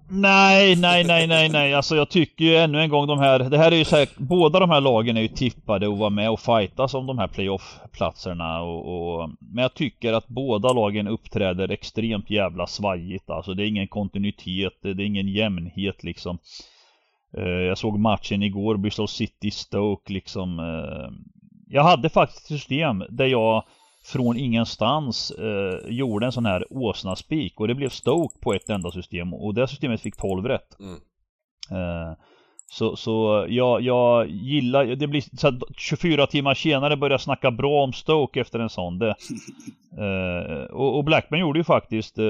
Nej, 0.10 0.76
nej, 0.76 1.04
nej, 1.04 1.28
nej, 1.28 1.50
nej. 1.50 1.74
Alltså 1.74 1.96
jag 1.96 2.10
tycker 2.10 2.46
ju 2.46 2.56
ännu 2.56 2.82
en 2.82 2.90
gång 2.90 3.08
de 3.08 3.20
här, 3.20 3.40
det 3.40 3.58
här 3.58 3.72
är 3.72 3.76
ju 3.76 3.86
så 3.86 3.96
här, 3.96 4.10
båda 4.18 4.60
de 4.60 4.70
här 4.70 4.82
lagen 4.82 5.18
är 5.18 5.22
ju 5.22 5.28
tippade 5.28 5.88
att 5.88 5.98
vara 5.98 6.10
med 6.10 6.30
och 6.30 6.40
fightas 6.40 6.94
om 6.94 7.06
de 7.06 7.18
här 7.18 7.28
playoff-platserna 7.28 8.62
och, 8.62 9.20
och, 9.20 9.30
Men 9.40 9.62
jag 9.62 9.74
tycker 9.74 10.14
att 10.14 10.28
båda 10.28 10.74
lagen 10.74 11.08
uppträder 11.08 11.72
extremt 11.72 12.30
jävla 12.30 12.68
svajigt. 12.68 13.30
Alltså 13.30 13.54
det 13.54 13.64
är 13.64 13.68
ingen 13.68 13.88
kontinuitet, 13.88 14.74
det 14.82 14.90
är 14.90 15.00
ingen 15.00 15.28
jämnhet 15.28 16.04
liksom. 16.04 16.38
Eh, 17.38 17.44
jag 17.44 17.78
såg 17.78 18.00
matchen 18.00 18.44
igår, 18.44 18.78
Bristol 18.78 19.08
City 19.08 19.52
Stoke 19.52 20.14
liksom. 20.14 20.60
Eh. 20.60 21.12
Jag 21.70 21.84
hade 21.84 22.10
faktiskt 22.10 22.42
ett 22.42 22.48
system 22.48 23.04
där 23.10 23.26
jag 23.26 23.64
från 24.06 24.38
ingenstans 24.38 25.32
eh, 25.32 25.90
gjorde 25.90 26.26
en 26.26 26.32
sån 26.32 26.46
här 26.46 26.66
åsnaspik 26.70 27.60
och 27.60 27.68
det 27.68 27.76
blev 27.76 27.90
Stoke 27.90 28.40
på 28.40 28.54
ett 28.54 28.70
enda 28.70 28.92
system 28.92 29.34
och 29.34 29.54
det 29.54 29.68
systemet 29.68 30.02
fick 30.02 30.18
12 30.18 30.46
rätt. 30.46 30.80
Mm. 30.80 31.00
Eh, 31.72 32.18
så, 32.70 32.96
så 32.96 33.46
jag, 33.50 33.82
jag 33.82 34.30
gillar, 34.30 34.86
det 34.86 35.08
blir 35.08 35.38
så 35.38 35.60
24 35.78 36.28
timmar 36.28 36.54
senare 36.54 36.98
börjar 36.98 37.18
snacka 37.18 37.52
bra 37.52 37.84
om 37.84 37.94
Stoke 37.94 38.42
efter 38.42 38.60
en 38.60 38.70
sån. 38.70 39.00
Det, 39.00 39.10
eh, 39.98 40.64
och, 40.64 40.98
och, 40.98 41.04
Blackburn 41.04 41.40
gjorde 41.40 41.60
ju 41.60 41.64
faktiskt, 41.64 42.18
eh, 42.18 42.26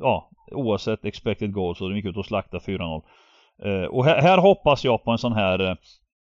ja, 0.00 0.30
oavsett 0.52 1.04
expected 1.04 1.52
goals 1.52 1.80
och 1.80 1.90
de 1.90 1.96
gick 1.96 2.04
ut 2.04 2.16
och 2.16 2.26
slaktade 2.26 2.64
4-0. 2.64 3.02
Eh, 3.62 3.84
och 3.84 4.04
här, 4.04 4.22
här, 4.22 4.38
hoppas 4.38 4.84
jag 4.84 5.04
på 5.04 5.10
en 5.10 5.18
sån 5.18 5.32
här 5.32 5.70
eh, 5.70 5.76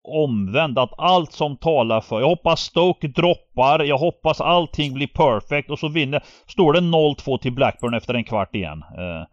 omvänd. 0.08 0.80
Att 0.80 0.93
allt 0.97 1.32
som 1.32 1.58
talar 1.58 2.01
för. 2.01 2.20
Jag 2.20 2.28
hoppas 2.28 2.62
Stoke 2.62 3.08
droppar. 3.08 3.84
Jag 3.84 3.97
hoppas 3.97 4.41
allting 4.41 4.93
blir 4.93 5.08
perfect. 5.08 5.70
Och 5.70 5.80
så 5.80 5.88
vinner. 5.88 6.24
Står 6.47 6.74
det 6.74 6.80
0-2 6.80 7.38
till 7.38 7.53
Blackburn 7.53 7.93
efter 7.93 8.14
en 8.14 8.24
kvart 8.24 8.55
igen. 8.55 8.84
Eh, 8.97 9.28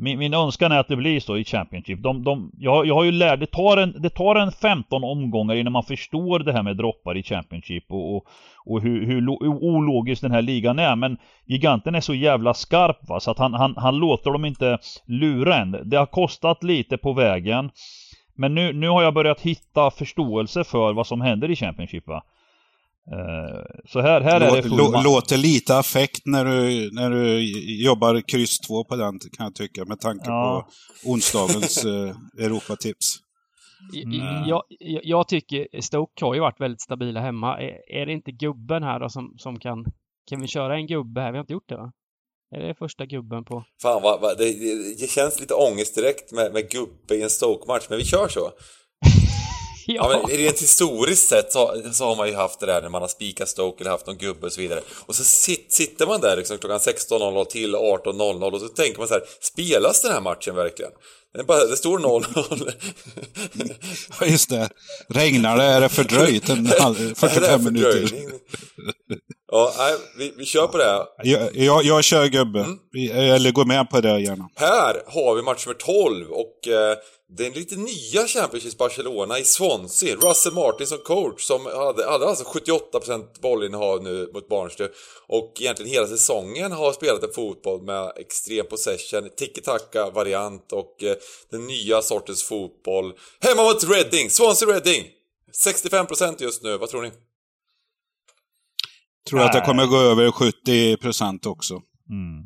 min, 0.00 0.18
min 0.18 0.34
önskan 0.34 0.72
är 0.72 0.78
att 0.78 0.88
det 0.88 0.96
blir 0.96 1.20
så 1.20 1.36
i 1.36 1.44
Championship. 1.44 2.02
De, 2.02 2.24
de, 2.24 2.50
jag, 2.58 2.86
jag 2.86 2.94
har 2.94 3.04
ju 3.04 3.12
lärt, 3.12 3.40
det 3.40 3.46
tar, 3.46 3.76
en, 3.76 3.94
det 4.02 4.10
tar 4.10 4.36
en 4.36 4.52
15 4.52 5.04
omgångar 5.04 5.54
innan 5.54 5.72
man 5.72 5.82
förstår 5.82 6.38
det 6.38 6.52
här 6.52 6.62
med 6.62 6.76
droppar 6.76 7.16
i 7.16 7.22
Championship 7.22 7.84
och, 7.88 8.16
och, 8.16 8.26
och 8.64 8.82
hur, 8.82 9.06
hur, 9.06 9.14
hur 9.14 9.48
ologisk 9.48 10.22
den 10.22 10.30
här 10.30 10.42
ligan 10.42 10.78
är. 10.78 10.96
Men 10.96 11.18
giganten 11.46 11.94
är 11.94 12.00
så 12.00 12.14
jävla 12.14 12.54
skarp 12.54 13.08
va, 13.08 13.20
så 13.20 13.30
att 13.30 13.38
han, 13.38 13.54
han, 13.54 13.74
han 13.76 13.96
låter 13.96 14.30
dem 14.30 14.44
inte 14.44 14.78
lura 15.06 15.56
en. 15.56 15.76
Det 15.84 15.96
har 15.96 16.06
kostat 16.06 16.62
lite 16.62 16.96
på 16.96 17.12
vägen. 17.12 17.70
Men 18.38 18.54
nu, 18.54 18.72
nu 18.72 18.88
har 18.88 19.02
jag 19.02 19.14
börjat 19.14 19.40
hitta 19.40 19.90
förståelse 19.90 20.64
för 20.64 20.92
vad 20.92 21.06
som 21.06 21.20
händer 21.20 21.50
i 21.50 21.56
Championship 21.56 22.06
va. 22.06 22.22
Uh, 23.12 23.64
så 23.86 24.00
här, 24.00 24.20
här 24.20 24.40
är 24.40 24.56
det 24.56 24.62
full 24.62 25.02
Låter 25.04 25.36
lite 25.36 25.78
affekt 25.78 26.22
när 26.24 26.44
du, 26.44 26.90
när 26.92 27.10
du 27.10 27.40
jobbar 27.82 28.20
kryss 28.28 28.58
2 28.58 28.84
på 28.84 28.96
den 28.96 29.18
kan 29.18 29.44
jag 29.44 29.54
tycka 29.54 29.84
med 29.84 30.00
tanke 30.00 30.24
ja. 30.30 30.68
på 31.04 31.10
onsdagens 31.10 31.84
uh, 31.84 32.12
Europatips. 32.44 33.18
Mm. 34.04 34.48
Jag, 34.48 34.62
jag, 35.02 35.28
tycker 35.28 35.80
Stoke 35.80 36.24
har 36.24 36.34
ju 36.34 36.40
varit 36.40 36.60
väldigt 36.60 36.80
stabila 36.80 37.20
hemma. 37.20 37.60
Är, 37.60 38.00
är 38.00 38.06
det 38.06 38.12
inte 38.12 38.32
gubben 38.32 38.82
här 38.82 39.00
då 39.00 39.08
som, 39.08 39.34
som 39.38 39.58
kan... 39.58 39.84
Kan 40.30 40.40
vi 40.40 40.46
köra 40.46 40.76
en 40.76 40.86
gubbe 40.86 41.20
här? 41.20 41.32
Vi 41.32 41.38
har 41.38 41.42
inte 41.42 41.52
gjort 41.52 41.68
det 41.68 41.76
va? 41.76 41.92
Är 42.50 42.60
det 42.60 42.74
första 42.74 43.06
gubben 43.06 43.44
på? 43.44 43.64
Fan 43.82 44.02
vad, 44.02 44.20
vad 44.20 44.38
det, 44.38 44.52
det, 44.94 45.10
känns 45.10 45.40
lite 45.40 45.54
ångest 45.54 45.94
direkt 45.94 46.32
med, 46.32 46.52
med 46.52 46.70
gubbe 46.70 47.14
i 47.14 47.22
en 47.22 47.30
Stoke-match, 47.30 47.86
men 47.88 47.98
vi 47.98 48.04
kör 48.04 48.28
så. 48.28 48.40
ja. 49.86 50.12
ja 50.12 50.20
men 50.26 50.36
rent 50.36 50.62
historiskt 50.62 51.28
sett 51.28 51.52
så, 51.52 51.82
så, 51.92 52.04
har 52.04 52.16
man 52.16 52.28
ju 52.28 52.34
haft 52.34 52.60
det 52.60 52.66
där 52.66 52.82
när 52.82 52.88
man 52.88 53.02
har 53.02 53.08
spikat 53.08 53.48
Stoke 53.48 53.82
eller 53.82 53.90
haft 53.90 54.06
någon 54.06 54.18
gubbe 54.18 54.46
och 54.46 54.52
så 54.52 54.60
vidare. 54.60 54.80
Och 55.06 55.14
så 55.14 55.24
sit, 55.24 55.72
sitter 55.72 56.06
man 56.06 56.20
där 56.20 56.36
liksom 56.36 56.58
klockan 56.58 56.78
16.00 56.78 57.44
till 57.44 57.74
18.00 57.74 58.52
och 58.52 58.60
så 58.60 58.68
tänker 58.68 58.98
man 58.98 59.08
så 59.08 59.14
här, 59.14 59.22
spelas 59.40 60.02
den 60.02 60.12
här 60.12 60.20
matchen 60.20 60.54
verkligen? 60.54 60.92
Det, 61.34 61.76
står 61.76 61.98
0-0. 61.98 62.72
ja, 64.20 64.26
just 64.26 64.50
det. 64.50 64.68
Regnar 65.08 65.56
det? 65.56 65.64
Är 65.64 65.80
det 65.80 65.88
fördröjt 65.88 66.48
en 66.48 66.66
halv, 66.80 67.14
45 67.14 67.64
minuter? 67.64 68.10
Ja, 69.52 69.74
nej, 69.78 69.94
vi, 70.18 70.32
vi 70.36 70.44
kör 70.44 70.66
på 70.66 70.78
det. 70.78 71.06
Jag, 71.22 71.56
jag, 71.56 71.84
jag 71.84 72.04
kör 72.04 72.26
gubbe. 72.26 72.60
Mm. 72.60 72.78
Eller 73.12 73.50
går 73.50 73.64
med 73.64 73.90
på 73.90 74.00
det 74.00 74.20
gärna. 74.20 74.48
Här 74.54 75.02
har 75.06 75.34
vi 75.34 75.42
match 75.42 75.66
nummer 75.66 75.78
12 75.78 76.30
och 76.30 76.68
eh, 76.68 76.96
det 77.30 77.46
är 77.46 77.50
lite 77.50 77.76
nya 77.76 78.26
Championships 78.26 78.78
Barcelona 78.78 79.38
i 79.38 79.44
Swansea. 79.44 80.16
Russell 80.16 80.52
Martin 80.52 80.86
som 80.86 80.98
coach 80.98 81.42
som 81.42 81.66
hade, 81.66 82.10
hade 82.10 82.26
alltså 82.26 82.44
78% 82.44 83.40
bollinnehav 83.40 84.02
nu 84.02 84.30
mot 84.34 84.48
Barnsley 84.48 84.88
och 85.26 85.52
egentligen 85.60 85.92
hela 85.92 86.06
säsongen 86.06 86.72
har 86.72 86.92
spelat 86.92 87.22
en 87.22 87.32
fotboll 87.34 87.82
med 87.82 88.12
extrem 88.16 88.66
possession, 88.66 89.30
tiki-taka 89.36 90.10
variant 90.10 90.72
och 90.72 91.02
eh, 91.02 91.16
den 91.50 91.66
nya 91.66 92.02
sortens 92.02 92.42
fotboll. 92.42 93.12
Hemma 93.40 93.62
mot 93.62 93.84
Reading, 93.84 94.30
Swansea 94.30 94.68
Reading! 94.68 95.04
65% 95.66 96.42
just 96.42 96.62
nu, 96.62 96.78
vad 96.78 96.88
tror 96.88 97.02
ni? 97.02 97.10
Tror 99.28 99.40
att 99.40 99.52
det 99.52 99.60
kommer 99.60 99.86
gå 99.86 99.96
över 99.96 100.28
70% 100.28 101.46
också. 101.46 101.74
Mm. 102.10 102.44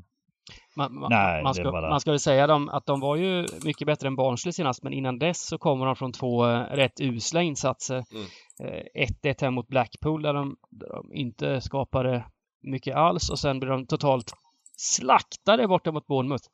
Man, 0.76 0.94
man, 0.94 1.10
Nej, 1.10 1.42
man, 1.42 1.54
ska, 1.54 1.70
bara- 1.72 1.90
man 1.90 2.00
ska 2.00 2.10
väl 2.10 2.20
säga 2.20 2.46
dem, 2.46 2.68
att 2.68 2.86
de 2.86 3.00
var 3.00 3.16
ju 3.16 3.46
mycket 3.64 3.86
bättre 3.86 4.06
än 4.08 4.16
Barnsley 4.16 4.52
senast, 4.52 4.82
men 4.82 4.92
innan 4.92 5.18
dess 5.18 5.46
så 5.46 5.58
kommer 5.58 5.86
de 5.86 5.96
från 5.96 6.12
två 6.12 6.46
eh, 6.46 6.60
rätt 6.60 7.00
usla 7.00 7.42
insatser. 7.42 8.04
Mm. 8.12 8.74
Eh, 8.74 9.06
1-1 9.24 9.34
här 9.40 9.50
mot 9.50 9.68
Blackpool 9.68 10.22
där 10.22 10.34
de, 10.34 10.56
där 10.70 10.88
de 10.88 11.12
inte 11.14 11.60
skapade 11.60 12.24
mycket 12.62 12.96
alls 12.96 13.30
och 13.30 13.38
sen 13.38 13.60
blev 13.60 13.70
de 13.72 13.86
totalt 13.86 14.32
slaktade 14.76 15.68
borta 15.68 15.92
mot 15.92 16.06
Bournemouth. 16.06 16.44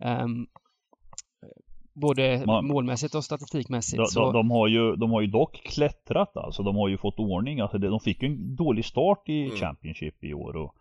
Ehm, 0.00 0.46
både 1.94 2.42
Man- 2.46 2.66
målmässigt 2.66 3.14
och 3.14 3.24
statistikmässigt. 3.24 3.96
De, 3.96 4.06
så, 4.06 4.20
de, 4.20 4.32
de, 4.32 4.50
har 4.50 4.68
ju, 4.68 4.96
de 4.96 5.10
har 5.10 5.20
ju 5.20 5.26
dock 5.26 5.54
klättrat 5.64 6.36
alltså. 6.36 6.62
De 6.62 6.76
har 6.76 6.88
ju 6.88 6.98
fått 6.98 7.18
ordning. 7.18 7.60
Alltså, 7.60 7.78
de 7.78 8.00
fick 8.00 8.22
ju 8.22 8.28
en 8.28 8.56
dålig 8.56 8.84
start 8.84 9.28
i 9.28 9.44
Mm. 9.44 9.56
Championship 9.56 10.24
i 10.24 10.34
år. 10.34 10.56
Och, 10.56 10.74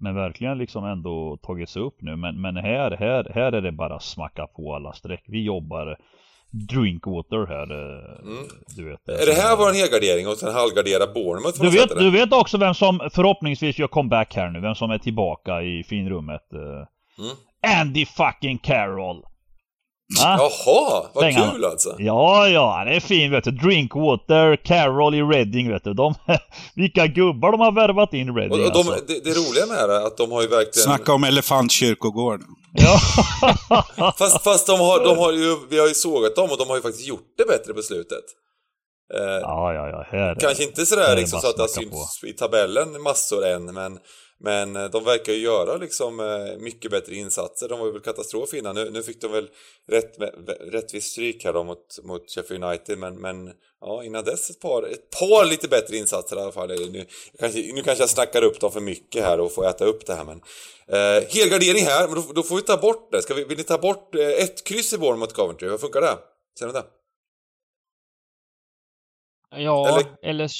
men 0.00 0.14
verkligen 0.14 0.58
liksom 0.58 0.84
ändå 0.84 1.36
tagit 1.42 1.68
sig 1.68 1.82
upp 1.82 1.96
nu. 2.00 2.16
Men, 2.16 2.40
men 2.40 2.56
här, 2.56 2.90
här, 2.90 3.32
här 3.34 3.52
är 3.52 3.60
det 3.60 3.72
bara 3.72 4.00
smacka 4.00 4.46
på 4.46 4.74
alla 4.74 4.92
streck. 4.92 5.24
Vi 5.28 5.42
jobbar 5.44 5.96
drinkwater 6.68 7.46
här. 7.46 7.70
eh, 7.72 8.20
Mm. 8.22 8.44
Du 8.76 8.84
vet. 8.90 9.08
Är 9.08 9.26
det 9.26 9.32
här 9.42 9.56
vår 9.56 9.72
helgardering 9.72 10.28
och 10.28 10.36
sen 10.36 10.54
halvgardera 10.54 11.06
Bournemouth? 11.14 11.60
Du 11.60 11.70
vet, 11.70 11.98
du 11.98 12.10
vet 12.10 12.32
också 12.32 12.58
vem 12.58 12.74
som 12.74 13.00
förhoppningsvis 13.14 13.78
gör 13.78 13.86
comeback 13.88 14.34
här 14.36 14.50
nu. 14.50 14.60
Vem 14.60 14.74
som 14.74 14.90
är 14.90 14.98
tillbaka 14.98 15.62
i 15.62 15.84
finrummet. 15.84 16.52
eh. 16.52 16.60
Mm. 17.24 17.36
Andy 17.80 18.06
fucking 18.06 18.58
Carroll. 18.58 19.22
Va? 20.18 20.36
Jaha, 20.38 21.10
vad 21.14 21.24
Pengarna. 21.24 21.52
kul 21.52 21.64
alltså! 21.64 21.94
Ja, 21.98 22.48
ja, 22.48 22.74
han 22.78 22.88
är 22.88 23.00
fin 23.00 23.30
vet 23.30 23.44
du. 23.44 23.50
Drinkwater, 23.50 24.56
Carroll 24.56 25.14
i 25.14 25.22
Reading 25.22 25.70
vet 25.70 25.84
du. 25.84 25.94
De, 25.94 26.14
vilka 26.74 27.06
gubbar 27.06 27.52
de 27.52 27.60
har 27.60 27.72
värvat 27.72 28.14
in 28.14 28.28
i 28.28 28.32
Reading 28.32 28.60
Och, 28.60 28.66
och 28.66 28.72
de, 28.72 28.78
alltså. 28.78 29.04
det, 29.06 29.24
det 29.24 29.30
roliga 29.30 29.66
med 29.66 29.88
det 29.88 29.96
är 29.96 30.06
att 30.06 30.16
de 30.16 30.32
har 30.32 30.42
ju 30.42 30.48
verkligen... 30.48 30.84
Snacka 30.84 31.12
om 31.12 31.24
elefantkyrkogård. 31.24 32.40
Ja. 32.72 33.00
Fast, 34.18 34.42
fast 34.44 34.66
de, 34.66 34.80
har, 34.80 35.04
de 35.04 35.18
har 35.18 35.32
ju, 35.32 35.56
vi 35.70 35.78
har 35.78 35.88
ju 35.88 35.94
sågat 35.94 36.36
dem 36.36 36.50
och 36.50 36.58
de 36.58 36.68
har 36.68 36.76
ju 36.76 36.82
faktiskt 36.82 37.08
gjort 37.08 37.34
det 37.38 37.44
bättre 37.44 37.74
på 37.74 37.82
slutet. 37.82 38.24
Eh, 39.14 39.40
ja, 39.42 39.74
ja, 39.74 39.88
ja. 39.88 40.06
Här. 40.10 40.36
Kanske 40.40 40.64
inte 40.64 40.80
här 40.80 40.86
sådär 40.86 41.12
är 41.12 41.16
liksom 41.16 41.40
så 41.40 41.48
att 41.48 41.56
det 41.56 41.62
har 41.62 41.68
synts 41.68 42.24
i 42.24 42.32
tabellen 42.32 43.02
massor 43.02 43.46
än, 43.46 43.64
men, 43.64 43.98
men 44.40 44.76
eh, 44.76 44.84
de 44.90 45.04
verkar 45.04 45.32
ju 45.32 45.38
göra 45.38 45.76
liksom 45.76 46.20
eh, 46.20 46.58
mycket 46.58 46.90
bättre 46.90 47.14
insatser. 47.14 47.68
De 47.68 47.78
var 47.80 47.90
väl 47.90 48.00
katastrof 48.00 48.54
innan. 48.54 48.74
Nu, 48.74 48.90
nu 48.90 49.02
fick 49.02 49.20
de 49.20 49.32
väl 49.32 49.48
rätt, 49.88 50.14
rättvist 50.60 51.12
stryk 51.12 51.44
här 51.44 51.52
då 51.52 51.64
mot, 51.64 51.98
mot 52.02 52.30
Sheffield 52.30 52.64
United, 52.64 52.98
men, 52.98 53.20
men 53.20 53.52
ja, 53.80 54.04
innan 54.04 54.24
dess 54.24 54.50
ett 54.50 54.60
par, 54.60 54.82
ett 54.82 55.10
par 55.10 55.44
lite 55.44 55.68
bättre 55.68 55.96
insatser 55.96 56.36
i 56.36 56.40
alla 56.40 56.52
fall. 56.52 56.68
Nu 56.68 57.06
kanske, 57.38 57.72
nu 57.74 57.82
kanske 57.82 58.02
jag 58.02 58.10
snackar 58.10 58.42
upp 58.44 58.60
dem 58.60 58.72
för 58.72 58.80
mycket 58.80 59.22
här 59.24 59.40
och 59.40 59.52
får 59.52 59.66
äta 59.68 59.84
upp 59.84 60.06
det 60.06 60.14
här, 60.14 60.24
men 60.24 60.40
eh, 60.88 61.28
helgardering 61.28 61.84
här, 61.84 62.08
men 62.08 62.14
då, 62.14 62.32
då 62.32 62.42
får 62.42 62.56
vi 62.56 62.62
ta 62.62 62.76
bort 62.76 63.12
det. 63.12 63.22
Ska 63.22 63.34
vi, 63.34 63.44
vill 63.44 63.58
ni 63.58 63.64
ta 63.64 63.78
bort 63.78 64.14
eh, 64.14 64.28
ett 64.28 64.64
kryss 64.66 64.92
i 64.92 64.96
vår 64.96 65.16
mot 65.16 65.32
Coventry? 65.32 65.68
Hur 65.68 65.78
funkar 65.78 66.00
det? 66.00 66.18
Ser 66.58 66.66
ni 66.66 66.72
det? 66.72 66.84
ja, 69.50 69.88
eller- 69.88 70.16
eller... 70.30 70.50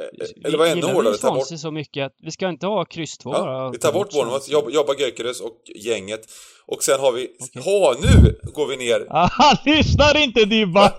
Eh, 0.00 0.44
Eller 0.44 0.58
vad 0.58 0.68
är 0.68 0.72
ännu 0.72 0.86
hårdare? 0.86 1.12
vi 1.12 1.18
Ta 1.18 1.34
bort 1.34 1.46
så 1.58 1.70
mycket 1.70 2.06
att 2.06 2.14
vi 2.22 2.30
ska 2.30 2.48
inte 2.48 2.66
ha 2.66 2.84
kryss 2.84 3.18
två 3.18 3.32
Ja, 3.32 3.38
bara. 3.40 3.70
vi 3.70 3.78
tar 3.78 3.92
bort 3.92 4.10
Bournemouth, 4.12 4.50
jobba, 4.50 4.70
jobba 4.70 4.94
Gyökeres 4.94 5.40
och 5.40 5.56
gänget. 5.76 6.20
Och 6.66 6.82
sen 6.82 7.00
har 7.00 7.12
vi... 7.12 7.28
Ha, 7.64 7.94
nu 8.00 8.38
går 8.52 8.66
vi 8.66 8.76
ner. 8.76 9.06
Ah, 9.10 9.28
Han 9.32 9.56
lyssnar 9.64 10.16
inte 10.16 10.44
Dibba! 10.44 10.92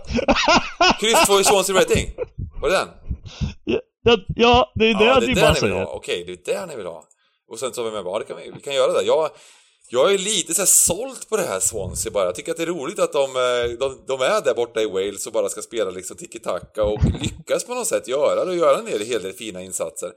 Kryss 1.00 1.26
2 1.28 1.39
i 1.39 1.43
Swansea 1.43 1.76
Reading. 1.76 2.14
Var 2.62 2.70
det 2.70 2.76
den? 2.76 2.88
Ja, 3.66 4.18
ja, 4.36 4.72
det 4.76 4.86
är 4.89 4.93
det 4.93 5.06
ja, 5.06 5.20
det 5.20 5.26
vill 5.28 5.38
säger. 5.38 5.95
Okej, 5.95 6.24
det 6.28 6.52
är 6.52 6.54
där 6.56 6.68
ni 6.68 6.76
vill 6.76 6.86
ha. 6.86 7.04
Och 7.52 7.60
sen 7.60 7.74
så 7.74 7.82
har 7.84 7.89
vi 7.89 7.95
med, 7.95 8.06
ja 8.06 8.20
det 8.20 8.26
kan 8.26 8.38
vi, 8.38 8.52
vi 8.56 8.62
kan 8.62 8.74
göra 8.74 8.93
det. 8.93 9.04
Jag, 9.08 9.30
jag 9.92 10.14
är 10.14 10.18
lite 10.18 10.54
så 10.54 10.62
här 10.62 10.66
såld 10.66 11.30
på 11.30 11.38
det 11.38 11.44
här 11.44 11.60
Swansea 11.60 12.12
bara. 12.12 12.26
Jag 12.26 12.36
tycker 12.36 12.52
att 12.52 12.58
det 12.58 12.64
är 12.64 12.68
roligt 12.68 13.00
att 13.00 13.14
de, 13.14 13.36
eh, 13.36 13.78
de, 13.80 14.02
de 14.08 14.22
är 14.22 14.42
där 14.42 14.54
borta 14.54 14.82
i 14.82 14.86
Wales 14.86 15.28
och 15.28 15.34
bara 15.34 15.50
ska 15.50 15.62
spela 15.62 15.90
liksom 15.90 16.18
tiki-taka 16.18 16.84
och 16.84 17.00
lyckas 17.22 17.64
på 17.64 17.74
något 17.74 17.88
sätt 17.88 18.08
göra 18.08 18.46
det 18.46 18.52
och 18.52 18.58
göra 18.58 18.78
en 18.78 18.88
hel 18.88 19.22
del 19.22 19.34
fina 19.34 19.62
insatser. 19.62 20.12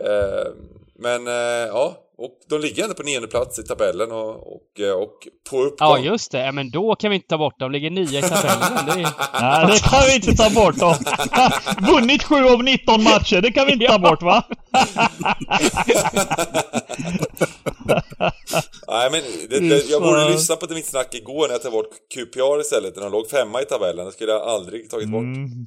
Eh, 0.00 0.52
men 0.98 1.26
eh, 1.26 1.66
ja, 1.68 2.02
och 2.18 2.38
de 2.48 2.60
ligger 2.60 2.82
ändå 2.82 2.94
på 2.94 3.02
nionde 3.02 3.28
plats 3.28 3.58
i 3.58 3.62
tabellen 3.62 4.12
och, 4.12 4.54
och, 4.54 4.80
eh, 4.80 4.92
och 4.92 5.28
på 5.50 5.62
uppgång. 5.62 5.88
Ja, 5.88 5.98
just 5.98 6.32
det. 6.32 6.38
Ja, 6.38 6.52
men 6.52 6.70
då 6.70 6.94
kan 6.94 7.10
vi 7.10 7.16
inte 7.16 7.28
ta 7.28 7.38
bort 7.38 7.58
dem. 7.58 7.72
De 7.72 7.78
ligger 7.78 7.90
nio 7.90 8.18
i 8.18 8.22
tabellen. 8.22 8.86
Det 8.86 8.92
är... 8.92 9.08
Nej, 9.40 9.66
det 9.66 9.82
kan 9.90 10.02
vi 10.06 10.14
inte 10.14 10.34
ta 10.34 10.50
bort 10.50 10.78
dem. 10.78 10.94
Vunnit 11.92 12.22
7 12.22 12.34
av 12.34 12.64
19 12.64 13.02
matcher, 13.02 13.40
det 13.40 13.52
kan 13.52 13.66
vi 13.66 13.72
inte 13.72 13.86
ta 13.86 13.98
bort 13.98 14.22
va? 14.22 14.44
Nej 18.88 19.10
men 19.10 19.22
det, 19.50 19.60
det, 19.68 19.90
jag 19.90 20.02
borde 20.02 20.28
lyssna 20.28 20.56
på 20.56 20.74
mitt 20.74 20.86
snack 20.86 21.14
igår 21.14 21.48
när 21.48 21.54
jag 21.54 21.62
tog 21.62 21.72
bort 21.72 21.90
QPR 22.14 22.60
istället, 22.60 22.96
när 22.96 23.02
de 23.02 23.12
låg 23.12 23.30
femma 23.30 23.62
i 23.62 23.64
tabellen. 23.64 24.06
Det 24.06 24.12
skulle 24.12 24.32
jag 24.32 24.42
aldrig 24.42 24.90
tagit 24.90 25.08
bort. 25.08 25.22
Mm, 25.22 25.66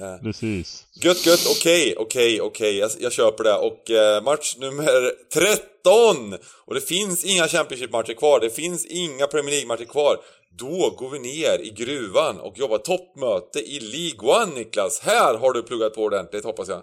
Eh, 0.00 0.22
precis. 0.22 0.86
Gött, 0.94 1.26
gött, 1.26 1.46
okej, 1.50 1.94
okej, 1.96 2.40
okej, 2.40 2.78
jag, 2.78 2.90
jag 2.98 3.12
köper 3.12 3.44
det. 3.44 3.54
Och 3.54 3.90
eh, 3.90 4.22
match 4.22 4.56
nummer 4.58 5.12
13! 5.32 6.38
Och 6.64 6.74
det 6.74 6.80
finns 6.80 7.24
inga 7.24 7.48
Championship-matcher 7.48 8.14
kvar, 8.14 8.40
det 8.40 8.50
finns 8.50 8.86
inga 8.86 9.26
Premier 9.26 9.50
League-matcher 9.50 9.84
kvar. 9.84 10.16
Då 10.58 10.94
går 10.98 11.10
vi 11.10 11.18
ner 11.18 11.58
i 11.58 11.70
gruvan 11.70 12.40
och 12.40 12.58
jobbar 12.58 12.78
toppmöte 12.78 13.58
i 13.58 13.80
League 13.80 14.42
One, 14.42 14.54
Niklas. 14.54 15.00
Här 15.00 15.34
har 15.34 15.52
du 15.52 15.62
pluggat 15.62 15.94
på 15.94 16.02
ordentligt, 16.02 16.44
hoppas 16.44 16.68
jag. 16.68 16.82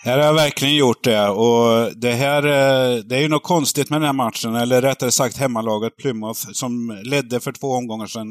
Här 0.00 0.18
har 0.18 0.26
jag 0.26 0.34
verkligen 0.34 0.74
gjort 0.74 1.04
det. 1.04 1.28
Och 1.28 1.92
det 1.96 2.12
här 2.12 2.42
eh, 2.46 2.96
det 3.04 3.16
är 3.16 3.20
ju 3.20 3.28
något 3.28 3.42
konstigt 3.42 3.90
med 3.90 4.00
den 4.00 4.06
här 4.06 4.12
matchen, 4.12 4.54
eller 4.54 4.82
rättare 4.82 5.10
sagt 5.10 5.36
hemmalaget 5.36 5.96
Plymouth, 5.96 6.40
som 6.52 7.00
ledde 7.04 7.40
för 7.40 7.52
två 7.52 7.66
omgångar 7.68 8.06
sedan. 8.06 8.28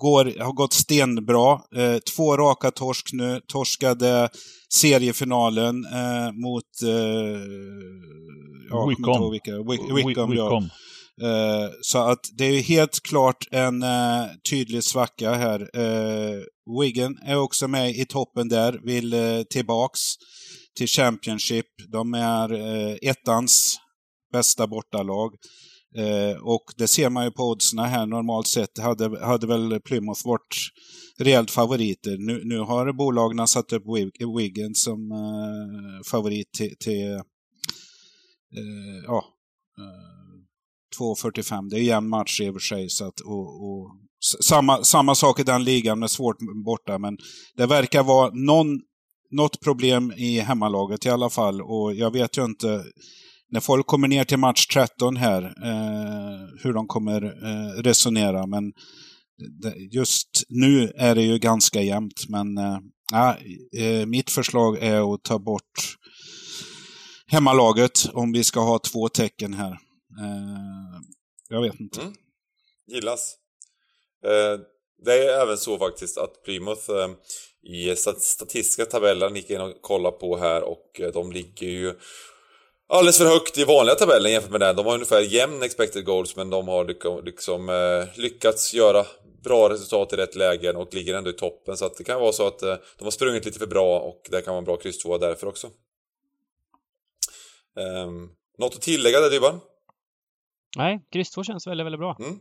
Går, 0.00 0.42
har 0.44 0.52
gått 0.52 0.72
stenbra. 0.72 1.52
Eh, 1.52 1.98
Två 2.16 2.36
raka 2.36 2.70
torsk 2.70 3.08
nu. 3.12 3.40
Torskade 3.52 4.28
seriefinalen 4.74 5.84
eh, 5.84 6.32
mot... 6.32 6.64
Ja, 8.70 8.86
Wickham, 8.86 9.22
ja. 9.44 9.96
Wickham. 9.96 10.62
Eh, 11.22 11.68
Så 11.80 11.98
att 11.98 12.20
det 12.38 12.44
är 12.44 12.62
helt 12.62 13.00
klart 13.02 13.46
en 13.50 13.84
tydlig 14.50 14.84
svacka 14.84 15.34
här. 15.34 15.68
Wigan 16.82 17.18
är 17.26 17.38
också 17.38 17.68
med 17.68 17.90
i 17.90 18.06
toppen 18.06 18.48
där, 18.48 18.80
vill 18.84 19.14
tillbaks 19.50 20.00
till 20.78 20.88
Championship. 20.88 21.66
De 21.88 22.14
är 22.14 22.52
eh, 22.52 22.96
ettans 23.02 23.76
bästa 24.32 24.66
bortalag. 24.66 25.34
Eh, 25.96 26.36
och 26.42 26.64
det 26.76 26.88
ser 26.88 27.10
man 27.10 27.24
ju 27.24 27.30
på 27.30 27.42
oddsen 27.42 27.78
här 27.78 28.06
normalt 28.06 28.46
sett. 28.46 28.78
Hade, 28.78 29.26
hade 29.26 29.46
väl 29.46 29.80
Plymouth 29.80 30.26
varit 30.26 30.56
rejält 31.18 31.50
favoriter. 31.50 32.16
Nu, 32.18 32.40
nu 32.44 32.58
har 32.58 32.92
bolagen 32.92 33.46
satt 33.46 33.72
upp 33.72 33.84
Wig- 33.84 34.36
Wigan 34.38 34.74
som 34.74 35.10
eh, 35.12 36.10
favorit 36.10 36.52
till, 36.52 36.76
till 36.80 37.20
ja, 39.06 39.24
2.45. 40.98 41.70
Det 41.70 41.76
är 41.76 41.80
jämn 41.80 42.08
match 42.08 42.40
i 42.40 42.48
och 42.48 42.54
för 42.54 42.60
sig. 42.60 42.88
Så 42.88 43.04
att, 43.04 43.20
och, 43.20 43.64
och, 43.64 43.90
samma, 44.44 44.84
samma 44.84 45.14
sak 45.14 45.40
i 45.40 45.42
den 45.42 45.64
ligan 45.64 45.98
med 45.98 46.10
svårt 46.10 46.36
borta, 46.64 46.98
men 46.98 47.18
det 47.56 47.66
verkar 47.66 48.02
vara 48.02 48.30
någon, 48.34 48.66
något 49.30 49.60
problem 49.60 50.12
i 50.16 50.38
hemmalaget 50.40 51.06
i 51.06 51.08
alla 51.08 51.30
fall. 51.30 51.62
Och 51.62 51.94
jag 51.94 52.12
vet 52.12 52.38
ju 52.38 52.44
inte, 52.44 52.84
när 53.50 53.60
folk 53.60 53.86
kommer 53.86 54.08
ner 54.08 54.24
till 54.24 54.38
match 54.38 54.66
13 54.66 55.16
här, 55.16 55.42
eh, 55.42 56.62
hur 56.62 56.72
de 56.72 56.86
kommer 56.86 57.22
eh, 57.24 57.82
resonera. 57.82 58.46
Men 58.46 58.72
just 59.90 60.28
nu 60.48 60.92
är 60.96 61.14
det 61.14 61.22
ju 61.22 61.38
ganska 61.38 61.82
jämnt. 61.82 62.24
Men 62.28 62.58
eh, 62.58 62.78
eh, 63.76 64.06
mitt 64.06 64.30
förslag 64.30 64.78
är 64.78 65.14
att 65.14 65.22
ta 65.22 65.38
bort 65.38 65.96
hemmalaget 67.26 68.08
om 68.12 68.32
vi 68.32 68.44
ska 68.44 68.60
ha 68.60 68.78
två 68.78 69.08
tecken 69.08 69.54
här. 69.54 69.72
Eh, 70.20 71.00
jag 71.48 71.62
vet 71.62 71.80
inte. 71.80 72.00
Mm. 72.00 72.14
Gillas. 72.86 73.34
Eh, 74.24 74.60
Det 75.04 75.12
är 75.12 75.42
även 75.42 75.58
så 75.58 75.78
faktiskt 75.78 76.18
att 76.18 76.42
Plymouth 76.44 76.90
eh, 76.90 77.08
i 77.68 77.96
statistiska 77.96 78.84
tabellen 78.84 79.36
gick 79.36 79.50
in 79.50 79.60
och 79.60 79.82
kollade 79.82 80.16
på 80.16 80.36
här 80.36 80.62
och 80.62 81.00
eh, 81.00 81.12
de 81.12 81.32
ligger 81.32 81.66
ju 81.66 81.94
alldeles 82.88 83.18
för 83.18 83.24
högt 83.24 83.58
i 83.58 83.64
vanliga 83.64 83.94
tabellen 83.94 84.32
jämfört 84.32 84.50
med 84.50 84.60
den. 84.60 84.76
De 84.76 84.86
har 84.86 84.94
ungefär 84.94 85.20
jämn 85.20 85.62
expected 85.62 86.04
goals 86.04 86.36
men 86.36 86.50
de 86.50 86.68
har 86.68 86.84
liksom 87.24 87.68
eh, 87.68 88.20
lyckats 88.20 88.74
göra 88.74 89.06
bra 89.44 89.68
resultat 89.70 90.12
i 90.12 90.16
rätt 90.16 90.36
lägen 90.36 90.76
och 90.76 90.94
ligger 90.94 91.14
ändå 91.14 91.30
i 91.30 91.32
toppen. 91.32 91.76
Så 91.76 91.84
att 91.84 91.96
det 91.96 92.04
kan 92.04 92.20
vara 92.20 92.32
så 92.32 92.46
att 92.46 92.62
eh, 92.62 92.76
de 92.98 93.04
har 93.04 93.10
sprungit 93.10 93.44
lite 93.44 93.58
för 93.58 93.66
bra 93.66 94.00
och 94.00 94.28
det 94.30 94.42
kan 94.42 94.52
vara 94.52 94.58
en 94.58 94.64
bra 94.64 94.76
kryss 94.76 95.02
därför 95.02 95.46
också. 95.46 95.66
Um, 98.04 98.30
något 98.58 98.74
att 98.74 98.82
tillägga 98.82 99.20
där 99.20 99.30
Dybban? 99.30 99.60
Nej, 100.76 101.00
kryss 101.12 101.34
känns 101.46 101.66
väldigt, 101.66 101.86
väldigt 101.86 102.00
bra. 102.00 102.16
Mm. 102.18 102.38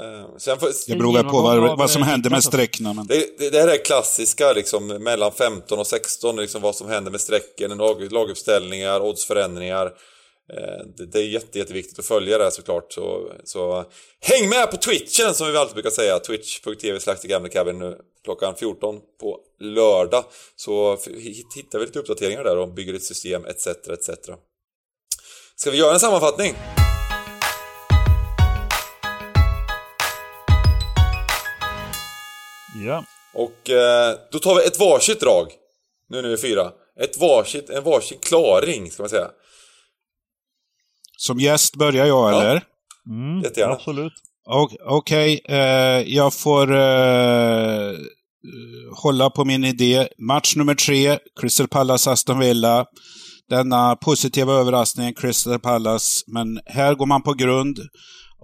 Uh, 0.00 0.36
sen 0.38 0.58
för, 0.58 0.72
det 0.88 0.96
beror 0.96 1.12
väl 1.12 1.24
på 1.24 1.40
vad, 1.40 1.78
vad 1.78 1.90
som 1.90 2.02
händer 2.02 2.30
med 2.30 2.44
sträckorna. 2.44 2.92
Men... 2.92 3.06
Det, 3.06 3.38
det, 3.38 3.50
det 3.50 3.60
här 3.60 3.68
är 3.68 3.84
klassiska 3.84 4.52
liksom, 4.52 4.86
mellan 4.86 5.32
15 5.32 5.78
och 5.78 5.86
16, 5.86 6.36
liksom, 6.36 6.62
vad 6.62 6.76
som 6.76 6.88
händer 6.88 7.10
med 7.10 7.20
strecken, 7.20 7.76
lag, 7.76 8.12
laguppställningar, 8.12 9.00
oddsförändringar. 9.00 9.86
Uh, 9.86 10.86
det, 10.96 11.06
det, 11.06 11.18
är 11.18 11.22
jätte, 11.22 11.58
jätteviktigt 11.58 11.98
att 11.98 12.06
följa 12.06 12.38
det 12.38 12.44
här 12.44 12.50
såklart. 12.50 12.92
Så, 12.92 13.32
så 13.44 13.84
häng 14.20 14.48
med 14.48 14.70
på 14.70 14.76
Twitchen 14.76 15.34
som 15.34 15.52
vi 15.52 15.56
alltid 15.56 15.74
brukar 15.74 15.90
säga. 15.90 16.18
Twitch.tv 16.18 17.48
Cabin 17.48 17.78
nu 17.78 17.98
klockan 18.24 18.56
14 18.56 19.00
på 19.20 19.38
lördag. 19.60 20.24
Så 20.56 20.98
hittar 21.54 21.78
vi 21.78 21.86
lite 21.86 21.98
uppdateringar 21.98 22.44
där 22.44 22.56
och 22.56 22.74
bygger 22.74 22.94
ett 22.94 23.04
system 23.04 23.44
etc. 23.44 23.66
etc. 23.66 24.10
Ska 25.56 25.70
vi 25.70 25.78
göra 25.78 25.92
en 25.92 26.00
sammanfattning? 26.00 26.54
Ja. 32.74 33.04
Och 33.34 33.70
eh, 33.70 34.16
då 34.32 34.38
tar 34.38 34.54
vi 34.54 34.66
ett 34.66 34.78
varsitt 34.78 35.20
drag. 35.20 35.46
Nu 36.08 36.22
när 36.22 36.28
vi 36.28 36.34
är 36.34 36.38
fyra. 36.38 36.70
Ett 37.00 37.20
varsitt, 37.20 37.70
en 37.70 37.84
varsin 37.84 38.18
klaring, 38.22 38.90
ska 38.90 39.02
man 39.02 39.10
säga. 39.10 39.28
Som 41.16 41.40
gäst 41.40 41.76
börjar 41.76 42.06
jag, 42.06 42.32
ja. 42.32 42.40
eller? 42.40 42.64
Mm, 43.10 43.42
Jättegärna. 43.42 43.74
Absolut. 43.74 44.12
Okej, 44.46 44.78
okay, 44.88 45.40
eh, 45.48 46.02
jag 46.06 46.34
får 46.34 46.74
eh, 46.76 47.92
hålla 49.02 49.30
på 49.30 49.44
min 49.44 49.64
idé. 49.64 50.08
Match 50.18 50.56
nummer 50.56 50.74
tre, 50.74 51.18
Crystal 51.40 51.68
Palace-Aston 51.68 52.38
Villa. 52.38 52.86
Denna 53.48 53.96
positiva 53.96 54.52
överraskning, 54.52 55.14
Crystal 55.14 55.58
Palace. 55.60 56.24
Men 56.26 56.60
här 56.66 56.94
går 56.94 57.06
man 57.06 57.22
på 57.22 57.32
grund. 57.32 57.78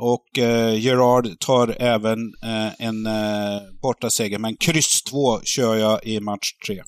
Och 0.01 0.39
eh, 0.39 0.85
Gerard 0.85 1.40
tar 1.40 1.77
även 1.78 2.18
eh, 2.43 2.86
en 2.86 3.06
eh, 3.06 3.62
bortaseger, 3.82 4.39
men 4.39 4.56
kryss 4.56 5.02
2 5.02 5.40
kör 5.44 5.77
jag 5.77 6.06
i 6.06 6.20
match 6.20 6.52
3. 6.66 6.74
Mm. 6.74 6.85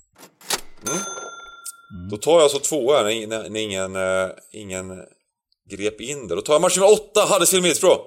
Mm. 1.92 2.08
Då 2.10 2.16
tar 2.16 2.32
jag 2.32 2.42
alltså 2.42 2.58
två 2.58 2.92
här 2.92 3.26
när, 3.26 3.50
när 3.50 3.60
ingen, 3.60 3.96
äh, 3.96 4.28
ingen 4.52 4.90
grep 5.70 6.00
in 6.00 6.28
det. 6.28 6.34
Då 6.34 6.40
tar 6.40 6.54
jag 6.54 6.62
match 6.62 6.76
nummer 6.76 6.92
8, 6.92 7.20
Huddersfield 7.30 7.62
Middlesbrough. 7.62 8.00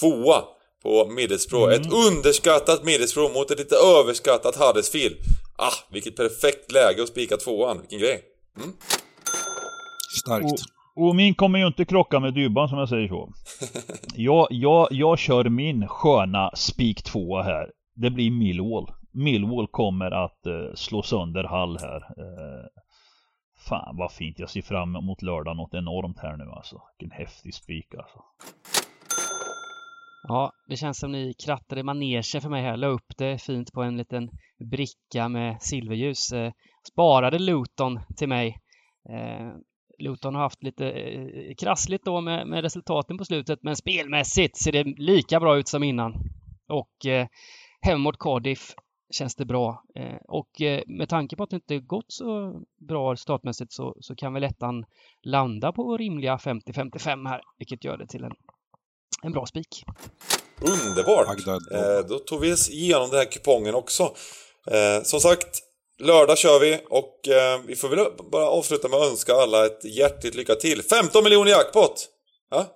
Tvåa 0.00 0.44
på 0.82 1.08
Middlesbrough. 1.10 1.74
Mm. 1.74 1.80
Ett 1.80 1.92
underskattat 1.92 2.84
Middlesbrough 2.84 3.34
mot 3.34 3.50
ett 3.50 3.58
lite 3.58 3.76
överskattat 3.76 4.56
Huddersfield. 4.56 5.16
Ah, 5.58 5.74
vilket 5.92 6.16
perfekt 6.16 6.72
läge 6.72 7.02
att 7.02 7.08
spika 7.08 7.36
tvåan. 7.36 7.80
Vilken 7.80 7.98
grej. 7.98 8.22
Mm. 8.56 8.72
Starkt. 10.20 10.44
Och 10.44 10.75
min 10.96 11.34
kommer 11.34 11.58
ju 11.58 11.66
inte 11.66 11.84
krocka 11.84 12.20
med 12.20 12.34
Dybban 12.34 12.68
som 12.68 12.78
jag 12.78 12.88
säger 12.88 13.08
så. 13.08 13.32
Jag, 14.14 14.46
jag, 14.50 14.88
jag 14.90 15.18
kör 15.18 15.44
min 15.48 15.88
sköna 15.88 16.50
spik 16.54 17.02
2 17.02 17.42
här. 17.42 17.70
Det 17.94 18.10
blir 18.10 18.30
Millwall. 18.30 18.90
Millwall 19.12 19.66
kommer 19.66 20.10
att 20.10 20.46
uh, 20.46 20.74
slå 20.74 21.02
sönder 21.02 21.44
Hall 21.44 21.78
här. 21.78 21.96
Uh, 21.96 22.66
fan 23.68 23.96
vad 23.96 24.12
fint. 24.12 24.38
Jag 24.38 24.50
ser 24.50 24.62
fram 24.62 24.96
emot 24.96 25.22
lördag 25.22 25.56
något 25.56 25.74
enormt 25.74 26.18
här 26.18 26.36
nu 26.36 26.50
alltså. 26.50 26.82
Vilken 26.98 27.18
häftig 27.18 27.54
spik 27.54 27.94
alltså. 27.94 28.18
Ja, 30.28 30.52
det 30.68 30.76
känns 30.76 30.98
som 30.98 31.12
ni 31.12 31.34
krattade 31.44 31.82
manege 31.82 32.40
för 32.40 32.48
mig 32.48 32.62
här. 32.62 32.76
La 32.76 32.86
upp 32.86 33.12
det 33.16 33.42
fint 33.42 33.72
på 33.72 33.82
en 33.82 33.96
liten 33.96 34.30
bricka 34.70 35.28
med 35.28 35.62
silverljus. 35.62 36.32
Eh, 36.32 36.52
sparade 36.92 37.38
Luton 37.38 38.00
till 38.16 38.28
mig. 38.28 38.56
Luton 39.98 40.34
har 40.34 40.42
haft 40.42 40.62
lite 40.62 40.90
eh, 40.90 41.54
krassligt 41.54 42.04
då 42.04 42.20
med, 42.20 42.46
med, 42.46 42.62
resultaten 42.62 43.18
på 43.18 43.24
slutet, 43.24 43.58
men 43.62 43.76
spelmässigt 43.76 44.56
ser 44.56 44.72
det 44.72 44.84
lika 44.84 45.40
bra 45.40 45.58
ut 45.58 45.68
som 45.68 45.82
innan. 45.82 46.14
Och 46.68 47.06
eh, 47.06 47.26
hemma 47.80 47.98
mot 47.98 48.18
Cardiff 48.18 48.74
känns 49.10 49.34
det 49.34 49.44
bra. 49.44 49.82
Eh, 49.94 50.16
och 50.28 50.60
eh, 50.60 50.82
med 50.86 51.08
tanke 51.08 51.36
på 51.36 51.42
att 51.42 51.50
det 51.50 51.56
inte 51.56 51.78
gått 51.78 52.12
så 52.12 52.60
bra 52.88 53.16
startmässigt 53.16 53.72
så, 53.72 53.96
så 54.00 54.14
kan 54.14 54.32
väl 54.32 54.44
ettan 54.44 54.84
landa 55.22 55.72
på 55.72 55.96
rimliga 55.96 56.36
50-55 56.36 57.28
här, 57.28 57.40
vilket 57.58 57.84
gör 57.84 57.96
det 57.96 58.06
till 58.06 58.24
en, 58.24 58.32
en 59.22 59.32
bra 59.32 59.46
spik. 59.46 59.84
Underbart! 60.60 61.46
Eh, 61.48 62.08
då 62.08 62.18
tog 62.18 62.40
vi 62.40 62.52
oss 62.52 62.70
igenom 62.70 63.10
den 63.10 63.18
här 63.18 63.32
kupongen 63.32 63.74
också. 63.74 64.02
Eh, 64.70 65.02
som 65.02 65.20
sagt, 65.20 65.65
Lördag 65.98 66.38
kör 66.38 66.60
vi 66.60 66.80
och 66.90 67.28
eh, 67.28 67.60
vi 67.66 67.76
får 67.76 67.88
väl 67.88 67.98
bara 68.32 68.46
avsluta 68.46 68.88
med 68.88 68.98
att 68.98 69.10
önska 69.10 69.32
alla 69.32 69.66
ett 69.66 69.84
hjärtligt 69.84 70.34
lycka 70.34 70.54
till. 70.54 70.82
15 70.82 71.24
miljoner 71.24 71.50
jackpot! 71.50 72.08
Ja? 72.50 72.66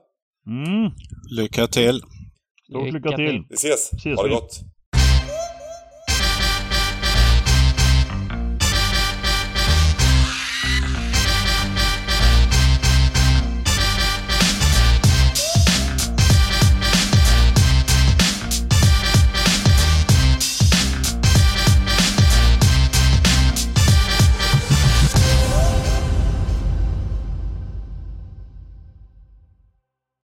Mm. 0.47 0.91
Lycka 1.31 1.67
till! 1.67 2.03
Stort 2.69 2.93
lycka 2.93 3.17
till! 3.17 3.45
Vi 3.49 3.55
ses! 3.55 3.93
ses 3.93 4.17
ha 4.17 4.23
det 4.23 4.29
gott! 4.29 4.61